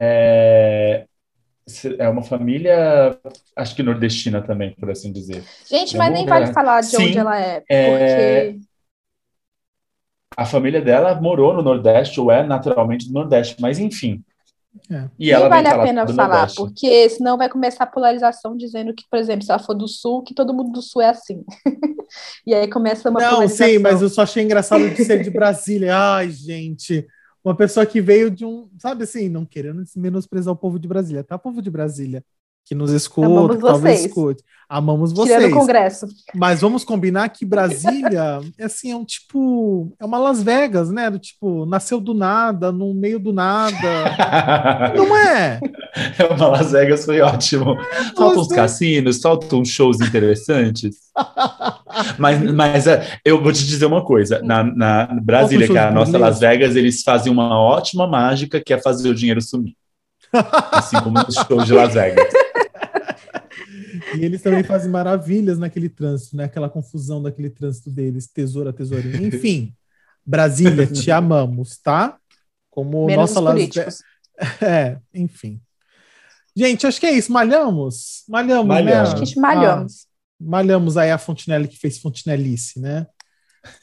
é 0.00 1.06
é 1.98 2.08
uma 2.08 2.22
família, 2.22 3.18
acho 3.56 3.74
que 3.74 3.82
nordestina 3.82 4.42
também, 4.42 4.74
por 4.74 4.90
assim 4.90 5.10
dizer. 5.10 5.42
Gente, 5.66 5.96
mas 5.96 6.12
nem 6.12 6.26
vale 6.26 6.52
falar 6.52 6.82
de 6.82 6.88
Sim, 6.88 7.08
onde 7.08 7.18
ela 7.18 7.40
é, 7.40 7.62
é, 7.68 7.88
porque... 7.88 8.60
A 10.36 10.44
família 10.44 10.82
dela 10.82 11.14
morou 11.20 11.54
no 11.54 11.62
Nordeste, 11.62 12.20
ou 12.20 12.30
é 12.30 12.42
naturalmente 12.42 13.06
do 13.06 13.14
Nordeste, 13.14 13.56
mas 13.60 13.78
enfim. 13.78 14.22
É. 14.90 15.08
E 15.18 15.30
ela 15.30 15.48
vale 15.48 15.68
a 15.68 15.78
pena 15.82 16.06
falar, 16.06 16.28
Nordeste. 16.28 16.56
porque 16.56 17.08
senão 17.08 17.38
vai 17.38 17.48
começar 17.48 17.84
a 17.84 17.86
polarização 17.86 18.56
dizendo 18.56 18.92
que, 18.92 19.04
por 19.10 19.18
exemplo, 19.18 19.44
se 19.44 19.50
ela 19.50 19.58
for 19.58 19.74
do 19.74 19.86
Sul, 19.86 20.22
que 20.22 20.34
todo 20.34 20.52
mundo 20.52 20.72
do 20.72 20.82
Sul 20.82 21.00
é 21.00 21.08
assim. 21.10 21.44
e 22.46 22.52
aí 22.54 22.68
começa 22.68 23.08
uma 23.08 23.20
Não, 23.20 23.30
polarização. 23.30 23.66
sim, 23.66 23.78
mas 23.78 24.02
eu 24.02 24.08
só 24.08 24.22
achei 24.22 24.42
engraçado 24.42 24.88
de 24.90 25.04
ser 25.04 25.22
de 25.22 25.30
Brasília. 25.30 25.96
Ai, 25.96 26.30
gente 26.30 27.06
uma 27.44 27.54
pessoa 27.54 27.84
que 27.84 28.00
veio 28.00 28.30
de 28.30 28.44
um, 28.46 28.70
sabe 28.78 29.04
assim, 29.04 29.28
não 29.28 29.44
querendo 29.44 29.84
menosprezar 29.94 30.52
o 30.52 30.56
povo 30.56 30.78
de 30.78 30.88
Brasília, 30.88 31.22
tá? 31.22 31.36
Povo 31.38 31.60
de 31.60 31.70
Brasília 31.70 32.24
que 32.64 32.74
nos 32.74 32.90
escuta, 32.90 33.26
Amamos 33.26 33.56
que 33.56 33.62
talvez 33.62 34.04
escute. 34.04 34.42
Amamos 34.68 35.12
vocês. 35.12 35.36
Tirando 35.36 35.52
o 35.52 35.60
Congresso. 35.60 36.06
Mas 36.34 36.62
vamos 36.62 36.84
combinar 36.84 37.28
que 37.28 37.44
Brasília, 37.44 38.40
é 38.58 38.64
assim, 38.64 38.90
é 38.90 38.96
um 38.96 39.04
tipo, 39.04 39.94
é 40.00 40.04
uma 40.04 40.18
Las 40.18 40.42
Vegas, 40.42 40.90
né? 40.90 41.10
Do 41.10 41.18
tipo, 41.18 41.66
nasceu 41.66 42.00
do 42.00 42.14
nada, 42.14 42.72
no 42.72 42.94
meio 42.94 43.18
do 43.18 43.32
nada. 43.32 43.76
não 44.96 45.16
é? 45.16 45.60
É 46.18 46.24
uma 46.32 46.48
Las 46.48 46.72
Vegas 46.72 47.04
foi 47.04 47.20
ótimo. 47.20 47.76
Faltam 48.16 48.40
uns 48.40 48.48
cassinos, 48.48 49.20
faltam 49.20 49.64
shows 49.64 50.00
interessantes. 50.00 50.96
mas, 52.18 52.42
mas 52.52 52.86
é, 52.86 53.18
eu 53.24 53.42
vou 53.42 53.52
te 53.52 53.64
dizer 53.64 53.84
uma 53.84 54.02
coisa: 54.02 54.40
na, 54.42 54.64
na 54.64 55.06
Brasília, 55.22 55.68
que 55.68 55.76
é 55.76 55.82
a 55.82 55.92
nossa 55.92 56.18
Las 56.18 56.40
Vegas, 56.40 56.74
eles 56.74 57.02
fazem 57.02 57.30
uma 57.30 57.60
ótima 57.60 58.06
mágica 58.06 58.60
que 58.60 58.72
é 58.72 58.80
fazer 58.80 59.10
o 59.10 59.14
dinheiro 59.14 59.42
sumir. 59.42 59.76
Assim 60.72 60.96
como 61.00 61.22
nos 61.22 61.34
shows 61.34 61.66
de 61.66 61.74
Las 61.74 61.94
Vegas. 61.94 62.43
E 64.18 64.24
eles 64.24 64.42
também 64.42 64.62
fazem 64.62 64.90
maravilhas 64.90 65.58
naquele 65.58 65.88
trânsito, 65.88 66.36
né? 66.36 66.44
Aquela 66.44 66.68
confusão 66.68 67.22
daquele 67.22 67.50
trânsito 67.50 67.90
deles, 67.90 68.26
tesoura, 68.26 68.72
tesourinha. 68.72 69.26
Enfim, 69.26 69.74
Brasília, 70.24 70.86
te 70.86 71.10
amamos, 71.10 71.78
tá? 71.78 72.18
Como 72.70 73.06
Menos 73.06 73.30
nossa 73.34 73.42
políticos. 73.42 74.02
É, 74.60 74.98
enfim. 75.14 75.60
Gente, 76.56 76.88
acho 76.88 76.98
que 76.98 77.06
é 77.06 77.12
isso. 77.12 77.32
Malhamos? 77.32 78.24
Malhamos, 78.28 78.66
malhamos. 78.66 79.14
né? 79.14 79.20
Acho 79.22 79.32
que 79.32 79.38
malhamos. 79.38 80.06
Ah, 80.06 80.08
malhamos 80.40 80.96
aí 80.96 81.12
a 81.12 81.18
Fontinelli 81.18 81.68
que 81.68 81.78
fez 81.78 81.98
Fontinelice, 81.98 82.80
né? 82.80 83.06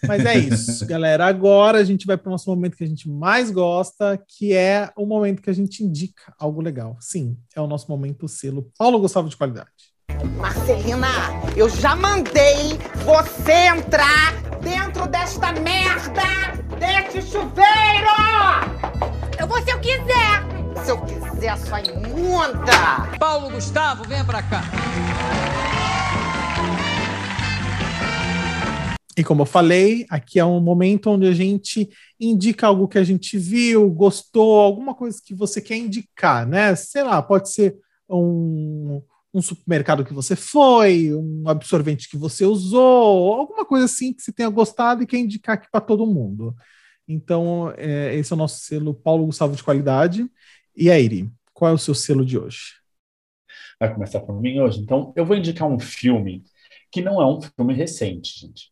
Mas 0.08 0.26
é 0.26 0.38
isso, 0.38 0.86
galera. 0.88 1.26
Agora 1.26 1.80
a 1.80 1.84
gente 1.84 2.06
vai 2.06 2.18
para 2.18 2.30
o 2.30 2.32
nosso 2.32 2.50
momento 2.50 2.78
que 2.78 2.84
a 2.84 2.88
gente 2.88 3.10
mais 3.10 3.52
gosta, 3.52 4.22
que 4.28 4.54
é 4.54 4.92
o 4.96 5.06
momento 5.06 5.42
que 5.42 5.50
a 5.50 5.54
gente 5.54 5.84
indica 5.84 6.34
algo 6.38 6.62
legal. 6.62 6.98
Sim, 7.00 7.38
é 7.56 7.62
o 7.62 7.68
nosso 7.68 7.90
momento 7.90 8.28
selo 8.28 8.72
Paulo 8.78 9.00
Gustavo 9.00 9.30
de 9.30 9.38
qualidade. 9.38 9.91
Marcelina, 10.38 11.08
eu 11.56 11.70
já 11.70 11.96
mandei 11.96 12.78
você 13.04 13.54
entrar 13.76 14.34
dentro 14.62 15.08
desta 15.08 15.52
merda, 15.54 16.22
deste 16.80 17.22
chuveiro! 17.22 17.62
Eu 19.40 19.48
vou 19.48 19.62
se 19.62 19.72
eu 19.72 19.80
quiser! 19.80 20.84
Se 20.84 20.92
eu 20.92 20.98
quiser, 21.02 21.58
sua 21.58 21.82
imunda! 21.82 23.18
Paulo 23.20 23.50
Gustavo, 23.50 24.04
venha 24.08 24.24
pra 24.24 24.44
cá! 24.44 24.62
E 29.18 29.24
como 29.24 29.42
eu 29.42 29.46
falei, 29.46 30.06
aqui 30.10 30.40
é 30.40 30.46
um 30.46 30.60
momento 30.60 31.10
onde 31.10 31.28
a 31.28 31.34
gente 31.34 31.90
indica 32.20 32.68
algo 32.68 32.88
que 32.88 32.98
a 32.98 33.04
gente 33.04 33.38
viu, 33.38 33.90
gostou, 33.90 34.60
alguma 34.60 34.96
coisa 34.96 35.22
que 35.24 35.36
você 35.36 35.60
quer 35.60 35.78
indicar, 35.78 36.48
né? 36.48 36.76
Sei 36.76 37.04
lá, 37.04 37.22
pode 37.22 37.52
ser 37.52 37.76
um, 38.10 39.02
um 39.34 39.42
supermercado 39.42 40.04
que 40.04 40.14
você 40.14 40.36
foi, 40.36 41.14
um 41.14 41.44
absorvente 41.48 42.10
que 42.10 42.18
você 42.18 42.46
usou, 42.46 43.34
alguma 43.34 43.66
coisa 43.66 43.86
assim 43.86 44.14
que 44.14 44.22
você 44.22 44.32
tenha 44.32 44.50
gostado 44.50 45.04
e 45.04 45.08
quer 45.08 45.20
indicar 45.20 45.56
aqui 45.56 45.68
para 45.72 45.82
todo 45.82 46.06
mundo. 46.06 46.54
Então, 47.08 47.74
é, 47.78 48.16
esse 48.16 48.32
é 48.32 48.36
o 48.36 48.38
nosso 48.38 48.62
selo 48.62 48.94
Paulo 48.94 49.26
Gustavo 49.26 49.56
de 49.56 49.64
qualidade. 49.64 50.30
E 50.76 50.90
aí, 50.90 51.06
Iri, 51.06 51.32
qual 51.54 51.72
é 51.72 51.74
o 51.74 51.78
seu 51.78 51.94
selo 51.94 52.26
de 52.26 52.38
hoje? 52.38 52.76
Vai 53.80 53.94
começar 53.94 54.20
por 54.20 54.40
mim 54.42 54.60
hoje? 54.60 54.80
Então, 54.80 55.14
eu 55.16 55.26
vou 55.26 55.36
indicar 55.36 55.68
um 55.68 55.80
filme 55.80 56.44
que 56.92 57.02
não 57.02 57.22
é 57.22 57.26
um 57.26 57.42
filme 57.42 57.74
recente, 57.74 58.40
gente. 58.40 58.72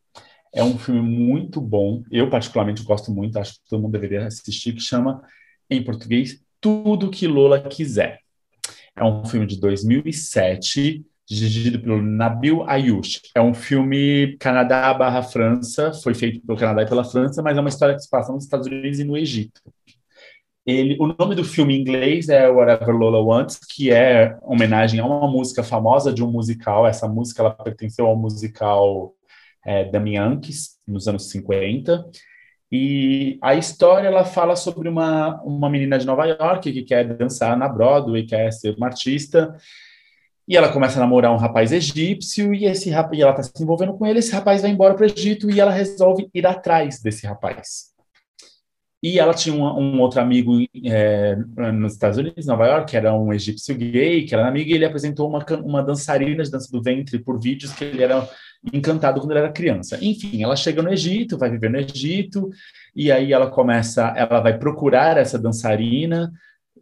É 0.52 0.62
um 0.62 0.78
filme 0.78 1.00
muito 1.00 1.60
bom. 1.60 2.02
Eu, 2.10 2.28
particularmente, 2.28 2.82
gosto 2.82 3.10
muito, 3.10 3.38
acho 3.38 3.54
que 3.54 3.68
todo 3.68 3.82
mundo 3.82 3.92
deveria 3.92 4.26
assistir, 4.26 4.74
que 4.74 4.80
chama, 4.80 5.22
em 5.68 5.82
português, 5.82 6.42
Tudo 6.60 7.10
que 7.10 7.26
Lola 7.26 7.60
Quiser. 7.60 8.20
É 8.96 9.04
um 9.04 9.24
filme 9.24 9.46
de 9.46 9.58
2007, 9.60 11.04
dirigido 11.28 11.80
pelo 11.80 12.02
Nabil 12.02 12.62
Ayush. 12.68 13.22
É 13.34 13.40
um 13.40 13.54
filme 13.54 14.36
Canadá 14.38 14.92
barra 14.92 15.22
França, 15.22 15.92
foi 15.92 16.14
feito 16.14 16.44
pelo 16.44 16.58
Canadá 16.58 16.82
e 16.82 16.88
pela 16.88 17.04
França, 17.04 17.42
mas 17.42 17.56
é 17.56 17.60
uma 17.60 17.68
história 17.68 17.94
que 17.94 18.02
se 18.02 18.10
passa 18.10 18.32
nos 18.32 18.44
Estados 18.44 18.66
Unidos 18.66 18.98
e 18.98 19.04
no 19.04 19.16
Egito. 19.16 19.60
Ele, 20.66 20.96
o 21.00 21.06
nome 21.06 21.34
do 21.34 21.44
filme 21.44 21.74
em 21.74 21.80
inglês 21.80 22.28
é 22.28 22.48
Whatever 22.48 22.94
Lola 22.94 23.18
Wants, 23.20 23.58
que 23.58 23.90
é 23.90 24.36
homenagem 24.42 25.00
a 25.00 25.06
uma 25.06 25.28
música 25.28 25.62
famosa 25.62 26.12
de 26.12 26.22
um 26.22 26.30
musical. 26.30 26.86
Essa 26.86 27.08
música 27.08 27.42
ela 27.42 27.50
pertenceu 27.50 28.06
ao 28.06 28.16
musical 28.16 29.14
é, 29.64 29.84
Damianques, 29.84 30.78
nos 30.86 31.08
anos 31.08 31.30
50. 31.30 32.04
E 32.72 33.38
a 33.42 33.54
história 33.54 34.06
ela 34.06 34.24
fala 34.24 34.54
sobre 34.54 34.88
uma, 34.88 35.42
uma 35.42 35.68
menina 35.68 35.98
de 35.98 36.06
Nova 36.06 36.24
York 36.26 36.72
que 36.72 36.82
quer 36.82 37.04
dançar 37.16 37.56
na 37.56 37.68
Broadway, 37.68 38.24
quer 38.24 38.52
ser 38.52 38.76
uma 38.76 38.86
artista, 38.86 39.56
e 40.46 40.56
ela 40.56 40.72
começa 40.72 40.98
a 40.98 41.00
namorar 41.00 41.32
um 41.32 41.36
rapaz 41.36 41.72
egípcio, 41.72 42.54
e 42.54 42.66
esse 42.66 42.90
rapaz, 42.90 43.18
e 43.18 43.22
ela 43.22 43.32
está 43.32 43.42
se 43.42 43.62
envolvendo 43.62 43.94
com 43.94 44.06
ele, 44.06 44.20
esse 44.20 44.32
rapaz 44.32 44.62
vai 44.62 44.70
embora 44.70 44.94
para 44.94 45.04
o 45.04 45.10
Egito, 45.10 45.50
e 45.50 45.60
ela 45.60 45.72
resolve 45.72 46.28
ir 46.32 46.46
atrás 46.46 47.00
desse 47.00 47.26
rapaz. 47.26 47.90
E 49.02 49.18
ela 49.18 49.32
tinha 49.32 49.54
um, 49.54 49.64
um 49.64 50.00
outro 50.00 50.20
amigo 50.20 50.58
é, 50.84 51.34
nos 51.72 51.94
Estados 51.94 52.18
Unidos, 52.18 52.46
Nova 52.46 52.66
York, 52.66 52.90
que 52.90 52.96
era 52.96 53.14
um 53.14 53.32
egípcio 53.32 53.74
gay, 53.76 54.26
que 54.26 54.34
era 54.34 54.46
amigo, 54.46 54.70
e 54.70 54.74
ele 54.74 54.84
apresentou 54.84 55.28
uma, 55.28 55.44
uma 55.64 55.82
dançarina 55.82 56.44
de 56.44 56.50
dança 56.50 56.70
do 56.70 56.82
ventre 56.82 57.18
por 57.18 57.40
vídeos 57.40 57.72
que 57.72 57.84
ele 57.84 58.02
era 58.02 58.28
encantado 58.72 59.20
quando 59.20 59.32
ela 59.32 59.40
era 59.40 59.52
criança. 59.52 59.98
Enfim, 60.02 60.42
ela 60.42 60.56
chega 60.56 60.82
no 60.82 60.92
Egito, 60.92 61.38
vai 61.38 61.50
viver 61.50 61.70
no 61.70 61.78
Egito, 61.78 62.50
e 62.94 63.10
aí 63.10 63.32
ela 63.32 63.50
começa, 63.50 64.08
ela 64.16 64.40
vai 64.40 64.58
procurar 64.58 65.16
essa 65.16 65.38
dançarina, 65.38 66.30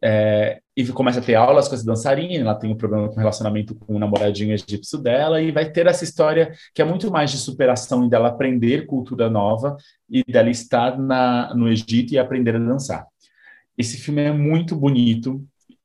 é, 0.02 0.61
e 0.77 0.86
começa 0.89 1.19
a 1.19 1.23
ter 1.23 1.35
aulas 1.35 1.69
com 1.69 1.74
essa 1.74 1.85
dançarina, 1.85 2.43
ela 2.44 2.55
tem 2.55 2.70
um 2.70 2.77
problema 2.77 3.09
com 3.09 3.15
o 3.15 3.19
relacionamento 3.19 3.74
com 3.74 3.97
o 3.97 3.98
namoradinho 3.98 4.52
egípcio 4.52 4.98
dela, 4.98 5.40
e 5.40 5.51
vai 5.51 5.70
ter 5.70 5.86
essa 5.86 6.05
história 6.05 6.52
que 6.74 6.82
é 6.82 6.85
muito 6.85 7.11
mais 7.11 7.31
de 7.31 7.39
superação 7.39 8.05
e 8.05 8.11
dela 8.11 8.28
aprender 8.28 8.86
cultura 8.86 9.28
nova 9.28 9.77
e 10.09 10.23
dela 10.24 10.51
estar 10.51 10.98
na, 10.98 11.52
no 11.55 11.69
Egito 11.69 12.12
e 12.12 12.19
aprender 12.19 12.57
a 12.57 12.59
dançar. 12.59 13.07
Esse 13.77 13.97
filme 13.97 14.23
é 14.23 14.32
muito 14.32 14.77
bonito, 14.77 15.44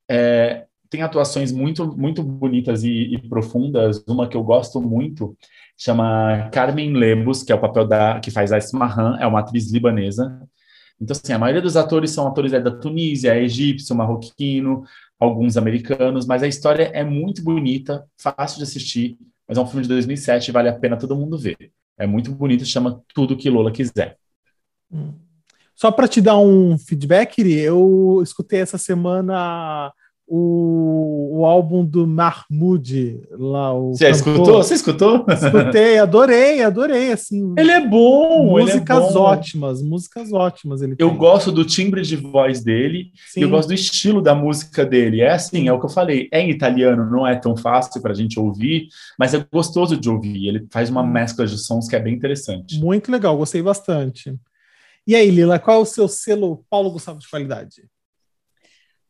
é, 0.10 0.66
tem 0.90 1.02
atuações 1.02 1.52
muito, 1.52 1.98
muito 1.98 2.22
bonitas 2.22 2.84
e, 2.84 3.16
e 3.16 3.18
profundas, 3.28 4.04
uma 4.08 4.28
que 4.28 4.38
eu 4.38 4.44
gosto 4.44 4.80
muito 4.80 5.36
chama 5.84 6.50
Carmen 6.50 6.94
Lebus, 6.94 7.44
que 7.44 7.52
é 7.52 7.56
o 7.56 7.60
papel 7.60 7.86
da 7.86 8.18
que 8.22 8.32
faz 8.32 8.54
a 8.54 8.58
Ismahan, 8.58 9.18
é 9.20 9.28
uma 9.28 9.42
atriz 9.42 9.70
libanesa. 9.70 10.42
Então, 11.00 11.14
assim, 11.14 11.34
a 11.34 11.38
maioria 11.38 11.62
dos 11.62 11.76
atores 11.76 12.12
são 12.12 12.26
atores 12.26 12.54
é 12.54 12.60
da 12.62 12.72
Tunísia, 12.72 13.36
é 13.36 13.44
egípcio, 13.44 13.94
marroquino, 13.94 14.86
alguns 15.20 15.58
americanos, 15.58 16.26
mas 16.26 16.42
a 16.42 16.48
história 16.48 16.84
é 16.94 17.04
muito 17.04 17.44
bonita, 17.44 18.06
fácil 18.18 18.60
de 18.60 18.64
assistir, 18.64 19.18
mas 19.46 19.58
é 19.58 19.62
um 19.62 19.68
filme 19.68 19.82
de 19.82 19.90
2007 19.90 20.54
vale 20.54 20.70
a 20.70 20.80
pena 20.80 20.96
todo 20.96 21.18
mundo 21.18 21.38
ver. 21.38 21.58
É 21.98 22.08
muito 22.08 22.32
bonito, 22.32 22.66
chama 22.66 23.02
Tudo 23.14 23.36
que 23.36 23.50
Lola 23.50 23.70
Quiser. 23.70 24.18
Hum. 24.90 25.14
Só 25.76 25.92
para 25.92 26.08
te 26.08 26.22
dar 26.22 26.38
um 26.38 26.78
feedback, 26.78 27.40
eu 27.40 28.22
escutei 28.24 28.62
essa 28.62 28.78
semana 28.78 29.92
o, 30.28 31.40
o 31.40 31.46
álbum 31.46 31.86
do 31.86 32.08
Mahmoud 32.08 33.22
lá. 33.32 33.74
O 33.74 33.94
Você 33.94 34.12
cantor. 34.12 34.16
escutou? 34.34 34.64
Você 34.64 34.74
escutou? 34.74 35.26
Escutei, 35.30 35.98
adorei, 36.00 36.64
adorei, 36.64 37.12
assim. 37.12 37.54
Ele 37.58 37.72
é 37.72 37.86
bom, 37.86 38.46
músicas 38.52 39.10
é 39.10 39.14
bom. 39.14 39.20
ótimas, 39.20 39.82
músicas 39.82 40.32
ótimas. 40.32 40.82
Ele 40.82 40.96
eu 40.98 41.10
tem. 41.10 41.18
gosto 41.18 41.52
do 41.52 41.66
timbre 41.66 42.02
de 42.02 42.16
voz 42.16 42.64
dele 42.64 43.12
e 43.36 43.42
eu 43.42 43.50
gosto 43.50 43.68
do 43.68 43.74
estilo 43.74 44.22
da 44.22 44.34
música 44.34 44.86
dele. 44.86 45.22
É 45.22 45.34
assim, 45.34 45.62
Sim. 45.62 45.68
é 45.68 45.74
o 45.74 45.80
que 45.80 45.86
eu 45.86 45.90
falei, 45.90 46.30
é 46.32 46.42
em 46.42 46.50
italiano, 46.50 47.10
não 47.10 47.28
é 47.28 47.36
tão 47.36 47.56
fácil 47.56 48.02
para 48.02 48.12
a 48.12 48.16
gente 48.16 48.40
ouvir, 48.40 48.88
mas 49.20 49.34
é 49.34 49.46
gostoso 49.52 49.98
de 49.98 50.10
ouvir. 50.10 50.48
Ele 50.48 50.68
faz 50.72 50.90
uma 50.90 51.04
mescla 51.06 51.46
de 51.46 51.58
sons 51.58 51.88
que 51.88 51.96
é 51.96 52.00
bem 52.00 52.14
interessante. 52.14 52.80
Muito 52.80 53.12
legal, 53.12 53.38
gostei 53.38 53.62
bastante. 53.62 54.34
E 55.06 55.16
aí, 55.16 55.30
Lila, 55.30 55.60
qual 55.60 55.80
é 55.80 55.82
o 55.82 55.86
seu 55.86 56.08
selo 56.08 56.64
Paulo 56.70 56.90
Gustavo 56.92 57.20
de 57.20 57.30
qualidade? 57.30 57.84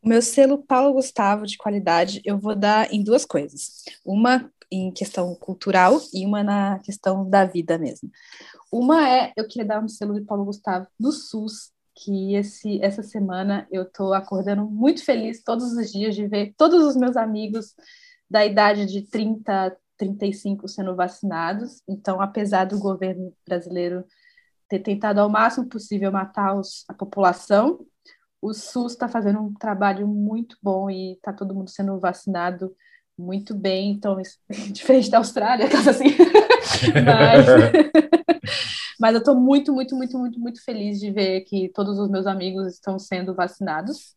O 0.04 0.10
meu 0.10 0.22
selo 0.22 0.62
Paulo 0.62 0.94
Gustavo 0.94 1.48
de 1.48 1.58
qualidade 1.58 2.22
eu 2.26 2.38
vou 2.38 2.54
dar 2.54 2.94
em 2.94 3.02
duas 3.02 3.26
coisas. 3.26 3.86
Uma 4.06 4.52
em 4.70 4.92
questão 4.92 5.34
cultural 5.36 5.98
e 6.14 6.26
uma 6.26 6.44
na 6.44 6.80
questão 6.80 7.30
da 7.30 7.46
vida 7.46 7.78
mesmo. 7.78 8.12
Uma 8.70 9.08
é, 9.08 9.32
eu 9.38 9.48
queria 9.48 9.66
dar 9.66 9.82
um 9.82 9.88
selo 9.88 10.20
de 10.20 10.26
Paulo 10.26 10.44
Gustavo 10.44 10.88
do 11.00 11.10
SUS, 11.10 11.72
que 11.96 12.36
esse, 12.36 12.82
essa 12.82 13.02
semana 13.02 13.66
eu 13.72 13.84
estou 13.84 14.14
acordando 14.14 14.66
muito 14.66 15.06
feliz 15.06 15.42
todos 15.42 15.72
os 15.72 15.90
dias 15.90 16.16
de 16.16 16.28
ver 16.28 16.54
todos 16.58 16.84
os 16.84 16.98
meus 16.98 17.16
amigos 17.16 17.74
da 18.30 18.46
idade 18.46 18.86
de 18.86 19.04
30, 19.04 19.78
35 19.96 20.68
sendo 20.68 20.98
vacinados. 20.98 21.82
Então, 21.88 22.20
apesar 22.20 22.66
do 22.66 22.78
governo 22.78 23.34
brasileiro 23.48 24.04
ter 24.68 24.80
tentado 24.80 25.22
ao 25.22 25.30
máximo 25.30 25.70
possível 25.70 26.12
matar 26.12 26.60
os, 26.60 26.84
a 26.90 26.94
população, 26.94 27.86
o 28.44 28.54
SUS 28.54 28.92
está 28.92 29.08
fazendo 29.08 29.40
um 29.40 29.54
trabalho 29.54 30.06
muito 30.06 30.58
bom 30.62 30.90
e 30.90 31.14
está 31.14 31.32
todo 31.32 31.56
mundo 31.56 31.70
sendo 31.70 31.98
vacinado 31.98 32.76
muito 33.18 33.56
bem, 33.56 33.92
então, 33.92 34.18
diferente 34.72 35.10
da 35.10 35.20
Austrália, 35.20 35.70
caso 35.70 35.90
assim. 35.90 36.08
mas, 37.06 37.46
mas 39.00 39.14
eu 39.14 39.20
estou 39.20 39.36
muito, 39.36 39.72
muito, 39.72 39.96
muito, 39.96 40.18
muito, 40.18 40.40
muito 40.40 40.64
feliz 40.64 41.00
de 41.00 41.10
ver 41.10 41.42
que 41.42 41.70
todos 41.70 41.98
os 41.98 42.10
meus 42.10 42.28
amigos 42.28 42.68
estão 42.68 43.00
sendo 43.00 43.34
vacinados. 43.34 44.14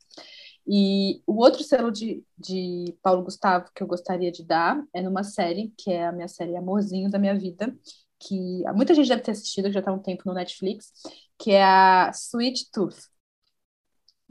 E 0.66 1.22
o 1.24 1.36
outro 1.36 1.62
selo 1.62 1.92
de, 1.92 2.24
de 2.36 2.96
Paulo 3.00 3.22
Gustavo 3.22 3.70
que 3.72 3.80
eu 3.80 3.86
gostaria 3.86 4.32
de 4.32 4.42
dar 4.42 4.82
é 4.92 5.00
numa 5.00 5.22
série, 5.22 5.72
que 5.78 5.92
é 5.92 6.04
a 6.04 6.10
minha 6.10 6.26
série 6.26 6.56
Amorzinho 6.56 7.08
da 7.08 7.20
Minha 7.20 7.38
Vida, 7.38 7.72
que 8.18 8.64
muita 8.74 8.92
gente 8.92 9.08
deve 9.08 9.22
ter 9.22 9.30
assistido, 9.30 9.70
já 9.70 9.78
está 9.78 9.92
há 9.92 9.94
um 9.94 10.00
tempo 10.00 10.24
no 10.26 10.34
Netflix, 10.34 10.90
que 11.38 11.52
é 11.52 11.62
a 11.62 12.10
Sweet 12.12 12.72
Tooth. 12.72 13.15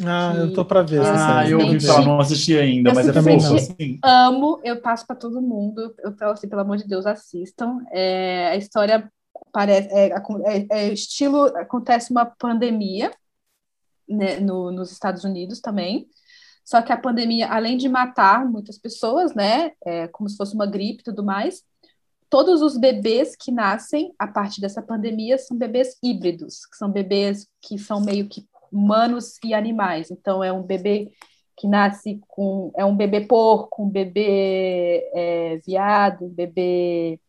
Ah, 0.04 0.34
eu 0.38 0.54
tô 0.54 0.66
para 0.66 0.82
ver. 0.82 1.02
Ah, 1.02 1.50
eu 1.50 1.60
ouvi 1.60 1.80
falar, 1.80 2.06
não 2.06 2.20
assisti 2.20 2.58
ainda, 2.58 2.90
eu 2.90 2.96
mas 2.96 3.08
é 3.08 3.14
fofo, 3.14 3.56
assim. 3.56 4.00
Amo, 4.04 4.60
eu 4.64 4.82
passo 4.82 5.08
para 5.08 5.16
todo 5.16 5.42
mundo. 5.42 5.96
Eu 6.00 6.12
falo 6.18 6.34
assim, 6.34 6.50
pelo 6.50 6.62
amor 6.62 6.78
de 6.78 6.88
Deus, 6.88 7.06
assistam. 7.06 7.80
É, 7.92 8.50
a 8.50 8.56
história 8.58 9.10
parece 9.54 9.88
é, 9.94 10.08
é, 10.08 10.68
é, 10.70 10.94
estilo 10.94 11.46
acontece 11.58 12.12
uma 12.12 12.26
pandemia 12.26 13.12
né, 14.08 14.40
no, 14.40 14.72
nos 14.72 14.92
Estados 14.92 15.24
Unidos 15.24 15.62
também. 15.62 16.08
Só 16.66 16.82
que 16.82 16.92
a 16.92 16.98
pandemia, 16.98 17.48
além 17.48 17.78
de 17.78 17.88
matar 17.88 18.46
muitas 18.46 18.78
pessoas, 18.78 19.34
né, 19.34 19.72
é, 19.86 20.08
como 20.08 20.28
se 20.28 20.36
fosse 20.36 20.56
uma 20.56 20.66
gripe 20.66 21.02
e 21.02 21.04
tudo 21.04 21.24
mais, 21.24 21.64
todos 22.30 22.62
os 22.62 22.76
bebês 22.76 23.36
que 23.36 23.52
nascem 23.52 24.14
a 24.18 24.28
partir 24.28 24.60
dessa 24.60 24.82
pandemia 24.82 25.38
são 25.38 25.56
bebês 25.56 25.96
híbridos, 26.04 26.66
que 26.66 26.76
são 26.76 26.92
bebês 26.92 27.48
que 27.62 27.78
são 27.78 28.02
meio 28.02 28.28
que 28.28 28.46
humanos 28.72 29.38
e 29.44 29.54
animais. 29.54 30.10
Então, 30.12 30.44
é 30.44 30.52
um 30.52 30.64
bebê 30.64 31.12
que 31.58 31.68
nasce 31.68 32.20
com. 32.28 32.72
É 32.76 32.84
um 32.86 32.96
bebê 32.96 33.22
porco, 33.22 33.84
um 33.84 33.90
bebê 33.90 35.10
é, 35.14 35.58
viado, 35.66 36.26
um 36.26 36.30
bebê 36.30 37.20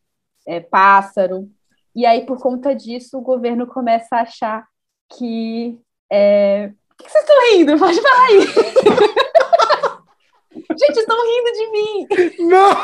é, 0.46 0.60
pássaro. 0.60 1.48
E 1.94 2.04
aí, 2.04 2.26
por 2.26 2.38
conta 2.38 2.74
disso, 2.74 3.18
o 3.18 3.22
governo 3.22 3.66
começa 3.66 4.16
a 4.16 4.22
achar 4.22 4.66
que. 5.16 5.78
É... 6.10 6.72
Por 6.88 6.96
que 7.04 7.10
vocês 7.10 7.24
estão 7.24 7.36
rindo? 7.52 7.78
Pode 7.78 8.00
falar 8.00 8.26
aí. 8.26 8.40
Gente, 10.78 10.98
estão 10.98 11.16
rindo 11.16 11.52
de 11.52 11.70
mim. 11.70 12.06
Não! 12.48 12.70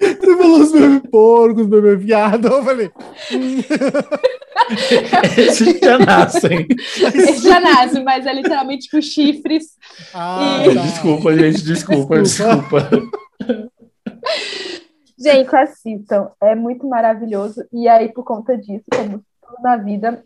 Você 0.00 0.36
falou 0.36 0.60
os 0.60 0.72
bebês 0.72 1.02
porcos, 1.10 1.66
bebê 1.66 1.96
viado. 1.96 2.48
Eu 2.48 2.64
falei. 2.64 2.90
Esses 5.36 5.78
já 5.80 5.98
nascem. 5.98 6.66
Esses 7.14 7.42
já 7.42 7.60
nascem, 7.60 8.04
mas 8.04 8.26
é 8.26 8.32
literalmente 8.32 8.90
com 8.90 9.00
chifres. 9.00 9.76
Ah, 10.14 10.64
e... 10.66 10.74
tá. 10.74 10.82
Desculpa, 10.82 11.36
gente, 11.36 11.62
desculpa, 11.62 12.22
desculpa. 12.22 12.80
desculpa. 12.80 13.10
Gente, 15.18 15.54
assistam. 15.54 16.30
É 16.40 16.54
muito 16.54 16.88
maravilhoso. 16.88 17.62
E 17.72 17.86
aí, 17.88 18.12
por 18.12 18.24
conta 18.24 18.56
disso, 18.56 18.84
como 18.90 19.22
tudo 19.42 19.62
na 19.62 19.76
vida, 19.76 20.24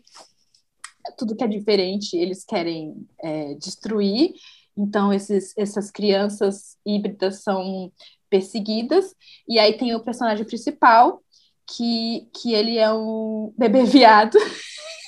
tudo 1.17 1.35
que 1.35 1.43
é 1.43 1.47
diferente, 1.47 2.15
eles 2.15 2.45
querem 2.45 3.05
é, 3.21 3.55
destruir. 3.55 4.33
Então, 4.77 5.13
esses, 5.13 5.53
essas 5.57 5.91
crianças 5.91 6.77
híbridas 6.85 7.43
são 7.43 7.91
perseguidas. 8.29 9.13
E 9.47 9.59
aí 9.59 9.77
tem 9.77 9.93
o 9.95 10.03
personagem 10.03 10.45
principal, 10.45 11.21
que, 11.67 12.27
que 12.33 12.53
ele 12.53 12.77
é 12.77 12.91
um 12.91 13.53
bebê 13.57 13.83
viado 13.83 14.37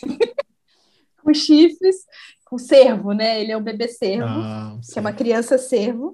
com 1.24 1.34
chifres, 1.34 1.96
com 2.46 2.58
cervo, 2.58 3.12
né? 3.12 3.42
Ele 3.42 3.52
é 3.52 3.58
um 3.58 3.64
bebê 3.64 3.88
cervo, 3.88 4.26
ah, 4.26 4.80
que 4.92 4.98
é 4.98 5.02
uma 5.02 5.14
criança 5.14 5.58
cervo. 5.58 6.14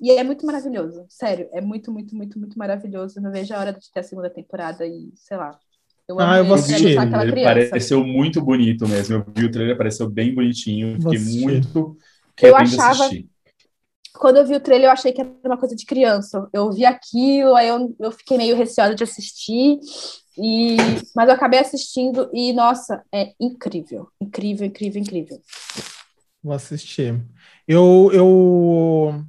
E 0.00 0.10
é 0.10 0.24
muito 0.24 0.44
maravilhoso, 0.44 1.06
sério, 1.08 1.48
é 1.52 1.60
muito, 1.60 1.92
muito, 1.92 2.16
muito, 2.16 2.38
muito 2.38 2.58
maravilhoso. 2.58 3.20
Não 3.20 3.30
vejo 3.30 3.54
a 3.54 3.58
hora 3.58 3.72
de 3.72 3.90
ter 3.92 4.00
a 4.00 4.02
segunda 4.02 4.28
temporada 4.28 4.86
e, 4.86 5.12
sei 5.14 5.36
lá. 5.36 5.56
Eu 6.06 6.20
ah, 6.20 6.38
eu 6.38 6.44
vou 6.44 6.56
assistir. 6.56 6.98
Ele 6.98 7.32
criança. 7.32 7.70
pareceu 7.70 8.04
muito 8.04 8.42
bonito 8.42 8.86
mesmo. 8.86 9.16
Eu 9.16 9.24
vi 9.34 9.44
o 9.46 9.50
trailer, 9.50 9.76
pareceu 9.76 10.10
bem 10.10 10.34
bonitinho. 10.34 11.00
Fiquei 11.00 11.18
muito 11.18 11.96
eu 12.42 12.56
achava, 12.56 13.04
assistir 13.04 13.30
quando 14.14 14.36
eu 14.36 14.46
vi 14.46 14.54
o 14.54 14.60
trailer, 14.60 14.88
eu 14.88 14.92
achei 14.92 15.12
que 15.12 15.20
era 15.20 15.30
uma 15.44 15.58
coisa 15.58 15.74
de 15.74 15.84
criança. 15.84 16.48
Eu 16.52 16.70
vi 16.70 16.84
aquilo, 16.84 17.54
aí 17.54 17.68
eu, 17.68 17.94
eu 17.98 18.12
fiquei 18.12 18.38
meio 18.38 18.56
receosa 18.56 18.94
de 18.94 19.02
assistir, 19.02 19.78
e, 20.38 20.76
mas 21.14 21.28
eu 21.28 21.34
acabei 21.34 21.60
assistindo 21.60 22.30
e, 22.32 22.52
nossa, 22.52 23.02
é 23.12 23.32
incrível. 23.40 24.08
Incrível, 24.20 24.66
incrível, 24.66 25.02
incrível. 25.02 25.40
Vou 26.42 26.52
assistir. 26.52 27.20
Eu, 27.66 28.10
eu 28.12 29.24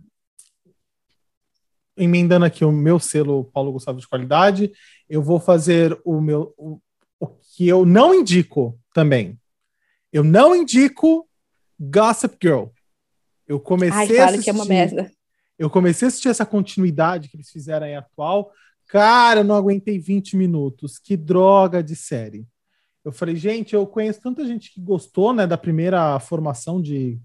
emendando 1.97 2.45
aqui 2.45 2.63
o 2.63 2.71
meu 2.71 2.99
selo 2.99 3.45
Paulo 3.45 3.71
Gustavo 3.71 3.99
de 3.99 4.07
qualidade, 4.07 4.71
eu 5.09 5.21
vou 5.21 5.39
fazer 5.39 5.99
o 6.03 6.19
meu 6.19 6.53
o, 6.57 6.79
o 7.19 7.27
que 7.27 7.67
eu 7.67 7.85
não 7.85 8.13
indico 8.13 8.77
também. 8.93 9.39
Eu 10.11 10.23
não 10.23 10.55
indico 10.55 11.27
Gossip 11.79 12.37
Girl. 12.41 12.65
Eu 13.47 13.59
comecei 13.59 13.99
Ai, 13.99 14.07
claro 14.07 14.21
a 14.21 14.25
assistir, 14.25 14.43
que 14.43 14.49
é 14.49 14.53
uma 14.53 14.65
merda. 14.65 15.11
Eu 15.57 15.69
comecei 15.69 16.05
a 16.05 16.09
assistir 16.09 16.29
essa 16.29 16.45
continuidade 16.45 17.29
que 17.29 17.37
eles 17.37 17.49
fizeram 17.49 17.85
aí 17.85 17.95
atual. 17.95 18.51
Cara, 18.87 19.41
eu 19.41 19.43
não 19.43 19.55
aguentei 19.55 19.99
20 19.99 20.35
minutos. 20.35 20.97
Que 20.97 21.15
droga 21.15 21.81
de 21.81 21.95
série. 21.95 22.45
Eu 23.03 23.11
falei, 23.11 23.35
gente, 23.35 23.75
eu 23.75 23.85
conheço 23.85 24.19
tanta 24.19 24.45
gente 24.45 24.73
que 24.73 24.81
gostou, 24.81 25.31
né, 25.31 25.45
da 25.45 25.57
primeira 25.57 26.19
formação 26.19 26.81
de 26.81 27.19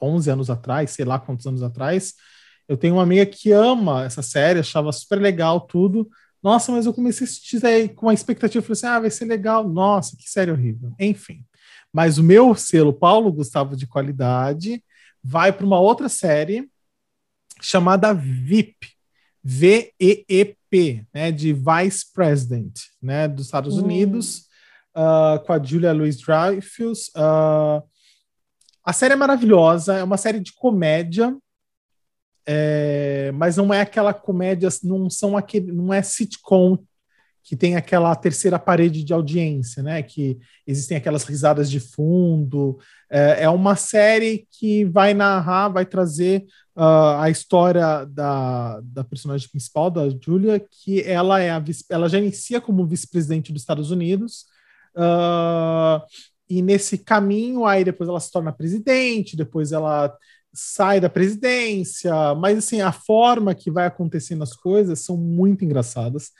11 0.00 0.30
anos 0.30 0.50
atrás, 0.50 0.90
sei 0.90 1.04
lá 1.04 1.18
quantos 1.18 1.46
anos 1.46 1.62
atrás. 1.62 2.14
Eu 2.66 2.76
tenho 2.76 2.94
uma 2.94 3.02
amiga 3.02 3.26
que 3.26 3.52
ama 3.52 4.04
essa 4.04 4.22
série, 4.22 4.60
achava 4.60 4.90
super 4.90 5.20
legal 5.20 5.60
tudo. 5.60 6.08
Nossa, 6.42 6.72
mas 6.72 6.86
eu 6.86 6.94
comecei 6.94 7.26
a 7.26 7.28
assistir 7.28 7.64
aí 7.64 7.88
com 7.88 8.06
uma 8.06 8.14
expectativa, 8.14 8.64
falei 8.64 8.72
assim, 8.72 8.86
ah, 8.86 9.00
vai 9.00 9.10
ser 9.10 9.26
legal. 9.26 9.68
Nossa, 9.68 10.16
que 10.16 10.28
série 10.28 10.50
horrível. 10.50 10.92
Enfim. 10.98 11.44
Mas 11.92 12.16
o 12.16 12.22
meu 12.22 12.54
selo 12.54 12.92
Paulo 12.92 13.30
Gustavo 13.30 13.76
de 13.76 13.86
qualidade 13.86 14.82
vai 15.22 15.52
para 15.52 15.66
uma 15.66 15.78
outra 15.78 16.08
série 16.08 16.70
chamada 17.60 18.12
VIP, 18.12 18.88
V-E-E-P, 19.42 21.06
né, 21.12 21.30
de 21.30 21.52
Vice 21.52 22.12
President, 22.12 22.72
né, 23.00 23.28
dos 23.28 23.46
Estados 23.46 23.78
hum. 23.78 23.84
Unidos, 23.84 24.46
uh, 24.96 25.44
com 25.44 25.52
a 25.52 25.62
Julia 25.62 25.92
Louis-Dreyfus. 25.92 27.08
Uh, 27.08 27.82
a 28.84 28.92
série 28.92 29.14
é 29.14 29.16
maravilhosa, 29.16 29.94
é 29.94 30.02
uma 30.02 30.16
série 30.16 30.40
de 30.40 30.52
comédia, 30.52 31.36
é, 32.44 33.30
mas 33.32 33.56
não 33.56 33.72
é 33.72 33.80
aquela 33.80 34.12
comédia, 34.12 34.68
não 34.82 35.08
são 35.08 35.36
aquele, 35.36 35.70
não 35.70 35.94
é 35.94 36.02
sitcom 36.02 36.76
que 37.42 37.56
tem 37.56 37.76
aquela 37.76 38.14
terceira 38.14 38.58
parede 38.58 39.02
de 39.02 39.12
audiência, 39.12 39.82
né? 39.82 40.02
Que 40.02 40.38
existem 40.66 40.96
aquelas 40.96 41.24
risadas 41.24 41.70
de 41.70 41.80
fundo. 41.80 42.78
É, 43.10 43.44
é 43.44 43.48
uma 43.48 43.74
série 43.74 44.46
que 44.50 44.84
vai 44.84 45.12
narrar, 45.12 45.68
vai 45.68 45.84
trazer 45.84 46.44
uh, 46.76 47.18
a 47.18 47.30
história 47.30 48.04
da, 48.06 48.80
da 48.82 49.02
personagem 49.02 49.48
principal, 49.48 49.90
da 49.90 50.08
Julia, 50.08 50.64
que 50.70 51.02
ela 51.02 51.40
é 51.40 51.50
a 51.50 51.62
ela 51.90 52.08
já 52.08 52.18
inicia 52.18 52.60
como 52.60 52.86
vice-presidente 52.86 53.52
dos 53.52 53.62
Estados 53.62 53.90
Unidos. 53.90 54.46
Uh, 54.94 56.00
e 56.48 56.62
nesse 56.62 56.98
caminho, 56.98 57.64
aí 57.64 57.82
depois 57.82 58.08
ela 58.08 58.20
se 58.20 58.30
torna 58.30 58.52
presidente, 58.52 59.36
depois 59.36 59.72
ela 59.72 60.14
sai 60.54 61.00
da 61.00 61.08
presidência, 61.08 62.12
mas 62.34 62.58
assim, 62.58 62.82
a 62.82 62.92
forma 62.92 63.54
que 63.54 63.70
vai 63.70 63.86
acontecendo 63.86 64.42
as 64.42 64.52
coisas 64.52 65.00
são 65.00 65.16
muito 65.16 65.64
engraçadas. 65.64 66.30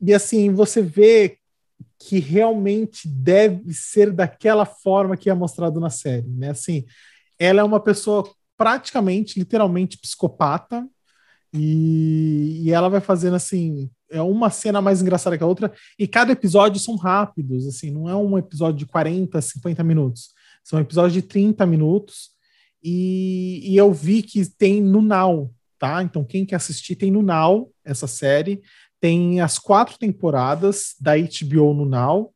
E 0.00 0.12
assim, 0.12 0.52
você 0.52 0.82
vê 0.82 1.38
que 1.98 2.18
realmente 2.18 3.08
deve 3.08 3.72
ser 3.72 4.12
daquela 4.12 4.66
forma 4.66 5.16
que 5.16 5.30
é 5.30 5.34
mostrado 5.34 5.80
na 5.80 5.90
série, 5.90 6.28
né? 6.28 6.50
Assim, 6.50 6.84
ela 7.38 7.60
é 7.60 7.64
uma 7.64 7.80
pessoa 7.80 8.30
praticamente, 8.56 9.38
literalmente 9.38 9.98
psicopata 9.98 10.86
e, 11.52 12.62
e 12.64 12.72
ela 12.72 12.88
vai 12.88 13.00
fazendo 13.00 13.36
assim, 13.36 13.90
é 14.10 14.20
uma 14.20 14.50
cena 14.50 14.80
mais 14.80 15.00
engraçada 15.00 15.36
que 15.36 15.44
a 15.44 15.46
outra 15.46 15.72
e 15.98 16.06
cada 16.06 16.32
episódio 16.32 16.80
são 16.80 16.96
rápidos, 16.96 17.66
assim, 17.66 17.90
não 17.90 18.08
é 18.08 18.16
um 18.16 18.36
episódio 18.38 18.78
de 18.78 18.86
40, 18.86 19.40
50 19.40 19.82
minutos, 19.82 20.30
são 20.62 20.78
episódios 20.78 21.14
de 21.14 21.22
30 21.22 21.64
minutos 21.66 22.30
e, 22.82 23.62
e 23.64 23.76
eu 23.76 23.92
vi 23.92 24.22
que 24.22 24.48
tem 24.48 24.80
no 24.80 25.02
Now, 25.02 25.52
tá? 25.78 26.02
Então, 26.02 26.24
quem 26.24 26.44
quer 26.44 26.56
assistir, 26.56 26.96
tem 26.96 27.10
no 27.10 27.22
Now 27.22 27.70
essa 27.84 28.06
série. 28.06 28.62
Tem 29.06 29.40
as 29.40 29.56
quatro 29.56 29.96
temporadas 29.96 30.96
da 31.00 31.12
HBO 31.16 31.72
no 31.72 31.84
Now. 31.84 32.34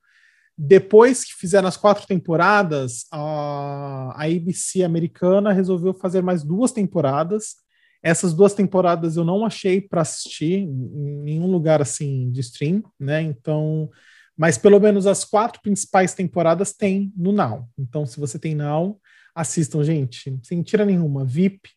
Depois 0.57 1.25
que 1.25 1.35
fizeram 1.35 1.67
as 1.67 1.77
quatro 1.77 2.07
temporadas, 2.07 3.07
a, 3.11 4.13
a 4.15 4.25
ABC 4.25 4.85
americana 4.85 5.53
resolveu 5.53 5.93
fazer 5.93 6.23
mais 6.23 6.45
duas 6.45 6.71
temporadas. 6.71 7.57
Essas 8.01 8.33
duas 8.33 8.55
temporadas 8.55 9.17
eu 9.17 9.25
não 9.25 9.45
achei 9.45 9.81
para 9.81 10.03
assistir 10.03 10.61
em 10.61 11.23
nenhum 11.25 11.51
lugar 11.51 11.83
assim 11.83 12.31
de 12.31 12.39
stream, 12.39 12.85
né? 13.01 13.21
Então, 13.21 13.91
mas 14.39 14.57
pelo 14.57 14.79
menos 14.79 15.09
as 15.09 15.25
quatro 15.25 15.61
principais 15.61 16.15
temporadas 16.15 16.73
tem 16.73 17.13
no 17.17 17.33
Now. 17.33 17.69
Então, 17.77 18.07
se 18.07 18.21
você 18.21 18.39
tem 18.39 18.55
Now, 18.55 18.97
assistam, 19.35 19.83
gente, 19.83 20.39
sem 20.45 20.63
tira 20.63 20.85
nenhuma. 20.85 21.25
VIP, 21.25 21.71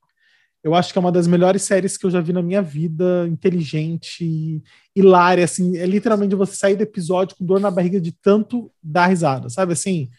eu 0.64 0.74
acho 0.74 0.94
que 0.94 0.98
é 0.98 1.02
uma 1.02 1.12
das 1.12 1.28
melhores 1.28 1.64
séries 1.64 1.98
que 1.98 2.06
eu 2.06 2.10
já 2.10 2.22
vi 2.22 2.32
na 2.32 2.42
minha 2.42 2.62
vida, 2.62 3.28
inteligente, 3.28 4.64
hilária, 4.96 5.44
assim, 5.44 5.78
é 5.78 5.86
literalmente 5.86 6.36
você 6.36 6.56
sair 6.56 6.76
do 6.76 6.84
episódio 6.84 7.36
com 7.36 7.46
dor 7.46 7.60
na 7.60 7.70
barriga 7.70 8.00
de 8.00 8.14
tanto 8.14 8.72
dar 8.82 9.08
risada, 9.08 9.50
sabe 9.50 9.74
assim? 9.74 10.10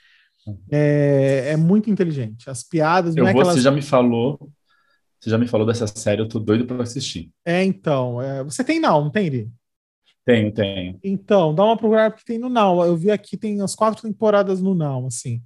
É, 0.71 1.53
é 1.53 1.57
muito 1.57 1.91
inteligente. 1.91 2.51
As 2.51 2.63
piadas. 2.63 3.17
Eu 3.17 3.23
não 3.23 3.31
é 3.31 3.33
vou, 3.33 3.41
aquelas... 3.41 3.57
você 3.57 3.63
já 3.63 3.71
me 3.71 3.83
falou. 3.83 4.51
Você 5.19 5.31
já 5.31 5.39
me 5.39 5.49
falou 5.49 5.67
dessa 5.67 5.87
série, 5.87 6.21
eu 6.21 6.29
tô 6.29 6.39
doido 6.39 6.67
para 6.67 6.83
assistir. 6.83 7.31
É, 7.45 7.65
então. 7.65 8.21
É... 8.21 8.45
Você 8.45 8.63
tem 8.63 8.79
Now, 8.79 9.03
não 9.03 9.11
tem, 9.11 9.27
Iri? 9.27 9.51
Tenho, 10.25 10.53
tenho. 10.53 10.99
Então, 11.03 11.55
dá 11.55 11.65
uma 11.65 11.77
procurada 11.77 12.11
porque 12.11 12.27
tem 12.27 12.39
no 12.39 12.51
Now. 12.51 12.85
Eu 12.85 12.97
vi 12.97 13.11
aqui, 13.11 13.37
tem 13.37 13.61
as 13.63 13.75
quatro 13.75 14.03
temporadas 14.03 14.61
no 14.61 14.75
Now, 14.75 15.07
assim. 15.07 15.43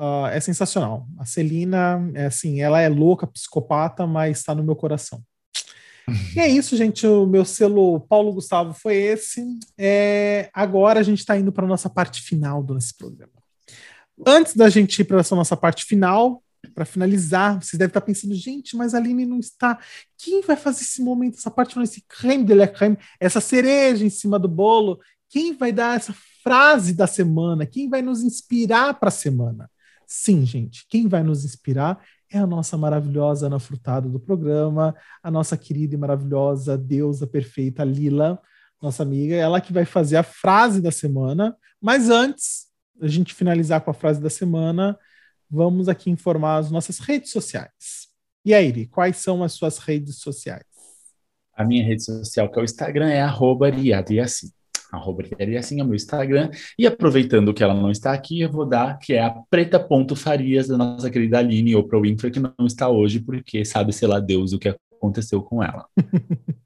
Uh, 0.00 0.28
é 0.28 0.40
sensacional. 0.40 1.06
A 1.18 1.26
Celina, 1.26 2.10
é 2.14 2.24
assim, 2.24 2.62
ela 2.62 2.80
é 2.80 2.88
louca, 2.88 3.26
psicopata, 3.26 4.06
mas 4.06 4.38
está 4.38 4.54
no 4.54 4.64
meu 4.64 4.74
coração. 4.74 5.22
E 6.34 6.40
é 6.40 6.48
isso, 6.48 6.74
gente. 6.74 7.06
O 7.06 7.26
meu 7.26 7.44
selo 7.44 8.00
Paulo 8.00 8.32
Gustavo 8.32 8.72
foi 8.72 8.96
esse. 8.96 9.44
É, 9.78 10.48
agora 10.54 11.00
a 11.00 11.02
gente 11.02 11.18
está 11.18 11.36
indo 11.36 11.52
para 11.52 11.66
a 11.66 11.68
nossa 11.68 11.90
parte 11.90 12.22
final 12.22 12.62
do 12.62 12.72
nosso 12.72 12.96
programa. 12.96 13.32
Antes 14.26 14.56
da 14.56 14.70
gente 14.70 15.00
ir 15.00 15.04
para 15.04 15.20
essa 15.20 15.36
nossa 15.36 15.54
parte 15.54 15.84
final, 15.84 16.42
para 16.74 16.86
finalizar, 16.86 17.62
vocês 17.62 17.78
devem 17.78 17.90
estar 17.90 18.00
pensando, 18.00 18.34
gente, 18.34 18.76
mas 18.76 18.94
a 18.94 18.98
Aline 18.98 19.26
não 19.26 19.38
está. 19.38 19.78
Quem 20.16 20.40
vai 20.40 20.56
fazer 20.56 20.80
esse 20.80 21.02
momento, 21.02 21.36
essa 21.36 21.50
parte 21.50 21.74
final, 21.74 21.84
esse 21.84 22.02
creme 22.08 22.44
de 22.44 22.54
la 22.54 22.66
creme, 22.66 22.96
essa 23.20 23.40
cereja 23.40 24.02
em 24.02 24.10
cima 24.10 24.38
do 24.38 24.48
bolo? 24.48 24.98
Quem 25.28 25.54
vai 25.54 25.72
dar 25.72 25.96
essa 25.96 26.14
frase 26.42 26.94
da 26.94 27.06
semana? 27.06 27.66
Quem 27.66 27.88
vai 27.88 28.00
nos 28.00 28.22
inspirar 28.22 28.94
para 28.94 29.08
a 29.08 29.12
semana? 29.12 29.70
Sim, 30.12 30.44
gente, 30.44 30.84
quem 30.88 31.06
vai 31.06 31.22
nos 31.22 31.44
inspirar 31.44 32.04
é 32.28 32.36
a 32.36 32.46
nossa 32.46 32.76
maravilhosa 32.76 33.46
Ana 33.46 33.60
Furtado 33.60 34.08
do 34.08 34.18
programa, 34.18 34.92
a 35.22 35.30
nossa 35.30 35.56
querida 35.56 35.94
e 35.94 35.98
maravilhosa 35.98 36.76
deusa 36.76 37.28
perfeita 37.28 37.84
Lila, 37.84 38.42
nossa 38.82 39.04
amiga, 39.04 39.36
ela 39.36 39.60
que 39.60 39.72
vai 39.72 39.84
fazer 39.84 40.16
a 40.16 40.24
frase 40.24 40.82
da 40.82 40.90
semana. 40.90 41.56
Mas 41.80 42.10
antes 42.10 42.66
da 42.96 43.06
gente 43.06 43.32
finalizar 43.32 43.82
com 43.82 43.92
a 43.92 43.94
frase 43.94 44.20
da 44.20 44.28
semana, 44.28 44.98
vamos 45.48 45.88
aqui 45.88 46.10
informar 46.10 46.56
as 46.56 46.72
nossas 46.72 46.98
redes 46.98 47.30
sociais. 47.30 48.08
E 48.44 48.52
aí, 48.52 48.66
Iri, 48.66 48.86
quais 48.86 49.16
são 49.18 49.44
as 49.44 49.52
suas 49.52 49.78
redes 49.78 50.18
sociais? 50.18 50.64
A 51.54 51.64
minha 51.64 51.86
rede 51.86 52.02
social, 52.02 52.50
que 52.50 52.58
é 52.58 52.62
o 52.62 52.64
Instagram, 52.64 53.10
é 53.10 53.22
arroba 53.22 53.70
Riadiassi 53.70 54.52
arroba 54.90 55.22
assim 55.58 55.80
é 55.80 55.84
meu 55.84 55.94
Instagram. 55.94 56.50
E 56.78 56.86
aproveitando 56.86 57.54
que 57.54 57.62
ela 57.62 57.74
não 57.74 57.90
está 57.90 58.12
aqui, 58.12 58.40
eu 58.40 58.50
vou 58.50 58.66
dar 58.66 58.98
que 58.98 59.14
é 59.14 59.22
a 59.22 59.30
preta.farias 59.30 60.68
da 60.68 60.76
nossa 60.76 61.10
querida 61.10 61.38
Aline 61.38 61.76
ou 61.76 61.84
Pro 61.84 62.02
Winfrey, 62.02 62.32
que 62.32 62.40
não 62.40 62.66
está 62.66 62.88
hoje, 62.88 63.20
porque 63.20 63.64
sabe, 63.64 63.92
sei 63.92 64.08
lá, 64.08 64.20
Deus, 64.20 64.52
o 64.52 64.58
que 64.58 64.74
aconteceu 64.96 65.42
com 65.42 65.62
ela. 65.62 65.86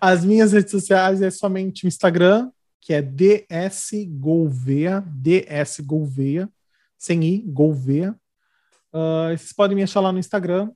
As 0.00 0.24
minhas 0.24 0.52
redes 0.52 0.70
sociais 0.70 1.20
é 1.22 1.30
somente 1.30 1.84
o 1.84 1.88
Instagram, 1.88 2.50
que 2.80 2.92
é 2.92 3.02
dsgolveia, 3.02 5.04
dsgolveia, 5.06 6.48
sem 6.96 7.24
i, 7.24 7.42
golveia. 7.46 8.14
Uh, 8.92 9.36
vocês 9.36 9.52
podem 9.52 9.76
me 9.76 9.82
achar 9.82 10.00
lá 10.00 10.12
no 10.12 10.18
Instagram, 10.18 10.70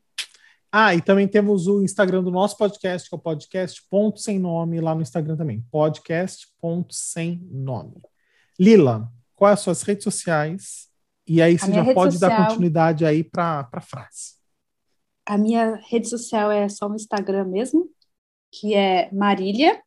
ah, 0.75 0.95
e 0.95 1.03
também 1.03 1.29
temos 1.29 1.67
o 1.67 1.83
Instagram 1.83 2.23
do 2.23 2.31
nosso 2.31 2.57
podcast, 2.57 3.07
que 3.07 3.15
é 3.15 3.19
o 3.19 3.21
podcast 3.21 3.83
ponto 3.91 4.19
sem 4.19 4.39
nome 4.39 4.81
lá 4.81 4.95
no 4.95 5.03
Instagram 5.03 5.37
também. 5.37 5.63
Podcast 5.71 6.49
ponto 6.59 6.95
sem 6.95 7.47
nome. 7.51 8.01
Lila, 8.59 9.13
quais 9.35 9.59
as 9.59 9.61
suas 9.61 9.83
redes 9.83 10.03
sociais? 10.03 10.89
E 11.29 11.43
aí 11.43 11.59
você 11.59 11.71
já 11.71 11.85
pode 11.93 12.15
social... 12.15 12.31
dar 12.31 12.47
continuidade 12.49 13.05
aí 13.05 13.23
para 13.23 13.69
a 13.71 13.81
frase. 13.83 14.41
A 15.27 15.37
minha 15.37 15.75
rede 15.91 16.09
social 16.09 16.51
é 16.51 16.67
só 16.71 16.89
no 16.89 16.97
Instagram 16.97 17.45
mesmo, 17.45 17.91
que 18.51 18.75
é 18.75 19.11
Marília, 19.13 19.79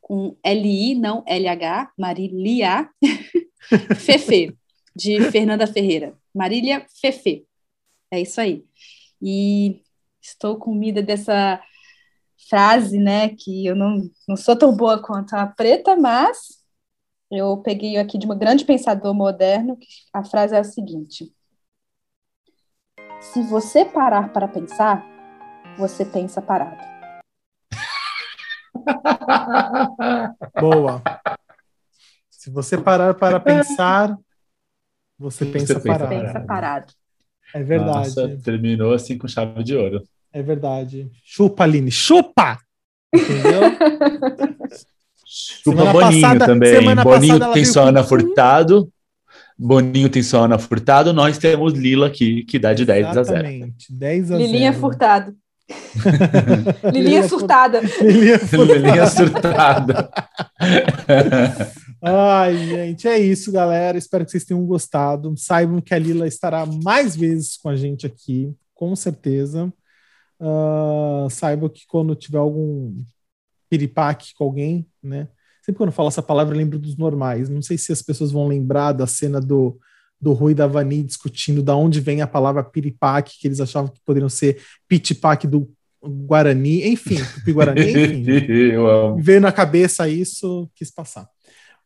com 0.00 0.36
L-I, 0.42 0.96
não 0.96 1.22
L-H, 1.28 1.92
Marília 1.96 2.90
Fefe, 3.96 4.58
de 4.96 5.30
Fernanda 5.30 5.66
Ferreira. 5.68 6.18
Marília 6.34 6.84
Fefe. 7.00 7.46
É 8.10 8.20
isso 8.20 8.40
aí. 8.40 8.64
E 9.22 9.80
estou 10.22 10.56
com 10.56 10.74
medo 10.74 11.02
dessa 11.02 11.60
frase, 12.48 12.98
né, 12.98 13.30
que 13.30 13.66
eu 13.66 13.76
não, 13.76 14.10
não 14.28 14.36
sou 14.36 14.56
tão 14.56 14.74
boa 14.74 15.02
quanto 15.02 15.34
a 15.34 15.46
preta, 15.46 15.96
mas 15.96 16.62
eu 17.30 17.56
peguei 17.58 17.96
aqui 17.98 18.18
de 18.18 18.26
um 18.26 18.38
grande 18.38 18.64
pensador 18.64 19.14
moderno, 19.14 19.76
que 19.76 19.86
a 20.12 20.24
frase 20.24 20.54
é 20.54 20.58
a 20.58 20.64
seguinte: 20.64 21.34
Se 23.20 23.42
você 23.42 23.84
parar 23.84 24.32
para 24.32 24.46
pensar, 24.46 25.04
você 25.78 26.04
pensa 26.04 26.42
parado. 26.42 26.92
Boa. 30.60 31.02
Se 32.28 32.50
você 32.50 32.76
parar 32.76 33.14
para 33.14 33.38
pensar, 33.38 34.18
você 35.18 35.46
pensa, 35.46 35.74
você 35.74 35.88
parado. 35.88 36.08
pensa 36.08 36.40
parado. 36.40 36.92
É 37.54 37.62
verdade. 37.62 37.96
Nossa, 37.96 38.28
terminou 38.42 38.92
assim 38.92 39.18
com 39.18 39.28
chave 39.28 39.62
de 39.62 39.76
ouro. 39.76 40.02
É 40.32 40.42
verdade. 40.42 41.10
Chupa, 41.24 41.64
Aline, 41.64 41.90
chupa! 41.90 42.58
Entendeu? 43.14 43.62
chupa 45.26 45.76
semana 45.76 45.92
Boninho 45.92 46.22
passada, 46.22 46.46
também. 46.46 46.94
Boninho 47.02 47.52
tem 47.52 47.64
só 47.64 47.88
Ana 47.88 48.02
Furtado. 48.02 48.90
Boninho 49.58 50.08
tem 50.08 50.22
só 50.22 50.44
Ana 50.44 50.58
Furtado. 50.58 51.12
Nós 51.12 51.36
temos 51.36 51.74
Lila 51.74 52.06
aqui, 52.06 52.44
que 52.44 52.58
dá 52.58 52.72
de 52.72 52.82
Exatamente. 52.82 53.86
10 53.90 54.22
a 54.22 54.28
0. 54.28 54.30
10 54.30 54.30
a 54.32 54.36
Lilinha 54.36 54.72
0. 54.72 54.80
Furtado. 54.80 55.36
Lilinha 56.92 57.28
surtada. 57.28 57.80
Lilinha 58.00 58.38
surtada. 58.38 58.74
Lilinha 58.74 59.06
surtada. 59.06 60.10
Ai, 62.04 62.56
gente, 62.66 63.06
é 63.06 63.16
isso, 63.16 63.52
galera. 63.52 63.96
Espero 63.96 64.24
que 64.24 64.32
vocês 64.32 64.44
tenham 64.44 64.66
gostado. 64.66 65.32
Saibam 65.36 65.80
que 65.80 65.94
a 65.94 65.98
Lila 65.98 66.26
estará 66.26 66.66
mais 66.66 67.14
vezes 67.14 67.56
com 67.56 67.68
a 67.68 67.76
gente 67.76 68.04
aqui, 68.04 68.52
com 68.74 68.96
certeza. 68.96 69.72
Uh, 70.40 71.30
saiba 71.30 71.70
que 71.70 71.86
quando 71.86 72.16
tiver 72.16 72.38
algum 72.38 72.92
piripaque 73.70 74.34
com 74.34 74.42
alguém, 74.42 74.84
né? 75.00 75.28
Sempre 75.64 75.78
quando 75.78 75.90
eu 75.90 75.94
falo 75.94 76.08
essa 76.08 76.20
palavra, 76.20 76.54
eu 76.54 76.58
lembro 76.58 76.76
dos 76.76 76.96
normais. 76.96 77.48
Não 77.48 77.62
sei 77.62 77.78
se 77.78 77.92
as 77.92 78.02
pessoas 78.02 78.32
vão 78.32 78.48
lembrar 78.48 78.90
da 78.90 79.06
cena 79.06 79.40
do, 79.40 79.78
do 80.20 80.32
Rui 80.32 80.54
da 80.54 80.66
Vani 80.66 81.04
discutindo 81.04 81.62
da 81.62 81.76
onde 81.76 82.00
vem 82.00 82.20
a 82.20 82.26
palavra 82.26 82.64
piripaque, 82.64 83.38
que 83.38 83.46
eles 83.46 83.60
achavam 83.60 83.88
que 83.88 84.00
poderiam 84.04 84.28
ser 84.28 84.60
pitipaque 84.88 85.46
do 85.46 85.70
Guarani, 86.04 86.88
enfim, 86.88 87.22
Tupi-Guarani, 87.34 87.92
enfim. 87.92 88.22
Veio 89.22 89.40
na 89.40 89.52
cabeça 89.52 90.08
isso, 90.08 90.68
quis 90.74 90.90
passar. 90.90 91.28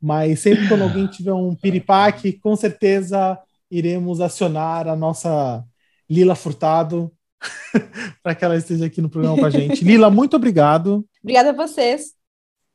Mas 0.01 0.41
sempre 0.41 0.69
quando 0.69 0.83
alguém 0.83 1.07
tiver 1.07 1.33
um 1.33 1.55
piripaque, 1.55 2.33
com 2.33 2.55
certeza 2.55 3.39
iremos 3.71 4.21
acionar 4.21 4.87
a 4.89 4.95
nossa 4.95 5.65
Lila 6.09 6.35
Furtado 6.35 7.13
para 8.23 8.35
que 8.35 8.45
ela 8.45 8.57
esteja 8.57 8.87
aqui 8.87 9.01
no 9.01 9.11
programa 9.11 9.39
com 9.39 9.47
a 9.47 9.51
gente. 9.51 9.85
Lila, 9.85 10.11
muito 10.11 10.37
obrigado. 10.37 11.05
Obrigada 11.23 11.51
a 11.51 11.53
vocês 11.53 12.15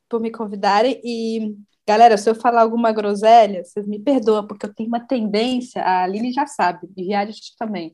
por 0.08 0.20
me 0.20 0.30
convidarem 0.30 1.00
e 1.02 1.54
galera, 1.86 2.16
se 2.16 2.28
eu 2.28 2.34
falar 2.34 2.62
alguma 2.62 2.92
groselha, 2.92 3.64
vocês 3.64 3.86
me 3.86 3.98
perdoam, 3.98 4.46
porque 4.46 4.66
eu 4.66 4.74
tenho 4.74 4.88
uma 4.88 5.00
tendência, 5.00 5.82
a 5.84 6.06
Lili 6.06 6.32
já 6.32 6.46
sabe, 6.46 6.86
de 6.94 7.04
reality 7.04 7.56
também, 7.58 7.92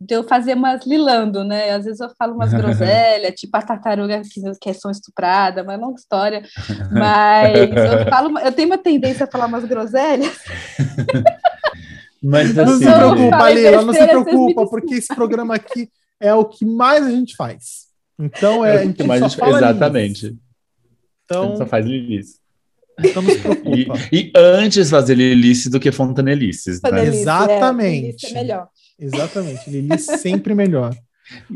de 0.00 0.14
eu 0.14 0.24
fazer 0.24 0.54
umas 0.54 0.86
lilando, 0.86 1.44
né? 1.44 1.72
Às 1.72 1.84
vezes 1.84 2.00
eu 2.00 2.08
falo 2.18 2.34
umas 2.34 2.54
groselhas, 2.54 3.34
tipo 3.38 3.54
a 3.54 3.60
tartaruga 3.60 4.22
que, 4.22 4.40
que 4.58 4.74
são 4.74 4.90
estuprada, 4.90 5.62
uma 5.62 5.76
longa 5.76 6.00
história, 6.00 6.42
mas 6.90 7.54
eu, 7.54 8.06
falo, 8.08 8.38
eu 8.38 8.52
tenho 8.52 8.68
uma 8.68 8.78
tendência 8.78 9.24
a 9.24 9.30
falar 9.30 9.46
umas 9.46 9.64
groselhas. 9.64 10.38
Mas 12.22 12.50
assim, 12.50 12.70
não 12.70 12.78
se 12.78 12.84
preocupa, 12.84 13.50
Lila, 13.50 13.82
não 13.82 13.94
se 13.94 14.06
preocupa, 14.06 14.66
porque 14.66 14.94
esse 14.96 15.08
programa 15.14 15.54
aqui 15.54 15.88
é 16.20 16.34
o 16.34 16.44
que 16.44 16.66
mais 16.66 17.06
a 17.06 17.10
gente 17.10 17.34
faz. 17.34 17.86
Então 18.18 18.62
é, 18.62 18.76
é 18.76 18.78
a 18.80 18.84
gente 18.84 19.02
mais 19.04 19.20
só 19.20 19.28
gente, 19.28 19.38
fala 19.38 19.56
Exatamente. 19.56 20.36
Então, 21.24 21.42
a 21.42 21.46
gente 21.46 21.58
só 21.58 21.66
faz 21.66 21.86
lilice. 21.86 22.38
Então 22.98 23.22
não 23.22 23.30
se 23.30 23.38
preocupa. 23.38 23.98
E, 24.12 24.18
e 24.18 24.32
antes 24.36 24.90
fazer 24.90 25.14
lilice 25.14 25.70
do 25.70 25.80
que 25.80 25.90
fontanelices. 25.90 26.82
Né? 26.82 27.06
Exatamente. 27.06 28.26
É, 28.26 28.30
é 28.30 28.34
melhor. 28.34 28.68
Exatamente. 29.00 29.70
Lilice 29.70 30.18
sempre 30.18 30.54
melhor. 30.54 30.94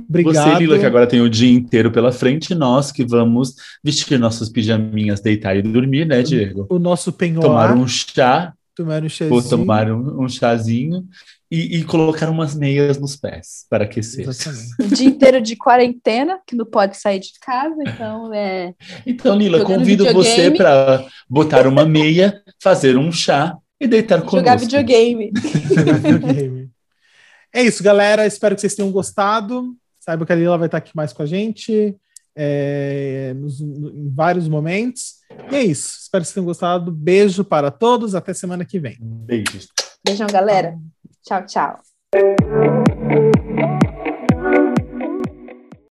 Obrigado. 0.09 0.53
Você, 0.53 0.59
Lila, 0.59 0.79
que 0.79 0.87
agora 0.87 1.07
tem 1.07 1.21
o 1.21 1.29
dia 1.29 1.53
inteiro 1.53 1.91
pela 1.91 2.12
frente, 2.12 2.55
nós 2.55 2.93
que 2.93 3.05
vamos 3.05 3.55
vestir 3.83 4.19
nossos 4.19 4.49
pijaminhas, 4.49 5.21
deitar 5.21 5.57
e 5.57 5.62
dormir, 5.62 6.07
né, 6.07 6.23
Diego? 6.23 6.66
O 6.71 6.79
nosso 6.79 7.12
penhoar. 7.12 7.43
Tomar 7.43 7.77
um 7.77 7.87
chá, 7.87 8.53
tomar 8.75 9.03
um 9.03 9.09
chazinho. 9.09 9.35
ou 9.35 9.43
tomar 9.43 9.91
um, 9.91 10.25
um 10.25 10.29
chazinho 10.29 11.05
e, 11.51 11.79
e 11.79 11.85
colocar 11.85 12.31
umas 12.31 12.55
meias 12.55 12.99
nos 12.99 13.16
pés 13.16 13.66
para 13.69 13.85
aquecer. 13.85 14.29
Exatamente. 14.29 14.75
O 14.81 14.95
dia 14.95 15.07
inteiro 15.07 15.41
de 15.41 15.57
quarentena, 15.57 16.39
que 16.47 16.57
não 16.57 16.65
pode 16.65 16.97
sair 16.97 17.21
de 17.21 17.33
casa, 17.41 17.77
então 17.81 18.33
é. 18.33 18.75
Então, 19.07 19.37
Lila, 19.37 19.59
Jogando 19.59 19.79
convido 19.79 20.05
você 20.05 20.51
videogame. 20.51 20.57
para 20.57 21.07
botar 21.29 21.66
uma 21.66 21.85
meia, 21.85 22.43
fazer 22.62 22.97
um 22.97 23.11
chá 23.12 23.57
e 23.81 23.87
deitar 23.87 24.19
conosco. 24.23 24.39
Jogar 24.39 24.57
videogame. 24.57 25.33
Videogame. 25.33 26.53
É 27.55 27.62
isso, 27.62 27.82
galera. 27.82 28.26
Espero 28.26 28.55
que 28.55 28.60
vocês 28.60 28.74
tenham 28.74 28.90
gostado. 28.93 29.74
Saiba 30.01 30.26
que 30.26 30.32
a 30.32 30.36
Lila 30.36 30.59
vai 30.59 30.66
estar 30.66 30.78
aqui 30.78 30.94
mais 30.94 31.12
com 31.12 31.22
a 31.22 31.26
gente 31.26 31.97
é, 32.36 33.32
nos- 33.36 33.60
em 33.60 34.10
vários 34.14 34.48
momentos. 34.48 35.14
E 35.51 35.55
é 35.56 35.62
isso. 35.62 35.98
Espero 36.02 36.22
que 36.22 36.26
vocês 36.26 36.35
tenham 36.35 36.44
gostado. 36.44 36.90
Beijo 36.93 37.43
para 37.44 37.70
todos. 37.70 38.14
Até 38.14 38.35
semana 38.35 38.64
que 38.64 38.78
vem. 38.78 38.98
Beijos. 39.01 39.68
Beijão, 40.05 40.26
galera. 40.26 40.76
Tchau, 41.22 41.47
tchau. 41.47 41.94